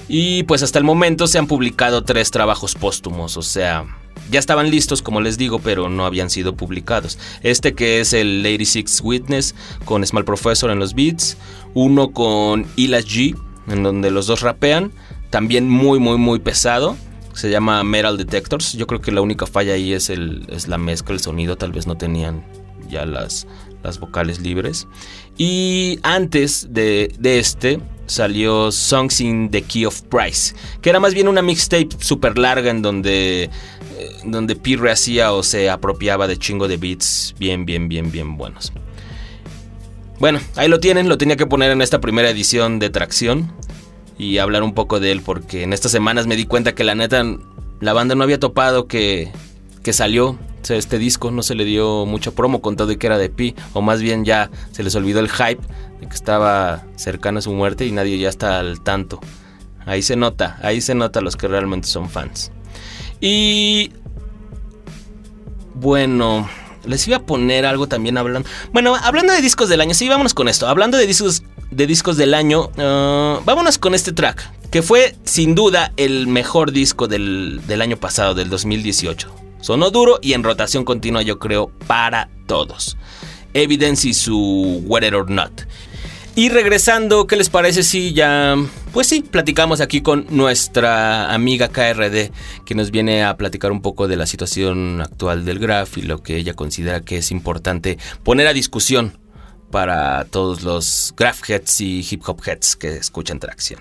Y 0.09 0.44
pues 0.44 0.62
hasta 0.62 0.78
el 0.78 0.84
momento 0.84 1.26
se 1.26 1.39
han 1.39 1.47
publicado 1.47 2.02
tres 2.05 2.30
trabajos 2.30 2.74
póstumos, 2.74 3.36
o 3.36 3.43
sea, 3.43 3.86
ya 4.30 4.39
estaban 4.39 4.70
listos 4.70 5.02
como 5.02 5.20
les 5.20 5.39
digo, 5.39 5.59
pero 5.59 5.89
no 5.89 6.06
habían 6.06 6.30
sido 6.30 6.56
publicados. 6.56 7.18
Este 7.43 7.74
que 7.74 8.01
es 8.01 8.12
el 8.12 8.40
86 8.40 9.01
Witness 9.02 9.55
con 9.84 10.06
Small 10.06 10.24
Professor 10.24 10.70
en 10.70 10.78
los 10.78 10.94
beats, 10.94 11.36
uno 11.74 12.12
con 12.12 12.66
Ila 12.76 13.01
G, 13.01 13.36
en 13.68 13.82
donde 13.82 14.10
los 14.10 14.26
dos 14.26 14.40
rapean, 14.40 14.93
también 15.30 15.68
muy 15.68 15.98
muy 15.98 16.18
muy 16.18 16.39
pesado 16.39 16.97
se 17.35 17.51
llama 17.51 17.83
Metal 17.85 18.17
Detectors. 18.17 18.73
Yo 18.75 18.87
creo 18.87 19.01
que 19.01 19.13
la 19.13 19.21
única 19.21 19.47
falla 19.47 19.75
ahí 19.75 19.93
es, 19.93 20.11
el, 20.11 20.47
es 20.49 20.69
la 20.69 20.79
mezcla, 20.79 21.15
el 21.15 21.21
sonido. 21.21 21.57
Tal 21.57 21.73
vez 21.73 21.87
no 21.87 21.97
tenían 21.97 22.45
ya 22.89 23.07
las, 23.07 23.47
las 23.83 23.99
vocales 23.99 24.41
libres. 24.41 24.87
Y 25.37 25.99
antes 26.03 26.69
de, 26.71 27.13
de, 27.19 27.39
este 27.39 27.81
salió 28.07 28.71
Songs 28.71 29.21
in 29.21 29.51
the 29.51 29.63
Key 29.63 29.87
of 29.87 30.03
Price, 30.03 30.55
que 30.81 30.91
era 30.91 31.01
más 31.01 31.15
bien 31.15 31.29
una 31.29 31.41
mixtape 31.43 31.89
súper 31.99 32.37
larga 32.39 32.71
en 32.71 32.83
donde, 32.83 33.45
eh, 33.45 33.51
donde 34.25 34.55
P 34.57 34.77
rehacía 34.77 35.33
o 35.33 35.43
se 35.43 35.71
apropiaba 35.71 36.27
de 36.27 36.37
chingo 36.37 36.69
de 36.69 36.77
beats 36.77 37.35
bien, 37.39 37.65
bien, 37.65 37.89
bien, 37.89 38.11
bien 38.11 38.37
buenos. 38.37 38.73
Bueno, 40.19 40.41
ahí 40.55 40.69
lo 40.69 40.79
tienen, 40.79 41.09
lo 41.09 41.19
tenía 41.19 41.37
que 41.37 41.47
poner 41.47 41.73
en 41.73 41.83
esta 41.83 42.01
primera 42.01 42.31
edición 42.31 42.79
de 42.79 42.91
Tracción 42.91 43.53
y 44.18 44.39
hablar 44.39 44.62
un 44.62 44.74
poco 44.74 45.01
de 45.01 45.12
él 45.12 45.22
porque 45.22 45.62
en 45.62 45.72
estas 45.72 45.93
semanas 45.93 46.26
me 46.26 46.36
di 46.36 46.44
cuenta 46.44 46.74
que 46.74 46.84
la 46.84 46.94
neta 46.94 47.24
la 47.80 47.93
banda 47.93 48.14
no 48.14 48.22
había 48.22 48.39
topado 48.39 48.86
que, 48.86 49.32
que 49.82 49.93
salió 49.93 50.39
este 50.70 50.98
disco, 50.98 51.30
no 51.30 51.43
se 51.43 51.55
le 51.55 51.64
dio 51.64 52.06
mucho 52.06 52.34
promo 52.34 52.62
con 52.62 52.76
todo 52.76 52.93
y 52.93 52.97
que 52.97 53.06
era 53.09 53.18
de 53.18 53.28
Pi, 53.28 53.55
o 53.72 53.82
más 53.82 54.01
bien 54.01 54.24
ya 54.24 54.51
se 54.70 54.82
les 54.82 54.94
olvidó 54.94 55.20
el 55.20 55.28
hype 55.28 55.60
de 56.01 56.06
que 56.06 56.14
estaba 56.14 56.84
cercano 56.97 57.40
a 57.40 57.43
su 57.43 57.52
muerte 57.52 57.86
y 57.86 57.93
nadie 57.93 58.18
ya 58.18 58.28
está 58.28 58.60
al 58.60 58.80
tanto. 58.80 59.20
Ahí 59.84 60.02
se 60.02 60.14
nota, 60.14 60.59
ahí 60.62 60.80
se 60.80 60.94
nota 60.94 61.20
los 61.20 61.36
que 61.36 61.48
realmente 61.48 61.89
son 61.89 62.09
fans. 62.09 62.52
Y 63.20 63.93
bueno, 65.74 66.48
les 66.85 67.07
iba 67.09 67.19
a 67.19 67.23
poner 67.23 67.67
algo 67.67 67.87
también 67.87 68.19
hablando. 68.19 68.49
Bueno, 68.73 68.97
hablando 68.97 69.33
de 69.33 69.41
discos 69.41 69.69
del 69.69 69.81
año, 69.81 69.95
sí, 69.95 70.09
vámonos 70.09 70.35
con 70.35 70.49
esto. 70.49 70.69
Hablando 70.69 70.97
de 70.97 71.07
discos, 71.07 71.43
de 71.71 71.87
discos 71.87 72.17
del 72.17 72.35
año, 72.35 72.71
ah, 72.79 73.41
vámonos 73.45 73.79
con 73.79 73.95
este 73.95 74.13
track, 74.13 74.51
que 74.71 74.83
fue 74.83 75.17
sin 75.25 75.55
duda 75.55 75.93
el 75.97 76.27
mejor 76.27 76.73
disco 76.73 77.09
del, 77.09 77.61
del 77.67 77.83
año 77.83 77.97
pasado, 77.97 78.35
del 78.35 78.51
2018. 78.51 79.35
Sonó 79.61 79.91
duro 79.91 80.19
y 80.21 80.33
en 80.33 80.43
rotación 80.43 80.85
continua, 80.85 81.23
yo 81.23 81.39
creo, 81.39 81.71
para 81.87 82.29
todos. 82.47 82.97
Evidence 83.55 84.09
y 84.09 84.15
su 84.15 84.83
Whether 84.87 85.15
or 85.15 85.31
Not. 85.31 85.53
Y 86.35 86.49
regresando, 86.49 87.27
¿qué 87.27 87.37
les 87.37 87.51
parece 87.51 87.83
si 87.83 88.15
ya, 88.15 88.57
pues 88.93 89.07
sí, 89.07 89.21
platicamos 89.21 89.83
aquí 89.83 90.01
con 90.01 90.27
nuestra 90.31 91.33
amiga 91.33 91.69
KRD, 91.69 92.33
que 92.65 92.75
nos 92.75 92.91
viene 92.91 93.23
a 93.23 93.37
platicar 93.37 93.71
un 93.71 93.83
poco 93.83 94.09
de 94.09 94.17
la 94.17 94.27
situación 94.27 95.03
actual 95.03 95.45
del 95.45 95.59
graph 95.59 95.99
y 95.99 96.03
lo 96.03 96.23
que 96.23 96.37
ella 96.37 96.55
considera 96.55 97.03
que 97.03 97.19
es 97.19 97.31
importante 97.33 97.99
poner 98.23 98.47
a 98.47 98.55
discusión 98.55 99.19
para 99.71 100.25
todos 100.25 100.63
los 100.63 101.13
graph 101.17 101.49
heads 101.49 101.81
y 101.83 102.07
hip 102.09 102.23
hop 102.27 102.41
heads 102.47 102.77
que 102.77 102.97
escuchan 102.97 103.39
tracción. 103.39 103.81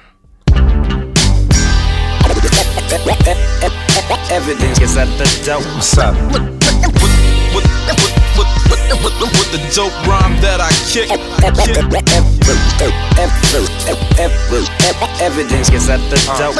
Evidence 15.22 15.70
is 15.70 15.90
at 15.90 16.00
the 16.10 16.18
door. 16.38 16.52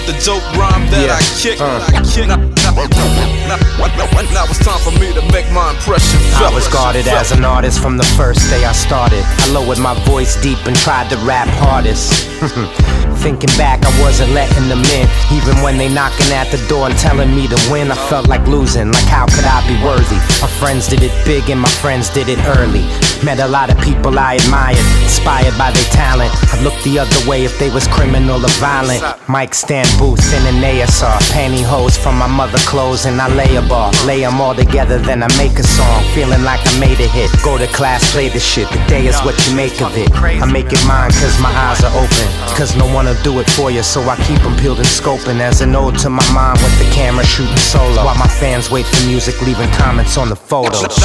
With 0.00 0.16
the 0.16 0.32
dope 0.32 0.56
rhyme 0.56 0.88
that 0.88 1.12
I 1.12 1.20
kick. 1.36 1.60
Evidence 1.60 2.16
is 2.16 2.24
at 2.24 2.40
the 2.40 2.48
door. 2.64 2.72
With 2.72 2.88
the 2.88 2.96
dope 2.96 3.20
rhyme 3.20 3.36
that 3.36 3.44
Yeah. 3.44 3.60
I 3.60 3.60
kick. 3.60 3.60
Uh. 3.60 3.60
I 3.60 3.60
kick. 3.60 3.60
Now, 3.60 3.60
now, 3.98 4.08
now, 4.16 4.32
now 4.32 4.44
it's 4.48 4.64
time 4.64 4.80
for 4.80 4.96
me 4.96 5.12
to 5.12 5.20
make 5.28 5.44
my 5.52 5.76
impression 5.76 6.16
I 6.40 6.48
was 6.54 6.68
guarded 6.68 7.06
as 7.08 7.32
an 7.32 7.44
artist 7.44 7.82
from 7.82 7.98
the 7.98 8.08
first 8.16 8.48
day 8.48 8.64
I 8.64 8.72
started. 8.72 9.20
I 9.26 9.52
lowered 9.52 9.78
my 9.78 9.92
voice 10.08 10.40
deep 10.40 10.56
and 10.64 10.76
tried 10.76 11.10
to 11.10 11.16
rap 11.28 11.48
hardest. 11.60 12.30
Thinking 13.20 13.52
back, 13.60 13.84
I 13.84 13.92
wasn't 14.00 14.32
letting 14.32 14.68
them 14.72 14.80
in. 14.96 15.04
Even 15.36 15.60
when 15.60 15.76
they 15.76 15.92
knocking 15.92 16.32
at 16.32 16.48
the 16.48 16.62
door 16.68 16.86
and 16.88 16.96
telling 16.96 17.34
me 17.36 17.48
to 17.48 17.58
win, 17.68 17.90
I 17.92 17.98
felt 18.08 18.28
like 18.28 18.46
losing. 18.46 18.92
Like 18.92 19.04
how 19.10 19.26
could 19.26 19.44
I 19.44 19.60
be 19.68 19.76
worthy? 19.84 20.16
My 20.40 20.48
friends 20.56 20.88
did 20.88 21.02
it 21.02 21.12
big 21.26 21.50
and 21.50 21.60
my 21.60 21.68
friends 21.84 22.08
did 22.08 22.28
it 22.30 22.38
early. 22.56 22.86
Met 23.24 23.38
a 23.38 23.46
lot 23.46 23.68
of 23.70 23.78
people 23.82 24.18
I 24.18 24.34
admired, 24.36 24.78
inspired 25.02 25.52
by 25.58 25.70
their 25.70 25.90
talent. 25.92 26.32
I 26.54 26.62
looked 26.62 26.82
the 26.84 26.98
other 26.98 27.20
way 27.28 27.44
if 27.44 27.58
they 27.58 27.68
was 27.68 27.86
criminal 27.88 28.40
or 28.42 28.54
violent. 28.56 29.04
Mike 29.28 29.52
stand 29.54 29.88
booth 29.98 30.24
in 30.32 30.42
an 30.46 30.62
ASR, 30.64 31.18
pantyhose 31.30 31.98
from 31.98 32.16
my 32.16 32.26
mother 32.26 32.56
clothes 32.64 33.04
and 33.04 33.20
I 33.20 33.28
lay 33.28 33.56
a 33.56 33.62
bar. 33.62 33.92
Lay 34.06 34.24
'em 34.24 34.40
all 34.40 34.54
together, 34.54 34.98
then 34.98 35.22
I 35.22 35.28
make 35.36 35.58
a 35.58 35.62
song. 35.62 36.02
Feeling 36.14 36.42
like 36.44 36.60
I 36.66 36.78
made 36.80 36.98
a 36.98 37.08
hit. 37.08 37.30
Go 37.42 37.58
to 37.58 37.66
class, 37.66 38.10
play 38.12 38.30
the 38.30 38.40
shit. 38.40 38.68
The 38.70 38.80
day 38.88 39.06
is 39.06 39.18
what 39.20 39.36
you 39.46 39.54
make 39.54 39.82
of 39.82 39.94
it. 39.98 40.08
I 40.42 40.46
make 40.46 40.72
it 40.72 40.82
mine 40.86 41.12
cause 41.20 41.38
my 41.40 41.52
eyes 41.66 41.84
are 41.84 41.94
open. 42.02 42.26
Cause 42.56 42.74
no 42.74 42.86
one 42.86 43.04
will 43.04 43.22
do 43.22 43.38
it 43.40 43.50
for 43.50 43.70
you, 43.70 43.82
so 43.82 44.00
I 44.08 44.16
keep 44.28 44.40
'em 44.46 44.56
peeled 44.56 44.78
and 44.78 44.88
scoping. 44.88 45.40
As 45.40 45.60
an 45.60 45.76
ode 45.76 45.98
to 45.98 46.08
my 46.08 46.24
mom 46.32 46.54
with 46.62 46.76
the 46.78 46.88
camera 46.96 47.24
shooting 47.26 47.64
solo. 47.72 48.02
While 48.02 48.16
my 48.16 48.28
fans 48.40 48.70
wait 48.70 48.86
for 48.86 49.04
music, 49.06 49.34
leaving 49.42 49.70
comments 49.72 50.16
on 50.16 50.30
the 50.30 50.36
photos. 50.36 50.96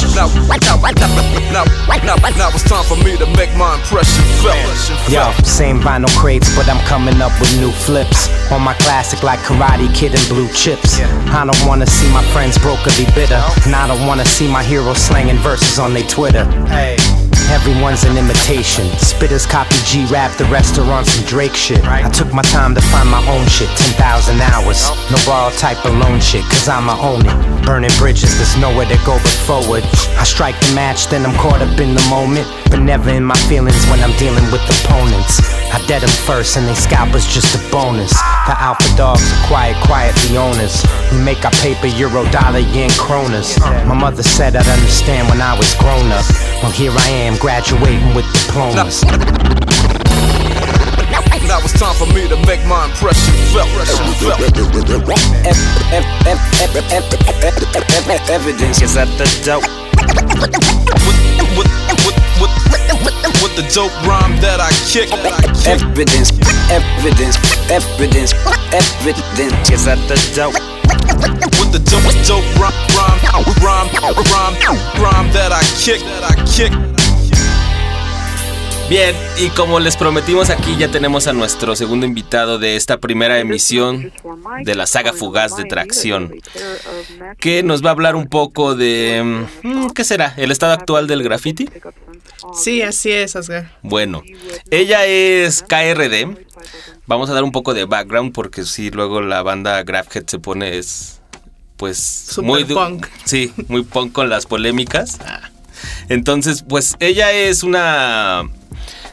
Now, 2.06 2.14
now, 2.38 2.50
it's 2.54 2.62
time 2.62 2.84
for 2.84 2.96
me 3.02 3.16
to 3.16 3.26
make 3.34 3.50
my 3.56 3.74
impression 3.74 4.22
felt. 4.38 5.10
Yo, 5.10 5.32
same 5.42 5.80
vinyl 5.80 6.08
crates, 6.16 6.54
but 6.54 6.68
I'm 6.68 6.78
coming 6.86 7.20
up 7.20 7.32
with 7.40 7.58
new 7.58 7.72
flips. 7.72 8.30
On 8.52 8.62
my 8.62 8.74
classic 8.74 9.24
like 9.24 9.40
Karate 9.40 9.92
Kid 9.92 10.14
and 10.14 10.28
Blue 10.28 10.48
Chips. 10.52 11.00
I 11.00 11.44
don't 11.44 11.68
wanna 11.68 11.86
see 11.86 12.08
my 12.12 12.22
friends 12.30 12.58
broke 12.58 12.86
or 12.86 12.94
be 12.96 13.06
bitter. 13.12 13.42
And 13.64 13.74
I 13.74 13.88
don't 13.88 14.06
wanna 14.06 14.24
see 14.24 14.46
my 14.46 14.62
heroes 14.62 14.98
slanging 14.98 15.38
verses 15.38 15.80
on 15.80 15.94
their 15.94 16.06
Twitter. 16.06 16.46
Everyone's 17.50 18.04
an 18.04 18.18
imitation. 18.18 18.86
Spitters 18.98 19.48
copy 19.48 19.76
G 19.84 20.04
rap, 20.06 20.36
the 20.36 20.44
rest 20.46 20.78
are 20.78 20.90
on 20.90 21.04
some 21.04 21.24
Drake 21.26 21.54
shit. 21.54 21.84
I 21.84 22.08
took 22.10 22.32
my 22.32 22.42
time 22.42 22.74
to 22.74 22.80
find 22.80 23.08
my 23.08 23.22
own 23.28 23.46
shit, 23.46 23.68
10,000 23.96 24.40
hours. 24.40 24.82
No 25.10 25.18
borrow 25.24 25.50
type 25.56 25.84
alone 25.84 26.20
shit, 26.20 26.42
cause 26.44 26.68
I'ma 26.68 26.98
own 27.00 27.26
it. 27.26 27.66
Burning 27.66 27.90
bridges, 27.98 28.36
there's 28.36 28.56
nowhere 28.58 28.86
to 28.86 28.98
go 29.04 29.18
but 29.18 29.38
forward. 29.46 29.84
I 30.18 30.24
strike 30.24 30.58
the 30.60 30.74
match, 30.74 31.06
then 31.06 31.24
I'm 31.24 31.34
caught 31.38 31.62
up 31.62 31.78
in 31.78 31.94
the 31.94 32.06
moment. 32.10 32.46
But 32.70 32.80
never 32.80 33.10
in 33.10 33.24
my 33.24 33.38
feelings 33.46 33.78
when 33.86 34.00
I'm 34.00 34.16
dealing 34.18 34.44
with 34.50 34.62
opponents. 34.82 35.38
I 35.70 35.82
dead 35.86 36.02
them 36.02 36.10
first, 36.26 36.56
and 36.56 36.66
they 36.66 36.74
scalp 36.74 37.14
is 37.14 37.26
just 37.26 37.54
a 37.54 37.70
bonus. 37.70 38.10
The 38.46 38.54
alpha 38.58 38.86
dogs 38.96 39.22
are 39.22 39.46
quiet, 39.46 39.76
quiet 39.86 40.14
the 40.26 40.36
owners. 40.36 40.82
We 41.12 41.18
make 41.22 41.44
our 41.44 41.54
paper 41.62 41.86
euro, 41.86 42.24
dollar, 42.30 42.58
yen, 42.58 42.90
kronas. 42.90 43.58
My 43.86 43.94
mother 43.94 44.22
said 44.22 44.56
I'd 44.56 44.66
understand 44.66 45.28
when 45.28 45.40
I 45.40 45.56
was 45.56 45.74
grown 45.74 46.10
up. 46.10 46.26
Well, 46.62 46.72
here 46.72 46.92
I 46.94 47.08
am, 47.26 47.35
graduating 47.38 48.14
with 48.14 48.26
diplomas. 48.32 49.02
Now 51.46 51.62
it's 51.62 51.78
time 51.78 51.94
for 51.94 52.06
me 52.12 52.26
to 52.28 52.36
make 52.46 52.64
my 52.66 52.86
impression 52.86 53.34
felt. 53.54 53.70
Evidence 58.28 58.82
is 58.82 58.96
at 58.96 59.08
the 59.16 59.26
door. 59.44 59.62
With, 61.06 61.16
with, 61.56 61.70
with, 62.40 62.54
with 63.42 63.54
the 63.56 63.62
dope 63.72 63.94
rhyme 64.06 64.34
that 64.40 64.60
I 64.60 64.70
kick. 64.90 65.12
Evidence, 65.66 66.32
evidence, 66.68 67.38
evidence, 67.70 68.34
evidence 68.74 69.70
is 69.70 69.86
at 69.86 69.98
the 70.08 70.18
door. 70.34 70.52
With 71.60 71.72
the 71.72 71.78
dope, 71.78 72.02
dope 72.26 72.44
rhyme, 72.58 72.74
rhyme, 72.96 73.20
rhyme, 73.62 73.88
rhyme, 74.32 74.54
rhyme 75.00 75.32
that 75.32 75.52
I 75.52 75.62
kick. 75.78 76.00
That 76.00 76.24
I 76.24 76.34
kick. 76.44 76.95
Bien, 78.88 79.16
y 79.38 79.48
como 79.48 79.80
les 79.80 79.96
prometimos 79.96 80.48
aquí 80.48 80.76
ya 80.78 80.88
tenemos 80.88 81.26
a 81.26 81.32
nuestro 81.32 81.74
segundo 81.74 82.06
invitado 82.06 82.58
de 82.58 82.76
esta 82.76 82.98
primera 82.98 83.40
emisión 83.40 84.12
de 84.62 84.74
la 84.76 84.86
saga 84.86 85.12
fugaz 85.12 85.56
de 85.56 85.64
tracción, 85.64 86.32
que 87.40 87.64
nos 87.64 87.84
va 87.84 87.88
a 87.88 87.92
hablar 87.92 88.14
un 88.14 88.28
poco 88.28 88.76
de... 88.76 89.44
mm, 89.62 89.88
¿Qué 89.88 90.04
será? 90.04 90.34
¿El 90.36 90.52
estado 90.52 90.72
actual 90.72 91.08
del 91.08 91.24
graffiti? 91.24 91.68
Sí, 92.54 92.80
así 92.82 93.10
es, 93.10 93.34
Oscar. 93.34 93.72
Bueno, 93.82 94.22
ella 94.70 95.04
es 95.04 95.62
KRD. 95.62 96.36
Vamos 97.06 97.28
a 97.28 97.34
dar 97.34 97.42
un 97.42 97.52
poco 97.52 97.74
de 97.74 97.86
background 97.86 98.32
porque 98.32 98.64
si 98.64 98.90
luego 98.90 99.20
la 99.20 99.42
banda 99.42 99.82
Grafhead 99.82 100.26
se 100.26 100.38
pone 100.38 100.78
es 100.78 101.20
pues 101.76 101.98
Super 101.98 102.44
muy 102.46 102.64
punk. 102.64 103.08
Sí, 103.24 103.52
muy 103.66 103.82
punk 103.82 104.12
con 104.12 104.28
las 104.28 104.46
polémicas. 104.46 105.18
Entonces, 106.08 106.64
pues 106.66 106.96
ella 107.00 107.32
es 107.32 107.62
una 107.62 108.48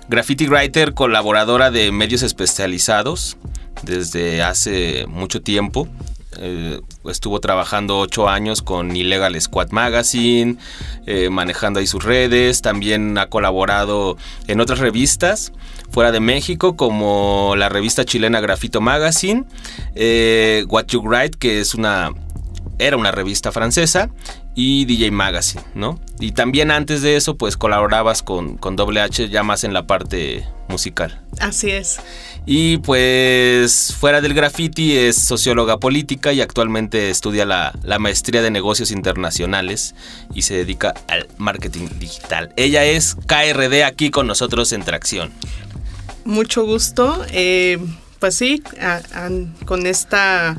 graffiti 0.08 0.48
writer 0.48 0.94
colaboradora 0.94 1.72
de 1.72 1.92
medios 1.92 2.24
especializados 2.24 3.38
desde 3.84 4.44
hace 4.44 5.06
mucho 5.08 5.42
tiempo. 5.42 5.88
Eh, 6.40 6.82
estuvo 7.06 7.40
trabajando 7.40 8.00
ocho 8.00 8.28
años 8.28 8.62
con 8.62 8.96
Illegal 8.96 9.40
Squad 9.40 9.70
Magazine, 9.70 10.58
eh, 11.06 11.30
manejando 11.30 11.80
ahí 11.80 11.88
sus 11.88 12.04
redes. 12.04 12.62
También 12.62 13.18
ha 13.18 13.28
colaborado 13.28 14.18
en 14.48 14.60
otras 14.60 14.80
revistas 14.80 15.54
fuera 15.92 16.12
de 16.12 16.20
México, 16.20 16.76
como 16.76 17.54
la 17.56 17.70
revista 17.70 18.04
chilena 18.04 18.40
Grafito 18.40 18.82
Magazine, 18.82 19.46
eh, 19.96 20.66
What 20.68 20.88
You 20.88 21.02
Write, 21.02 21.38
que 21.38 21.60
es 21.60 21.76
una 21.76 22.12
era 22.80 22.98
una 22.98 23.12
revista 23.12 23.52
francesa 23.52 24.10
y 24.56 24.86
DJ 24.86 25.12
Magazine, 25.12 25.64
¿no? 25.76 26.00
Y 26.20 26.32
también 26.34 26.70
antes 26.72 27.02
de 27.02 27.16
eso, 27.16 27.36
pues 27.38 27.58
colaborabas 27.58 28.22
con, 28.24 28.58
con 28.58 28.76
Double 28.76 29.02
H 29.02 29.30
ya 29.30 29.44
más 29.44 29.64
en 29.64 29.74
la 29.74 29.88
parte 29.88 30.48
musical. 30.70 31.22
Así 31.40 31.72
es. 31.72 32.00
Y 32.46 32.78
pues 32.78 33.94
fuera 34.00 34.22
del 34.22 34.34
graffiti 34.34 34.96
es 34.96 35.16
socióloga 35.16 35.78
política 35.80 36.34
y 36.34 36.42
actualmente 36.42 37.10
estudia 37.10 37.46
la, 37.46 37.74
la 37.84 38.00
maestría 38.00 38.42
de 38.42 38.52
negocios 38.52 38.92
internacionales 38.92 39.96
y 40.34 40.44
se 40.44 40.56
dedica 40.56 40.94
al 41.08 41.28
marketing 41.38 41.88
digital. 42.00 42.54
Ella 42.56 42.86
es 42.86 43.16
KRD 43.26 43.84
aquí 43.84 44.10
con 44.12 44.28
nosotros 44.28 44.72
en 44.74 44.84
Tracción. 44.84 45.32
Mucho 46.26 46.66
gusto. 46.66 47.26
Eh, 47.32 47.80
pues 48.20 48.36
sí, 48.36 48.64
a- 48.80 49.02
a- 49.14 49.66
con 49.66 49.86
esta 49.86 50.58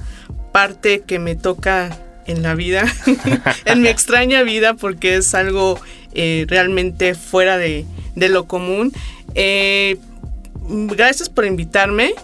parte 0.52 1.02
que 1.06 1.18
me 1.18 1.34
toca 1.36 1.98
en 2.26 2.42
la 2.42 2.54
vida, 2.54 2.84
en 3.64 3.82
mi 3.82 3.88
extraña 3.88 4.42
vida, 4.42 4.74
porque 4.74 5.16
es 5.16 5.34
algo 5.34 5.80
eh, 6.14 6.46
realmente 6.48 7.14
fuera 7.14 7.58
de, 7.58 7.84
de 8.14 8.28
lo 8.28 8.46
común. 8.46 8.92
Eh, 9.34 9.96
gracias 10.68 11.28
por 11.28 11.44
invitarme 11.44 12.14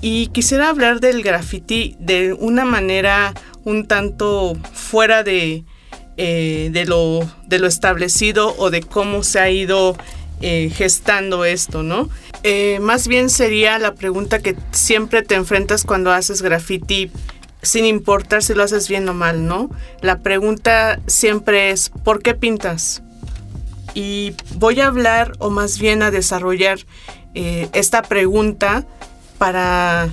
y 0.00 0.28
quisiera 0.28 0.68
hablar 0.68 1.00
del 1.00 1.22
graffiti 1.22 1.96
de 1.98 2.32
una 2.34 2.64
manera 2.64 3.34
un 3.64 3.86
tanto 3.86 4.56
fuera 4.72 5.22
de, 5.22 5.64
eh, 6.16 6.70
de, 6.72 6.84
lo, 6.84 7.20
de 7.46 7.58
lo 7.58 7.66
establecido 7.66 8.54
o 8.58 8.70
de 8.70 8.82
cómo 8.82 9.22
se 9.22 9.40
ha 9.40 9.50
ido 9.50 9.96
gestando 10.40 11.44
esto, 11.44 11.82
¿no? 11.82 12.08
Más 12.80 13.08
bien 13.08 13.28
sería 13.28 13.76
la 13.80 13.96
pregunta 13.96 14.38
que 14.38 14.54
siempre 14.70 15.22
te 15.22 15.34
enfrentas 15.34 15.82
cuando 15.82 16.12
haces 16.12 16.42
graffiti 16.42 17.10
sin 17.62 17.84
importar 17.84 18.42
si 18.42 18.54
lo 18.54 18.62
haces 18.62 18.88
bien 18.88 19.08
o 19.08 19.14
mal, 19.14 19.46
¿no? 19.46 19.70
La 20.00 20.20
pregunta 20.20 21.00
siempre 21.06 21.70
es, 21.70 21.90
¿por 21.90 22.22
qué 22.22 22.34
pintas? 22.34 23.02
Y 23.94 24.34
voy 24.56 24.80
a 24.80 24.86
hablar, 24.86 25.32
o 25.38 25.50
más 25.50 25.78
bien 25.78 26.02
a 26.02 26.10
desarrollar 26.10 26.78
eh, 27.34 27.68
esta 27.72 28.02
pregunta 28.02 28.86
para, 29.38 30.08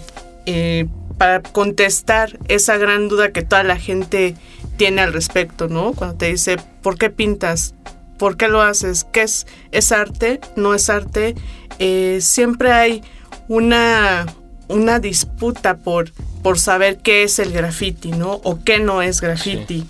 eh, 0.45 0.87
para 1.17 1.41
contestar 1.41 2.39
esa 2.47 2.77
gran 2.77 3.07
duda 3.07 3.31
que 3.31 3.41
toda 3.41 3.63
la 3.63 3.77
gente 3.77 4.35
tiene 4.77 5.01
al 5.01 5.13
respecto, 5.13 5.67
¿no? 5.67 5.93
Cuando 5.93 6.17
te 6.17 6.27
dice, 6.27 6.57
¿por 6.81 6.97
qué 6.97 7.09
pintas? 7.09 7.75
¿Por 8.17 8.37
qué 8.37 8.47
lo 8.47 8.61
haces? 8.61 9.05
¿Qué 9.11 9.23
es? 9.23 9.47
¿Es 9.71 9.91
arte? 9.91 10.39
¿No 10.55 10.73
es 10.73 10.89
arte? 10.89 11.35
Eh, 11.79 12.19
siempre 12.21 12.71
hay 12.71 13.03
una, 13.47 14.25
una 14.67 14.99
disputa 14.99 15.77
por, 15.77 16.11
por 16.43 16.59
saber 16.59 16.97
qué 16.97 17.23
es 17.23 17.39
el 17.39 17.51
graffiti, 17.51 18.11
¿no? 18.11 18.41
O 18.43 18.63
qué 18.63 18.79
no 18.79 19.01
es 19.01 19.21
graffiti. 19.21 19.85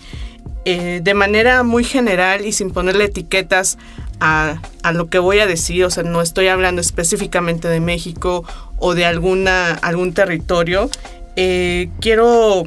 Eh, 0.66 1.02
de 1.04 1.14
manera 1.14 1.64
muy 1.64 1.84
general 1.84 2.46
y 2.46 2.52
sin 2.52 2.72
ponerle 2.72 3.06
etiquetas 3.06 3.78
a, 4.20 4.62
a, 4.82 4.92
lo 4.94 5.10
que 5.10 5.20
voy 5.20 5.40
a 5.40 5.46
decir, 5.46 5.86
o 5.86 5.90
sea, 5.90 6.04
no 6.04 6.22
estoy 6.22 6.48
hablando 6.48 6.82
específicamente 6.82 7.68
de 7.68 7.80
México 7.80 8.44
o 8.78 8.96
de 8.96 9.06
alguna, 9.06 9.74
algún 9.74 10.14
territorio, 10.14 10.90
eh, 11.36 11.90
quiero 12.00 12.66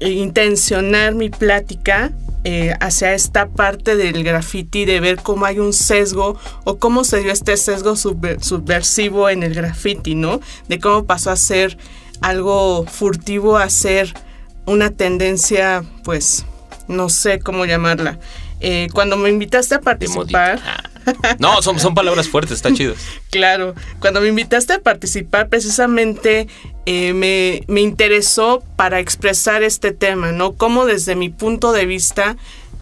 intencionar 0.00 1.14
mi 1.14 1.30
plática 1.30 2.12
eh, 2.44 2.72
hacia 2.80 3.14
esta 3.14 3.48
parte 3.48 3.96
del 3.96 4.22
graffiti, 4.22 4.84
de 4.84 5.00
ver 5.00 5.16
cómo 5.16 5.44
hay 5.44 5.58
un 5.58 5.72
sesgo 5.72 6.38
o 6.64 6.78
cómo 6.78 7.04
se 7.04 7.20
dio 7.20 7.32
este 7.32 7.56
sesgo 7.56 7.96
subver 7.96 8.42
subversivo 8.42 9.28
en 9.28 9.42
el 9.42 9.54
graffiti, 9.54 10.14
¿no? 10.14 10.40
De 10.68 10.78
cómo 10.78 11.04
pasó 11.04 11.30
a 11.30 11.36
ser 11.36 11.76
algo 12.20 12.84
furtivo 12.86 13.58
a 13.58 13.68
ser 13.70 14.14
una 14.66 14.90
tendencia, 14.90 15.82
pues, 16.04 16.44
no 16.86 17.08
sé 17.08 17.40
cómo 17.40 17.64
llamarla. 17.64 18.18
Eh, 18.60 18.88
cuando 18.92 19.16
me 19.16 19.28
invitaste 19.28 19.76
a 19.76 19.80
participar... 19.80 20.60
No, 21.38 21.62
son, 21.62 21.78
son 21.78 21.94
palabras 21.94 22.28
fuertes, 22.28 22.56
está 22.56 22.72
chido. 22.72 22.94
claro, 23.30 23.74
cuando 23.98 24.20
me 24.20 24.28
invitaste 24.28 24.74
a 24.74 24.80
participar, 24.80 25.48
precisamente 25.48 26.48
eh, 26.84 27.14
me, 27.14 27.62
me, 27.66 27.80
interesó 27.80 28.62
para 28.76 29.00
expresar 29.00 29.62
este 29.62 29.92
tema, 29.92 30.32
¿no? 30.32 30.52
Cómo 30.52 30.84
desde 30.84 31.16
mi 31.16 31.30
punto 31.30 31.72
de 31.72 31.86
vista 31.86 32.36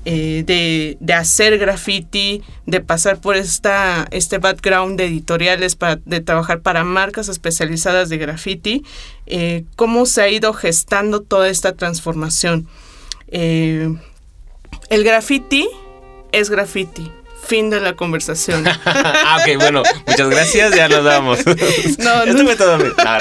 eh, 0.09 0.45
de, 0.47 0.97
de, 1.01 1.15
hacer 1.15 1.59
graffiti, 1.59 2.45
de 2.65 2.81
pasar 2.81 3.21
por 3.21 3.35
esta, 3.35 4.07
este 4.13 4.39
background 4.39 4.97
de 4.97 5.07
editoriales, 5.07 5.75
para, 5.75 5.97
de 6.05 6.21
trabajar 6.21 6.61
para 6.61 6.85
marcas 6.85 7.29
especializadas 7.29 8.09
de 8.09 8.17
graffiti, 8.17 8.85
eh, 9.27 9.65
cómo 9.75 10.07
se 10.07 10.23
ha 10.23 10.29
ido 10.29 10.53
gestando 10.53 11.23
toda 11.23 11.49
esta 11.49 11.73
transformación. 11.73 12.69
El 14.91 15.05
graffiti 15.05 15.69
es 16.33 16.51
graffiti 16.51 17.11
fin 17.47 17.71
de 17.71 17.81
la 17.81 17.95
conversación. 17.95 18.65
ah, 18.85 19.39
ok, 19.41 19.61
bueno, 19.61 19.83
muchas 20.07 20.29
gracias, 20.29 20.75
ya 20.75 20.89
nos 20.89 21.05
damos. 21.05 21.47
no, 21.99 22.27
no, 22.27 22.43
no, 22.43 22.57
todo 22.57 22.79
no, 22.79 22.95
a, 22.99 23.19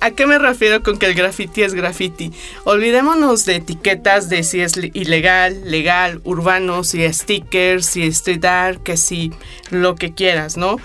¿A 0.00 0.10
qué 0.12 0.26
me 0.26 0.38
refiero 0.38 0.82
con 0.82 0.98
que 0.98 1.06
el 1.06 1.14
graffiti 1.14 1.62
es 1.62 1.74
graffiti? 1.74 2.32
Olvidémonos 2.64 3.44
de 3.44 3.56
etiquetas 3.56 4.28
de 4.28 4.44
si 4.44 4.60
es 4.60 4.76
ilegal, 4.94 5.60
legal, 5.64 6.20
urbano, 6.24 6.84
si 6.84 7.02
es 7.02 7.18
stickers, 7.18 7.86
si 7.86 8.04
es 8.04 8.16
street 8.16 8.44
art, 8.44 8.82
que 8.82 8.96
si 8.96 9.32
lo 9.70 9.96
que 9.96 10.14
quieras, 10.14 10.56
¿no? 10.56 10.76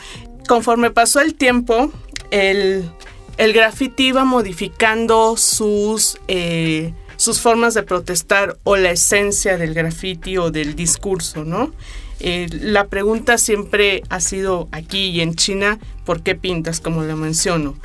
Conforme 0.48 0.92
pasó 0.92 1.22
el 1.22 1.36
tiempo, 1.36 1.92
el, 2.32 2.90
el 3.38 3.54
graffiti 3.54 4.08
iba 4.08 4.26
modificando 4.26 5.38
sus... 5.38 6.20
Eh, 6.28 6.94
sus 7.22 7.40
formas 7.40 7.76
de 7.76 7.84
protestar 7.84 8.58
o 8.64 8.78
la 8.78 8.90
esencia 8.90 9.60
del 9.60 9.76
graffiti 9.76 10.40
o 10.40 10.50
del 10.50 10.76
discurso, 10.76 11.46
¿no? 11.46 11.72
Eh, 12.20 12.48
la 12.52 12.88
pregunta 12.88 13.38
siempre 13.38 14.02
ha 14.10 14.20
sido 14.20 14.68
aquí 14.72 15.10
y 15.10 15.22
en 15.22 15.36
China, 15.36 15.78
¿por 16.04 16.24
qué 16.24 16.34
pintas? 16.34 16.80
Como 16.80 17.04
lo 17.04 17.16
menciono. 17.16 17.76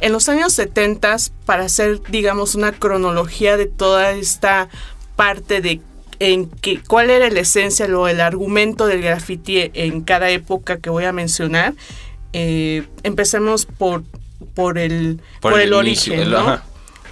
En 0.00 0.12
los 0.12 0.30
años 0.30 0.54
70, 0.54 1.14
para 1.44 1.64
hacer, 1.64 2.00
digamos, 2.08 2.54
una 2.54 2.72
cronología 2.72 3.58
de 3.58 3.66
toda 3.66 4.12
esta 4.12 4.70
parte 5.14 5.60
de 5.60 5.82
en 6.18 6.48
que, 6.48 6.80
cuál 6.80 7.10
era 7.10 7.28
la 7.28 7.40
esencia 7.40 7.84
o 7.94 8.08
el 8.08 8.22
argumento 8.22 8.86
del 8.86 9.02
graffiti 9.02 9.70
en 9.74 10.00
cada 10.00 10.30
época 10.30 10.78
que 10.78 10.88
voy 10.88 11.04
a 11.04 11.12
mencionar, 11.12 11.74
eh, 12.32 12.86
empecemos 13.02 13.66
por, 13.66 14.04
por 14.54 14.78
el, 14.78 15.20
por, 15.42 15.60
el, 15.60 15.74
origen, 15.74 16.30
¿no? 16.30 16.62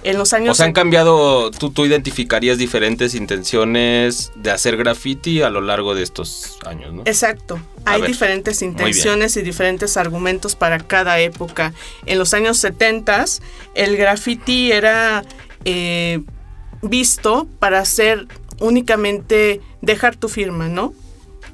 En 0.05 0.19
los 0.19 0.33
años... 0.33 0.51
O 0.51 0.53
sea, 0.53 0.67
han 0.67 0.73
cambiado, 0.73 1.49
tú, 1.49 1.71
tú 1.71 1.85
identificarías 1.85 2.59
diferentes 2.59 3.15
intenciones 3.15 4.31
de 4.35 4.51
hacer 4.51 4.77
graffiti 4.77 5.41
a 5.41 5.49
lo 5.49 5.61
largo 5.61 5.95
de 5.95 6.03
estos 6.03 6.59
años, 6.63 6.93
¿no? 6.93 7.01
Exacto. 7.05 7.59
Hay 7.85 8.03
diferentes 8.03 8.61
intenciones 8.61 9.35
y 9.35 9.41
diferentes 9.41 9.97
argumentos 9.97 10.55
para 10.55 10.77
cada 10.79 11.19
época. 11.19 11.73
En 12.05 12.19
los 12.19 12.35
años 12.35 12.57
70 12.57 13.25
el 13.73 13.97
graffiti 13.97 14.71
era 14.71 15.23
eh, 15.65 16.21
visto 16.83 17.47
para 17.59 17.79
hacer 17.79 18.27
únicamente 18.59 19.61
dejar 19.81 20.15
tu 20.15 20.29
firma, 20.29 20.67
¿no? 20.67 20.93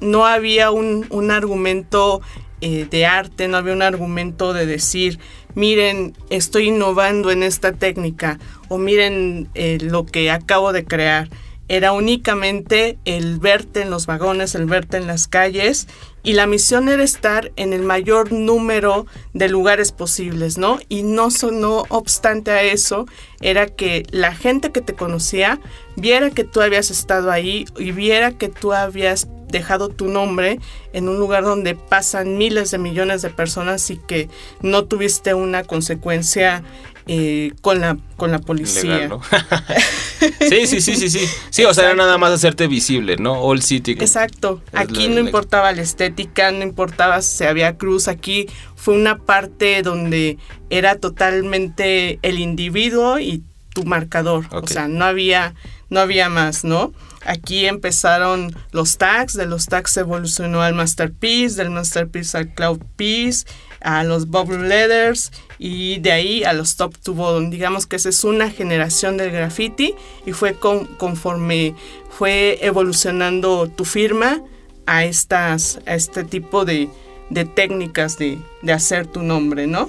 No 0.00 0.26
había 0.26 0.70
un, 0.70 1.06
un 1.08 1.30
argumento 1.30 2.20
eh, 2.64 2.86
de 2.88 3.06
arte, 3.06 3.48
no 3.48 3.56
había 3.56 3.72
un 3.72 3.82
argumento 3.82 4.52
de 4.52 4.66
decir, 4.66 5.18
miren, 5.54 6.14
estoy 6.30 6.68
innovando 6.68 7.30
en 7.30 7.42
esta 7.42 7.72
técnica 7.72 8.38
o 8.68 8.78
miren 8.78 9.48
eh, 9.54 9.78
lo 9.80 10.06
que 10.06 10.30
acabo 10.30 10.72
de 10.72 10.84
crear. 10.84 11.28
Era 11.72 11.92
únicamente 11.92 12.98
el 13.06 13.38
verte 13.38 13.80
en 13.80 13.88
los 13.88 14.04
vagones, 14.04 14.54
el 14.54 14.66
verte 14.66 14.98
en 14.98 15.06
las 15.06 15.26
calles 15.26 15.88
y 16.22 16.34
la 16.34 16.46
misión 16.46 16.90
era 16.90 17.02
estar 17.02 17.50
en 17.56 17.72
el 17.72 17.80
mayor 17.80 18.30
número 18.30 19.06
de 19.32 19.48
lugares 19.48 19.90
posibles, 19.90 20.58
¿no? 20.58 20.80
Y 20.90 21.02
no, 21.02 21.28
no 21.50 21.84
obstante 21.88 22.50
a 22.50 22.62
eso, 22.62 23.06
era 23.40 23.68
que 23.68 24.02
la 24.10 24.34
gente 24.34 24.70
que 24.70 24.82
te 24.82 24.92
conocía 24.92 25.60
viera 25.96 26.28
que 26.28 26.44
tú 26.44 26.60
habías 26.60 26.90
estado 26.90 27.30
ahí 27.30 27.64
y 27.78 27.92
viera 27.92 28.32
que 28.32 28.50
tú 28.50 28.74
habías 28.74 29.26
dejado 29.48 29.88
tu 29.88 30.08
nombre 30.08 30.60
en 30.92 31.08
un 31.08 31.18
lugar 31.18 31.42
donde 31.42 31.74
pasan 31.74 32.36
miles 32.36 32.70
de 32.70 32.76
millones 32.76 33.22
de 33.22 33.30
personas 33.30 33.88
y 33.88 33.96
que 33.96 34.28
no 34.60 34.84
tuviste 34.84 35.32
una 35.32 35.64
consecuencia 35.64 36.64
eh, 37.06 37.52
con 37.60 37.80
la 37.80 37.96
con 38.16 38.30
la 38.30 38.38
policía. 38.38 39.10
sí, 40.48 40.66
sí, 40.66 40.80
sí, 40.80 40.94
sí, 40.94 41.10
sí. 41.10 41.28
Sí, 41.50 41.64
o 41.64 41.74
sea, 41.74 41.86
era 41.86 41.94
nada 41.94 42.18
más 42.18 42.32
hacerte 42.32 42.68
visible, 42.68 43.16
¿no? 43.16 43.40
All 43.40 43.62
City. 43.62 43.92
Exacto. 43.92 44.62
Aquí 44.72 45.08
no 45.08 45.18
importaba 45.20 45.72
la 45.72 45.82
estética, 45.82 46.52
no 46.52 46.62
importaba 46.62 47.22
si 47.22 47.44
había 47.44 47.76
cruz. 47.76 48.08
Aquí 48.08 48.46
fue 48.76 48.94
una 48.94 49.18
parte 49.18 49.82
donde 49.82 50.38
era 50.70 50.96
totalmente 50.96 52.18
el 52.22 52.38
individuo 52.38 53.18
y 53.18 53.42
tu 53.74 53.84
marcador. 53.84 54.46
O 54.52 54.66
sea, 54.66 54.86
no 54.86 55.04
había, 55.04 55.54
no 55.90 56.00
había 56.00 56.28
más, 56.28 56.64
¿no? 56.64 56.92
Aquí 57.24 57.66
empezaron 57.66 58.54
los 58.72 58.98
tags, 58.98 59.34
de 59.34 59.46
los 59.46 59.66
tags 59.66 59.96
evolucionó 59.96 60.62
al 60.62 60.74
Masterpiece, 60.74 61.56
del 61.56 61.70
Masterpiece 61.70 62.36
al 62.36 62.52
Cloud 62.52 62.80
Piece, 62.96 63.46
a 63.80 64.04
los 64.04 64.26
Bubble 64.26 64.68
Letters 64.68 65.30
y 65.64 66.00
de 66.00 66.10
ahí 66.10 66.42
a 66.42 66.52
los 66.54 66.74
Top 66.74 66.98
to 66.98 67.14
Bottom. 67.14 67.48
Digamos 67.48 67.86
que 67.86 67.94
esa 67.94 68.08
es 68.08 68.24
una 68.24 68.50
generación 68.50 69.16
del 69.16 69.30
graffiti 69.30 69.94
y 70.26 70.32
fue 70.32 70.54
con, 70.54 70.86
conforme 70.86 71.76
fue 72.10 72.58
evolucionando 72.62 73.68
tu 73.68 73.84
firma 73.84 74.42
a, 74.86 75.04
estas, 75.04 75.78
a 75.86 75.94
este 75.94 76.24
tipo 76.24 76.64
de, 76.64 76.88
de 77.30 77.44
técnicas 77.44 78.18
de, 78.18 78.40
de 78.62 78.72
hacer 78.72 79.06
tu 79.06 79.22
nombre, 79.22 79.68
¿no? 79.68 79.88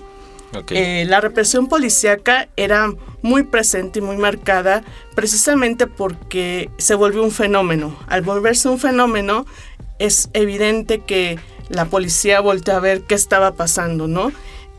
Eh, 0.69 1.05
la 1.07 1.19
represión 1.19 1.65
policíaca 1.65 2.49
era 2.55 2.93
muy 3.23 3.41
presente 3.41 3.97
y 3.97 4.03
muy 4.03 4.17
marcada 4.17 4.83
precisamente 5.15 5.87
porque 5.87 6.69
se 6.77 6.93
volvió 6.93 7.23
un 7.23 7.31
fenómeno. 7.31 7.97
Al 8.05 8.21
volverse 8.21 8.69
un 8.69 8.77
fenómeno, 8.77 9.47
es 9.97 10.29
evidente 10.33 10.99
que 10.99 11.39
la 11.69 11.85
policía 11.85 12.41
volteó 12.41 12.75
a 12.75 12.79
ver 12.79 13.01
qué 13.01 13.15
estaba 13.15 13.53
pasando, 13.53 14.07
¿no? 14.07 14.31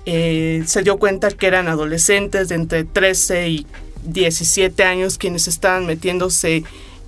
Eh, 0.07 0.63
se 0.67 0.83
dio 0.83 0.99
cuenta 0.99 1.31
que 1.31 1.47
eran 1.47 1.69
adolescentes 1.69 2.49
de 2.49 2.57
entre 2.57 2.85
13 2.85 3.49
y 3.49 3.67
17 4.05 4.85
años 4.85 5.17
quienes 5.17 5.49
estaban 5.49 5.87
metiéndose 5.87 6.65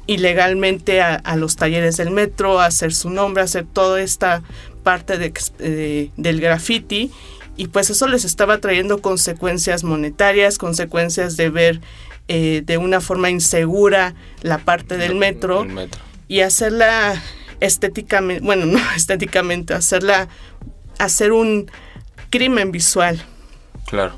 ilegalmente 0.07 1.03
a, 1.03 1.37
los 1.37 1.57
talleres 1.57 1.97
del 1.97 2.11
metro, 2.11 2.61
a 2.61 2.67
hacer 2.67 2.95
su 2.95 3.11
nombre, 3.11 3.43
a 3.43 3.45
hacer 3.45 3.67
toda 3.67 4.01
esta 4.01 4.43
parte 4.83 5.19
de, 5.19 6.11
del 6.17 6.41
graffiti. 6.41 7.11
Y 7.57 7.69
pues 7.69 7.91
eso 7.91 8.07
les 8.07 8.25
estaba 8.25 8.59
trayendo 8.59 9.01
consecuencias 9.01 9.83
monetarias, 9.83 10.59
consecuencias 10.59 11.37
de 11.37 11.51
ver 11.51 11.81
eh, 12.29 12.63
de 12.65 12.79
una 12.79 13.01
forma 13.01 13.31
insegura 13.31 14.15
la 14.43 14.59
parte 14.59 14.97
del 14.97 15.15
metro, 15.15 15.67
y 16.29 16.41
hacerla 16.41 17.23
estéticamente, 17.61 18.45
bueno, 18.45 18.67
no 18.67 18.81
estéticamente, 18.95 19.75
hacerla, 19.75 20.29
hacer 20.99 21.33
un 21.33 21.71
crimen 22.31 22.73
visual. 22.73 23.23
Claro. 23.87 24.17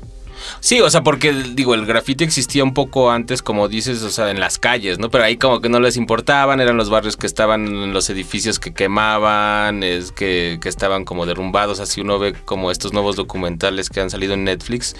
Sí, 0.59 0.81
o 0.81 0.89
sea, 0.89 1.03
porque 1.03 1.33
digo, 1.33 1.73
el 1.73 1.85
graffiti 1.85 2.23
existía 2.23 2.63
un 2.63 2.73
poco 2.73 3.11
antes, 3.11 3.41
como 3.41 3.67
dices, 3.67 4.01
o 4.03 4.09
sea, 4.09 4.31
en 4.31 4.39
las 4.39 4.57
calles, 4.57 4.99
¿no? 4.99 5.09
Pero 5.09 5.23
ahí 5.23 5.37
como 5.37 5.61
que 5.61 5.69
no 5.69 5.79
les 5.79 5.97
importaban, 5.97 6.59
eran 6.61 6.77
los 6.77 6.89
barrios 6.89 7.17
que 7.17 7.27
estaban 7.27 7.67
en 7.67 7.93
los 7.93 8.09
edificios 8.09 8.59
que 8.59 8.73
quemaban, 8.73 9.83
es 9.83 10.11
que, 10.11 10.59
que 10.61 10.69
estaban 10.69 11.05
como 11.05 11.25
derrumbados, 11.25 11.79
así 11.79 12.01
uno 12.01 12.19
ve 12.19 12.33
como 12.45 12.71
estos 12.71 12.93
nuevos 12.93 13.15
documentales 13.15 13.89
que 13.89 14.01
han 14.01 14.09
salido 14.09 14.33
en 14.33 14.45
Netflix. 14.45 14.95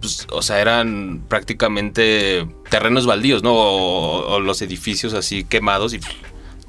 Pues, 0.00 0.26
o 0.30 0.42
sea, 0.42 0.60
eran 0.60 1.22
prácticamente 1.28 2.46
terrenos 2.68 3.06
baldíos, 3.06 3.42
¿no? 3.42 3.54
O, 3.54 4.34
o 4.34 4.40
los 4.40 4.60
edificios 4.62 5.14
así 5.14 5.44
quemados 5.44 5.94
y, 5.94 6.00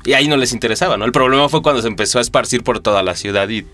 y 0.05 0.13
ahí 0.13 0.27
no 0.27 0.37
les 0.37 0.53
interesaba, 0.53 0.97
¿no? 0.97 1.05
El 1.05 1.11
problema 1.11 1.49
fue 1.49 1.61
cuando 1.61 1.81
se 1.81 1.87
empezó 1.87 2.19
a 2.19 2.21
esparcir 2.21 2.63
por 2.63 2.79
toda 2.79 3.03
la 3.03 3.15
ciudad 3.15 3.49
y 3.49 3.65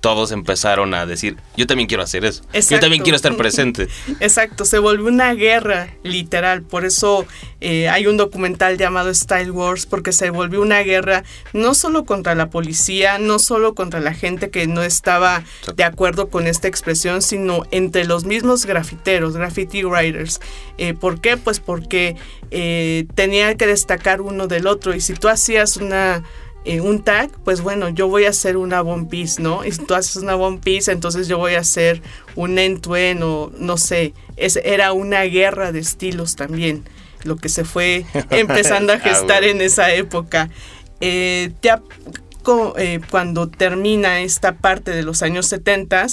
todos 0.00 0.30
empezaron 0.32 0.94
a 0.94 1.06
decir, 1.06 1.36
yo 1.56 1.66
también 1.66 1.88
quiero 1.88 2.02
hacer 2.02 2.24
eso. 2.24 2.42
Yo 2.44 2.58
Exacto. 2.58 2.80
también 2.80 3.02
quiero 3.02 3.16
estar 3.16 3.36
presente. 3.36 3.88
Exacto, 4.20 4.64
se 4.64 4.78
volvió 4.78 5.06
una 5.06 5.34
guerra 5.34 5.88
literal, 6.02 6.62
por 6.62 6.84
eso 6.84 7.26
eh, 7.60 7.88
hay 7.88 8.06
un 8.06 8.16
documental 8.16 8.78
llamado 8.78 9.12
Style 9.12 9.50
Wars, 9.50 9.86
porque 9.86 10.12
se 10.12 10.30
volvió 10.30 10.62
una 10.62 10.80
guerra 10.80 11.24
no 11.52 11.74
solo 11.74 12.04
contra 12.04 12.34
la 12.34 12.50
policía, 12.50 13.18
no 13.18 13.38
solo 13.38 13.74
contra 13.74 14.00
la 14.00 14.14
gente 14.14 14.50
que 14.50 14.66
no 14.66 14.82
estaba 14.82 15.42
de 15.74 15.84
acuerdo 15.84 16.28
con 16.28 16.46
esta 16.46 16.68
expresión, 16.68 17.22
sino 17.22 17.64
entre 17.70 18.04
los 18.04 18.24
mismos 18.24 18.66
grafiteros, 18.66 19.36
graffiti 19.36 19.84
writers. 19.84 20.40
Eh, 20.78 20.94
¿Por 20.94 21.20
qué? 21.20 21.36
Pues 21.36 21.60
porque 21.60 22.16
eh, 22.50 23.06
tenía 23.14 23.56
que 23.56 23.66
destacar 23.66 24.20
uno 24.20 24.46
del 24.46 24.66
otro 24.66 24.94
y 24.94 25.00
si 25.00 25.14
tú 25.14 25.28
hacías 25.28 25.76
una 25.76 26.22
eh, 26.66 26.80
un 26.80 27.02
tag, 27.02 27.30
pues 27.44 27.60
bueno, 27.60 27.88
yo 27.90 28.08
voy 28.08 28.24
a 28.24 28.30
hacer 28.30 28.56
una 28.56 28.82
One 28.82 29.06
Piece, 29.06 29.40
¿no? 29.40 29.64
Y 29.64 29.70
si 29.70 29.84
tú 29.84 29.94
haces 29.94 30.16
una 30.16 30.34
One 30.34 30.58
Piece, 30.58 30.90
entonces 30.90 31.28
yo 31.28 31.38
voy 31.38 31.54
a 31.54 31.60
hacer 31.60 32.02
un 32.34 32.58
end-to-end 32.58 33.22
o 33.22 33.52
no 33.56 33.76
sé. 33.76 34.14
Es, 34.36 34.56
era 34.64 34.92
una 34.92 35.22
guerra 35.22 35.70
de 35.70 35.78
estilos 35.78 36.34
también, 36.34 36.82
lo 37.22 37.36
que 37.36 37.48
se 37.48 37.64
fue 37.64 38.04
empezando 38.30 38.92
a 38.92 38.96
Ah, 38.96 39.00
gestar 39.00 39.44
en 39.44 39.60
esa 39.60 39.94
época. 39.94 40.50
Eh, 41.00 41.52
eh, 42.78 43.00
cuando 43.10 43.48
termina 43.48 44.20
esta 44.20 44.56
parte 44.56 44.90
de 44.90 45.04
los 45.04 45.22
años 45.22 45.46
70, 45.46 46.06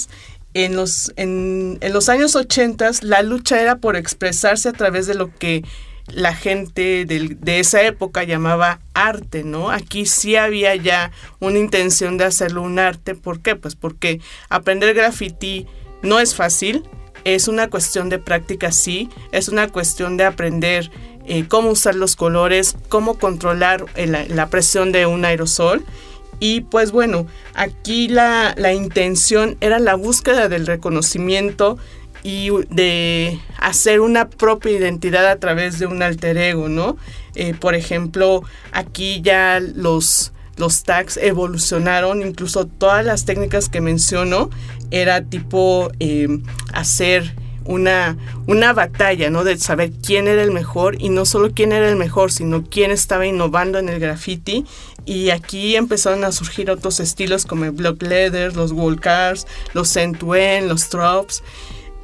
en 0.54 0.76
los, 0.76 1.12
en, 1.16 1.78
en 1.80 1.92
los 1.92 2.08
años 2.08 2.36
80 2.36 2.90
la 3.02 3.22
lucha 3.22 3.60
era 3.60 3.78
por 3.78 3.96
expresarse 3.96 4.68
a 4.68 4.72
través 4.72 5.08
de 5.08 5.14
lo 5.14 5.34
que 5.34 5.64
la 6.06 6.34
gente 6.34 7.06
de 7.06 7.58
esa 7.58 7.82
época 7.82 8.24
llamaba 8.24 8.80
arte, 8.92 9.42
¿no? 9.42 9.70
Aquí 9.70 10.06
sí 10.06 10.36
había 10.36 10.74
ya 10.76 11.10
una 11.40 11.58
intención 11.58 12.18
de 12.18 12.24
hacerlo 12.24 12.62
un 12.62 12.78
arte. 12.78 13.14
¿Por 13.14 13.40
qué? 13.40 13.56
Pues 13.56 13.74
porque 13.74 14.20
aprender 14.48 14.94
graffiti 14.94 15.66
no 16.02 16.20
es 16.20 16.34
fácil, 16.34 16.84
es 17.24 17.48
una 17.48 17.70
cuestión 17.70 18.10
de 18.10 18.18
práctica, 18.18 18.70
sí, 18.70 19.08
es 19.32 19.48
una 19.48 19.68
cuestión 19.68 20.16
de 20.16 20.24
aprender 20.24 20.90
eh, 21.26 21.46
cómo 21.48 21.70
usar 21.70 21.94
los 21.94 22.16
colores, 22.16 22.76
cómo 22.90 23.18
controlar 23.18 23.86
eh, 23.96 24.06
la, 24.06 24.26
la 24.26 24.48
presión 24.50 24.92
de 24.92 25.06
un 25.06 25.24
aerosol. 25.24 25.84
Y 26.40 26.62
pues 26.62 26.92
bueno, 26.92 27.26
aquí 27.54 28.08
la, 28.08 28.54
la 28.58 28.74
intención 28.74 29.56
era 29.60 29.78
la 29.78 29.94
búsqueda 29.94 30.48
del 30.48 30.66
reconocimiento 30.66 31.78
y 32.24 32.50
de 32.70 33.38
hacer 33.58 34.00
una 34.00 34.30
propia 34.30 34.72
identidad 34.72 35.26
a 35.26 35.38
través 35.38 35.78
de 35.78 35.86
un 35.86 36.02
alter 36.02 36.38
ego, 36.38 36.68
¿no? 36.68 36.96
Eh, 37.34 37.54
por 37.54 37.74
ejemplo, 37.74 38.42
aquí 38.72 39.20
ya 39.22 39.60
los, 39.60 40.32
los 40.56 40.82
tags 40.84 41.18
evolucionaron, 41.18 42.22
incluso 42.22 42.66
todas 42.66 43.04
las 43.04 43.26
técnicas 43.26 43.68
que 43.68 43.82
menciono 43.82 44.48
era 44.90 45.22
tipo 45.22 45.90
eh, 46.00 46.28
hacer 46.72 47.36
una, 47.66 48.16
una 48.46 48.72
batalla, 48.72 49.28
¿no? 49.28 49.44
De 49.44 49.58
saber 49.58 49.92
quién 49.92 50.26
era 50.26 50.42
el 50.42 50.50
mejor 50.50 51.00
y 51.00 51.10
no 51.10 51.26
solo 51.26 51.52
quién 51.54 51.72
era 51.72 51.88
el 51.88 51.96
mejor, 51.96 52.32
sino 52.32 52.64
quién 52.64 52.90
estaba 52.90 53.26
innovando 53.26 53.78
en 53.78 53.90
el 53.90 54.00
graffiti. 54.00 54.64
Y 55.06 55.28
aquí 55.30 55.76
empezaron 55.76 56.24
a 56.24 56.32
surgir 56.32 56.70
otros 56.70 57.00
estilos 57.00 57.44
como 57.44 57.66
el 57.66 57.72
block 57.72 58.02
leather, 58.02 58.56
los 58.56 58.72
wall 58.72 58.98
cars, 58.98 59.46
los 59.74 59.94
end-to-end, 59.96 60.68
los 60.68 60.88
tropes. 60.88 61.42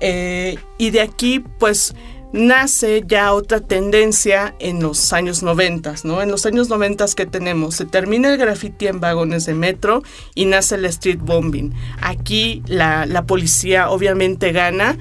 Eh, 0.01 0.59
y 0.79 0.91
de 0.91 1.01
aquí, 1.01 1.45
pues, 1.59 1.95
nace 2.33 3.03
ya 3.07 3.33
otra 3.33 3.61
tendencia 3.61 4.55
en 4.61 4.81
los 4.83 5.13
años 5.13 5.43
90, 5.43 5.95
¿no? 6.05 6.23
En 6.23 6.31
los 6.31 6.47
años 6.47 6.69
90 6.69 7.07
que 7.17 7.27
tenemos, 7.27 7.75
se 7.75 7.87
termina 7.87 8.33
el 8.33 8.39
graffiti 8.39 8.87
en 8.87 9.01
vagones 9.01 9.47
de 9.47 9.55
metro 9.55 10.03
y 10.35 10.47
nace 10.47 10.77
el 10.77 10.85
street 10.87 11.21
bombing. 11.21 11.75
Aquí 12.01 12.63
la, 12.67 13.07
la 13.07 13.25
policía 13.25 13.91
obviamente 13.91 14.53
gana 14.53 14.97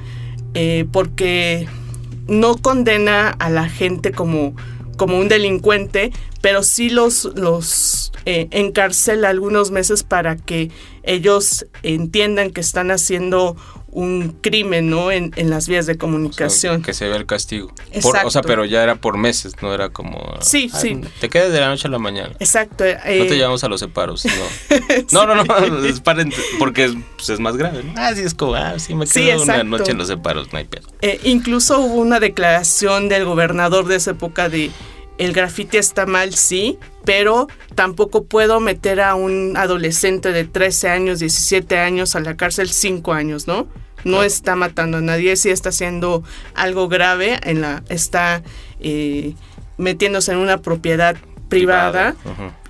eh, 0.53 0.85
porque 0.91 1.67
no 2.27 2.57
condena 2.57 3.29
a 3.29 3.49
la 3.49 3.69
gente 3.69 4.11
como, 4.11 4.55
como 4.97 5.19
un 5.19 5.27
delincuente, 5.27 6.11
pero 6.41 6.63
sí 6.63 6.89
los, 6.89 7.25
los 7.35 8.11
eh, 8.25 8.47
encarcela 8.51 9.29
algunos 9.29 9.71
meses 9.71 10.03
para 10.03 10.35
que 10.35 10.71
ellos 11.03 11.65
entiendan 11.83 12.51
que 12.51 12.61
están 12.61 12.91
haciendo 12.91 13.55
un 13.91 14.37
crimen, 14.41 14.89
¿no? 14.89 15.11
En, 15.11 15.31
en 15.35 15.49
las 15.49 15.67
vías 15.67 15.85
de 15.85 15.97
comunicación. 15.97 16.81
Que 16.81 16.93
se 16.93 17.07
vea 17.07 17.17
el 17.17 17.25
castigo. 17.25 17.73
Por- 18.01 18.17
o 18.23 18.29
sea, 18.31 18.41
pero 18.41 18.65
ya 18.65 18.83
era 18.83 18.95
por 18.95 19.17
meses, 19.17 19.53
no 19.61 19.73
era 19.73 19.89
como... 19.89 20.19
Sí, 20.41 20.69
"Ay, 20.73 20.79
sí. 20.81 21.01
Te 21.19 21.29
quedas 21.29 21.51
de 21.51 21.59
la 21.59 21.67
noche 21.69 21.87
a 21.87 21.91
la 21.91 21.99
mañana. 21.99 22.33
Exacto. 22.39 22.83
no 22.83 22.89
eh, 23.05 23.25
te 23.27 23.35
llevamos 23.35 23.63
a 23.63 23.67
los 23.69 23.79
separos, 23.79 24.25
no. 24.25 24.77
No, 25.25 25.25
no, 25.35 25.43
no, 25.43 25.85
es 25.85 25.99
para 26.01 26.23
porque 26.59 26.93
pues, 27.15 27.29
es 27.29 27.39
más 27.39 27.57
grave. 27.57 27.83
Ah, 27.95 28.13
sí, 28.13 28.21
es 28.21 28.33
como, 28.33 28.55
ah, 28.55 28.77
sí, 28.77 28.93
me 28.95 29.07
Sí, 29.07 29.21
quedo 29.21 29.43
una 29.43 29.53
exacto. 29.53 29.63
noche 29.77 29.91
en 29.91 29.97
los 29.97 30.07
separos, 30.07 30.51
no 30.53 30.59
hay 30.59 30.65
pedo. 30.65 30.87
Eh, 31.01 31.19
incluso 31.23 31.79
hubo 31.79 31.95
una 31.95 32.19
declaración 32.19 33.09
del 33.09 33.25
gobernador 33.25 33.87
de 33.87 33.95
esa 33.95 34.11
época 34.11 34.49
de 34.49 34.71
el 35.19 35.33
grafiti 35.33 35.77
está 35.77 36.05
mal, 36.07 36.33
sí, 36.33 36.79
pero 37.05 37.47
tampoco 37.75 38.23
puedo 38.25 38.59
meter 38.59 38.99
a 39.01 39.13
un 39.15 39.53
adolescente 39.55 40.31
de 40.31 40.45
13 40.45 40.89
años, 40.89 41.19
17 41.19 41.77
años 41.77 42.15
a 42.15 42.19
la 42.21 42.35
cárcel 42.35 42.69
5 42.69 43.13
años, 43.13 43.45
¿no? 43.47 43.67
No 44.05 44.23
está 44.23 44.55
matando 44.55 44.97
a 44.97 45.01
nadie, 45.01 45.35
sí 45.35 45.49
está 45.49 45.69
haciendo 45.69 46.23
algo 46.55 46.87
grave, 46.87 47.37
en 47.43 47.61
la, 47.61 47.83
está 47.89 48.41
eh, 48.79 49.33
metiéndose 49.77 50.31
en 50.31 50.37
una 50.39 50.61
propiedad 50.61 51.15
privada, 51.49 52.15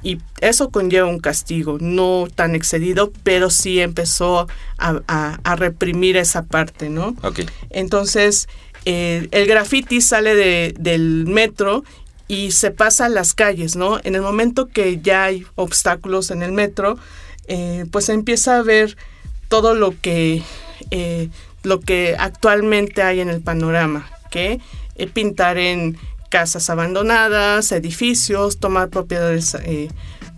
y 0.01 0.17
eso 0.41 0.69
conlleva 0.69 1.05
un 1.07 1.19
castigo, 1.19 1.77
no 1.81 2.27
tan 2.33 2.55
excedido, 2.55 3.11
pero 3.23 3.49
sí 3.49 3.79
empezó 3.81 4.47
a, 4.77 5.01
a- 5.07 5.37
a 5.43 5.55
reprimir 5.57 6.15
esa 6.17 6.45
parte, 6.45 6.89
¿no? 6.89 7.15
Ok. 7.21 7.41
Entonces, 7.69 8.47
eh, 8.85 9.27
el 9.31 9.45
graffiti 9.47 9.99
sale 10.01 10.33
de- 10.35 10.73
del 10.79 11.25
metro 11.27 11.83
y 12.29 12.51
se 12.51 12.69
pasa 12.69 13.05
a 13.05 13.09
las 13.09 13.33
calles, 13.33 13.75
¿no? 13.75 13.99
En 14.03 14.13
el 14.13 14.21
momento 14.21 14.67
que 14.67 15.01
ya 15.01 15.23
hay 15.25 15.45
obstáculos 15.55 16.29
en 16.29 16.43
el 16.43 16.51
metro, 16.51 16.97
eh, 17.47 17.85
pues 17.91 18.07
empieza 18.07 18.57
a 18.57 18.61
ver 18.61 18.95
todo 19.47 19.73
lo 19.73 19.99
que, 19.99 20.43
eh, 20.91 21.29
lo 21.63 21.79
que 21.79 22.15
actualmente 22.19 23.01
hay 23.01 23.19
en 23.19 23.29
el 23.29 23.41
panorama, 23.41 24.07
que 24.29 24.61
eh, 24.95 25.07
pintar 25.07 25.57
en 25.57 25.97
casas 26.29 26.69
abandonadas, 26.69 27.71
edificios, 27.71 28.59
tomar 28.59 28.89
propiedades, 28.89 29.57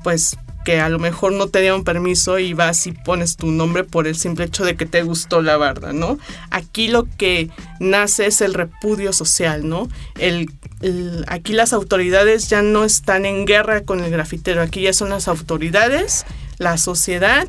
pues 0.02 0.38
que 0.66 0.80
a 0.80 0.90
lo 0.90 1.00
mejor 1.00 1.34
no 1.34 1.48
te 1.48 1.60
dieron 1.62 1.84
permiso 1.84 2.38
y 2.40 2.54
vas 2.54 2.86
y 2.88 2.92
pones 2.92 3.36
tu 3.36 3.48
nombre 3.48 3.84
por 3.84 4.08
el 4.08 4.16
simple 4.16 4.46
hecho 4.46 4.64
de 4.64 4.76
que 4.76 4.86
te 4.86 5.02
gustó 5.02 5.42
la 5.42 5.58
barda, 5.58 5.92
¿no? 5.94 6.20
Aquí 6.52 6.88
lo 6.88 7.08
que 7.18 7.50
nace 7.80 8.28
es 8.28 8.42
el 8.42 8.54
repudio 8.54 9.12
social, 9.14 9.68
¿no? 9.68 9.90
El, 10.20 10.50
el- 10.82 11.26
aquí 11.28 11.54
las 11.54 11.74
autoridades 11.74 12.48
ya 12.50 12.62
no 12.62 12.84
están 12.84 13.26
en 13.26 13.46
guerra 13.46 13.82
con 13.82 14.04
el 14.04 14.12
grafitero, 14.12 14.62
aquí 14.62 14.82
ya 14.82 14.94
son 14.94 15.10
las 15.10 15.28
autoridades, 15.28 16.26
la 16.58 16.78
sociedad 16.78 17.48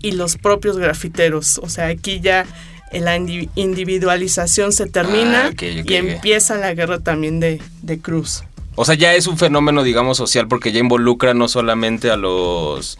y 0.00 0.12
los 0.12 0.36
propios 0.36 0.78
grafiteros, 0.78 1.58
o 1.62 1.68
sea, 1.68 1.86
aquí 1.88 2.20
ya 2.20 2.46
la 2.92 3.18
indi- 3.18 3.48
individualización 3.56 4.72
se 4.72 4.86
termina 4.86 5.46
Ah, 5.48 5.52
y 5.82 5.82
empieza 6.14 6.56
la 6.56 6.72
guerra 6.74 7.00
también 7.00 7.40
de, 7.40 7.60
de 7.82 7.98
Cruz. 7.98 8.44
O 8.76 8.84
sea, 8.84 8.94
ya 8.94 9.14
es 9.14 9.26
un 9.26 9.38
fenómeno, 9.38 9.82
digamos, 9.82 10.18
social 10.18 10.48
porque 10.48 10.70
ya 10.72 10.80
involucra 10.80 11.34
no 11.34 11.48
solamente 11.48 12.10
a 12.10 12.16
los, 12.16 12.98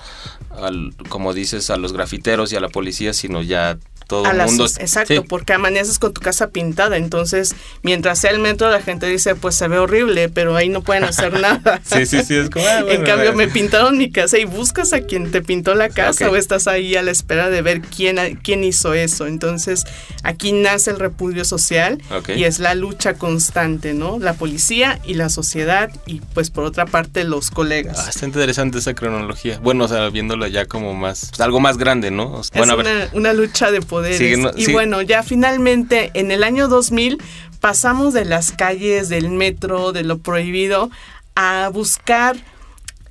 al- 0.50 0.94
como 1.08 1.34
dices, 1.34 1.70
a 1.70 1.76
los 1.76 1.92
grafiteros 1.92 2.52
y 2.52 2.56
a 2.56 2.60
la 2.60 2.68
policía, 2.70 3.12
sino 3.12 3.42
ya 3.42 3.78
todo 4.06 4.26
A 4.26 4.30
el 4.30 4.38
mundo. 4.46 4.64
exacto, 4.64 5.14
Sí. 5.14 5.20
porque 5.28 5.52
amaneces 5.52 5.98
con 5.98 6.12
tu 6.14 6.20
casa 6.20 6.48
pintada, 6.50 6.96
entonces 6.96 7.54
mientras 7.82 8.18
sea 8.20 8.30
el 8.30 8.38
metro 8.38 8.70
la 8.70 8.80
gente 8.80 9.06
dice 9.06 9.34
pues 9.34 9.54
se 9.56 9.68
ve 9.68 9.78
horrible, 9.78 10.28
pero 10.28 10.54
ahí 10.56 10.68
no 10.68 10.82
pueden 10.82 11.04
hacer 11.04 11.32
nada. 11.40 11.80
Sí, 11.84 12.06
sí, 12.06 12.22
sí, 12.24 12.34
es 12.36 12.50
como, 12.50 12.64
ah, 12.66 12.80
en 12.80 13.02
cambio 13.04 13.32
bueno. 13.32 13.36
me 13.38 13.48
pintaron 13.48 13.98
mi 13.98 14.10
casa 14.10 14.38
y 14.38 14.44
buscas 14.44 14.92
a 14.92 15.00
quien 15.00 15.30
te 15.30 15.42
pintó 15.42 15.74
la 15.74 15.88
casa 15.88 16.30
o 16.30 16.36
estás 16.36 16.66
ahí 16.68 16.94
a 16.96 17.02
la 17.02 17.10
espera 17.10 17.50
de 17.50 17.62
ver 17.62 17.80
quién, 17.80 18.38
quién 18.42 18.64
hizo 18.64 18.94
eso. 18.94 19.26
Entonces 19.26 19.84
aquí 20.22 20.52
nace 20.52 20.90
el 20.90 20.98
repudio 20.98 21.44
social 21.44 22.00
y 22.34 22.44
es 22.44 22.58
la 22.58 22.74
lucha 22.74 23.14
constante, 23.14 23.92
¿no? 23.94 24.18
La 24.18 24.34
policía 24.34 25.00
y 25.04 25.14
la 25.14 25.28
sociedad 25.28 25.90
y 26.06 26.20
pues 26.34 26.50
por 26.50 26.64
otra 26.64 26.86
parte 26.86 27.24
los 27.24 27.50
colegas. 27.50 27.98
Ah, 28.06 28.10
está 28.10 28.26
interesante 28.26 28.78
esa 28.78 28.94
cronología. 28.94 29.58
Bueno, 29.60 29.84
o 29.84 29.88
sea, 29.88 30.08
viéndola 30.10 30.48
ya 30.48 30.66
como 30.66 30.94
más, 30.94 31.26
pues, 31.30 31.40
algo 31.40 31.58
más 31.60 31.76
grande, 31.78 32.10
¿no? 32.10 32.32
O 32.32 32.44
sea, 32.44 32.52
es 32.54 32.58
bueno, 32.58 32.72
a 32.74 32.76
ver. 32.76 32.86
una, 32.86 33.08
una 33.12 33.32
lucha 33.32 33.70
de 33.70 33.80
poder 33.80 33.95
poderes. 33.96 34.18
Sí, 34.18 34.40
no- 34.40 34.50
y 34.56 34.66
sí. 34.66 34.72
bueno, 34.72 35.02
ya 35.02 35.22
finalmente 35.22 36.10
en 36.14 36.30
el 36.30 36.42
año 36.44 36.68
2000 36.68 37.18
pasamos 37.60 38.12
de 38.14 38.24
las 38.24 38.52
calles, 38.52 39.08
del 39.08 39.30
metro, 39.30 39.92
de 39.92 40.02
lo 40.04 40.18
prohibido, 40.18 40.90
a 41.34 41.68
buscar 41.72 42.36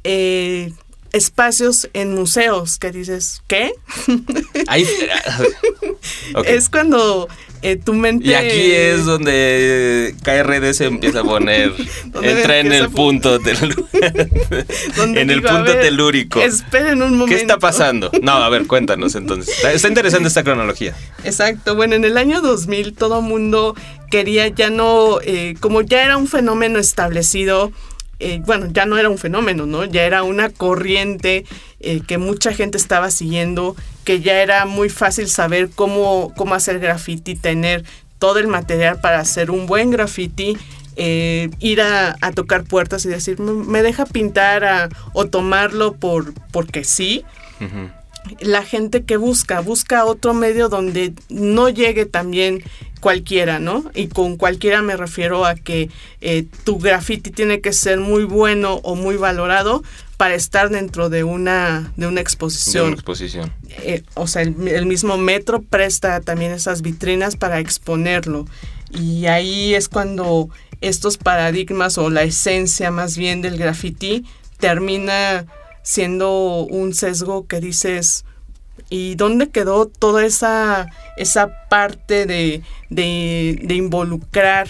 eh, 0.03 0.71
espacios 1.11 1.89
en 1.93 2.13
museos 2.15 2.77
que 2.77 2.91
dices, 2.91 3.41
¿qué? 3.47 3.71
Ahí. 4.67 4.85
Es 6.45 6.69
cuando 6.69 7.27
eh, 7.61 7.75
tu 7.77 7.93
mente... 7.93 8.27
Y 8.27 8.33
aquí 8.33 8.71
es 8.71 9.05
donde 9.05 10.15
KRD 10.23 10.73
se 10.73 10.85
empieza 10.87 11.21
a 11.21 11.23
poner, 11.23 11.73
entra 12.21 12.59
en 12.59 12.71
el 12.71 12.89
punto 12.89 13.39
tel- 13.39 13.75
donde 14.95 15.21
en 15.21 15.29
el 15.29 15.41
punto 15.41 15.63
ver, 15.63 15.81
telúrico. 15.81 16.41
Esperen 16.41 17.01
un 17.01 17.11
momento. 17.11 17.27
¿Qué 17.27 17.35
está 17.35 17.57
pasando? 17.57 18.11
No, 18.21 18.33
a 18.33 18.49
ver, 18.49 18.67
cuéntanos 18.67 19.15
entonces. 19.15 19.55
Está, 19.55 19.71
está 19.73 19.87
interesante 19.87 20.27
esta 20.27 20.43
cronología. 20.43 20.95
Exacto, 21.23 21.75
bueno, 21.75 21.95
en 21.95 22.05
el 22.05 22.17
año 22.17 22.41
2000 22.41 22.93
todo 22.93 23.21
mundo 23.21 23.75
quería 24.11 24.47
ya 24.47 24.69
no, 24.69 25.19
eh, 25.23 25.55
como 25.59 25.81
ya 25.81 26.03
era 26.03 26.17
un 26.17 26.27
fenómeno 26.27 26.79
establecido, 26.79 27.71
eh, 28.19 28.41
bueno, 28.45 28.67
ya 28.71 28.85
no 28.85 28.97
era 28.97 29.09
un 29.09 29.17
fenómeno, 29.17 29.65
¿no? 29.65 29.85
Ya 29.85 30.03
era 30.03 30.23
una 30.23 30.49
corriente 30.49 31.45
eh, 31.79 32.01
que 32.07 32.17
mucha 32.17 32.53
gente 32.53 32.77
estaba 32.77 33.11
siguiendo, 33.11 33.75
que 34.03 34.21
ya 34.21 34.41
era 34.41 34.65
muy 34.65 34.89
fácil 34.89 35.27
saber 35.27 35.69
cómo, 35.73 36.33
cómo 36.37 36.55
hacer 36.55 36.79
graffiti, 36.79 37.35
tener 37.35 37.83
todo 38.19 38.39
el 38.39 38.47
material 38.47 38.99
para 39.01 39.19
hacer 39.19 39.51
un 39.51 39.65
buen 39.67 39.91
graffiti. 39.91 40.57
eh, 40.97 41.49
ir 41.59 41.81
a, 41.81 42.15
tocar 42.33 42.63
puertas 42.63 43.03
y 43.03 43.09
decir, 43.09 43.37
"Me- 43.37 43.81
deja 43.81 44.05
pintar 44.05 44.63
a- 44.63 44.87
o 45.11 45.25
tomarlo 45.25 45.91
por, 45.95 46.33
porque 46.53 46.85
sí, 46.85 47.25
la 48.39 48.63
gente 48.63 49.03
que 49.03 49.17
busca, 49.17 49.59
busca 49.61 50.05
otro 50.05 50.33
medio 50.33 50.69
donde 50.69 51.13
no 51.29 51.69
llegue 51.69 52.05
también 52.05 52.63
cualquiera, 52.99 53.59
¿no? 53.59 53.91
Y 53.93 54.07
con 54.07 54.35
cualquiera 54.35 54.81
me 54.81 54.97
refiero 54.97 55.45
a 55.45 55.55
que 55.55 55.89
eh, 56.21 56.45
tu 56.63 56.79
graffiti 56.79 57.29
tiene 57.29 57.61
que 57.61 57.71
ser 57.71 57.99
muy 57.99 58.23
bueno 58.23 58.75
o 58.83 58.95
muy 58.95 59.15
valorado 59.15 59.83
para 60.17 60.33
estar 60.33 60.69
dentro 60.69 61.09
de 61.09 61.23
una, 61.23 61.91
de 61.97 62.07
una 62.07 62.07
De 62.07 62.07
una 62.07 62.21
exposición. 62.21 62.93
exposición. 62.93 63.53
Eh, 63.69 64.01
o 64.15 64.27
sea, 64.27 64.41
el, 64.41 64.67
el 64.67 64.85
mismo 64.85 65.17
metro 65.17 65.61
presta 65.61 66.19
también 66.21 66.51
esas 66.51 66.81
vitrinas 66.81 67.35
para 67.35 67.59
exponerlo. 67.59 68.47
Y 68.89 69.27
ahí 69.27 69.75
es 69.75 69.87
cuando 69.89 70.49
estos 70.81 71.17
paradigmas 71.17 71.97
o 71.97 72.09
la 72.09 72.23
esencia 72.23 72.91
más 72.91 73.17
bien 73.17 73.41
del 73.41 73.57
graffiti 73.57 74.25
termina 74.57 75.45
siendo 75.85 76.65
un 76.65 76.95
sesgo 76.95 77.45
que 77.45 77.61
dices, 77.61 78.25
¿y 78.89 79.13
dónde 79.15 79.49
quedó 79.49 79.85
toda 79.85 80.25
esa, 80.25 80.89
esa 81.15 81.67
parte 81.69 82.25
de, 82.25 82.63
de, 82.89 83.75
involucrar 83.75 84.67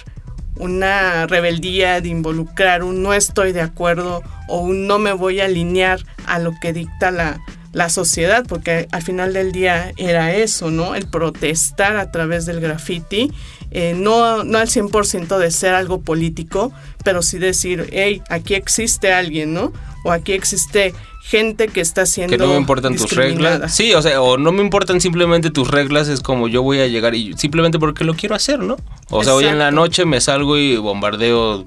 una 0.57 1.25
rebeldía, 1.25 2.01
de 2.01 2.09
involucrar 2.09 2.83
un 2.83 3.01
no 3.01 3.13
estoy 3.13 3.53
de 3.53 3.61
acuerdo 3.61 4.23
o 4.49 4.59
un 4.59 4.87
no 4.87 4.99
me 4.99 5.13
voy 5.13 5.39
a 5.39 5.45
alinear 5.45 6.01
a 6.27 6.37
lo 6.37 6.51
que 6.61 6.73
dicta 6.73 7.11
la, 7.11 7.39
la 7.71 7.87
sociedad? 7.87 8.45
Porque 8.45 8.89
al 8.91 9.01
final 9.01 9.31
del 9.31 9.53
día 9.53 9.93
era 9.95 10.33
eso, 10.33 10.69
¿no? 10.69 10.95
El 10.95 11.07
protestar 11.07 11.95
a 11.95 12.11
través 12.11 12.45
del 12.45 12.59
graffiti, 12.59 13.31
eh, 13.77 13.93
no, 13.93 14.45
no 14.45 14.57
al 14.57 14.69
100% 14.69 15.38
de 15.38 15.52
ser 15.52 15.73
algo 15.73 15.99
político, 15.99 16.72
pero 17.03 17.22
sí 17.22 17.39
decir, 17.39 17.89
hey, 17.91 18.22
aquí 18.30 18.53
existe 18.53 19.11
alguien, 19.11 19.53
¿no? 19.53 19.73
O 20.06 20.14
aquí 20.14 20.31
existe 20.31 20.93
gente 21.22 21.68
que 21.68 21.81
está 21.81 22.06
siendo 22.06 22.31
Que 22.31 22.38
no 22.38 22.47
me 22.47 22.56
importan 22.56 22.95
tus 22.95 23.11
reglas. 23.11 23.76
Sí, 23.76 23.93
o 23.93 24.02
sea, 24.02 24.22
o 24.22 24.38
no 24.38 24.53
me 24.53 24.61
importan 24.61 25.02
simplemente 25.02 25.52
tus 25.52 25.68
reglas, 25.68 26.07
es 26.07 26.22
como 26.22 26.47
yo 26.47 26.64
voy 26.64 26.80
a 26.80 26.88
llegar 26.88 27.15
y 27.15 27.34
simplemente 27.34 27.77
porque 27.77 28.06
lo 28.06 28.14
quiero 28.14 28.34
hacer, 28.34 28.60
¿no? 28.60 28.77
O 29.10 29.26
sea, 29.26 29.35
hoy 29.35 29.43
en 29.43 29.60
la 29.60 29.72
noche 29.72 30.06
me 30.06 30.22
salgo 30.22 30.57
y 30.57 30.77
bombardeo 30.77 31.65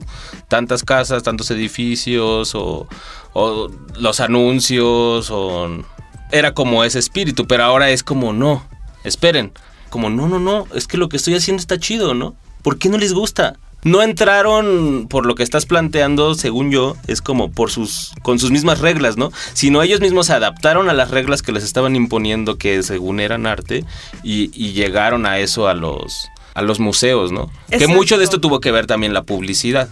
tantas 0.48 0.84
casas, 0.84 1.22
tantos 1.22 1.50
edificios, 1.50 2.54
o, 2.54 2.88
o 3.34 3.70
los 3.98 4.20
anuncios, 4.20 5.30
o... 5.30 5.84
Era 6.30 6.52
como 6.52 6.84
ese 6.84 6.98
espíritu, 6.98 7.46
pero 7.46 7.64
ahora 7.64 7.90
es 7.90 8.02
como, 8.02 8.34
no, 8.34 8.62
esperen, 9.04 9.52
como, 9.88 10.10
no, 10.10 10.28
no, 10.28 10.38
no, 10.38 10.66
es 10.74 10.86
que 10.86 10.96
lo 10.96 11.08
que 11.08 11.16
estoy 11.16 11.34
haciendo 11.34 11.60
está 11.60 11.78
chido, 11.78 12.14
¿no? 12.14 12.34
¿Por 12.62 12.78
qué 12.78 12.88
no 12.88 12.98
les 12.98 13.12
gusta? 13.12 13.56
No 13.84 14.02
entraron 14.02 15.06
por 15.08 15.24
lo 15.24 15.36
que 15.36 15.44
estás 15.44 15.64
planteando, 15.64 16.34
según 16.34 16.72
yo, 16.72 16.96
es 17.06 17.22
como 17.22 17.50
por 17.50 17.70
sus 17.70 18.12
con 18.22 18.40
sus 18.40 18.50
mismas 18.50 18.80
reglas, 18.80 19.16
¿no? 19.16 19.30
Sino 19.52 19.82
ellos 19.82 20.00
mismos 20.00 20.26
se 20.26 20.32
adaptaron 20.32 20.88
a 20.90 20.94
las 20.94 21.12
reglas 21.12 21.42
que 21.42 21.52
les 21.52 21.62
estaban 21.62 21.94
imponiendo 21.94 22.58
que 22.58 22.82
según 22.82 23.20
eran 23.20 23.46
arte 23.46 23.84
y, 24.24 24.50
y 24.52 24.72
llegaron 24.72 25.26
a 25.26 25.38
eso 25.38 25.68
a 25.68 25.74
los 25.74 26.28
a 26.54 26.62
los 26.62 26.80
museos, 26.80 27.30
¿no? 27.30 27.52
Que 27.70 27.86
mucho 27.86 28.18
de 28.18 28.24
esto 28.24 28.40
tuvo 28.40 28.58
que 28.58 28.72
ver 28.72 28.86
también 28.86 29.14
la 29.14 29.22
publicidad. 29.22 29.88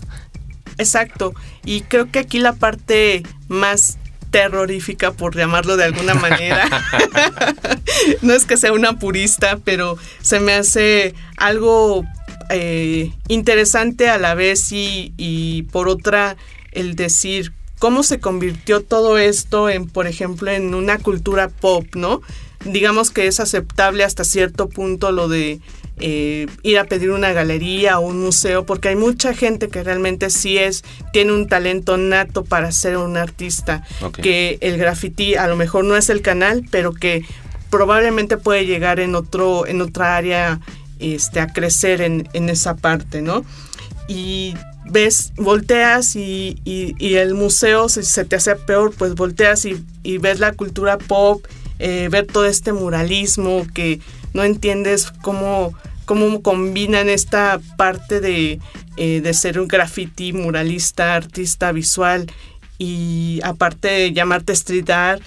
Exacto. 0.78 1.32
Y 1.64 1.82
creo 1.82 2.10
que 2.10 2.18
aquí 2.18 2.40
la 2.40 2.54
parte 2.54 3.22
más 3.46 3.98
terrorífica, 4.36 5.12
por 5.12 5.34
llamarlo 5.34 5.78
de 5.78 5.84
alguna 5.84 6.12
manera, 6.12 6.68
no 8.20 8.34
es 8.34 8.44
que 8.44 8.58
sea 8.58 8.74
una 8.74 8.98
purista, 8.98 9.58
pero 9.64 9.96
se 10.20 10.40
me 10.40 10.52
hace 10.52 11.14
algo 11.38 12.04
eh, 12.50 13.12
interesante 13.28 14.10
a 14.10 14.18
la 14.18 14.34
vez 14.34 14.72
y, 14.72 15.14
y 15.16 15.62
por 15.72 15.88
otra 15.88 16.36
el 16.72 16.96
decir 16.96 17.54
cómo 17.78 18.02
se 18.02 18.20
convirtió 18.20 18.82
todo 18.82 19.16
esto 19.16 19.70
en, 19.70 19.88
por 19.88 20.06
ejemplo, 20.06 20.50
en 20.50 20.74
una 20.74 20.98
cultura 20.98 21.48
pop, 21.48 21.86
¿no? 21.94 22.20
Digamos 22.66 23.10
que 23.10 23.26
es 23.26 23.40
aceptable 23.40 24.04
hasta 24.04 24.24
cierto 24.24 24.68
punto 24.68 25.12
lo 25.12 25.28
de 25.28 25.60
eh, 25.98 26.46
ir 26.62 26.78
a 26.78 26.84
pedir 26.84 27.10
una 27.10 27.32
galería 27.32 27.98
o 27.98 28.06
un 28.06 28.20
museo, 28.22 28.66
porque 28.66 28.88
hay 28.88 28.96
mucha 28.96 29.32
gente 29.34 29.68
que 29.68 29.82
realmente 29.82 30.28
sí 30.30 30.58
es, 30.58 30.84
tiene 31.12 31.32
un 31.32 31.46
talento 31.48 31.96
nato 31.96 32.44
para 32.44 32.70
ser 32.72 32.96
un 32.98 33.16
artista, 33.16 33.82
que 34.22 34.58
el 34.60 34.76
graffiti 34.76 35.36
a 35.36 35.46
lo 35.46 35.56
mejor 35.56 35.84
no 35.84 35.96
es 35.96 36.10
el 36.10 36.20
canal, 36.22 36.64
pero 36.70 36.92
que 36.92 37.22
probablemente 37.70 38.36
puede 38.36 38.66
llegar 38.66 39.00
en 39.00 39.14
otro, 39.14 39.66
en 39.66 39.80
otra 39.80 40.16
área 40.16 40.60
este, 40.98 41.40
a 41.40 41.46
crecer 41.48 42.00
en, 42.00 42.28
en 42.32 42.48
esa 42.48 42.76
parte, 42.76 43.22
¿no? 43.22 43.44
Y 44.08 44.54
ves, 44.88 45.32
volteas 45.36 46.14
y, 46.14 46.60
y- 46.64 46.94
y 46.98 47.14
el 47.14 47.34
museo, 47.34 47.88
si 47.88 48.02
se 48.04 48.24
te 48.24 48.36
hace 48.36 48.54
peor, 48.54 48.94
pues 48.96 49.14
volteas 49.14 49.64
y, 49.64 49.82
y 50.02 50.18
ves 50.18 50.38
la 50.40 50.52
cultura 50.52 50.96
pop, 50.98 51.44
eh, 51.78 52.08
ver 52.10 52.26
todo 52.26 52.46
este 52.46 52.72
muralismo 52.72 53.66
que 53.74 54.00
no 54.34 54.44
entiendes 54.44 55.12
cómo, 55.22 55.74
cómo 56.04 56.42
combinan 56.42 57.08
esta 57.08 57.60
parte 57.76 58.20
de, 58.20 58.60
eh, 58.96 59.20
de 59.22 59.34
ser 59.34 59.60
un 59.60 59.68
graffiti, 59.68 60.32
muralista, 60.32 61.14
artista 61.14 61.72
visual 61.72 62.30
y 62.78 63.40
aparte 63.42 63.88
de 63.88 64.12
llamarte 64.12 64.52
street 64.52 64.90
art 64.90 65.22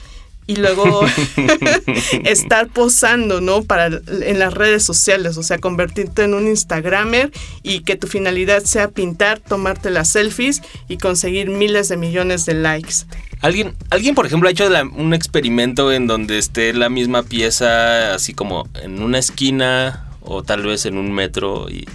y 0.49 0.55
luego 0.55 1.01
estar 2.25 2.67
posando, 2.69 3.39
¿no? 3.41 3.63
Para 3.63 3.87
en 3.87 4.39
las 4.39 4.53
redes 4.53 4.83
sociales, 4.83 5.37
o 5.37 5.43
sea, 5.43 5.59
convertirte 5.59 6.23
en 6.23 6.33
un 6.33 6.47
Instagramer 6.47 7.31
y 7.63 7.81
que 7.81 7.95
tu 7.95 8.07
finalidad 8.07 8.63
sea 8.63 8.89
pintar, 8.89 9.39
tomarte 9.39 9.89
las 9.91 10.09
selfies 10.09 10.61
y 10.87 10.97
conseguir 10.97 11.49
miles 11.49 11.87
de 11.89 11.97
millones 11.97 12.45
de 12.45 12.55
likes. 12.55 13.05
¿Alguien, 13.41 13.75
alguien 13.91 14.15
por 14.15 14.25
ejemplo, 14.25 14.49
ha 14.49 14.51
hecho 14.51 14.67
la- 14.69 14.83
un 14.83 15.13
experimento 15.13 15.91
en 15.93 16.07
donde 16.07 16.37
esté 16.39 16.73
la 16.73 16.89
misma 16.89 17.23
pieza 17.23 18.13
así 18.15 18.33
como 18.33 18.67
en 18.81 19.01
una 19.01 19.19
esquina 19.19 20.07
o 20.21 20.43
tal 20.43 20.63
vez 20.63 20.85
en 20.85 20.97
un 20.97 21.11
metro 21.13 21.69
y, 21.69 21.87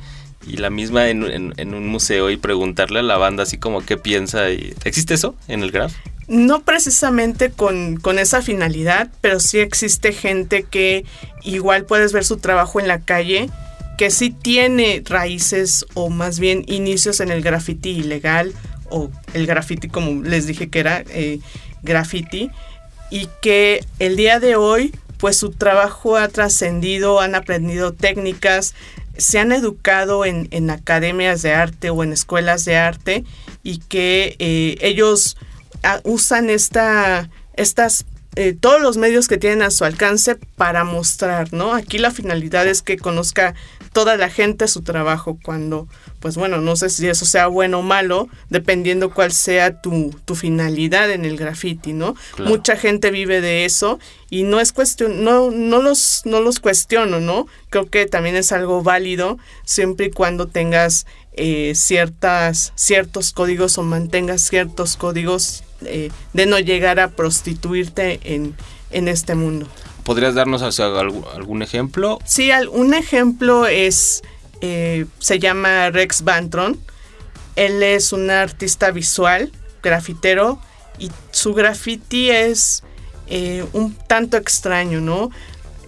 y 0.47 0.57
la 0.59 0.71
misma 0.71 1.09
en, 1.09 1.25
en- 1.25 1.55
en 1.57 1.75
un 1.75 1.87
museo 1.89 2.31
y 2.31 2.37
preguntarle 2.37 3.01
a 3.01 3.03
la 3.03 3.17
banda 3.19 3.43
así 3.43 3.59
como 3.59 3.85
qué 3.85 3.97
piensa? 3.97 4.51
Y, 4.51 4.75
¿Existe 4.85 5.15
eso 5.15 5.35
en 5.49 5.63
el 5.63 5.71
graph? 5.71 5.93
No 6.27 6.63
precisamente 6.63 7.51
con, 7.51 7.97
con 7.97 8.19
esa 8.19 8.43
finalidad, 8.43 9.11
pero 9.21 9.41
sí 9.41 9.61
existe 9.61 10.13
gente 10.13 10.63
que 10.63 11.05
igual 11.43 11.85
puedes 11.85 12.13
ver 12.13 12.25
su 12.25 12.39
trabajo 12.39 12.81
en 12.81 12.89
la 12.89 13.01
calle, 13.01 13.51
que 13.99 14.11
sí 14.11 14.31
tiene 14.31 15.03
raíces 15.05 15.87
o 15.95 16.11
más 16.11 16.41
bien 16.41 16.65
inicios 16.67 17.21
en 17.21 17.31
el 17.31 17.43
graffiti 17.43 17.91
ilegal 17.91 18.53
o 18.91 19.11
el 19.35 19.47
graffiti 19.47 19.89
como 19.89 20.23
les 20.23 20.47
dije 20.47 20.69
que 20.69 20.81
era 20.81 21.05
eh, 21.11 21.41
graffiti 21.83 22.51
y 23.11 23.29
que 23.41 23.85
el 23.99 24.17
día 24.17 24.41
de 24.41 24.57
hoy 24.57 24.93
pues 25.19 25.37
su 25.37 25.51
trabajo 25.51 26.17
ha 26.17 26.29
trascendido, 26.29 27.21
han 27.21 27.35
aprendido 27.35 27.93
técnicas, 27.93 28.75
se 29.17 29.39
han 29.39 29.53
educado 29.53 30.25
en, 30.25 30.49
en 30.51 30.71
academias 30.71 31.41
de 31.43 31.55
arte 31.55 31.91
o 31.91 32.03
en 32.03 32.13
escuelas 32.13 32.65
de 32.65 32.77
arte 32.77 33.25
y 33.63 33.79
que 33.79 34.37
eh, 34.39 34.77
ellos 34.81 35.37
usan 36.05 36.51
esta, 36.51 37.31
estas 37.55 38.05
eh, 38.37 38.57
todos 38.59 38.81
los 38.81 38.97
medios 38.97 39.29
que 39.29 39.39
tienen 39.39 39.63
a 39.63 39.71
su 39.71 39.85
alcance 39.85 40.35
para 40.57 40.83
mostrar, 40.83 41.53
¿no? 41.53 41.73
Aquí 41.73 41.99
la 41.99 42.11
finalidad 42.11 42.67
es 42.67 42.83
que 42.83 42.97
conozca 42.97 43.55
toda 43.93 44.17
la 44.17 44.29
gente 44.29 44.67
su 44.67 44.83
trabajo 44.83 45.39
cuando, 45.41 45.87
pues 46.19 46.37
bueno, 46.37 46.61
no 46.61 46.75
sé 46.75 46.91
si 46.91 47.07
eso 47.07 47.27
sea 47.27 47.47
bueno 47.47 47.79
o 47.79 47.83
malo, 47.83 48.29
dependiendo 48.51 49.15
cuál 49.15 49.31
sea 49.31 49.81
tu, 49.81 50.11
tu 50.25 50.35
finalidad 50.35 51.13
en 51.13 51.25
el 51.25 51.37
graffiti, 51.37 51.93
¿no? 51.93 52.17
Claro. 52.35 52.51
Mucha 52.51 52.77
gente 52.77 53.13
vive 53.13 53.41
de 53.41 53.65
eso 53.65 54.01
y 54.31 54.43
no 54.43 54.59
es 54.59 54.73
cuestión, 54.73 55.23
no, 55.23 55.53
no 55.53 55.81
los, 55.81 56.23
no 56.25 56.41
los 56.41 56.59
cuestiono, 56.59 57.21
¿no? 57.21 57.47
Creo 57.71 57.89
que 57.89 58.07
también 58.07 58.35
es 58.35 58.51
algo 58.51 58.83
válido 58.83 59.39
siempre 59.65 60.07
y 60.07 60.11
cuando 60.11 60.49
tengas 60.49 61.07
eh, 61.35 61.75
ciertas, 61.77 62.73
ciertos 62.75 63.31
códigos 63.31 63.79
o 63.79 63.85
mantengas 63.85 64.43
ciertos 64.43 64.97
códigos 64.97 65.63
eh, 65.87 66.11
de 66.33 66.47
no 66.47 66.59
llegar 66.59 67.01
a 67.01 67.09
prostituirte 67.11 68.21
en, 68.25 68.55
en 68.91 69.09
este 69.09 69.35
mundo. 69.35 69.67
¿Podrías 70.05 70.35
darnos 70.35 70.63
algún, 70.81 71.63
ejemplo? 71.63 72.19
Sí, 72.27 72.51
un 72.71 72.93
ejemplo 72.93 73.67
es, 73.67 74.23
eh, 74.61 75.07
se 75.19 75.39
llama 75.39 75.91
Rex 75.91 76.23
Bantron. 76.23 76.79
Él 77.57 77.83
es 77.83 78.13
un 78.13 78.31
artista 78.31 78.91
visual, 78.91 79.51
grafitero, 79.83 80.59
y 80.99 81.11
su 81.31 81.55
graffiti 81.55 82.31
es 82.31 82.83
eh, 83.29 83.65
un 83.73 83.95
tanto 83.95 84.37
extraño, 84.37 85.01
¿no? 85.01 85.31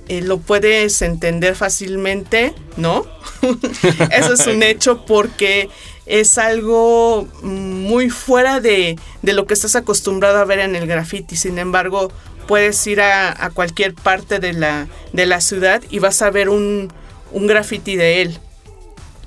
Eh, 0.09 0.23
lo 0.23 0.39
puedes 0.39 1.03
entender 1.03 1.55
fácilmente, 1.55 2.55
¿no? 2.79 3.05
Eso 4.11 4.33
es 4.33 4.47
un 4.47 4.63
hecho 4.63 5.05
porque 5.05 5.69
es 6.07 6.39
algo 6.39 7.29
muy 7.43 8.11
fuera 8.11 8.61
de, 8.61 8.99
de 9.23 9.33
lo 9.33 9.47
que 9.47 9.55
estás 9.55 9.77
acostumbrado 9.77 10.39
a 10.39 10.45
ver 10.45 10.61
en 10.61 10.77
el 10.77 10.87
graffiti. 10.87 11.37
Sin 11.37 11.59
embargo, 11.59 12.13
puedes 12.47 12.87
ir 12.87 13.01
a, 13.01 13.45
a 13.45 13.51
cualquier 13.51 13.95
parte 13.95 14.39
de 14.39 14.53
la, 14.53 14.87
de 15.13 15.27
la 15.27 15.41
ciudad 15.41 15.83
y 15.91 15.99
vas 15.99 16.23
a 16.23 16.31
ver 16.31 16.49
un, 16.49 16.93
un 17.33 17.47
graffiti 17.47 17.97
de 17.97 18.23
él. 18.23 18.39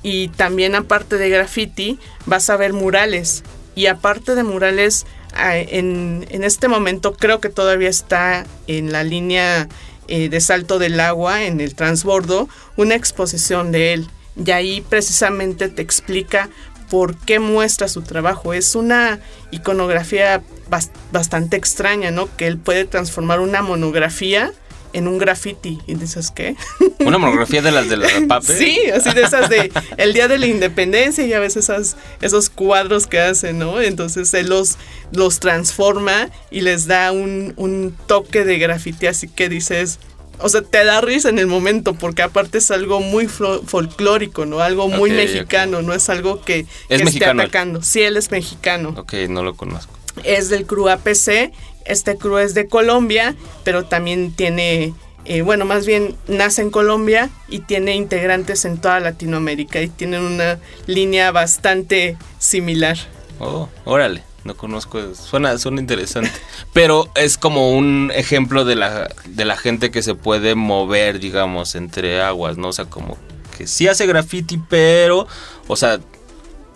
Y 0.02 0.30
también 0.30 0.76
aparte 0.76 1.18
de 1.18 1.30
graffiti, 1.30 2.00
vas 2.26 2.50
a 2.50 2.56
ver 2.56 2.72
murales. 2.72 3.44
Y 3.76 3.88
aparte 3.88 4.36
de 4.36 4.44
murales, 4.44 5.06
en, 5.38 6.26
en 6.30 6.44
este 6.44 6.68
momento 6.70 7.14
creo 7.14 7.40
que 7.40 7.50
todavía 7.50 7.90
está 7.90 8.46
en 8.68 8.92
la 8.92 9.04
línea 9.04 9.68
eh, 10.08 10.30
de 10.30 10.42
salto 10.42 10.80
del 10.80 11.00
agua, 11.00 11.44
en 11.44 11.60
el 11.60 11.76
transbordo, 11.76 12.48
una 12.78 12.96
exposición 12.96 13.72
de 13.72 13.94
él. 13.94 14.08
Y 14.44 14.52
ahí 14.52 14.82
precisamente 14.88 15.68
te 15.68 15.82
explica 15.82 16.50
por 16.90 17.16
qué 17.18 17.40
muestra 17.40 17.88
su 17.88 18.02
trabajo. 18.02 18.54
Es 18.54 18.76
una 18.76 19.20
iconografía 19.52 20.42
bas- 20.70 20.90
bastante 21.12 21.58
extraña, 21.58 22.12
¿no? 22.12 22.28
Que 22.38 22.48
él 22.48 22.58
puede 22.58 22.86
transformar 22.86 23.40
una 23.40 23.62
monografía 23.62 24.52
en 24.92 25.08
un 25.08 25.20
graffiti. 25.20 25.78
Y 25.86 25.94
dices, 25.96 26.32
¿qué? 26.32 26.56
¿Una 27.06 27.20
monografía 27.20 27.62
de 27.62 27.72
las 27.72 27.90
de 27.90 27.98
la 27.98 28.08
PAPE? 28.28 28.58
Sí, 28.58 28.80
así 28.94 29.12
de 29.14 29.22
esas 29.22 29.48
de 29.50 29.72
el 29.98 30.14
día 30.14 30.28
de 30.28 30.40
la 30.40 30.48
independencia 30.48 31.26
y 31.26 31.34
a 31.34 31.40
veces 31.40 31.66
esas, 31.66 31.96
esos 32.22 32.50
cuadros 32.50 33.06
que 33.06 33.20
hacen, 33.20 33.60
¿no? 33.60 33.80
Entonces 33.82 34.34
él 34.34 34.50
los, 34.50 34.78
los 35.12 35.40
transforma 35.40 36.30
y 36.50 36.62
les 36.62 36.88
da 36.88 37.12
un, 37.12 37.54
un 37.56 37.96
toque 38.08 38.44
de 38.46 38.58
grafiti, 38.58 39.06
así 39.06 39.28
que 39.28 39.48
dices, 39.48 40.00
o 40.40 40.50
sea, 40.50 40.62
te 40.62 40.84
da 40.86 41.02
risa 41.02 41.30
en 41.30 41.40
el 41.40 41.48
momento 41.48 41.94
porque 41.94 42.22
aparte 42.22 42.58
es 42.60 42.72
algo 42.72 43.00
muy 43.02 43.28
folclórico, 43.28 44.46
¿no? 44.46 44.60
Algo 44.60 44.88
muy 44.88 45.12
mexicano, 45.12 45.82
no 45.82 45.94
es 45.94 46.10
algo 46.10 46.42
que, 46.42 46.66
que 46.90 47.04
esté 47.04 47.04
mexicano 47.04 47.42
él. 47.44 47.50
atacando. 47.50 47.82
Sí, 47.82 48.02
él 48.02 48.18
es 48.18 48.32
mexicano 48.32 48.94
Ok, 48.98 49.14
no 49.30 49.44
lo 49.44 49.56
conozco. 49.56 49.94
es 50.24 50.50
del 50.50 50.66
crew 50.66 50.90
APC, 50.90 51.52
este 51.86 52.18
crew 52.18 52.38
es 52.38 52.54
de 52.54 52.68
Colombia, 52.68 53.36
pero 53.64 53.86
también 53.86 54.34
tiene, 54.34 54.94
eh, 55.26 55.42
bueno, 55.42 55.66
más 55.66 55.86
bien 55.86 56.16
nace 56.28 56.62
en 56.62 56.72
Colombia 56.72 57.30
y 57.48 57.60
tiene 57.60 57.96
integrantes 57.96 58.66
en 58.66 58.80
toda 58.80 59.00
Latinoamérica 59.00 59.82
y 59.82 59.90
tienen 59.90 60.22
una 60.22 60.60
línea 60.88 61.32
bastante 61.32 62.18
similar. 62.38 62.98
Oh, 63.40 63.70
órale, 63.86 64.24
no 64.44 64.56
conozco, 64.56 65.00
suena, 65.16 65.58
suena 65.58 65.82
interesante. 65.82 66.32
Pero 66.74 67.10
es 67.16 67.38
como 67.38 67.72
un 67.72 68.12
ejemplo 68.16 68.66
de 68.66 68.76
la, 68.76 69.10
de 69.26 69.46
la 69.46 69.58
gente 69.58 69.92
que 69.92 70.02
se 70.02 70.16
puede 70.16 70.56
mover, 70.56 71.20
digamos, 71.20 71.76
entre 71.76 72.22
aguas, 72.22 72.58
¿no? 72.58 72.70
O 72.70 72.74
sea, 72.74 72.86
como 72.86 73.18
que 73.58 73.68
sí 73.68 73.88
hace 73.88 74.08
graffiti, 74.08 74.58
pero, 74.70 75.28
o 75.68 75.76
sea, 75.76 76.00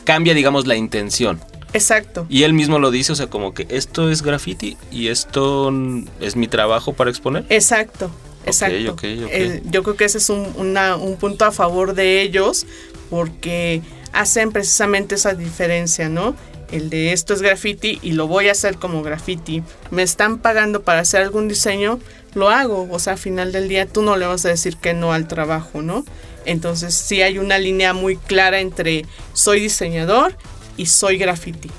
cambia, 0.03 0.33
digamos, 0.33 0.67
la 0.67 0.75
intención. 0.75 1.39
Exacto. 1.71 2.25
Y 2.29 2.43
él 2.43 2.53
mismo 2.53 2.77
lo 2.77 2.91
dice, 2.91 3.13
o 3.13 3.15
sea, 3.15 3.27
como 3.27 3.53
que 3.53 3.65
esto 3.69 4.11
es 4.11 4.21
graffiti 4.21 4.77
y 4.91 5.07
esto 5.07 5.71
es 6.19 6.35
mi 6.35 6.47
trabajo 6.47 6.93
para 6.93 7.09
exponer. 7.09 7.45
Exacto, 7.49 8.11
exacto. 8.45 8.91
ok, 8.91 8.93
ok. 8.93 9.03
Eh, 9.03 9.61
yo 9.71 9.81
creo 9.83 9.95
que 9.95 10.05
ese 10.05 10.17
es 10.19 10.29
un, 10.29 10.45
una- 10.57 10.97
un 10.97 11.15
punto 11.15 11.45
a 11.45 11.51
favor 11.51 11.95
de 11.95 12.21
ellos 12.21 12.67
porque 13.09 13.81
hacen 14.11 14.51
precisamente 14.51 15.15
esa 15.15 15.33
diferencia, 15.33 16.09
¿no? 16.09 16.35
El 16.73 16.89
de 16.89 17.13
esto 17.13 17.35
es 17.35 17.43
graffiti 17.43 17.99
y 18.01 18.13
lo 18.13 18.27
voy 18.27 18.47
a 18.47 18.53
hacer 18.53 18.77
como 18.77 19.03
graffiti. 19.03 19.61
Me 19.91 20.01
están 20.01 20.39
pagando 20.39 20.81
para 20.81 21.01
hacer 21.01 21.21
algún 21.21 21.47
diseño, 21.47 21.99
lo 22.33 22.49
hago. 22.49 22.87
O 22.89 22.97
sea, 22.97 23.13
al 23.13 23.19
final 23.19 23.51
del 23.51 23.69
día 23.69 23.85
tú 23.85 24.01
no 24.01 24.17
le 24.17 24.25
vas 24.25 24.43
a 24.45 24.49
decir 24.49 24.77
que 24.77 24.95
no 24.95 25.13
al 25.13 25.27
trabajo, 25.27 25.83
¿no? 25.83 26.03
Entonces 26.45 26.95
sí 26.95 27.21
hay 27.21 27.37
una 27.37 27.59
línea 27.59 27.93
muy 27.93 28.17
clara 28.17 28.59
entre 28.59 29.05
soy 29.33 29.59
diseñador 29.59 30.35
y 30.75 30.87
soy 30.87 31.17
graffiti. 31.17 31.69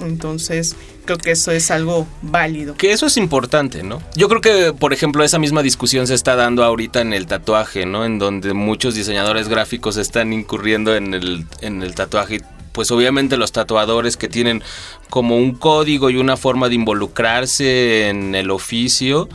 Entonces 0.00 0.74
creo 1.04 1.18
que 1.18 1.30
eso 1.30 1.52
es 1.52 1.70
algo 1.70 2.08
válido. 2.20 2.74
Que 2.74 2.90
eso 2.90 3.06
es 3.06 3.16
importante, 3.18 3.84
¿no? 3.84 4.02
Yo 4.16 4.28
creo 4.28 4.40
que, 4.40 4.72
por 4.72 4.92
ejemplo, 4.92 5.22
esa 5.22 5.38
misma 5.38 5.62
discusión 5.62 6.08
se 6.08 6.14
está 6.14 6.34
dando 6.34 6.64
ahorita 6.64 7.02
en 7.02 7.12
el 7.12 7.26
tatuaje, 7.26 7.86
¿no? 7.86 8.04
En 8.04 8.18
donde 8.18 8.52
muchos 8.52 8.96
diseñadores 8.96 9.48
gráficos 9.48 9.96
están 9.96 10.32
incurriendo 10.32 10.96
en 10.96 11.14
el, 11.14 11.46
en 11.60 11.84
el 11.84 11.94
tatuaje. 11.94 12.40
Pues 12.72 12.90
obviamente 12.90 13.36
los 13.36 13.52
tatuadores 13.52 14.16
que 14.16 14.28
tienen 14.28 14.62
como 15.08 15.36
un 15.36 15.54
código 15.54 16.10
y 16.10 16.16
una 16.16 16.36
forma 16.36 16.68
de 16.68 16.76
involucrarse 16.76 18.08
en 18.08 18.34
el 18.34 18.50
oficio, 18.50 19.28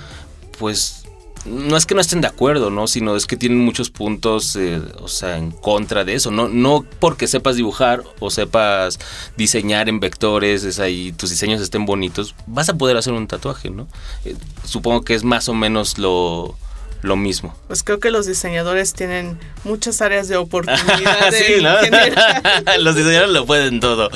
pues 0.57 1.05
no 1.45 1.77
es 1.77 1.85
que 1.85 1.93
no 1.93 2.01
estén 2.01 2.21
de 2.21 2.27
acuerdo, 2.27 2.71
¿no? 2.71 2.87
Sino 2.87 3.15
es 3.15 3.27
que 3.27 3.37
tienen 3.37 3.59
muchos 3.59 3.91
puntos, 3.91 4.55
eh, 4.55 4.81
o 4.99 5.07
sea, 5.07 5.37
en 5.37 5.51
contra 5.51 6.03
de 6.03 6.15
eso. 6.15 6.31
No, 6.31 6.47
no 6.47 6.83
porque 6.99 7.27
sepas 7.27 7.55
dibujar 7.55 8.03
o 8.19 8.31
sepas 8.31 8.99
diseñar 9.37 9.87
en 9.87 9.99
vectores, 9.99 10.63
es 10.63 10.79
ahí, 10.79 11.11
tus 11.11 11.29
diseños 11.29 11.61
estén 11.61 11.85
bonitos, 11.85 12.35
vas 12.47 12.69
a 12.69 12.77
poder 12.77 12.97
hacer 12.97 13.13
un 13.13 13.27
tatuaje, 13.27 13.69
¿no? 13.69 13.87
Eh, 14.25 14.35
supongo 14.63 15.03
que 15.03 15.13
es 15.13 15.23
más 15.23 15.47
o 15.47 15.53
menos 15.53 15.97
lo, 15.99 16.57
lo 17.05 17.15
mismo. 17.15 17.55
Pues 17.67 17.83
creo 17.83 17.99
que 17.99 18.11
los 18.11 18.25
diseñadores 18.25 18.93
tienen 18.93 19.37
muchas 19.63 20.01
áreas 20.01 20.27
de 20.27 20.37
oportunidad. 20.37 21.31
sí, 21.31 21.61
¿no? 21.61 21.75
los 22.79 22.95
diseñadores 22.95 23.31
lo 23.31 23.45
pueden 23.45 23.79
todo. 23.79 24.09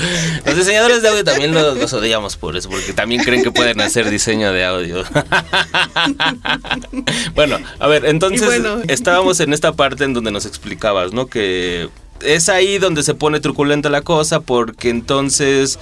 Los 0.46 0.56
diseñadores 0.56 1.02
de 1.02 1.10
audio 1.10 1.24
también 1.24 1.54
los, 1.54 1.78
los 1.78 1.94
odiamos 1.94 2.38
por 2.38 2.58
eso, 2.58 2.70
porque 2.70 2.94
también 2.94 3.24
creen 3.24 3.44
que 3.44 3.52
pueden 3.52 3.80
hacer 3.82 4.10
diseño 4.10 4.52
de 4.52 4.66
audio. 4.66 5.04
bueno, 7.36 7.58
a 7.80 7.88
ver, 7.88 8.06
entonces 8.06 8.48
bueno. 8.48 8.82
estábamos 8.88 9.40
en 9.40 9.54
esta 9.54 9.74
parte 9.74 10.04
en 10.04 10.14
donde 10.14 10.32
nos 10.32 10.46
explicabas, 10.46 11.14
¿no? 11.14 11.28
Que 11.28 11.90
es 12.22 12.50
ahí 12.50 12.78
donde 12.78 13.04
se 13.04 13.14
pone 13.14 13.40
truculenta 13.40 13.90
la 13.90 14.02
cosa, 14.02 14.42
porque 14.42 14.90
entonces 14.90 15.80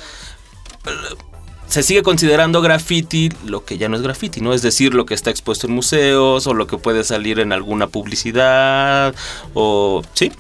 se 1.68 1.84
sigue 1.84 2.04
considerando 2.04 2.62
graffiti 2.62 3.30
lo 3.46 3.66
que 3.66 3.78
ya 3.78 3.90
no 3.90 3.98
es 3.98 4.02
graffiti, 4.02 4.42
¿no? 4.42 4.54
Es 4.54 4.62
decir, 4.62 4.94
lo 4.94 5.06
que 5.06 5.14
está 5.14 5.30
expuesto 5.30 5.68
en 5.68 5.74
museos 5.74 6.48
o 6.48 6.54
lo 6.54 6.68
que 6.68 6.78
puede 6.78 7.04
salir 7.04 7.40
en 7.40 7.52
alguna 7.52 7.88
publicidad 7.88 9.14
o... 9.54 10.02
¿Sí? 10.14 10.32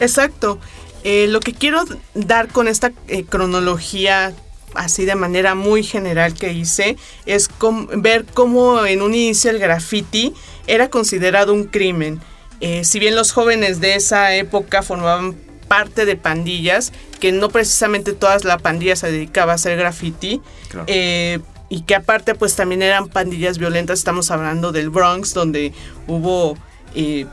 Exacto. 0.00 0.58
Eh, 1.04 1.26
lo 1.28 1.40
que 1.40 1.52
quiero 1.52 1.84
dar 2.14 2.48
con 2.48 2.68
esta 2.68 2.92
eh, 3.08 3.24
cronología 3.24 4.34
así 4.74 5.04
de 5.04 5.14
manera 5.14 5.54
muy 5.54 5.82
general 5.82 6.34
que 6.34 6.52
hice 6.52 6.96
es 7.26 7.50
ver 7.96 8.24
cómo 8.32 8.84
en 8.86 9.02
un 9.02 9.14
inicio 9.14 9.50
el 9.50 9.58
graffiti 9.58 10.32
era 10.66 10.90
considerado 10.90 11.52
un 11.52 11.64
crimen. 11.64 12.20
Eh, 12.60 12.84
si 12.84 12.98
bien 12.98 13.16
los 13.16 13.32
jóvenes 13.32 13.80
de 13.80 13.96
esa 13.96 14.34
época 14.34 14.82
formaban 14.82 15.36
parte 15.72 16.04
de 16.04 16.16
pandillas, 16.16 16.92
que 17.20 17.32
no 17.32 17.48
precisamente 17.48 18.12
toda 18.12 18.36
la 18.44 18.58
pandilla 18.58 18.94
se 18.94 19.10
dedicaba 19.10 19.52
a 19.52 19.54
hacer 19.54 19.78
graffiti, 19.78 20.40
Claro. 20.68 20.84
eh, 20.88 21.38
y 21.70 21.82
que 21.86 21.94
aparte 21.94 22.34
pues 22.34 22.54
también 22.54 22.82
eran 22.82 23.08
pandillas 23.08 23.56
violentas, 23.56 23.98
estamos 23.98 24.30
hablando 24.30 24.72
del 24.72 24.90
Bronx, 24.90 25.32
donde 25.32 25.72
hubo 26.06 26.58
eh, 26.94 27.24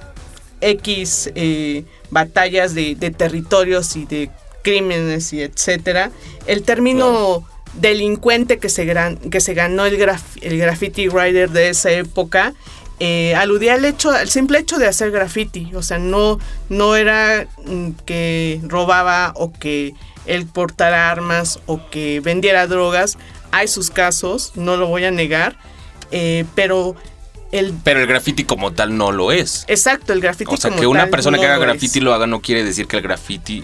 X 0.61 1.29
eh, 1.35 1.83
batallas 2.11 2.73
de, 2.75 2.95
de 2.95 3.11
territorios 3.11 3.95
y 3.97 4.05
de 4.05 4.29
crímenes 4.63 5.33
y 5.33 5.41
etcétera. 5.41 6.11
El 6.47 6.63
término 6.63 7.45
delincuente 7.73 8.57
que 8.59 8.69
se, 8.69 8.85
gran- 8.85 9.17
que 9.17 9.41
se 9.41 9.53
ganó 9.53 9.85
el, 9.85 9.97
graf- 9.99 10.37
el 10.41 10.57
graffiti 10.57 11.07
writer 11.09 11.49
de 11.49 11.69
esa 11.69 11.91
época 11.91 12.53
eh, 12.99 13.34
aludía 13.35 13.76
al 13.76 13.85
hecho, 13.85 14.11
al 14.11 14.30
simple 14.30 14.59
hecho 14.59 14.77
de 14.77 14.88
hacer 14.88 15.11
graffiti. 15.11 15.71
O 15.73 15.81
sea, 15.81 15.99
no, 15.99 16.39
no 16.69 16.95
era 16.95 17.47
mm, 17.65 17.91
que 18.05 18.59
robaba 18.63 19.34
o 19.35 19.53
que 19.53 19.93
él 20.26 20.45
portara 20.45 21.09
armas 21.09 21.59
o 21.65 21.89
que 21.89 22.19
vendiera 22.19 22.67
drogas. 22.67 23.17
Hay 23.51 23.67
sus 23.67 23.89
casos, 23.89 24.53
no 24.55 24.77
lo 24.77 24.88
voy 24.88 25.05
a 25.05 25.11
negar. 25.11 25.57
eh, 26.11 26.45
pero 26.55 26.95
el... 27.51 27.73
Pero 27.84 27.99
el 27.99 28.07
graffiti 28.07 28.43
como 28.43 28.73
tal 28.73 28.95
no 28.97 29.11
lo 29.11 29.31
es. 29.31 29.65
Exacto, 29.67 30.13
el 30.13 30.21
graffiti 30.21 30.53
O 30.53 30.57
sea, 30.57 30.69
como 30.69 30.81
que 30.81 30.88
una 30.88 31.01
tal 31.01 31.09
persona 31.09 31.38
no 31.38 31.41
que 31.41 31.47
haga 31.47 31.57
lo 31.57 31.61
graffiti 31.63 31.99
lo 31.99 32.13
haga 32.13 32.27
no 32.27 32.41
quiere 32.41 32.63
decir 32.63 32.88
que 32.88 32.97
el 32.97 33.03
graffiti 33.03 33.63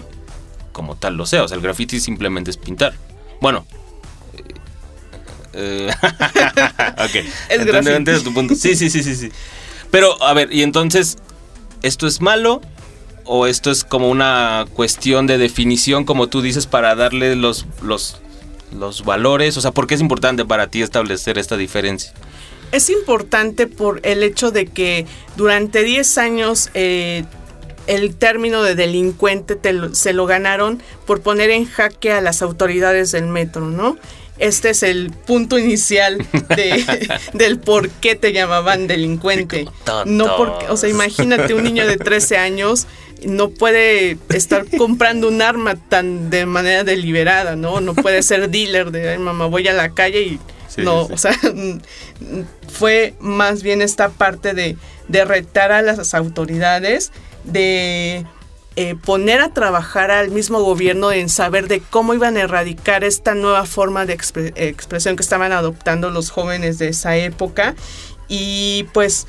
como 0.72 0.96
tal 0.96 1.16
lo 1.16 1.26
sea. 1.26 1.44
O 1.44 1.48
sea, 1.48 1.56
el 1.56 1.62
graffiti 1.62 2.00
simplemente 2.00 2.50
es 2.50 2.56
pintar. 2.56 2.94
Bueno. 3.40 3.66
Eh, 5.56 5.90
ok. 6.02 7.64
Graffiti. 7.66 7.94
entiendo 7.96 8.22
tu 8.22 8.34
punto. 8.34 8.54
Sí, 8.54 8.74
sí, 8.76 8.90
sí, 8.90 9.02
sí, 9.02 9.14
sí. 9.16 9.30
Pero, 9.90 10.22
a 10.22 10.32
ver, 10.34 10.52
y 10.52 10.62
entonces, 10.62 11.16
¿esto 11.82 12.06
es 12.06 12.20
malo? 12.20 12.60
¿O 13.24 13.46
esto 13.46 13.70
es 13.70 13.82
como 13.84 14.08
una 14.08 14.66
cuestión 14.74 15.26
de 15.26 15.38
definición, 15.38 16.04
como 16.04 16.28
tú 16.28 16.42
dices, 16.42 16.66
para 16.66 16.94
darle 16.94 17.34
los, 17.36 17.66
los, 17.82 18.18
los 18.78 19.04
valores? 19.04 19.56
O 19.56 19.60
sea, 19.60 19.72
¿por 19.72 19.86
qué 19.86 19.94
es 19.96 20.00
importante 20.00 20.44
para 20.44 20.68
ti 20.68 20.82
establecer 20.82 21.36
esta 21.38 21.56
diferencia? 21.56 22.12
Es 22.72 22.90
importante 22.90 23.66
por 23.66 24.00
el 24.04 24.22
hecho 24.22 24.50
de 24.50 24.66
que 24.66 25.06
durante 25.36 25.82
10 25.84 26.18
años 26.18 26.70
eh, 26.74 27.24
el 27.86 28.14
término 28.16 28.62
de 28.62 28.74
delincuente 28.74 29.54
te 29.56 29.72
lo- 29.72 29.94
se 29.94 30.12
lo 30.12 30.26
ganaron 30.26 30.82
por 31.06 31.20
poner 31.22 31.50
en 31.50 31.64
jaque 31.66 32.12
a 32.12 32.20
las 32.20 32.42
autoridades 32.42 33.12
del 33.12 33.26
metro, 33.28 33.66
¿no? 33.70 33.96
Este 34.38 34.70
es 34.70 34.82
el 34.82 35.10
punto 35.10 35.58
inicial 35.58 36.18
de- 36.54 37.08
del 37.32 37.58
por 37.58 37.88
qué 37.88 38.14
te 38.14 38.32
llamaban 38.32 38.86
delincuente. 38.86 39.66
No 40.06 40.36
porque, 40.36 40.66
o 40.68 40.76
sea, 40.76 40.88
imagínate 40.90 41.54
un 41.54 41.64
niño 41.64 41.86
de 41.86 41.96
13 41.96 42.36
años 42.38 42.86
no 43.24 43.48
puede 43.48 44.18
estar 44.28 44.66
comprando 44.76 45.28
un 45.28 45.40
arma 45.40 45.74
tan 45.88 46.28
de 46.28 46.44
manera 46.44 46.84
deliberada, 46.84 47.56
¿no? 47.56 47.80
No 47.80 47.94
puede 47.94 48.22
ser 48.22 48.50
dealer 48.50 48.90
de, 48.90 49.08
ay, 49.08 49.18
mamá, 49.18 49.46
voy 49.46 49.66
a 49.68 49.72
la 49.72 49.94
calle 49.94 50.20
y 50.22 50.38
Sí, 50.68 50.82
no, 50.82 51.06
sí. 51.06 51.12
o 51.14 51.16
sea, 51.16 51.32
fue 52.68 53.14
más 53.20 53.62
bien 53.62 53.82
esta 53.82 54.10
parte 54.10 54.52
de, 54.54 54.76
de 55.08 55.24
retar 55.24 55.72
a 55.72 55.82
las 55.82 56.12
autoridades, 56.14 57.12
de 57.44 58.26
eh, 58.76 58.94
poner 58.94 59.40
a 59.40 59.54
trabajar 59.54 60.10
al 60.10 60.30
mismo 60.30 60.62
gobierno 60.62 61.10
en 61.10 61.28
saber 61.28 61.66
de 61.66 61.80
cómo 61.80 62.12
iban 62.14 62.36
a 62.36 62.40
erradicar 62.42 63.04
esta 63.04 63.34
nueva 63.34 63.64
forma 63.64 64.04
de 64.06 64.16
expre- 64.16 64.52
expresión 64.56 65.16
que 65.16 65.22
estaban 65.22 65.52
adoptando 65.52 66.10
los 66.10 66.30
jóvenes 66.30 66.78
de 66.78 66.88
esa 66.88 67.16
época. 67.16 67.74
Y 68.28 68.86
pues, 68.92 69.26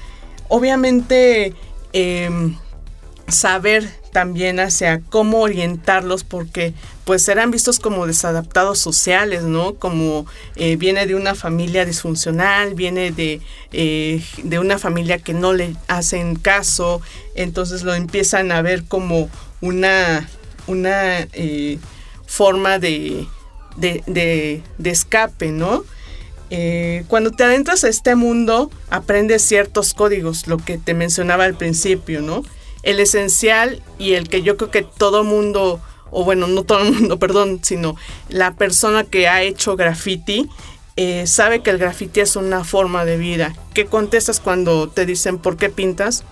obviamente, 0.50 1.54
em, 1.94 2.58
saber 3.28 3.90
también 4.18 4.60
hacia 4.60 5.00
cómo 5.12 5.42
orientarlos 5.42 6.24
porque 6.24 6.74
pues 7.06 7.28
eran 7.30 7.52
vistos 7.52 7.78
como 7.78 8.08
desadaptados 8.08 8.80
sociales, 8.80 9.44
¿no? 9.44 9.76
Como 9.76 10.26
eh, 10.56 10.76
viene 10.76 11.06
de 11.06 11.14
una 11.14 11.36
familia 11.36 11.86
disfuncional, 11.86 12.74
viene 12.74 13.12
de, 13.12 13.42
eh, 13.74 14.24
de 14.42 14.58
una 14.58 14.80
familia 14.80 15.20
que 15.20 15.36
no 15.36 15.54
le 15.54 15.76
hacen 15.88 16.36
caso, 16.36 17.00
entonces 17.36 17.84
lo 17.84 17.94
empiezan 17.94 18.52
a 18.52 18.64
ver 18.64 18.86
como 18.86 19.30
una, 19.62 20.28
una 20.66 21.20
eh, 21.34 21.78
forma 22.26 22.80
de, 22.80 23.28
de, 23.76 24.02
de- 24.08 24.90
escape, 24.90 25.52
¿no? 25.52 25.84
Cuando 27.08 27.30
te 27.30 27.44
adentras 27.44 27.84
a 27.84 27.90
este 27.90 28.16
mundo, 28.16 28.72
aprendes 28.90 29.44
ciertos 29.44 29.94
códigos, 29.94 30.48
lo 30.48 30.58
que 30.58 30.80
te 30.80 30.96
mencionaba 30.96 31.44
al 31.44 31.54
principio, 31.54 32.22
¿no? 32.24 32.42
El 32.88 33.02
esencial 33.02 33.84
y 34.00 34.14
el 34.14 34.30
que 34.30 34.44
yo 34.44 34.56
creo 34.56 34.72
que 34.72 34.82
todo 34.82 35.26
mundo, 35.26 35.82
o 36.10 36.24
bueno, 36.24 36.48
no 36.48 36.64
todo 36.64 36.84
el 36.84 36.94
mundo, 36.94 37.20
perdón, 37.20 37.60
sino 37.62 37.98
la 38.30 38.56
persona 38.56 39.04
que 39.04 39.28
ha 39.28 39.42
hecho 39.42 39.76
graffiti, 39.76 40.48
eh, 40.96 41.28
sabe 41.28 41.62
que 41.62 41.70
el 41.70 41.80
graffiti 41.80 42.22
es 42.22 42.38
una 42.38 42.64
forma 42.64 43.04
de 43.04 43.18
vida. 43.18 43.54
¿Qué 43.74 43.88
contestas 43.88 44.40
cuando 44.40 44.88
te 44.88 45.06
dicen 45.06 45.38
por 45.38 45.58
qué 45.58 45.70
pintas? 45.70 46.24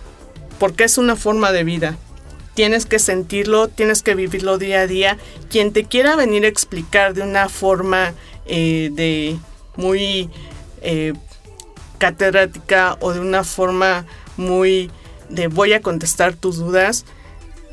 Porque 0.58 0.86
es 0.86 0.98
una 0.98 1.18
forma 1.18 1.52
de 1.52 1.66
vida. 1.66 1.98
Tienes 2.54 2.86
que 2.86 3.00
sentirlo, 3.00 3.68
tienes 3.68 4.02
que 4.02 4.16
vivirlo 4.16 4.58
día 4.58 4.80
a 4.80 4.88
día. 4.88 5.18
Quien 5.50 5.74
te 5.74 5.84
quiera 5.84 6.16
venir 6.16 6.46
a 6.46 6.48
explicar 6.48 7.14
de 7.14 7.22
una 7.24 7.50
forma 7.50 8.14
eh, 8.46 8.92
de 8.94 9.38
muy 9.76 10.30
eh, 10.82 11.12
catedrática 11.98 12.98
o 13.02 13.12
de 13.12 13.20
una 13.20 13.44
forma 13.44 14.06
muy 14.38 14.90
de 15.30 15.48
voy 15.48 15.74
a 15.74 15.82
contestar 15.82 16.34
tus 16.34 16.58
dudas, 16.58 17.06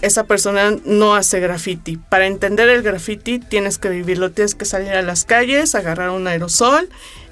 esa 0.01 0.25
persona 0.25 0.77
no 0.85 1.15
hace 1.15 1.41
graffiti. 1.41 1.97
Para 1.97 2.27
entender 2.27 2.69
el 2.69 2.83
graffiti 2.83 3.39
tienes 3.39 3.79
que 3.79 3.89
vivirlo, 3.89 4.33
tienes 4.33 4.55
que 4.55 4.65
salir 4.65 4.91
a 4.91 5.03
las 5.03 5.25
calles, 5.25 5.75
agarrar 5.75 6.11
un 6.11 6.27
aerosol, 6.27 6.89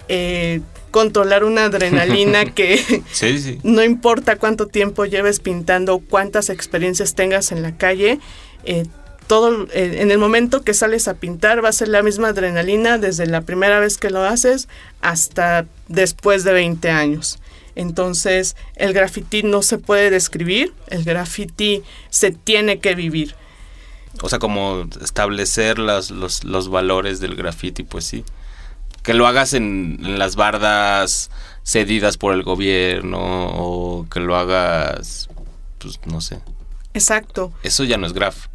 eh, 0.08 0.60
controlar 0.90 1.44
una 1.44 1.64
adrenalina 1.64 2.44
que 2.54 3.02
Sí, 3.12 3.40
sí. 3.40 3.58
no 3.64 3.82
importa 3.82 4.36
cuánto 4.36 4.66
tiempo 4.66 5.04
lleves 5.04 5.40
pintando, 5.40 5.98
cuántas 5.98 6.48
experiencias 6.48 7.14
tengas 7.14 7.50
en 7.52 7.62
la 7.62 7.76
calle, 7.76 8.20
eh, 8.64 8.86
todo 9.26 9.66
eh, 9.72 9.98
en 10.00 10.10
el 10.10 10.18
momento 10.18 10.62
que 10.62 10.74
sales 10.74 11.06
a 11.06 11.14
pintar 11.14 11.64
va 11.64 11.68
a 11.68 11.72
ser 11.72 11.86
la 11.88 12.02
misma 12.02 12.28
adrenalina 12.28 12.98
desde 12.98 13.26
la 13.26 13.42
primera 13.42 13.78
vez 13.78 13.96
que 13.96 14.10
lo 14.10 14.24
haces 14.24 14.68
hasta 15.00 15.66
después 15.88 16.42
de 16.42 16.52
20 16.52 16.90
años. 16.90 17.38
Entonces, 17.80 18.56
el 18.76 18.92
graffiti 18.92 19.42
no 19.42 19.62
se 19.62 19.78
puede 19.78 20.10
describir, 20.10 20.74
el 20.88 21.02
graffiti 21.04 21.82
se 22.10 22.30
tiene 22.30 22.78
que 22.78 22.94
vivir. 22.94 23.34
O 24.22 24.28
sea, 24.28 24.38
como 24.38 24.86
establecer 25.00 25.78
las- 25.78 26.10
los, 26.10 26.44
los 26.44 26.68
valores 26.68 27.20
del 27.20 27.36
graffiti, 27.36 27.82
pues 27.82 28.04
sí. 28.04 28.22
Que 29.02 29.14
lo 29.14 29.26
hagas 29.26 29.54
en, 29.54 29.98
en 30.04 30.18
las 30.18 30.36
bardas 30.36 31.30
cedidas 31.64 32.18
por 32.18 32.34
el 32.34 32.42
gobierno 32.42 33.18
o 33.18 34.06
que 34.10 34.20
lo 34.20 34.36
hagas, 34.36 35.28
pues 35.78 35.98
no 36.04 36.20
sé. 36.20 36.40
Exacto. 36.92 37.52
Eso 37.62 37.84
ya 37.84 37.96
no 37.96 38.06
es 38.06 38.12
graf. 38.12 38.48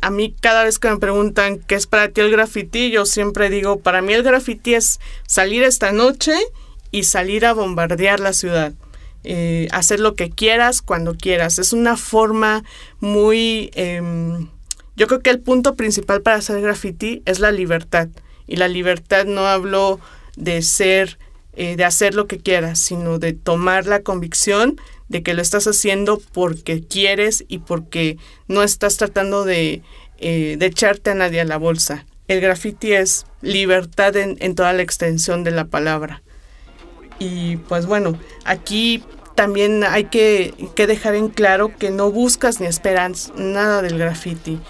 a 0.00 0.10
mí 0.10 0.34
cada 0.40 0.64
vez 0.64 0.78
que 0.78 0.88
me 0.90 0.98
preguntan 0.98 1.58
qué 1.58 1.74
es 1.74 1.86
para 1.86 2.08
ti 2.08 2.20
el 2.22 2.30
graffiti, 2.30 2.90
yo 2.90 3.04
siempre 3.06 3.48
digo, 3.50 3.80
para 3.80 4.00
mí 4.02 4.12
el 4.14 4.22
graffiti 4.22 4.74
es 4.74 5.00
salir 5.26 5.62
esta 5.64 5.92
noche 5.92 6.34
y 6.94 7.02
salir 7.02 7.44
a 7.44 7.52
bombardear 7.52 8.20
la 8.20 8.32
ciudad. 8.32 8.72
Eh, 9.24 9.66
hacer 9.72 9.98
lo 9.98 10.14
que 10.14 10.30
quieras 10.30 10.80
cuando 10.80 11.16
quieras. 11.16 11.58
Es 11.58 11.72
una 11.72 11.96
forma 11.96 12.62
muy... 13.00 13.72
em, 13.74 14.48
yo 14.94 15.08
creo 15.08 15.20
que 15.20 15.30
el 15.30 15.40
punto 15.40 15.74
principal 15.74 16.22
para 16.22 16.36
hacer 16.36 16.60
graffiti 16.60 17.20
es 17.24 17.40
la 17.40 17.50
libertad. 17.50 18.10
Y 18.46 18.56
la 18.56 18.68
libertad 18.68 19.24
no 19.24 19.48
hablo 19.48 19.98
de 20.36 20.62
ser, 20.62 21.18
eh, 21.54 21.74
de 21.74 21.84
hacer 21.84 22.14
lo 22.14 22.28
que 22.28 22.38
quieras, 22.38 22.78
sino 22.78 23.18
de 23.18 23.32
tomar 23.32 23.86
la 23.86 24.02
convicción 24.02 24.80
de 25.08 25.24
que 25.24 25.34
lo 25.34 25.42
estás 25.42 25.66
haciendo 25.66 26.22
porque 26.32 26.80
quieres 26.80 27.44
y 27.48 27.58
porque 27.58 28.18
no 28.46 28.62
estás 28.62 28.98
tratando 28.98 29.44
de, 29.44 29.82
eh, 30.18 30.56
echarte 30.60 31.10
a 31.10 31.14
nadie 31.14 31.40
a 31.40 31.44
la 31.44 31.56
bolsa. 31.56 32.06
El 32.28 32.40
graffiti 32.40 32.92
es 32.92 33.26
libertad 33.42 34.16
en 34.16 34.54
toda 34.54 34.72
la 34.72 34.82
extensión 34.82 35.42
de 35.42 35.50
la 35.50 35.64
palabra. 35.64 36.22
Y 37.18 37.56
pues 37.56 37.86
bueno, 37.86 38.18
aquí 38.44 39.02
también 39.34 39.84
hay 39.84 40.04
que, 40.04 40.54
que 40.74 40.86
dejar 40.86 41.14
en 41.14 41.28
claro 41.28 41.72
que 41.76 41.90
no 41.90 42.10
buscas 42.10 42.60
ni 42.60 42.66
esperas 42.66 43.32
nada 43.36 43.82
del 43.82 43.98
graffiti. 43.98 44.60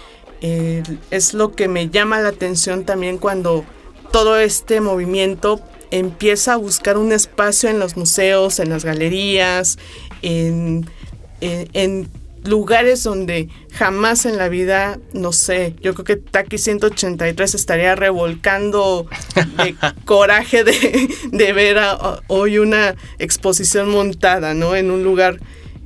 Es 1.11 1.33
lo 1.33 1.53
que 1.53 1.67
me 1.67 1.89
llama 1.89 2.19
la 2.19 2.29
atención 2.29 2.83
también 2.85 3.17
cuando 3.17 3.65
todo 4.11 4.37
este 4.37 4.79
movimiento 4.81 5.59
empieza 5.91 6.53
a 6.53 6.57
buscar 6.57 6.97
un 6.97 7.11
espacio 7.11 7.69
en 7.69 7.79
los 7.79 7.97
museos, 7.97 8.59
en 8.59 8.69
las 8.69 8.85
galerías, 8.85 9.77
en- 10.21 10.87
en 11.41 12.09
lugares 12.47 13.03
donde 13.03 13.49
jamás 13.73 14.25
en 14.25 14.37
la 14.37 14.49
vida, 14.49 14.99
no 15.13 15.31
sé, 15.31 15.75
yo 15.81 15.93
creo 15.93 16.05
que 16.05 16.15
Taki 16.17 16.57
183 16.57 17.55
estaría 17.55 17.95
revolcando 17.95 19.07
de 19.57 19.75
coraje 20.05 20.63
de, 20.63 21.09
de 21.31 21.53
ver 21.53 21.77
a- 21.79 21.91
a- 21.91 22.19
hoy 22.27 22.57
una 22.59 22.95
exposición 23.19 23.89
montada, 23.89 24.53
¿no? 24.53 24.75
En 24.75 24.91
un 24.91 25.03
lugar 25.03 25.39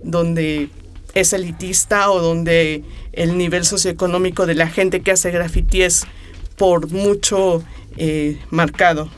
donde 0.04 0.70
es 1.14 1.34
elitista 1.34 2.12
o 2.12 2.22
donde 2.22 2.84
el 3.14 3.38
nivel 3.38 3.66
socioeconómico 3.66 4.46
de 4.46 4.56
la 4.56 4.68
gente 4.70 5.02
que 5.02 5.12
hace 5.12 5.32
graffiti 5.32 5.82
es 5.82 6.06
por 6.56 6.90
mucho 6.92 7.64
eh, 7.98 8.38
marcado. 8.50 9.10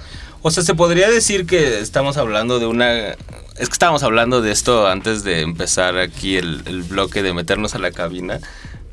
O 0.41 0.49
sea, 0.49 0.63
se 0.63 0.73
podría 0.73 1.09
decir 1.09 1.45
que 1.45 1.79
estamos 1.79 2.17
hablando 2.17 2.59
de 2.59 2.65
una... 2.65 3.15
Es 3.61 3.69
que 3.69 3.73
estábamos 3.73 4.01
hablando 4.01 4.41
de 4.41 4.51
esto 4.51 4.87
antes 4.87 5.23
de 5.23 5.41
empezar 5.41 5.95
aquí 5.99 6.35
el, 6.35 6.83
bloque 6.89 7.21
de 7.21 7.31
meternos 7.31 7.75
a 7.75 7.77
la 7.77 7.91
cabina. 7.91 8.39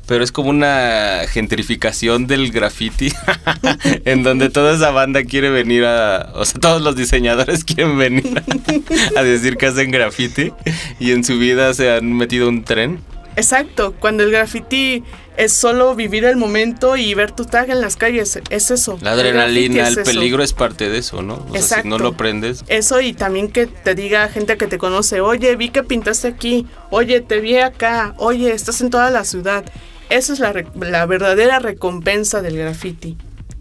Pero 0.05 0.23
es 0.23 0.31
como 0.31 0.51
una 0.51 1.21
gentrificación 1.27 2.27
del 2.27 2.51
graffiti 2.51 3.11
en 4.05 4.21
donde 4.21 4.51
toda 4.51 4.75
esa 4.75 4.91
banda 4.91 5.23
quiere 5.23 5.49
venir 5.49 5.85
a... 5.85 6.33
O 6.35 6.45
sea, 6.45 6.61
todos 6.61 6.83
los 6.83 6.95
diseñadores 6.95 7.63
quieren 7.65 7.97
venir 7.97 8.43
a, 9.15 9.19
a 9.19 9.23
decir 9.23 9.57
que 9.57 9.65
hacen 9.65 9.89
graffiti 9.89 10.53
y 10.99 11.13
en 11.13 11.23
su 11.23 11.39
vida 11.39 11.73
se 11.73 11.91
han 11.91 12.13
metido 12.13 12.47
un 12.47 12.63
tren. 12.63 12.99
Exacto, 13.37 13.95
cuando 13.99 14.21
el 14.21 14.29
graffiti 14.29 15.03
es 15.39 15.53
solo 15.53 15.95
vivir 15.95 16.25
el 16.25 16.35
momento 16.35 16.97
y 16.97 17.13
ver 17.13 17.31
tu 17.31 17.45
tag 17.45 17.69
en 17.69 17.79
las 17.81 17.95
calles, 17.95 18.39
es 18.49 18.71
eso. 18.71 18.99
La 19.01 19.13
adrenalina, 19.13 19.87
el 19.87 19.97
es 19.97 20.05
peligro 20.05 20.43
es 20.43 20.53
parte 20.53 20.89
de 20.89 20.97
eso, 20.97 21.21
¿no? 21.21 21.35
O 21.35 21.53
sea, 21.53 21.53
si 21.53 21.57
Exacto. 21.57 21.87
no 21.89 21.97
lo 21.97 22.17
prendes. 22.17 22.63
Eso 22.67 22.99
y 22.99 23.13
también 23.13 23.49
que 23.49 23.65
te 23.65 23.95
diga 23.95 24.27
gente 24.27 24.57
que 24.57 24.67
te 24.67 24.77
conoce, 24.77 25.21
oye, 25.21 25.55
vi 25.55 25.69
que 25.69 25.81
pintaste 25.83 26.27
aquí, 26.27 26.67
oye, 26.91 27.21
te 27.21 27.39
vi 27.39 27.55
acá, 27.57 28.13
oye, 28.17 28.51
estás 28.51 28.81
en 28.81 28.89
toda 28.89 29.09
la 29.11 29.23
ciudad. 29.23 29.63
Esa 30.09 30.33
es 30.33 30.39
la, 30.39 30.51
re- 30.51 30.67
la 30.75 31.05
verdadera 31.05 31.59
recompensa 31.59 32.41
del 32.41 32.57
graffiti. 32.57 33.15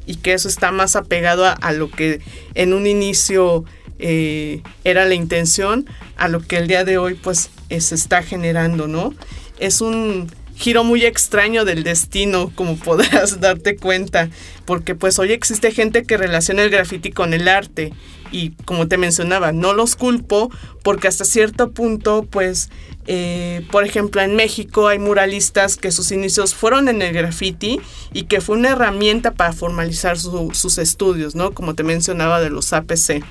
Y 0.05 0.17
que 0.17 0.33
eso 0.33 0.49
está 0.49 0.73
más 0.73 0.97
apegado 0.97 1.45
a, 1.47 1.53
a 1.53 1.73
lo 1.73 1.91
que 1.91 2.21
en 2.55 2.73
un 2.73 2.87
inicio 2.87 3.65
eh, 3.99 4.63
era 4.83 5.05
la 5.05 5.15
intención, 5.15 5.87
a 6.17 6.29
lo 6.29 6.41
que 6.41 6.57
el 6.57 6.67
día 6.67 6.85
de 6.85 6.99
hoy 6.99 7.15
pues 7.15 7.51
se 7.69 7.95
está 7.95 8.23
generando, 8.23 8.89
¿no? 8.89 9.13
Es 9.59 9.81
un 9.83 10.29
giro 10.59 10.83
muy 10.85 11.05
extraño 11.07 11.65
del 11.65 11.85
destino, 11.85 12.51
como 12.55 12.77
podrás 12.77 13.41
darte 13.41 13.77
cuenta, 13.77 14.29
porque 14.65 14.95
pues 14.95 15.19
hoy 15.19 15.33
existe 15.33 15.71
gente 15.71 16.03
que 16.03 16.17
relaciona 16.17 16.63
el 16.63 16.71
graffiti 16.71 17.11
con 17.13 17.33
el 17.33 17.47
arte 17.49 17.93
y 18.31 18.51
como 18.67 18.89
te 18.89 18.99
mencionaba, 18.99 19.53
no 19.53 19.73
los 19.73 19.97
culpo 19.97 20.51
porque 20.83 21.09
hasta 21.09 21.25
cierto 21.25 21.71
punto 21.71 22.27
pues 22.29 22.69
eh, 23.07 23.65
por 23.71 23.85
ejemplo 23.87 24.21
en 24.21 24.37
México 24.37 24.89
hay 24.89 24.99
muralistas 24.99 25.77
que 25.79 25.91
sus 25.93 26.13
inicios 26.13 26.55
fueron 26.55 26.89
en 26.91 27.01
el 27.01 27.15
graffiti 27.15 27.81
y 28.13 28.25
que 28.25 28.43
fue 28.43 28.57
una 28.59 28.71
herramienta 28.71 29.33
para 29.33 29.55
formalizar 29.55 30.19
su- 30.19 30.51
sus 30.53 30.77
estudios, 30.77 31.35
¿no? 31.37 31.53
Como 31.53 31.75
te 31.75 31.85
mencionaba 31.85 32.39
de 32.41 32.51
los 32.51 32.75
APC. 32.75 33.23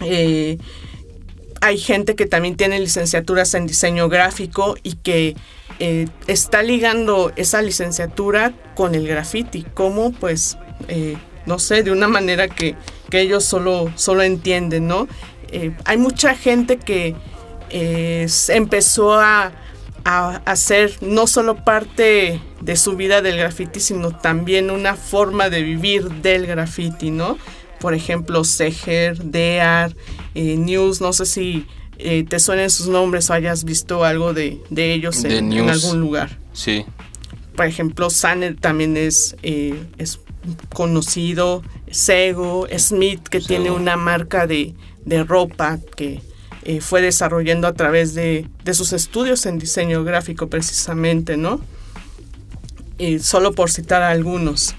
Eh, 0.00 0.58
hay 1.62 1.78
gente 1.78 2.14
que 2.16 2.26
también 2.26 2.56
tiene 2.56 2.78
licenciaturas 2.80 3.54
en 3.54 3.66
diseño 3.66 4.08
gráfico 4.10 4.76
y 4.82 4.96
que 4.96 5.36
eh, 5.78 6.06
está 6.26 6.62
ligando 6.62 7.32
esa 7.36 7.60
licenciatura 7.60 8.54
con 8.74 8.94
el 8.94 9.06
graffiti, 9.06 9.62
como 9.74 10.12
pues, 10.12 10.56
eh, 10.88 11.16
no 11.44 11.58
sé, 11.58 11.82
de 11.82 11.90
una 11.90 12.08
manera 12.08 12.48
que, 12.48 12.74
que 13.10 13.20
ellos 13.20 13.44
solo, 13.44 13.92
solo 13.94 14.22
entienden, 14.22 14.88
¿no? 14.88 15.06
Eh, 15.52 15.72
hay 15.84 15.98
mucha 15.98 16.34
gente 16.34 16.78
que 16.78 17.14
empezó 18.48 19.14
a, 19.14 19.52
a 20.04 20.36
hacer 20.46 20.96
no 21.02 21.26
solo 21.26 21.64
parte 21.64 22.40
de 22.60 22.76
su 22.76 22.96
vida 22.96 23.20
del 23.20 23.36
graffiti, 23.36 23.80
sino 23.80 24.16
también 24.16 24.70
una 24.70 24.94
forma 24.94 25.50
de 25.50 25.62
vivir 25.62 26.08
del 26.22 26.46
graffiti, 26.46 27.10
¿no? 27.10 27.36
Por 27.80 27.92
ejemplo, 27.92 28.44
Seger, 28.44 29.18
Dear, 29.18 29.94
News, 30.34 31.02
no 31.02 31.12
sé 31.12 31.26
si 31.26 31.66
eh, 31.98 32.24
te 32.28 32.38
suenen 32.38 32.70
sus 32.70 32.88
nombres 32.88 33.30
o 33.30 33.32
hayas 33.32 33.64
visto 33.64 34.04
algo 34.04 34.34
de, 34.34 34.60
de 34.70 34.92
ellos 34.92 35.24
en, 35.24 35.52
algún 35.68 36.00
lugar. 36.00 36.38
Sí. 36.52 36.84
Por 37.54 37.66
ejemplo, 37.66 38.10
Sanner 38.10 38.56
también 38.56 38.96
es, 38.96 39.36
eh, 39.42 39.82
es 39.98 40.20
conocido, 40.74 41.62
Sego, 41.90 42.66
Smith, 42.78 43.26
que 43.28 43.40
tiene 43.40 43.70
una 43.70 43.96
marca 43.96 44.46
de, 44.46 44.74
de 45.04 45.24
ropa 45.24 45.78
que 45.96 46.20
eh, 46.64 46.80
fue 46.80 47.00
desarrollando 47.00 47.66
a 47.66 47.72
través 47.72 48.14
de, 48.14 48.46
de 48.64 48.74
sus 48.74 48.92
estudios 48.92 49.46
en 49.46 49.58
diseño 49.58 50.04
gráfico 50.04 50.48
precisamente, 50.48 51.36
¿no? 51.36 51.60
Y 52.98 53.20
solo 53.20 53.52
por 53.52 53.70
citar 53.70 54.02
a 54.02 54.10
algunos. 54.10 54.74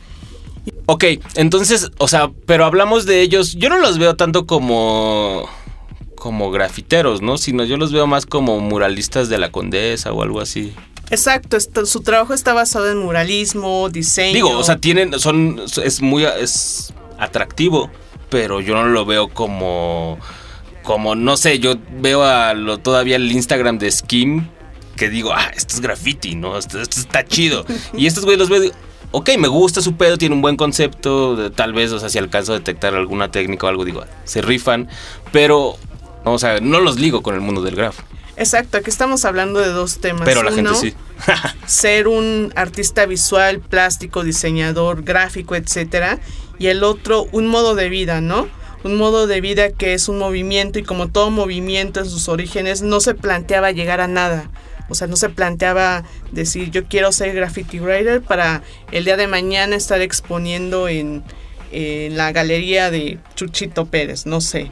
Ok, 0.86 1.04
entonces, 1.36 1.92
o 1.98 2.08
sea, 2.08 2.32
pero 2.46 2.66
hablamos 2.66 3.06
de 3.06 3.22
ellos. 3.22 3.54
Yo 3.54 3.70
no 3.70 3.78
los 3.78 4.00
veo 4.00 4.16
tanto 4.16 4.46
como. 4.46 5.48
Como 6.28 6.52
grafiteros, 6.52 7.22
¿no? 7.22 7.38
Sino 7.38 7.64
yo 7.64 7.78
los 7.78 7.94
veo 7.94 8.06
más 8.06 8.26
como 8.26 8.60
muralistas 8.60 9.30
de 9.30 9.38
la 9.38 9.50
condesa 9.50 10.12
o 10.12 10.22
algo 10.24 10.42
así. 10.42 10.74
Exacto, 11.10 11.56
esto- 11.56 11.86
su 11.86 12.02
trabajo 12.02 12.34
está 12.34 12.52
basado 12.54 12.92
en 12.92 12.98
muralismo, 12.98 13.88
diseño. 13.88 14.34
Digo, 14.34 14.50
o 14.58 14.64
sea, 14.66 14.76
tienen. 14.76 15.18
son. 15.22 15.62
es 15.82 16.02
muy. 16.02 16.26
es 16.26 16.94
atractivo. 17.18 17.90
Pero 18.30 18.60
yo 18.60 18.74
no 18.76 18.84
lo 18.88 19.06
veo 19.06 19.30
como. 19.30 20.20
Como, 20.84 21.16
no 21.16 21.38
sé, 21.38 21.60
yo 21.60 21.76
veo 22.02 22.24
a 22.24 22.54
lo, 22.54 22.78
todavía 22.80 23.16
el 23.16 23.32
Instagram 23.32 23.78
de 23.80 23.90
Skim. 23.90 24.50
Que 24.98 25.08
digo, 25.10 25.32
ah, 25.34 25.50
esto 25.56 25.76
es 25.76 25.80
graffiti, 25.80 26.36
¿no? 26.36 26.58
Esto, 26.58 26.82
esto 26.82 27.00
está 27.00 27.24
chido. 27.24 27.66
y 27.94 28.06
estos 28.08 28.26
güeyes 28.26 28.40
los 28.40 28.50
veo. 28.50 28.60
y 28.60 28.62
digo, 28.64 28.76
Ok, 29.12 29.30
me 29.40 29.48
gusta 29.48 29.82
su 29.82 29.96
pedo, 29.96 30.18
tiene 30.18 30.36
un 30.36 30.42
buen 30.42 30.58
concepto. 30.58 31.50
tal 31.52 31.72
vez, 31.72 31.94
o 31.94 32.00
sea, 32.00 32.10
si 32.10 32.18
alcanzo 32.18 32.52
a 32.52 32.58
detectar 32.58 32.94
alguna 32.96 33.32
técnica 33.32 33.66
o 33.66 33.70
algo, 33.70 33.86
digo, 33.86 34.04
se 34.26 34.42
rifan. 34.42 34.90
Pero, 35.32 35.78
o 36.34 36.40
sea, 36.40 36.60
no 36.60 36.80
los 36.80 37.00
ligo 37.00 37.22
con 37.22 37.36
el 37.36 37.42
mundo 37.42 37.62
del 37.62 37.76
graf. 37.76 38.00
Exacto, 38.38 38.78
aquí 38.78 38.90
estamos 38.90 39.26
hablando 39.26 39.60
de 39.60 39.70
dos 39.70 39.98
temas. 39.98 40.22
Pero 40.24 40.44
la 40.44 40.52
gente 40.52 40.70
Uno, 40.70 40.80
sí. 40.80 40.94
ser 41.66 42.08
un 42.08 42.54
artista 42.56 43.08
visual, 43.08 43.60
plástico, 43.60 44.24
diseñador, 44.24 45.04
gráfico, 45.04 45.56
etcétera, 45.56 46.20
y 46.60 46.68
el 46.68 46.84
otro 46.84 47.28
un 47.32 47.48
modo 47.48 47.74
de 47.74 47.90
vida, 47.90 48.22
¿no? 48.22 48.48
Un 48.84 48.96
modo 48.96 49.26
de 49.26 49.42
vida 49.42 49.72
que 49.72 49.96
es 49.96 50.08
un 50.08 50.20
movimiento 50.20 50.78
y 50.78 50.84
como 50.84 51.10
todo 51.10 51.32
movimiento 51.32 52.00
en 52.00 52.08
sus 52.08 52.30
orígenes 52.30 52.84
no 52.84 53.00
se 53.00 53.16
planteaba 53.16 53.72
llegar 53.72 54.02
a 54.02 54.08
nada. 54.08 54.52
O 54.88 54.96
sea, 54.96 55.08
no 55.08 55.16
se 55.16 55.30
planteaba 55.30 56.04
decir 56.32 56.70
yo 56.70 56.86
quiero 56.86 57.12
ser 57.12 57.34
graffiti 57.34 57.80
writer 57.80 58.22
para 58.22 58.62
el 58.92 59.04
día 59.04 59.18
de 59.18 59.28
mañana 59.28 59.76
estar 59.76 60.00
exponiendo 60.02 60.88
en, 60.88 61.24
en 61.72 62.16
la 62.16 62.32
galería 62.32 62.92
de 62.92 63.18
Chuchito 63.36 63.88
Pérez, 63.88 64.28
no 64.28 64.42
sé. 64.42 64.72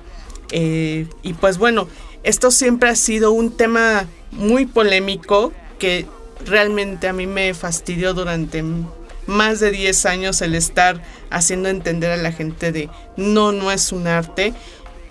Eh, 0.51 1.07
y 1.23 1.34
pues 1.34 1.57
bueno, 1.57 1.88
esto 2.23 2.51
siempre 2.51 2.89
ha 2.89 2.95
sido 2.95 3.31
un 3.31 3.55
tema 3.55 4.07
muy 4.31 4.65
polémico 4.65 5.53
que 5.80 6.05
realmente 6.45 7.07
a 7.07 7.13
mí 7.13 7.27
me 7.27 7.53
fastidió 7.53 8.13
durante 8.13 8.63
más 9.27 9.59
de 9.59 9.72
10 9.72 10.05
años 10.05 10.41
el 10.41 10.55
estar 10.55 11.01
haciendo 11.30 11.69
entender 11.69 12.11
a 12.11 12.17
la 12.17 12.31
gente 12.31 12.72
de 12.72 12.89
no, 13.17 13.51
no 13.51 13.72
es 13.72 13.91
un 13.91 14.07
arte, 14.07 14.53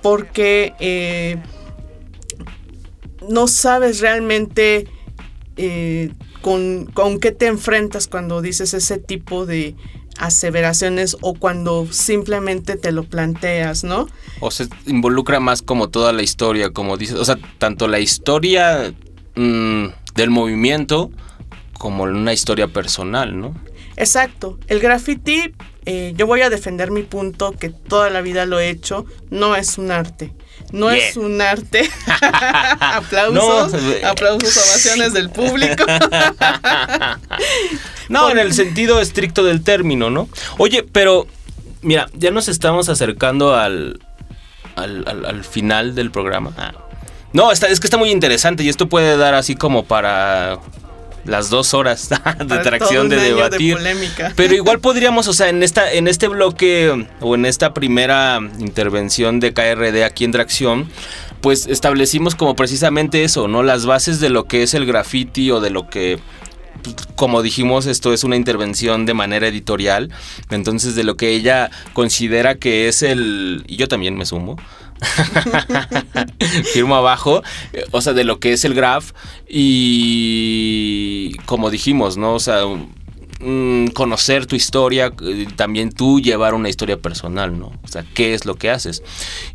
porque 0.02 0.74
eh, 0.78 1.36
no 3.28 3.48
sabes 3.48 4.00
realmente 4.00 4.86
eh, 5.56 6.12
con, 6.42 6.86
con 6.86 7.18
qué 7.18 7.32
te 7.32 7.46
enfrentas 7.46 8.06
cuando 8.06 8.42
dices 8.42 8.74
ese 8.74 8.98
tipo 8.98 9.46
de 9.46 9.74
aseveraciones 10.18 11.16
o 11.20 11.34
cuando 11.34 11.86
simplemente 11.90 12.76
te 12.76 12.92
lo 12.92 13.04
planteas, 13.04 13.84
¿no? 13.84 14.06
O 14.40 14.50
se 14.50 14.68
involucra 14.86 15.40
más 15.40 15.62
como 15.62 15.88
toda 15.88 16.12
la 16.12 16.22
historia, 16.22 16.70
como 16.70 16.96
dices. 16.96 17.16
O 17.16 17.24
sea, 17.24 17.36
tanto 17.58 17.88
la 17.88 18.00
historia 18.00 18.94
mm, 19.34 19.86
del 20.14 20.30
movimiento 20.30 21.10
como 21.78 22.04
una 22.04 22.32
historia 22.32 22.68
personal, 22.68 23.38
¿no? 23.38 23.54
Exacto. 23.96 24.58
El 24.66 24.80
graffiti, 24.80 25.52
eh, 25.86 26.12
yo 26.16 26.26
voy 26.26 26.40
a 26.42 26.50
defender 26.50 26.90
mi 26.90 27.02
punto, 27.02 27.52
que 27.52 27.68
toda 27.70 28.10
la 28.10 28.20
vida 28.20 28.46
lo 28.46 28.58
he 28.60 28.68
hecho, 28.70 29.04
no 29.30 29.54
es 29.56 29.78
un 29.78 29.90
arte. 29.90 30.32
No 30.72 30.90
es 30.90 31.16
un 31.16 31.40
arte. 31.40 31.88
aplausos, 32.80 33.72
No. 33.72 34.08
aplausos, 34.08 34.56
ovaciones 34.56 35.12
del 35.12 35.30
público. 35.30 35.84
No, 38.08 38.30
en 38.30 38.38
el 38.38 38.52
sentido 38.52 39.00
estricto 39.00 39.44
del 39.44 39.62
término, 39.64 40.10
¿no? 40.10 40.28
Oye, 40.58 40.82
pero 40.82 41.26
mira, 41.82 42.06
ya 42.14 42.30
nos 42.30 42.48
estamos 42.48 42.88
acercando 42.90 43.54
al, 43.56 43.98
al, 44.76 45.04
al- 45.08 45.24
al 45.24 45.44
final 45.44 45.94
del 45.94 46.10
programa. 46.10 46.52
Ah. 46.58 46.72
No, 47.32 47.50
está, 47.50 47.68
es 47.68 47.80
que 47.80 47.86
está 47.86 47.96
muy 47.96 48.10
interesante 48.10 48.62
y 48.62 48.68
esto 48.68 48.88
puede 48.88 49.16
dar 49.16 49.34
así 49.34 49.54
como 49.54 49.84
para 49.86 50.58
las 51.24 51.50
dos 51.50 51.74
horas 51.74 52.08
de 52.38 52.58
tracción 52.58 53.08
de 53.08 53.16
debatir. 53.16 53.78
Pero 54.36 54.54
igual 54.54 54.80
podríamos, 54.80 55.28
o 55.28 55.32
sea, 55.32 55.48
en 55.48 55.62
esta, 55.62 55.92
en 55.92 56.08
este 56.08 56.28
bloque 56.28 57.06
o 57.20 57.34
en 57.34 57.46
esta 57.46 57.74
primera 57.74 58.38
intervención 58.58 59.40
de 59.40 59.52
KRD 59.52 60.04
aquí 60.04 60.24
en 60.24 60.32
Tracción, 60.32 60.88
pues 61.40 61.66
establecimos 61.66 62.34
como 62.34 62.56
precisamente 62.56 63.24
eso, 63.24 63.48
¿no? 63.48 63.62
Las 63.62 63.86
bases 63.86 64.20
de 64.20 64.30
lo 64.30 64.44
que 64.44 64.62
es 64.62 64.74
el 64.74 64.86
graffiti 64.86 65.50
o 65.50 65.60
de 65.60 65.70
lo 65.70 65.88
que 65.88 66.18
pues, 66.82 66.96
como 67.16 67.42
dijimos, 67.42 67.86
esto 67.86 68.12
es 68.12 68.24
una 68.24 68.36
intervención 68.36 69.06
de 69.06 69.14
manera 69.14 69.48
editorial, 69.48 70.10
entonces 70.50 70.94
de 70.94 71.04
lo 71.04 71.16
que 71.16 71.30
ella 71.30 71.70
considera 71.92 72.56
que 72.56 72.88
es 72.88 73.02
el... 73.02 73.64
Y 73.66 73.76
yo 73.76 73.88
también 73.88 74.16
me 74.16 74.26
sumo. 74.26 74.56
Firmo 76.72 76.96
abajo, 76.96 77.42
eh, 77.72 77.84
o 77.90 78.00
sea, 78.00 78.12
de 78.12 78.24
lo 78.24 78.38
que 78.40 78.52
es 78.52 78.64
el 78.64 78.74
graph 78.74 79.12
y 79.48 81.34
como 81.46 81.70
dijimos, 81.70 82.16
¿no? 82.16 82.34
O 82.34 82.40
sea, 82.40 82.62
mm, 83.40 83.88
conocer 83.88 84.46
tu 84.46 84.56
historia, 84.56 85.12
eh, 85.22 85.46
también 85.56 85.92
tú 85.92 86.20
llevar 86.20 86.54
una 86.54 86.68
historia 86.68 86.96
personal, 86.98 87.58
¿no? 87.58 87.72
O 87.82 87.88
sea, 87.88 88.04
¿qué 88.14 88.34
es 88.34 88.44
lo 88.44 88.54
que 88.56 88.70
haces? 88.70 89.02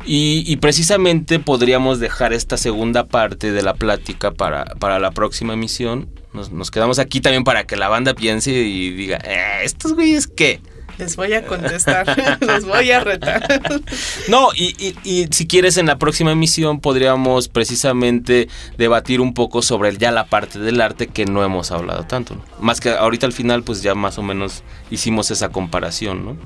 Y, 0.04 0.56
precisamente 0.56 1.38
podríamos 1.38 2.00
dejar 2.00 2.32
esta 2.32 2.56
segunda 2.56 3.06
parte 3.06 3.52
de 3.52 3.62
la 3.62 3.74
plática 3.74 4.32
para, 4.32 4.64
para 4.64 4.98
la 4.98 5.10
próxima 5.10 5.54
emisión. 5.54 6.08
Nos, 6.32 6.52
nos 6.52 6.70
quedamos 6.70 6.98
aquí 6.98 7.20
también 7.20 7.44
para 7.44 7.64
que 7.66 7.76
la 7.76 7.88
banda 7.88 8.14
piense 8.14 8.52
y 8.52 8.90
diga, 8.90 9.18
"Eh, 9.24 9.64
¿estos 9.64 9.94
güeyes 9.94 10.28
qué? 10.28 10.60
Les 11.00 11.16
voy 11.16 11.32
a 11.32 11.44
contestar, 11.46 12.38
los 12.40 12.64
voy 12.66 12.90
a 12.92 13.00
retar. 13.00 13.42
No, 14.28 14.48
y, 14.54 14.74
y- 14.78 14.94
y 15.02 15.26
si 15.30 15.46
quieres 15.46 15.76
en 15.78 15.86
la 15.86 15.96
próxima 15.98 16.32
emisión 16.32 16.80
podríamos 16.80 17.48
precisamente 17.48 18.48
debatir 18.78 19.20
un 19.20 19.34
poco 19.34 19.62
sobre 19.62 19.96
ya 19.96 20.10
la 20.12 20.26
parte 20.26 20.58
del 20.58 20.80
arte 20.80 21.06
que 21.08 21.24
no 21.24 21.42
hemos 21.42 21.70
hablado 21.70 22.04
tanto. 22.04 22.34
¿no? 22.34 22.42
Más 22.60 22.80
que 22.80 22.90
ahorita 22.90 23.26
al 23.26 23.32
final 23.32 23.62
pues 23.62 23.82
ya 23.82 23.94
más 23.94 24.18
o 24.18 24.22
menos 24.22 24.62
hicimos 24.90 25.30
esa 25.30 25.48
comparación, 25.48 26.24
¿no? 26.24 26.36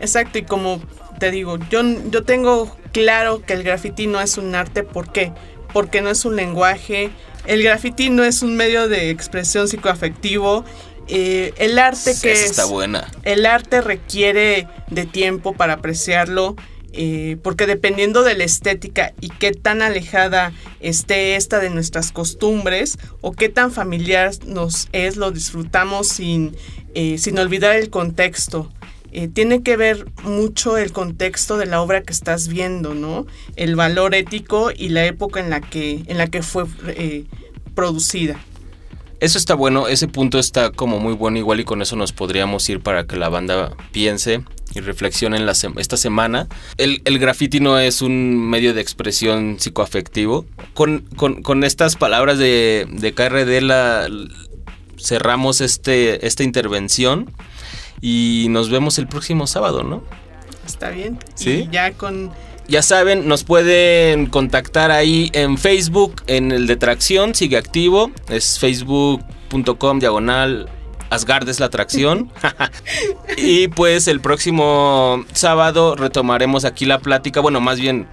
Exacto, 0.00 0.38
y 0.38 0.42
como 0.42 0.80
te 1.18 1.30
digo, 1.30 1.58
yo, 1.70 1.80
yo 2.10 2.24
tengo 2.24 2.76
claro 2.92 3.40
que 3.40 3.54
el 3.54 3.62
graffiti 3.62 4.06
no 4.06 4.20
es 4.20 4.36
un 4.36 4.54
arte, 4.54 4.82
¿por 4.82 5.10
qué? 5.12 5.32
Porque 5.72 6.02
no 6.02 6.10
es 6.10 6.24
un 6.24 6.36
lenguaje, 6.36 7.10
el 7.46 7.62
graffiti 7.62 8.10
no 8.10 8.22
es 8.24 8.42
un 8.42 8.56
medio 8.56 8.88
de 8.88 9.10
expresión 9.10 9.66
psicoafectivo, 9.68 10.64
eh, 11.08 11.52
el 11.58 11.78
arte 11.78 12.14
que 12.20 12.32
es... 12.32 12.44
está 12.44 12.64
buena. 12.64 13.10
El 13.22 13.46
arte 13.46 13.80
requiere 13.80 14.68
de 14.90 15.06
tiempo 15.06 15.52
para 15.54 15.74
apreciarlo, 15.74 16.56
eh, 16.96 17.38
porque 17.42 17.66
dependiendo 17.66 18.22
de 18.22 18.36
la 18.36 18.44
estética 18.44 19.14
y 19.20 19.28
qué 19.28 19.50
tan 19.50 19.82
alejada 19.82 20.52
esté 20.78 21.34
esta 21.34 21.58
de 21.58 21.68
nuestras 21.68 22.12
costumbres 22.12 22.98
o 23.20 23.32
qué 23.32 23.48
tan 23.48 23.72
familiar 23.72 24.30
nos 24.46 24.88
es, 24.92 25.16
lo 25.16 25.32
disfrutamos 25.32 26.06
sin, 26.06 26.54
eh, 26.94 27.18
sin 27.18 27.36
olvidar 27.38 27.74
el 27.74 27.90
contexto. 27.90 28.72
Eh, 29.10 29.26
tiene 29.26 29.64
que 29.64 29.76
ver 29.76 30.06
mucho 30.22 30.78
el 30.78 30.92
contexto 30.92 31.56
de 31.56 31.66
la 31.66 31.80
obra 31.82 32.02
que 32.02 32.12
estás 32.12 32.46
viendo, 32.46 32.94
¿no? 32.94 33.26
El 33.56 33.74
valor 33.74 34.14
ético 34.14 34.70
y 34.70 34.90
la 34.90 35.04
época 35.04 35.40
en 35.40 35.50
la 35.50 35.60
que, 35.60 36.04
en 36.06 36.16
la 36.16 36.28
que 36.28 36.42
fue 36.42 36.66
producida. 37.74 38.38
Eso 39.20 39.38
está 39.38 39.54
bueno, 39.54 39.88
ese 39.88 40.06
punto 40.08 40.38
está 40.38 40.70
como 40.70 40.98
muy 40.98 41.14
bueno 41.14 41.38
igual 41.38 41.60
y 41.60 41.64
con 41.64 41.80
eso 41.80 41.96
nos 41.96 42.12
podríamos 42.12 42.68
ir 42.68 42.80
para 42.80 43.06
que 43.06 43.16
la 43.16 43.28
banda 43.28 43.72
piense 43.92 44.42
y 44.74 44.80
reflexione 44.80 45.36
en 45.36 45.46
la 45.46 45.52
esta 45.78 45.96
semana. 45.96 46.46
El, 46.76 47.00
el 47.04 47.18
graffiti 47.18 47.60
no 47.60 47.78
es 47.78 48.02
un 48.02 48.36
medio 48.50 48.74
de 48.74 48.80
expresión 48.80 49.56
psicoafectivo. 49.58 50.44
Con, 50.74 51.00
con- 51.16 51.42
con 51.42 51.64
estas 51.64 51.96
palabras 51.96 52.38
de, 52.38 52.86
de 52.90 53.14
KRD 53.14 53.60
la, 53.62 54.08
cerramos 54.98 55.60
este, 55.60 56.26
esta 56.26 56.42
intervención 56.42 57.30
y 58.00 58.48
nos 58.50 58.68
vemos 58.68 58.98
el 58.98 59.06
próximo 59.06 59.46
sábado, 59.46 59.84
¿no? 59.84 60.02
¿Está 60.66 60.90
bien? 60.90 61.18
Sí. 61.34 61.66
Y 61.66 61.72
ya 61.72 61.92
con... 61.92 62.30
Ya 62.66 62.82
saben, 62.82 63.28
nos 63.28 63.44
pueden 63.44 64.26
contactar 64.26 64.90
ahí 64.90 65.30
en 65.34 65.58
Facebook, 65.58 66.22
en 66.26 66.50
el 66.50 66.66
de 66.66 66.76
Tracción, 66.76 67.34
sigue 67.34 67.58
activo. 67.58 68.10
Es 68.28 68.58
facebook.com 68.58 69.98
diagonal 69.98 70.68
Asgard 71.10 71.48
es 71.48 71.60
la 71.60 71.66
atracción. 71.66 72.30
y 73.36 73.68
pues 73.68 74.08
el 74.08 74.20
próximo 74.20 75.24
sábado 75.32 75.94
retomaremos 75.94 76.64
aquí 76.64 76.86
la 76.86 76.98
plática. 76.98 77.40
Bueno, 77.40 77.60
más 77.60 77.78
bien 77.78 78.08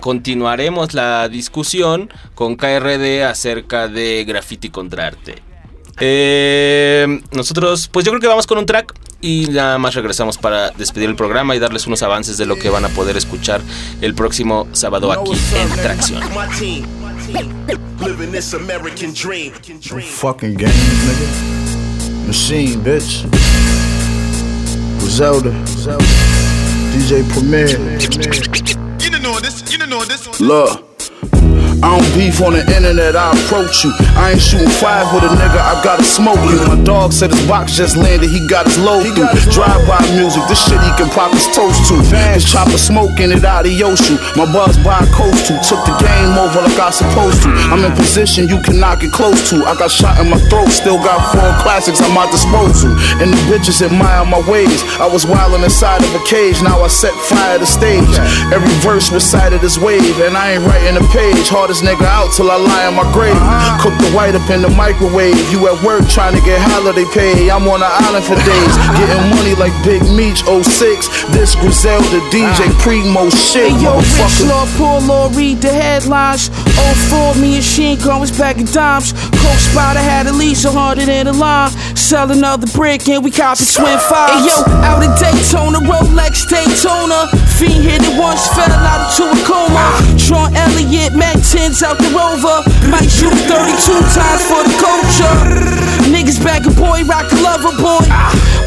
continuaremos 0.00 0.94
la 0.94 1.28
discusión 1.28 2.12
con 2.34 2.56
KRD 2.56 3.24
acerca 3.24 3.88
de 3.88 4.24
graffiti 4.24 4.70
contra 4.70 5.06
arte. 5.06 5.42
Eh, 6.00 7.20
nosotros, 7.32 7.88
pues 7.88 8.04
yo 8.04 8.12
creo 8.12 8.20
que 8.20 8.28
vamos 8.28 8.46
con 8.46 8.58
un 8.58 8.66
track 8.66 8.94
y 9.20 9.46
nada 9.50 9.78
más 9.78 9.94
regresamos 9.94 10.38
para 10.38 10.70
despedir 10.70 11.08
el 11.08 11.16
programa 11.16 11.56
y 11.56 11.58
darles 11.58 11.86
unos 11.86 12.02
avances 12.02 12.36
de 12.36 12.46
lo 12.46 12.56
que 12.56 12.70
van 12.70 12.84
a 12.84 12.88
poder 12.88 13.16
escuchar 13.16 13.60
el 14.00 14.14
próximo 14.14 14.68
sábado 14.72 15.12
aquí 15.12 15.32
en 15.56 15.68
Tracción. 15.82 16.22
My 16.30 16.46
team, 16.58 16.86
living 18.00 18.30
this 18.30 18.54
American 18.54 19.12
dream. 19.12 19.52
Fucking 20.02 20.54
game, 20.56 20.72
nigga. 20.72 22.26
Machine, 22.26 22.82
bitch. 22.82 23.24
Griselda. 25.00 25.50
DJ 26.92 27.22
Premier. 27.32 27.68
You 29.00 29.10
don't 29.10 29.22
know 29.22 29.38
this, 29.40 29.62
you 29.70 29.78
don't 29.78 29.90
know 29.90 30.04
this. 30.04 30.40
Look. 30.40 30.87
I 31.78 31.94
don't 31.94 32.10
beef 32.18 32.42
on 32.42 32.58
the 32.58 32.66
internet, 32.74 33.14
I 33.14 33.30
approach 33.30 33.86
you. 33.86 33.94
I 34.18 34.34
ain't 34.34 34.42
shooting 34.42 34.66
five 34.82 35.06
with 35.14 35.22
a 35.22 35.30
nigga, 35.30 35.62
I 35.62 35.78
gotta 35.86 36.02
smoke 36.02 36.42
you. 36.50 36.58
My 36.66 36.74
dog 36.82 37.12
said 37.12 37.30
his 37.30 37.46
box 37.46 37.78
just 37.78 37.94
landed, 37.94 38.26
he 38.26 38.42
got 38.50 38.66
his 38.66 38.82
load 38.82 39.06
through. 39.14 39.30
Drive 39.54 39.86
by 39.86 40.02
music, 40.10 40.42
this 40.50 40.58
shit 40.58 40.82
he 40.82 40.90
can 40.98 41.06
pop 41.14 41.30
his 41.30 41.46
toast 41.54 41.86
to. 41.86 42.02
His 42.34 42.42
chopper 42.42 42.78
smoking 42.78 43.30
it 43.30 43.46
out 43.46 43.62
of. 43.62 43.70
My 44.34 44.42
buzz 44.50 44.74
by 44.82 44.98
a 44.98 45.08
coast 45.14 45.46
to. 45.46 45.54
Took 45.62 45.78
the 45.86 45.94
game 46.02 46.34
over 46.34 46.66
like 46.66 46.78
I 46.82 46.90
supposed 46.90 47.46
to. 47.46 47.50
I'm 47.70 47.84
in 47.86 47.94
position 47.94 48.48
you 48.50 48.58
cannot 48.58 48.98
get 48.98 49.12
close 49.14 49.38
to. 49.50 49.62
I 49.62 49.78
got 49.78 49.90
shot 49.90 50.18
in 50.18 50.30
my 50.30 50.38
throat, 50.50 50.74
still 50.74 50.98
got 50.98 51.22
four 51.30 51.46
classics 51.62 52.02
at 52.02 52.10
my 52.10 52.26
disposal. 52.34 52.90
And 53.22 53.30
the 53.30 53.38
bitches 53.46 53.86
admire 53.86 54.26
my 54.26 54.42
ways. 54.50 54.82
I 54.98 55.06
was 55.06 55.22
wildin' 55.24 55.62
inside 55.62 56.02
of 56.02 56.10
a 56.10 56.22
cage, 56.26 56.58
now 56.58 56.82
I 56.82 56.88
set 56.88 57.14
fire 57.30 57.58
to 57.58 57.66
stage. 57.66 58.18
Every 58.50 58.74
verse 58.82 59.12
recited 59.14 59.62
as 59.62 59.78
wave, 59.78 60.18
and 60.26 60.34
I 60.34 60.58
ain't 60.58 60.66
writing 60.66 60.98
a 60.98 61.06
page. 61.14 61.46
Hardest 61.68 61.84
nigga 61.84 62.08
out 62.08 62.32
till 62.32 62.50
I 62.50 62.56
lie 62.56 62.88
in 62.88 62.96
my 62.96 63.04
grave. 63.12 63.36
Cook 63.84 63.92
the 64.00 64.08
white 64.16 64.32
up 64.32 64.48
in 64.48 64.64
the 64.64 64.72
microwave. 64.72 65.36
You 65.52 65.68
at 65.68 65.76
work 65.84 66.00
trying 66.08 66.32
to 66.32 66.40
get 66.40 66.56
holiday 66.64 67.04
pay. 67.12 67.52
I'm 67.52 67.68
on 67.68 67.84
the 67.84 67.90
island 68.08 68.24
for 68.24 68.40
days, 68.40 68.74
getting 68.96 69.28
money 69.36 69.52
like 69.60 69.76
Big 69.84 70.00
Meech 70.16 70.40
06. 70.48 71.28
This 71.28 71.52
Griselda 71.60 72.24
DJ 72.32 72.72
Primo 72.80 73.28
shit, 73.28 73.68
Hey 73.68 73.84
yo, 73.84 74.00
Rich. 74.00 74.48
Law, 74.48 74.64
poor 74.80 74.96
law, 75.04 75.28
read 75.36 75.60
the 75.60 75.68
headlines. 75.68 76.48
04, 77.12 77.36
me 77.36 77.60
and 77.60 77.64
Sheen 77.64 78.00
was 78.16 78.32
back 78.32 78.56
in 78.56 78.64
dimes. 78.72 79.12
Coke 79.12 79.60
Spider 79.60 80.00
had 80.00 80.26
at 80.26 80.40
least 80.40 80.64
a 80.64 80.72
hundred 80.72 81.12
in 81.12 81.26
the 81.26 81.36
line. 81.36 81.68
Sell 81.92 82.32
another 82.32 82.66
brick 82.72 83.06
and 83.12 83.22
we 83.22 83.30
copy 83.30 83.68
twin 83.68 84.00
fives. 84.08 84.40
Hey 84.40 84.48
yo, 84.48 84.56
out 84.88 85.04
in 85.04 85.12
Daytona, 85.20 85.84
Rolex 85.84 86.48
Daytona. 86.48 87.28
Fiend 87.60 87.84
hit 87.84 88.00
it 88.00 88.16
once, 88.16 88.48
fell 88.56 88.72
out 88.72 89.12
into 89.12 89.28
a 89.28 89.36
coma. 89.44 89.84
Sean 90.16 90.48
Elliott, 90.56 91.12
Mac 91.12 91.36
10s 91.58 91.82
out 91.82 91.98
the 91.98 92.10
rover. 92.14 92.62
Might 92.86 93.10
shoot 93.10 93.34
32 93.50 93.90
times 94.14 94.42
for 94.46 94.62
the 94.62 94.74
culture. 94.78 95.34
Niggas 96.06 96.42
back 96.42 96.64
a 96.66 96.70
boy, 96.70 97.02
rock 97.04 97.26
a 97.32 97.38
lover 97.42 97.74
boy. 97.74 98.06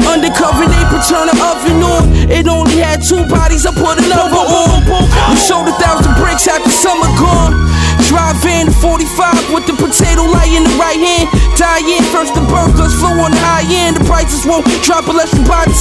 Undercover, 0.04 0.68
they 0.68 0.84
turn 1.08 1.32
the 1.32 1.38
oven 1.40 1.80
on. 1.82 2.04
It 2.30 2.48
only 2.48 2.84
had 2.84 3.02
two 3.02 3.24
bodies, 3.32 3.66
I 3.66 3.72
put 3.72 3.98
another 4.04 4.44
on. 4.44 4.84
We 5.32 5.38
sold 5.38 5.68
a 5.70 5.76
thousand 5.80 6.16
bricks 6.20 6.48
after 6.48 6.70
summer 6.70 7.08
gone. 7.16 7.70
Drive 8.12 8.44
in 8.44 8.68
45 8.84 9.56
with 9.56 9.64
the 9.72 9.76
potato 9.80 10.28
light 10.28 10.52
in 10.52 10.68
the 10.68 10.76
right 10.76 11.00
hand. 11.00 11.32
Die 11.56 11.96
in 11.96 12.04
first 12.12 12.36
the 12.36 12.44
burgers, 12.52 12.92
flow 13.00 13.16
on 13.24 13.32
the 13.32 13.40
high 13.40 13.64
end. 13.64 13.96
The 13.96 14.04
prices 14.04 14.44
won't 14.44 14.68
drop 14.84 15.08
unless 15.08 15.32
you 15.32 15.40
buy 15.48 15.64
10. 15.64 15.72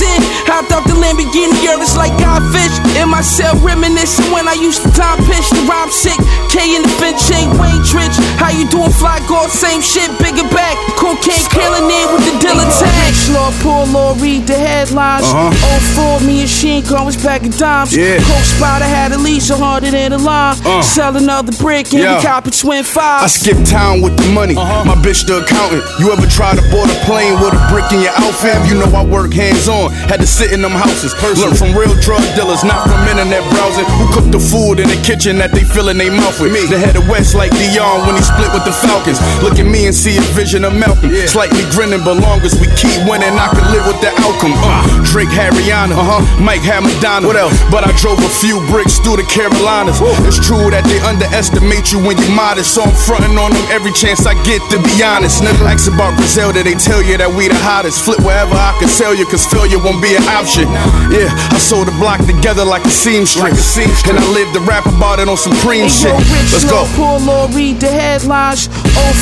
Hopped 0.47 0.71
out 0.71 0.87
the 0.87 0.95
Lamborghini, 0.95 1.59
girl, 1.59 1.83
it's 1.83 1.99
like 1.99 2.15
Godfish. 2.23 2.71
In 3.03 3.11
my 3.11 3.19
cell, 3.19 3.59
reminiscing 3.67 4.31
when 4.31 4.47
I 4.47 4.55
used 4.55 4.87
to 4.87 4.91
time 4.95 5.19
pitch 5.27 5.51
the 5.51 5.59
rhyme 5.67 5.91
sick. 5.91 6.15
K 6.55 6.79
in 6.79 6.87
the 6.87 6.93
bench, 7.03 7.19
ain't 7.35 7.51
Wayne 7.59 7.83
Trich. 7.83 8.15
How 8.39 8.55
you 8.55 8.71
doing, 8.71 8.95
fly 8.95 9.19
guard? 9.27 9.51
Same 9.51 9.83
shit, 9.83 10.07
bigger 10.23 10.47
back. 10.55 10.79
Cocaine 10.95 11.51
killing 11.51 11.91
it 11.91 12.07
with 12.15 12.23
the 12.31 12.35
dealer 12.39 12.71
tag. 12.79 13.11
Law, 13.35 13.51
poor 13.59 13.91
law, 13.91 14.15
read 14.23 14.47
the 14.47 14.55
headlines. 14.55 15.27
Uh-huh. 15.27 16.21
04, 16.21 16.27
me 16.27 16.47
and 16.47 16.51
Sheen 16.51 16.87
was 16.87 17.19
back 17.19 17.43
in 17.43 17.51
dimes. 17.51 17.91
Yeah. 17.91 18.23
Coke 18.23 18.47
Spider 18.47 18.87
had 18.87 19.11
at 19.11 19.19
least 19.19 19.51
a 19.51 19.57
hundred 19.57 19.95
in 19.95 20.13
the 20.13 20.19
line. 20.19 20.55
Uh. 20.65 20.83
Sell 20.83 21.17
another 21.17 21.51
brick 21.59 21.91
and 21.91 22.03
Yeah. 22.07 22.20
Twin 22.21 22.81
I 22.81 22.83
fives. 22.83 23.35
skip 23.35 23.57
town 23.65 24.01
with 24.03 24.17
the 24.17 24.29
money. 24.33 24.55
My 24.55 24.97
bitch 25.01 25.25
the 25.27 25.41
accountant. 25.41 25.85
You 25.99 26.13
ever 26.13 26.27
try 26.29 26.55
to 26.55 26.63
board 26.69 26.91
a 26.91 26.99
plane 27.09 27.41
with 27.41 27.57
a 27.57 27.63
brick 27.73 27.89
in 27.93 28.01
your 28.01 28.15
outfit? 28.21 28.57
You 28.69 28.77
know 28.77 28.89
I 28.93 29.05
work 29.05 29.33
hands 29.33 29.69
on. 29.69 29.93
Had 30.09 30.21
to 30.21 30.27
sit 30.27 30.53
in 30.53 30.61
them 30.63 30.73
houses. 30.73 31.17
Learn 31.41 31.55
from 31.55 31.73
real 31.77 31.95
drug 32.01 32.23
dealers, 32.37 32.65
not 32.65 32.85
from 32.89 33.01
internet 33.09 33.45
browsing. 33.53 33.87
Who 33.97 34.07
cook 34.13 34.29
the 34.31 34.41
food 34.41 34.81
in 34.81 34.89
the 34.89 35.01
kitchen 35.01 35.39
that 35.39 35.53
they 35.53 35.65
fill 35.65 35.89
in 35.89 35.99
their 35.99 36.13
mouth 36.13 36.37
with? 36.41 36.53
Me. 36.53 36.67
The 36.67 36.79
head 36.79 36.97
of 36.97 37.09
West 37.09 37.35
like 37.35 37.51
Dion 37.57 38.05
when 38.07 38.17
he 38.17 38.23
split 38.23 38.53
with 38.53 38.65
the 38.65 38.75
Falcons. 38.75 39.21
Look 39.43 39.59
at 39.59 39.67
me 39.67 39.87
and 39.87 39.95
see 39.95 40.17
a 40.19 40.25
vision 40.37 40.65
of 40.65 40.75
Malcolm. 40.75 41.11
Slightly 41.27 41.65
grinning, 41.73 42.05
but 42.05 42.21
long 42.21 42.41
as 42.45 42.55
we 42.61 42.67
keep 42.77 42.97
winning, 43.09 43.35
I 43.39 43.49
can 43.55 43.65
live 43.73 43.87
with 43.87 44.01
the 44.05 44.13
outcome. 44.27 44.53
Uh, 44.61 44.85
Drake 45.09 45.33
had 45.33 45.55
Rihanna, 45.55 45.97
uh-huh. 45.97 46.21
Mike 46.43 46.63
had 46.63 46.85
Madonna. 46.85 47.27
What 47.27 47.37
else? 47.37 47.57
But 47.71 47.85
I 47.87 47.93
drove 47.97 48.19
a 48.21 48.33
few 48.43 48.61
bricks 48.69 48.99
through 49.01 49.23
the 49.23 49.27
Carolinas. 49.27 50.03
It's 50.27 50.41
true 50.41 50.71
that 50.71 50.85
they 50.85 51.01
underestimate 51.01 51.93
you 51.93 52.10
when 52.11 52.19
you're 52.27 52.35
modest, 52.35 52.75
so 52.75 52.83
I'm 52.83 52.91
fronting 53.07 53.39
on 53.39 53.55
them 53.55 53.63
every 53.71 53.93
chance 53.95 54.27
I 54.27 54.35
get. 54.43 54.59
To 54.75 54.83
be 54.83 54.99
honest, 54.99 55.47
nigga, 55.47 55.63
ask 55.71 55.87
about 55.87 56.19
Griselda, 56.19 56.67
they 56.67 56.75
tell 56.75 56.99
you 56.99 57.15
that 57.23 57.31
we 57.31 57.47
the 57.47 57.55
hottest. 57.55 58.03
Flip 58.03 58.19
wherever 58.27 58.51
I 58.51 58.75
can 58.83 58.91
sell 58.91 59.15
you, 59.15 59.23
cause 59.31 59.47
failure 59.47 59.79
won't 59.79 60.03
be 60.03 60.19
an 60.19 60.27
option. 60.27 60.67
Yeah, 61.15 61.31
I 61.55 61.59
sold 61.63 61.87
the 61.87 61.95
block 62.03 62.19
together 62.27 62.67
like 62.67 62.83
a 62.83 62.91
seamstress, 62.91 63.79
and 64.11 64.19
I 64.19 64.27
lived 64.35 64.59
to 64.59 64.61
rap 64.67 64.91
about 64.91 65.23
it 65.23 65.31
on 65.31 65.39
Supreme 65.39 65.87
Hey, 65.87 66.11
shit. 66.11 66.11
yo, 66.11 66.19
Rich 66.19 66.51
Let's 66.51 66.67
go. 66.67 66.83
poor 66.99 67.23
law, 67.23 67.47
read 67.55 67.79
the 67.79 67.87
headlines. 67.87 68.67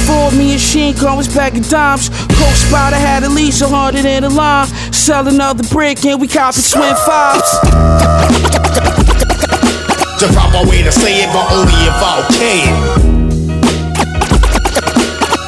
04, 0.08 0.32
me 0.32 0.56
and 0.56 0.60
Sheen 0.60 0.96
was 1.12 1.28
back 1.28 1.60
in 1.60 1.62
dimes. 1.68 2.08
Coke 2.40 2.56
Spider 2.56 2.96
had 2.96 3.20
at 3.20 3.32
least 3.36 3.60
a 3.60 3.68
hundred 3.68 4.08
in 4.08 4.24
the 4.24 4.32
line. 4.32 4.66
Sell 4.96 5.28
another 5.28 5.64
brick 5.68 6.00
and 6.08 6.16
we 6.20 6.26
copy 6.26 6.64
twin 6.64 6.96
fives. 7.04 7.52
The 10.18 10.26
proper 10.32 10.68
way 10.68 10.82
to 10.82 10.90
say 10.90 11.22
it, 11.22 11.30
but 11.32 11.46
only 11.52 11.78
if 11.86 12.02
I 12.02 12.26
can. 12.38 12.74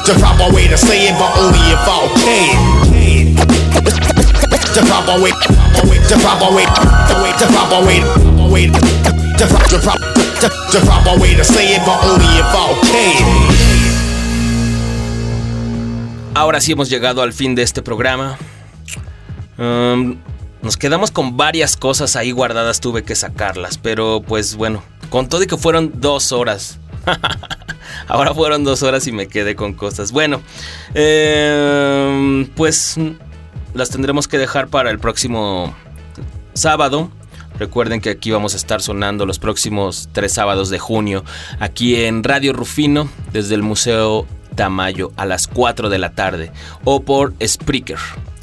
The 0.05 0.13
proper 0.19 0.55
way 0.55 0.67
to 0.67 0.77
say 0.77 1.07
it, 1.07 1.15
but 1.19 1.37
only 1.37 1.59
if 1.59 1.87
I 1.87 2.07
can. 2.23 3.35
the 4.73 4.81
proper 4.87 5.21
way, 5.21 5.31
way, 11.19 11.35
to 11.35 11.43
say 11.43 11.75
it, 11.75 11.81
but 11.85 12.03
only 12.05 12.25
if 12.39 12.55
okay. 12.55 13.13
Ahora 16.33 16.61
sí 16.61 16.71
hemos 16.71 16.89
llegado 16.89 17.21
al 17.21 17.33
fin 17.33 17.55
de 17.55 17.63
este 17.63 17.81
programa. 17.81 18.37
Um, 19.57 20.17
nos 20.61 20.77
quedamos 20.77 21.11
con 21.11 21.37
varias 21.37 21.75
cosas 21.75 22.15
ahí 22.15 22.31
guardadas, 22.31 22.79
tuve 22.79 23.03
que 23.03 23.15
sacarlas, 23.15 23.77
pero 23.77 24.21
pues 24.25 24.55
bueno, 24.55 24.83
con 25.09 25.27
todo 25.27 25.43
y 25.43 25.47
que 25.47 25.57
fueron 25.57 25.93
dos 25.99 26.31
horas. 26.31 26.79
Ahora 28.07 28.33
fueron 28.33 28.63
dos 28.63 28.83
horas 28.83 29.07
y 29.07 29.11
me 29.11 29.27
quedé 29.27 29.55
con 29.55 29.73
cosas. 29.73 30.11
Bueno, 30.11 30.41
eh, 30.93 32.47
pues 32.55 32.95
las 33.73 33.89
tendremos 33.89 34.27
que 34.27 34.37
dejar 34.37 34.67
para 34.67 34.91
el 34.91 34.99
próximo 34.99 35.75
sábado. 36.53 37.09
Recuerden 37.57 38.01
que 38.01 38.09
aquí 38.09 38.31
vamos 38.31 38.53
a 38.53 38.57
estar 38.57 38.81
sonando 38.81 39.25
los 39.25 39.39
próximos 39.39 40.09
tres 40.13 40.33
sábados 40.33 40.69
de 40.69 40.79
junio, 40.79 41.23
aquí 41.59 42.05
en 42.05 42.23
Radio 42.23 42.53
Rufino, 42.53 43.07
desde 43.33 43.55
el 43.55 43.61
Museo 43.61 44.25
Tamayo, 44.55 45.11
a 45.15 45.25
las 45.25 45.47
4 45.47 45.89
de 45.89 45.99
la 45.99 46.11
tarde, 46.13 46.51
o 46.83 47.03
por 47.03 47.33
Spreaker. 47.45 47.99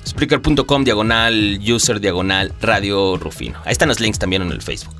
Spreaker.com 0.08 0.84
diagonal 0.84 1.60
user 1.60 2.00
diagonal 2.00 2.50
radio 2.62 3.18
Rufino. 3.18 3.58
Ahí 3.66 3.72
están 3.72 3.88
los 3.88 4.00
links 4.00 4.18
también 4.18 4.40
en 4.40 4.50
el 4.50 4.62
Facebook. 4.62 4.94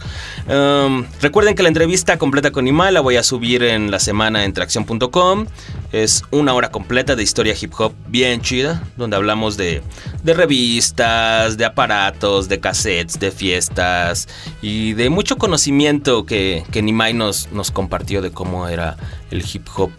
Um, 0.48 1.06
recuerden 1.22 1.54
que 1.54 1.62
la 1.62 1.68
entrevista 1.68 2.18
completa 2.18 2.50
con 2.50 2.68
Imal 2.68 2.92
la 2.92 3.00
voy 3.00 3.16
a 3.16 3.22
subir 3.22 3.62
en 3.62 3.90
la 3.90 4.00
semana 4.00 4.44
en 4.44 4.52
tracción.com. 4.52 5.46
Es 5.92 6.24
una 6.30 6.52
hora 6.52 6.70
completa 6.70 7.16
de 7.16 7.22
historia 7.22 7.54
hip 7.58 7.72
hop 7.78 7.94
bien 8.06 8.42
chida, 8.42 8.82
donde 8.98 9.16
hablamos 9.16 9.56
de, 9.56 9.82
revistas, 10.24 11.56
de 11.56 11.64
aparatos, 11.64 12.50
de 12.50 12.60
cassettes, 12.60 13.18
de 13.18 13.30
fiestas 13.30 14.28
y 14.60 14.92
de 14.92 15.08
mucho 15.08 15.38
conocimiento 15.38 16.26
que, 16.26 16.64
que 16.70 16.82
Nimai 16.82 17.14
nos 17.14 17.46
compartió 17.72 18.20
de 18.20 18.30
cómo 18.30 18.68
era 18.68 18.98
el 19.30 19.42
hip 19.50 19.66
hop 19.74 19.90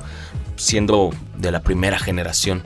siendo 0.56 1.10
de 1.36 1.52
la 1.52 1.62
primera 1.62 1.98
generación 1.98 2.64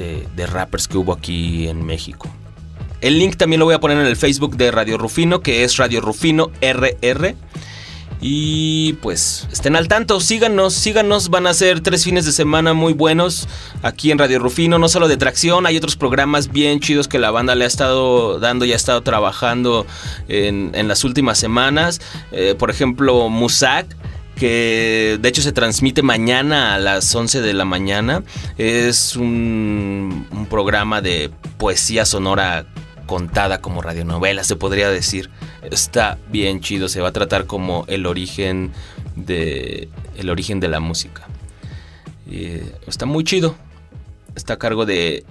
de, 0.00 0.46
rappers 0.46 0.88
que 0.88 0.98
hubo 0.98 1.12
aquí 1.12 1.68
en 1.68 1.84
México. 1.84 2.28
El 3.00 3.18
link 3.18 3.36
también 3.36 3.60
lo 3.60 3.66
voy 3.66 3.74
a 3.74 3.80
poner 3.80 3.98
en 3.98 4.06
el 4.06 4.16
Facebook 4.16 4.56
de 4.56 4.70
Radio 4.70 4.98
Rufino, 4.98 5.40
que 5.40 5.64
es 5.64 5.76
Radio 5.76 6.00
Rufino 6.00 6.50
RR. 6.60 7.34
Y 8.22 8.94
pues 9.00 9.48
estén 9.50 9.76
al 9.76 9.88
tanto, 9.88 10.20
síganos, 10.20 10.74
síganos, 10.74 11.30
van 11.30 11.46
a 11.46 11.54
ser 11.54 11.80
tres 11.80 12.04
fines 12.04 12.26
de 12.26 12.32
semana 12.32 12.74
muy 12.74 12.92
buenos 12.92 13.48
aquí 13.82 14.10
en 14.10 14.18
Radio 14.18 14.38
Rufino, 14.38 14.78
no 14.78 14.90
solo 14.90 15.08
de 15.08 15.16
tracción, 15.16 15.64
hay 15.64 15.78
otros 15.78 15.96
programas 15.96 16.52
bien 16.52 16.80
chidos 16.80 17.08
que 17.08 17.18
la 17.18 17.30
banda 17.30 17.54
le 17.54 17.64
ha 17.64 17.66
estado 17.66 18.38
dando 18.38 18.66
y 18.66 18.74
ha 18.74 18.76
estado 18.76 19.02
trabajando 19.02 19.86
en, 20.28 20.72
en 20.74 20.86
las 20.86 21.02
últimas 21.04 21.38
semanas. 21.38 22.02
Eh, 22.30 22.54
por 22.58 22.70
ejemplo, 22.70 23.30
Musak, 23.30 23.86
que 24.40 25.18
de 25.20 25.28
hecho 25.28 25.42
se 25.42 25.52
transmite 25.52 26.00
mañana 26.00 26.74
a 26.74 26.78
las 26.78 27.14
11 27.14 27.42
de 27.42 27.52
la 27.52 27.66
mañana. 27.66 28.24
Es 28.56 29.14
un, 29.14 30.26
programa 30.48 31.02
de 31.02 31.30
poesía 31.58 32.06
sonora 32.06 32.64
contada 33.04 33.60
como 33.60 33.82
radionovela, 33.82 34.42
se 34.42 34.56
podría 34.56 34.88
decir. 34.88 35.28
Está 35.70 36.16
bien 36.30 36.60
chido, 36.60 36.88
se 36.88 37.02
va 37.02 37.08
a 37.08 37.12
tratar 37.12 37.44
como 37.44 37.84
el 37.86 38.06
origen 38.06 38.72
de 39.14 39.90
el 40.16 40.30
origen 40.30 40.58
de 40.58 40.68
la 40.68 40.80
música. 40.80 41.28
Y 42.26 42.62
está 42.86 43.04
muy 43.04 43.24
chido. 43.24 43.54
Está 44.36 44.54
a 44.54 44.58
cargo 44.58 44.86
de 44.86 45.22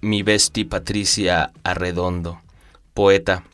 mi 0.00 0.24
bestie 0.24 0.64
Patricia 0.64 1.52
Arredondo, 1.62 2.40
poeta 2.92 3.44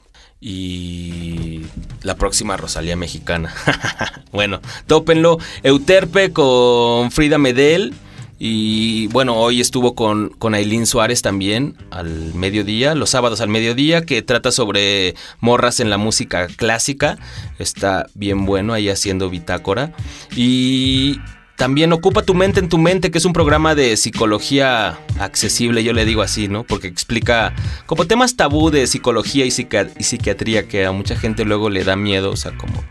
y 0.41 1.63
la 2.03 2.17
próxima 2.17 2.57
Rosalía 2.57 2.97
mexicana. 2.97 3.55
bueno, 4.33 4.61
tópenlo. 4.87 5.39
Euterpe 5.63 6.33
con 6.33 7.11
Frida 7.11 7.39
Medel. 7.39 7.95
Y 8.39 9.07
bueno, 9.07 9.37
hoy 9.37 9.61
estuvo 9.61 9.95
con, 9.95 10.31
con 10.31 10.55
Aileen 10.55 10.87
Suárez 10.87 11.23
también 11.23 11.77
al 11.91 12.35
mediodía, 12.35 12.95
los 12.95 13.11
sábados 13.11 13.41
al 13.41 13.49
mediodía, 13.49 14.05
que 14.05 14.23
trata 14.23 14.51
sobre 14.51 15.15
morras 15.41 15.81
en 15.81 15.89
la 15.89 15.99
música 15.99 16.49
clásica. 16.49 17.17
Está 17.59 18.07
bien 18.15 18.45
bueno 18.45 18.73
ahí 18.73 18.89
haciendo 18.89 19.31
bitácora. 19.31 19.93
Y 20.37 21.21
también 21.57 21.93
Ocupa 21.93 22.23
tu 22.23 22.35
mente 22.35 22.61
en 22.61 22.69
tu 22.69 22.79
mente, 22.79 23.11
que 23.11 23.19
es 23.19 23.25
un 23.25 23.33
programa 23.33 23.75
de 23.75 23.97
psicología 23.97 24.99
accesible, 25.19 25.85
yo 25.85 25.93
le 25.93 26.05
digo 26.05 26.23
así, 26.23 26.49
¿no? 26.49 26.65
Porque 26.65 26.89
explica 26.89 27.55
como 27.87 28.07
temas 28.07 28.37
tabú 28.37 28.71
de 28.71 28.87
psicología 28.87 29.45
y, 29.45 29.49
y 29.49 30.03
psiquiatría 30.05 30.69
que 30.69 30.85
a 30.85 30.93
mucha 30.93 31.17
gente 31.17 31.45
luego 31.45 31.71
le 31.71 31.85
da 31.85 31.97
miedo, 31.97 32.31
o 32.31 32.37
sea, 32.37 32.57
como, 32.57 32.83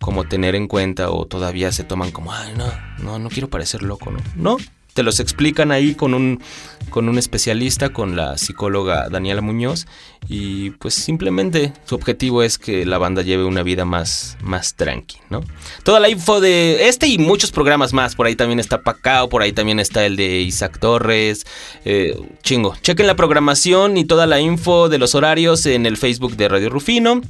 como 0.00 0.24
tener 0.24 0.54
en 0.54 0.66
cuenta 0.66 1.10
o 1.10 1.26
todavía 1.26 1.70
se 1.72 1.84
toman 1.84 2.10
como, 2.10 2.32
ay, 2.32 2.52
no, 2.56 2.72
no, 2.98 3.18
no 3.18 3.28
quiero 3.28 3.48
parecer 3.48 3.82
loco, 3.82 4.10
¿no? 4.10 4.18
No, 4.36 4.56
te 4.94 5.02
los 5.02 5.20
explican 5.20 5.72
ahí 5.72 5.94
con 5.94 6.14
un, 6.14 6.40
con 6.88 7.08
un 7.08 7.18
especialista, 7.18 7.90
con 7.92 8.16
la 8.16 8.38
psicóloga 8.38 9.08
Daniela 9.10 9.42
Muñoz, 9.42 9.86
y 10.28 10.70
pues 10.70 10.94
simplemente 10.94 11.72
su 11.84 11.96
objetivo 11.96 12.42
es 12.42 12.58
que 12.58 12.86
la 12.86 12.96
banda 12.98 13.22
lleve 13.22 13.44
una 13.44 13.62
vida 13.62 13.84
más, 13.84 14.38
más 14.40 14.74
tranqui, 14.76 15.18
¿no? 15.28 15.42
Toda 15.82 16.00
la 16.00 16.08
info 16.08 16.40
de 16.40 16.88
este 16.88 17.08
y 17.08 17.18
muchos 17.18 17.50
programas 17.50 17.92
más, 17.92 18.14
por 18.14 18.26
ahí 18.26 18.36
también 18.36 18.60
está 18.60 18.82
Pacao, 18.82 19.28
por 19.28 19.42
ahí 19.42 19.52
también 19.52 19.80
está 19.80 20.06
el 20.06 20.16
de 20.16 20.40
Isaac 20.40 20.78
Torres, 20.78 21.44
eh, 21.84 22.16
chingo. 22.42 22.74
Chequen 22.80 23.06
la 23.06 23.16
programación 23.16 23.96
y 23.96 24.04
toda 24.04 24.26
la 24.26 24.40
info 24.40 24.88
de 24.88 24.98
los 24.98 25.14
horarios 25.14 25.66
en 25.66 25.86
el 25.86 25.96
Facebook 25.96 26.36
de 26.36 26.48
Radio 26.48 26.70
Rufino. 26.70 27.20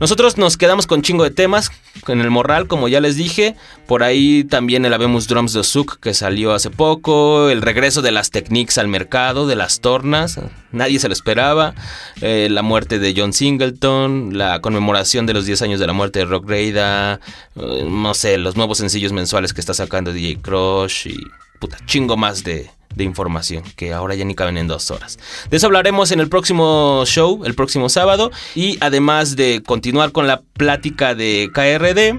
Nosotros 0.00 0.38
nos 0.38 0.56
quedamos 0.56 0.86
con 0.86 1.02
chingo 1.02 1.24
de 1.24 1.30
temas 1.30 1.72
en 2.06 2.20
el 2.20 2.30
morral, 2.30 2.68
como 2.68 2.86
ya 2.86 3.00
les 3.00 3.16
dije. 3.16 3.56
Por 3.86 4.04
ahí 4.04 4.44
también 4.44 4.84
el 4.84 4.94
Habemos 4.94 5.26
Drums 5.26 5.52
de 5.52 5.64
Zouk 5.64 5.98
que 5.98 6.14
salió 6.14 6.52
hace 6.52 6.70
poco. 6.70 7.50
El 7.50 7.62
regreso 7.62 8.00
de 8.00 8.12
las 8.12 8.30
Techniques 8.30 8.78
al 8.78 8.86
mercado, 8.86 9.48
de 9.48 9.56
las 9.56 9.80
tornas. 9.80 10.38
Nadie 10.70 11.00
se 11.00 11.08
lo 11.08 11.14
esperaba. 11.14 11.74
eh, 12.20 12.48
la 12.48 12.62
muerte 12.62 13.00
de 13.00 13.12
John 13.16 13.32
Singleton. 13.32 14.38
La 14.38 14.60
conmemoración 14.60 15.26
de 15.26 15.34
los 15.34 15.46
10 15.46 15.62
años 15.62 15.80
de 15.80 15.88
la 15.88 15.92
muerte 15.92 16.20
de 16.20 16.26
Rock 16.26 16.48
Reida. 16.48 17.18
eh, 17.56 17.84
no 17.88 18.14
sé, 18.14 18.38
los 18.38 18.56
nuevos 18.56 18.78
sencillos 18.78 19.12
mensuales 19.12 19.52
que 19.52 19.60
está 19.60 19.74
sacando 19.74 20.12
DJ 20.12 20.38
Crush. 20.40 21.08
Y 21.08 21.16
puta, 21.58 21.78
chingo 21.86 22.16
más 22.16 22.44
de, 22.44 22.70
información 22.98 23.62
que 23.76 23.92
ahora 23.92 24.16
ya 24.16 24.24
ni 24.24 24.34
caben 24.34 24.58
en 24.58 24.66
dos 24.66 24.90
horas. 24.90 25.20
De 25.50 25.56
eso 25.56 25.66
hablaremos 25.66 26.10
en 26.10 26.18
el 26.18 26.28
próximo 26.28 27.04
show, 27.06 27.44
el 27.44 27.54
próximo 27.54 27.88
sábado. 27.88 28.32
Y 28.56 28.76
además 28.80 29.36
de 29.36 29.62
continuar 29.64 30.10
con 30.10 30.26
la 30.26 30.40
plática 30.40 31.14
de 31.14 31.48
KRD. 31.54 32.16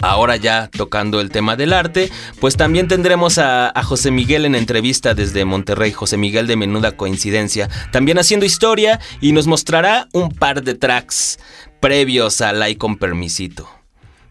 Ahora 0.00 0.34
ya 0.34 0.68
tocando 0.76 1.20
el 1.20 1.30
tema 1.30 1.54
del 1.54 1.72
arte, 1.72 2.10
pues 2.40 2.56
también 2.56 2.88
tendremos 2.88 3.38
a, 3.38 3.70
a 3.70 3.82
José 3.84 4.10
Miguel 4.10 4.44
en 4.44 4.56
entrevista 4.56 5.14
desde 5.14 5.44
Monterrey, 5.44 5.92
José 5.92 6.16
Miguel 6.16 6.48
de 6.48 6.56
Menuda 6.56 6.96
Coincidencia, 6.96 7.70
también 7.92 8.18
haciendo 8.18 8.44
historia 8.44 9.00
y 9.20 9.30
nos 9.30 9.46
mostrará 9.46 10.08
un 10.12 10.30
par 10.30 10.64
de 10.64 10.74
tracks 10.74 11.38
previos 11.80 12.40
a 12.40 12.52
Like 12.52 12.78
con 12.78 12.96
Permisito. 12.96 13.68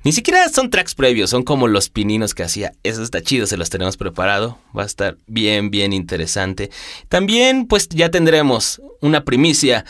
Ni 0.06 0.12
siquiera 0.12 0.48
son 0.50 0.70
tracks 0.70 0.94
previos, 0.94 1.32
son 1.32 1.42
como 1.42 1.68
los 1.68 1.90
pininos 1.90 2.36
que 2.36 2.44
hacía. 2.44 2.74
Eso 2.84 3.02
está 3.02 3.24
chido, 3.24 3.48
se 3.48 3.58
los 3.58 3.72
tenemos 3.72 3.98
preparado. 3.98 4.60
Va 4.78 4.84
a 4.84 4.86
estar 4.86 5.18
bien, 5.26 5.72
bien 5.72 5.94
interesante. 5.94 6.70
También, 7.10 7.66
pues 7.66 7.90
ya 7.90 8.12
tendremos 8.12 8.84
una 9.02 9.24
primicia 9.24 9.84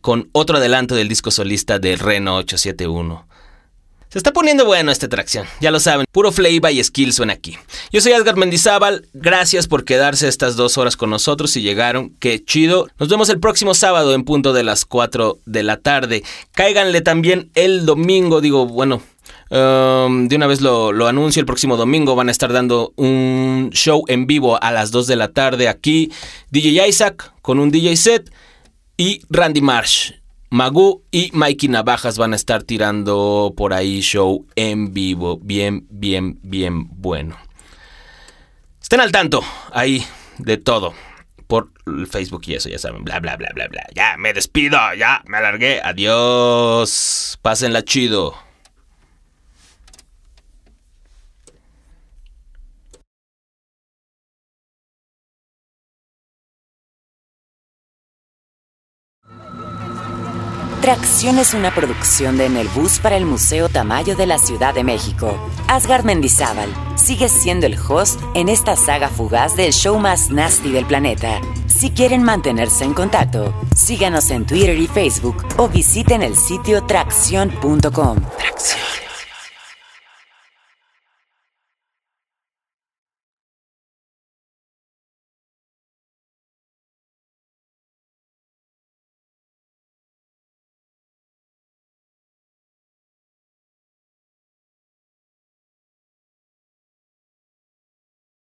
con 0.00 0.28
otro 0.32 0.56
adelanto 0.56 0.96
del 0.96 1.08
disco 1.08 1.30
solista 1.30 1.78
del 1.78 2.00
Reno 2.00 2.38
871. 2.38 3.24
Se 4.08 4.18
está 4.18 4.32
poniendo 4.32 4.66
bueno 4.66 4.90
esta 4.90 5.08
tracción, 5.08 5.46
ya 5.60 5.70
lo 5.70 5.78
saben, 5.78 6.06
puro 6.10 6.32
flavor 6.32 6.72
y 6.72 6.82
skill 6.82 7.12
suena 7.12 7.32
aquí. 7.32 7.56
Yo 7.92 8.00
soy 8.00 8.12
Edgar 8.12 8.36
Mendizábal, 8.36 9.08
gracias 9.14 9.68
por 9.68 9.84
quedarse 9.84 10.28
estas 10.28 10.56
dos 10.56 10.76
horas 10.76 10.96
con 10.98 11.08
nosotros 11.08 11.52
si 11.52 11.62
llegaron, 11.62 12.10
qué 12.18 12.44
chido. 12.44 12.88
Nos 12.98 13.08
vemos 13.08 13.30
el 13.30 13.40
próximo 13.40 13.72
sábado 13.72 14.12
en 14.12 14.24
punto 14.24 14.52
de 14.52 14.64
las 14.64 14.84
4 14.84 15.38
de 15.46 15.62
la 15.62 15.78
tarde. 15.78 16.24
Cáiganle 16.50 17.00
también 17.00 17.50
el 17.54 17.86
domingo, 17.86 18.42
digo, 18.42 18.66
bueno, 18.66 19.00
um, 19.52 20.26
de 20.28 20.36
una 20.36 20.46
vez 20.46 20.60
lo, 20.60 20.92
lo 20.92 21.06
anuncio, 21.06 21.40
el 21.40 21.46
próximo 21.46 21.76
domingo 21.76 22.16
van 22.16 22.28
a 22.28 22.32
estar 22.32 22.52
dando 22.52 22.92
un 22.96 23.70
show 23.72 24.04
en 24.08 24.26
vivo 24.26 24.60
a 24.60 24.72
las 24.72 24.90
2 24.90 25.06
de 25.06 25.16
la 25.16 25.28
tarde 25.28 25.68
aquí, 25.68 26.10
DJ 26.50 26.88
Isaac 26.88 27.32
con 27.42 27.60
un 27.60 27.70
DJ 27.70 27.96
set 27.96 28.32
y 28.96 29.22
Randy 29.30 29.60
Marsh. 29.60 30.12
Magoo 30.52 31.02
y 31.10 31.30
Mikey 31.32 31.70
Navajas 31.70 32.18
van 32.18 32.34
a 32.34 32.36
estar 32.36 32.62
tirando 32.62 33.54
por 33.56 33.72
ahí 33.72 34.02
show 34.02 34.46
en 34.54 34.92
vivo. 34.92 35.38
Bien, 35.42 35.86
bien, 35.88 36.38
bien 36.42 36.88
bueno. 36.90 37.38
Estén 38.82 39.00
al 39.00 39.10
tanto 39.12 39.42
ahí 39.72 40.04
de 40.36 40.58
todo. 40.58 40.92
Por 41.46 41.70
Facebook 42.06 42.42
y 42.46 42.54
eso, 42.54 42.68
ya 42.68 42.78
saben. 42.78 43.02
Bla, 43.02 43.18
bla, 43.20 43.36
bla, 43.36 43.48
bla, 43.54 43.66
bla. 43.68 43.86
Ya, 43.94 44.16
me 44.18 44.34
despido. 44.34 44.76
Ya, 44.94 45.22
me 45.26 45.38
alargué. 45.38 45.80
Adiós. 45.82 47.38
Pásenla 47.40 47.82
chido. 47.82 48.34
Tracción 60.82 61.38
es 61.38 61.54
una 61.54 61.72
producción 61.72 62.36
de 62.36 62.46
En 62.46 62.56
el 62.56 62.66
Bus 62.66 62.98
para 62.98 63.16
el 63.16 63.24
Museo 63.24 63.68
Tamayo 63.68 64.16
de 64.16 64.26
la 64.26 64.36
Ciudad 64.36 64.74
de 64.74 64.82
México. 64.82 65.38
Asgard 65.68 66.04
Mendizábal 66.04 66.68
sigue 66.96 67.28
siendo 67.28 67.66
el 67.66 67.78
host 67.78 68.20
en 68.34 68.48
esta 68.48 68.74
saga 68.74 69.08
fugaz 69.08 69.54
del 69.54 69.72
show 69.72 69.96
más 70.00 70.30
nasty 70.30 70.72
del 70.72 70.84
planeta. 70.84 71.40
Si 71.68 71.90
quieren 71.90 72.24
mantenerse 72.24 72.82
en 72.82 72.94
contacto, 72.94 73.54
síganos 73.76 74.28
en 74.30 74.44
Twitter 74.44 74.76
y 74.76 74.88
Facebook 74.88 75.36
o 75.56 75.68
visiten 75.68 76.20
el 76.20 76.36
sitio 76.36 76.82
tracción.com. 76.82 78.16
Tracción. 78.36 79.01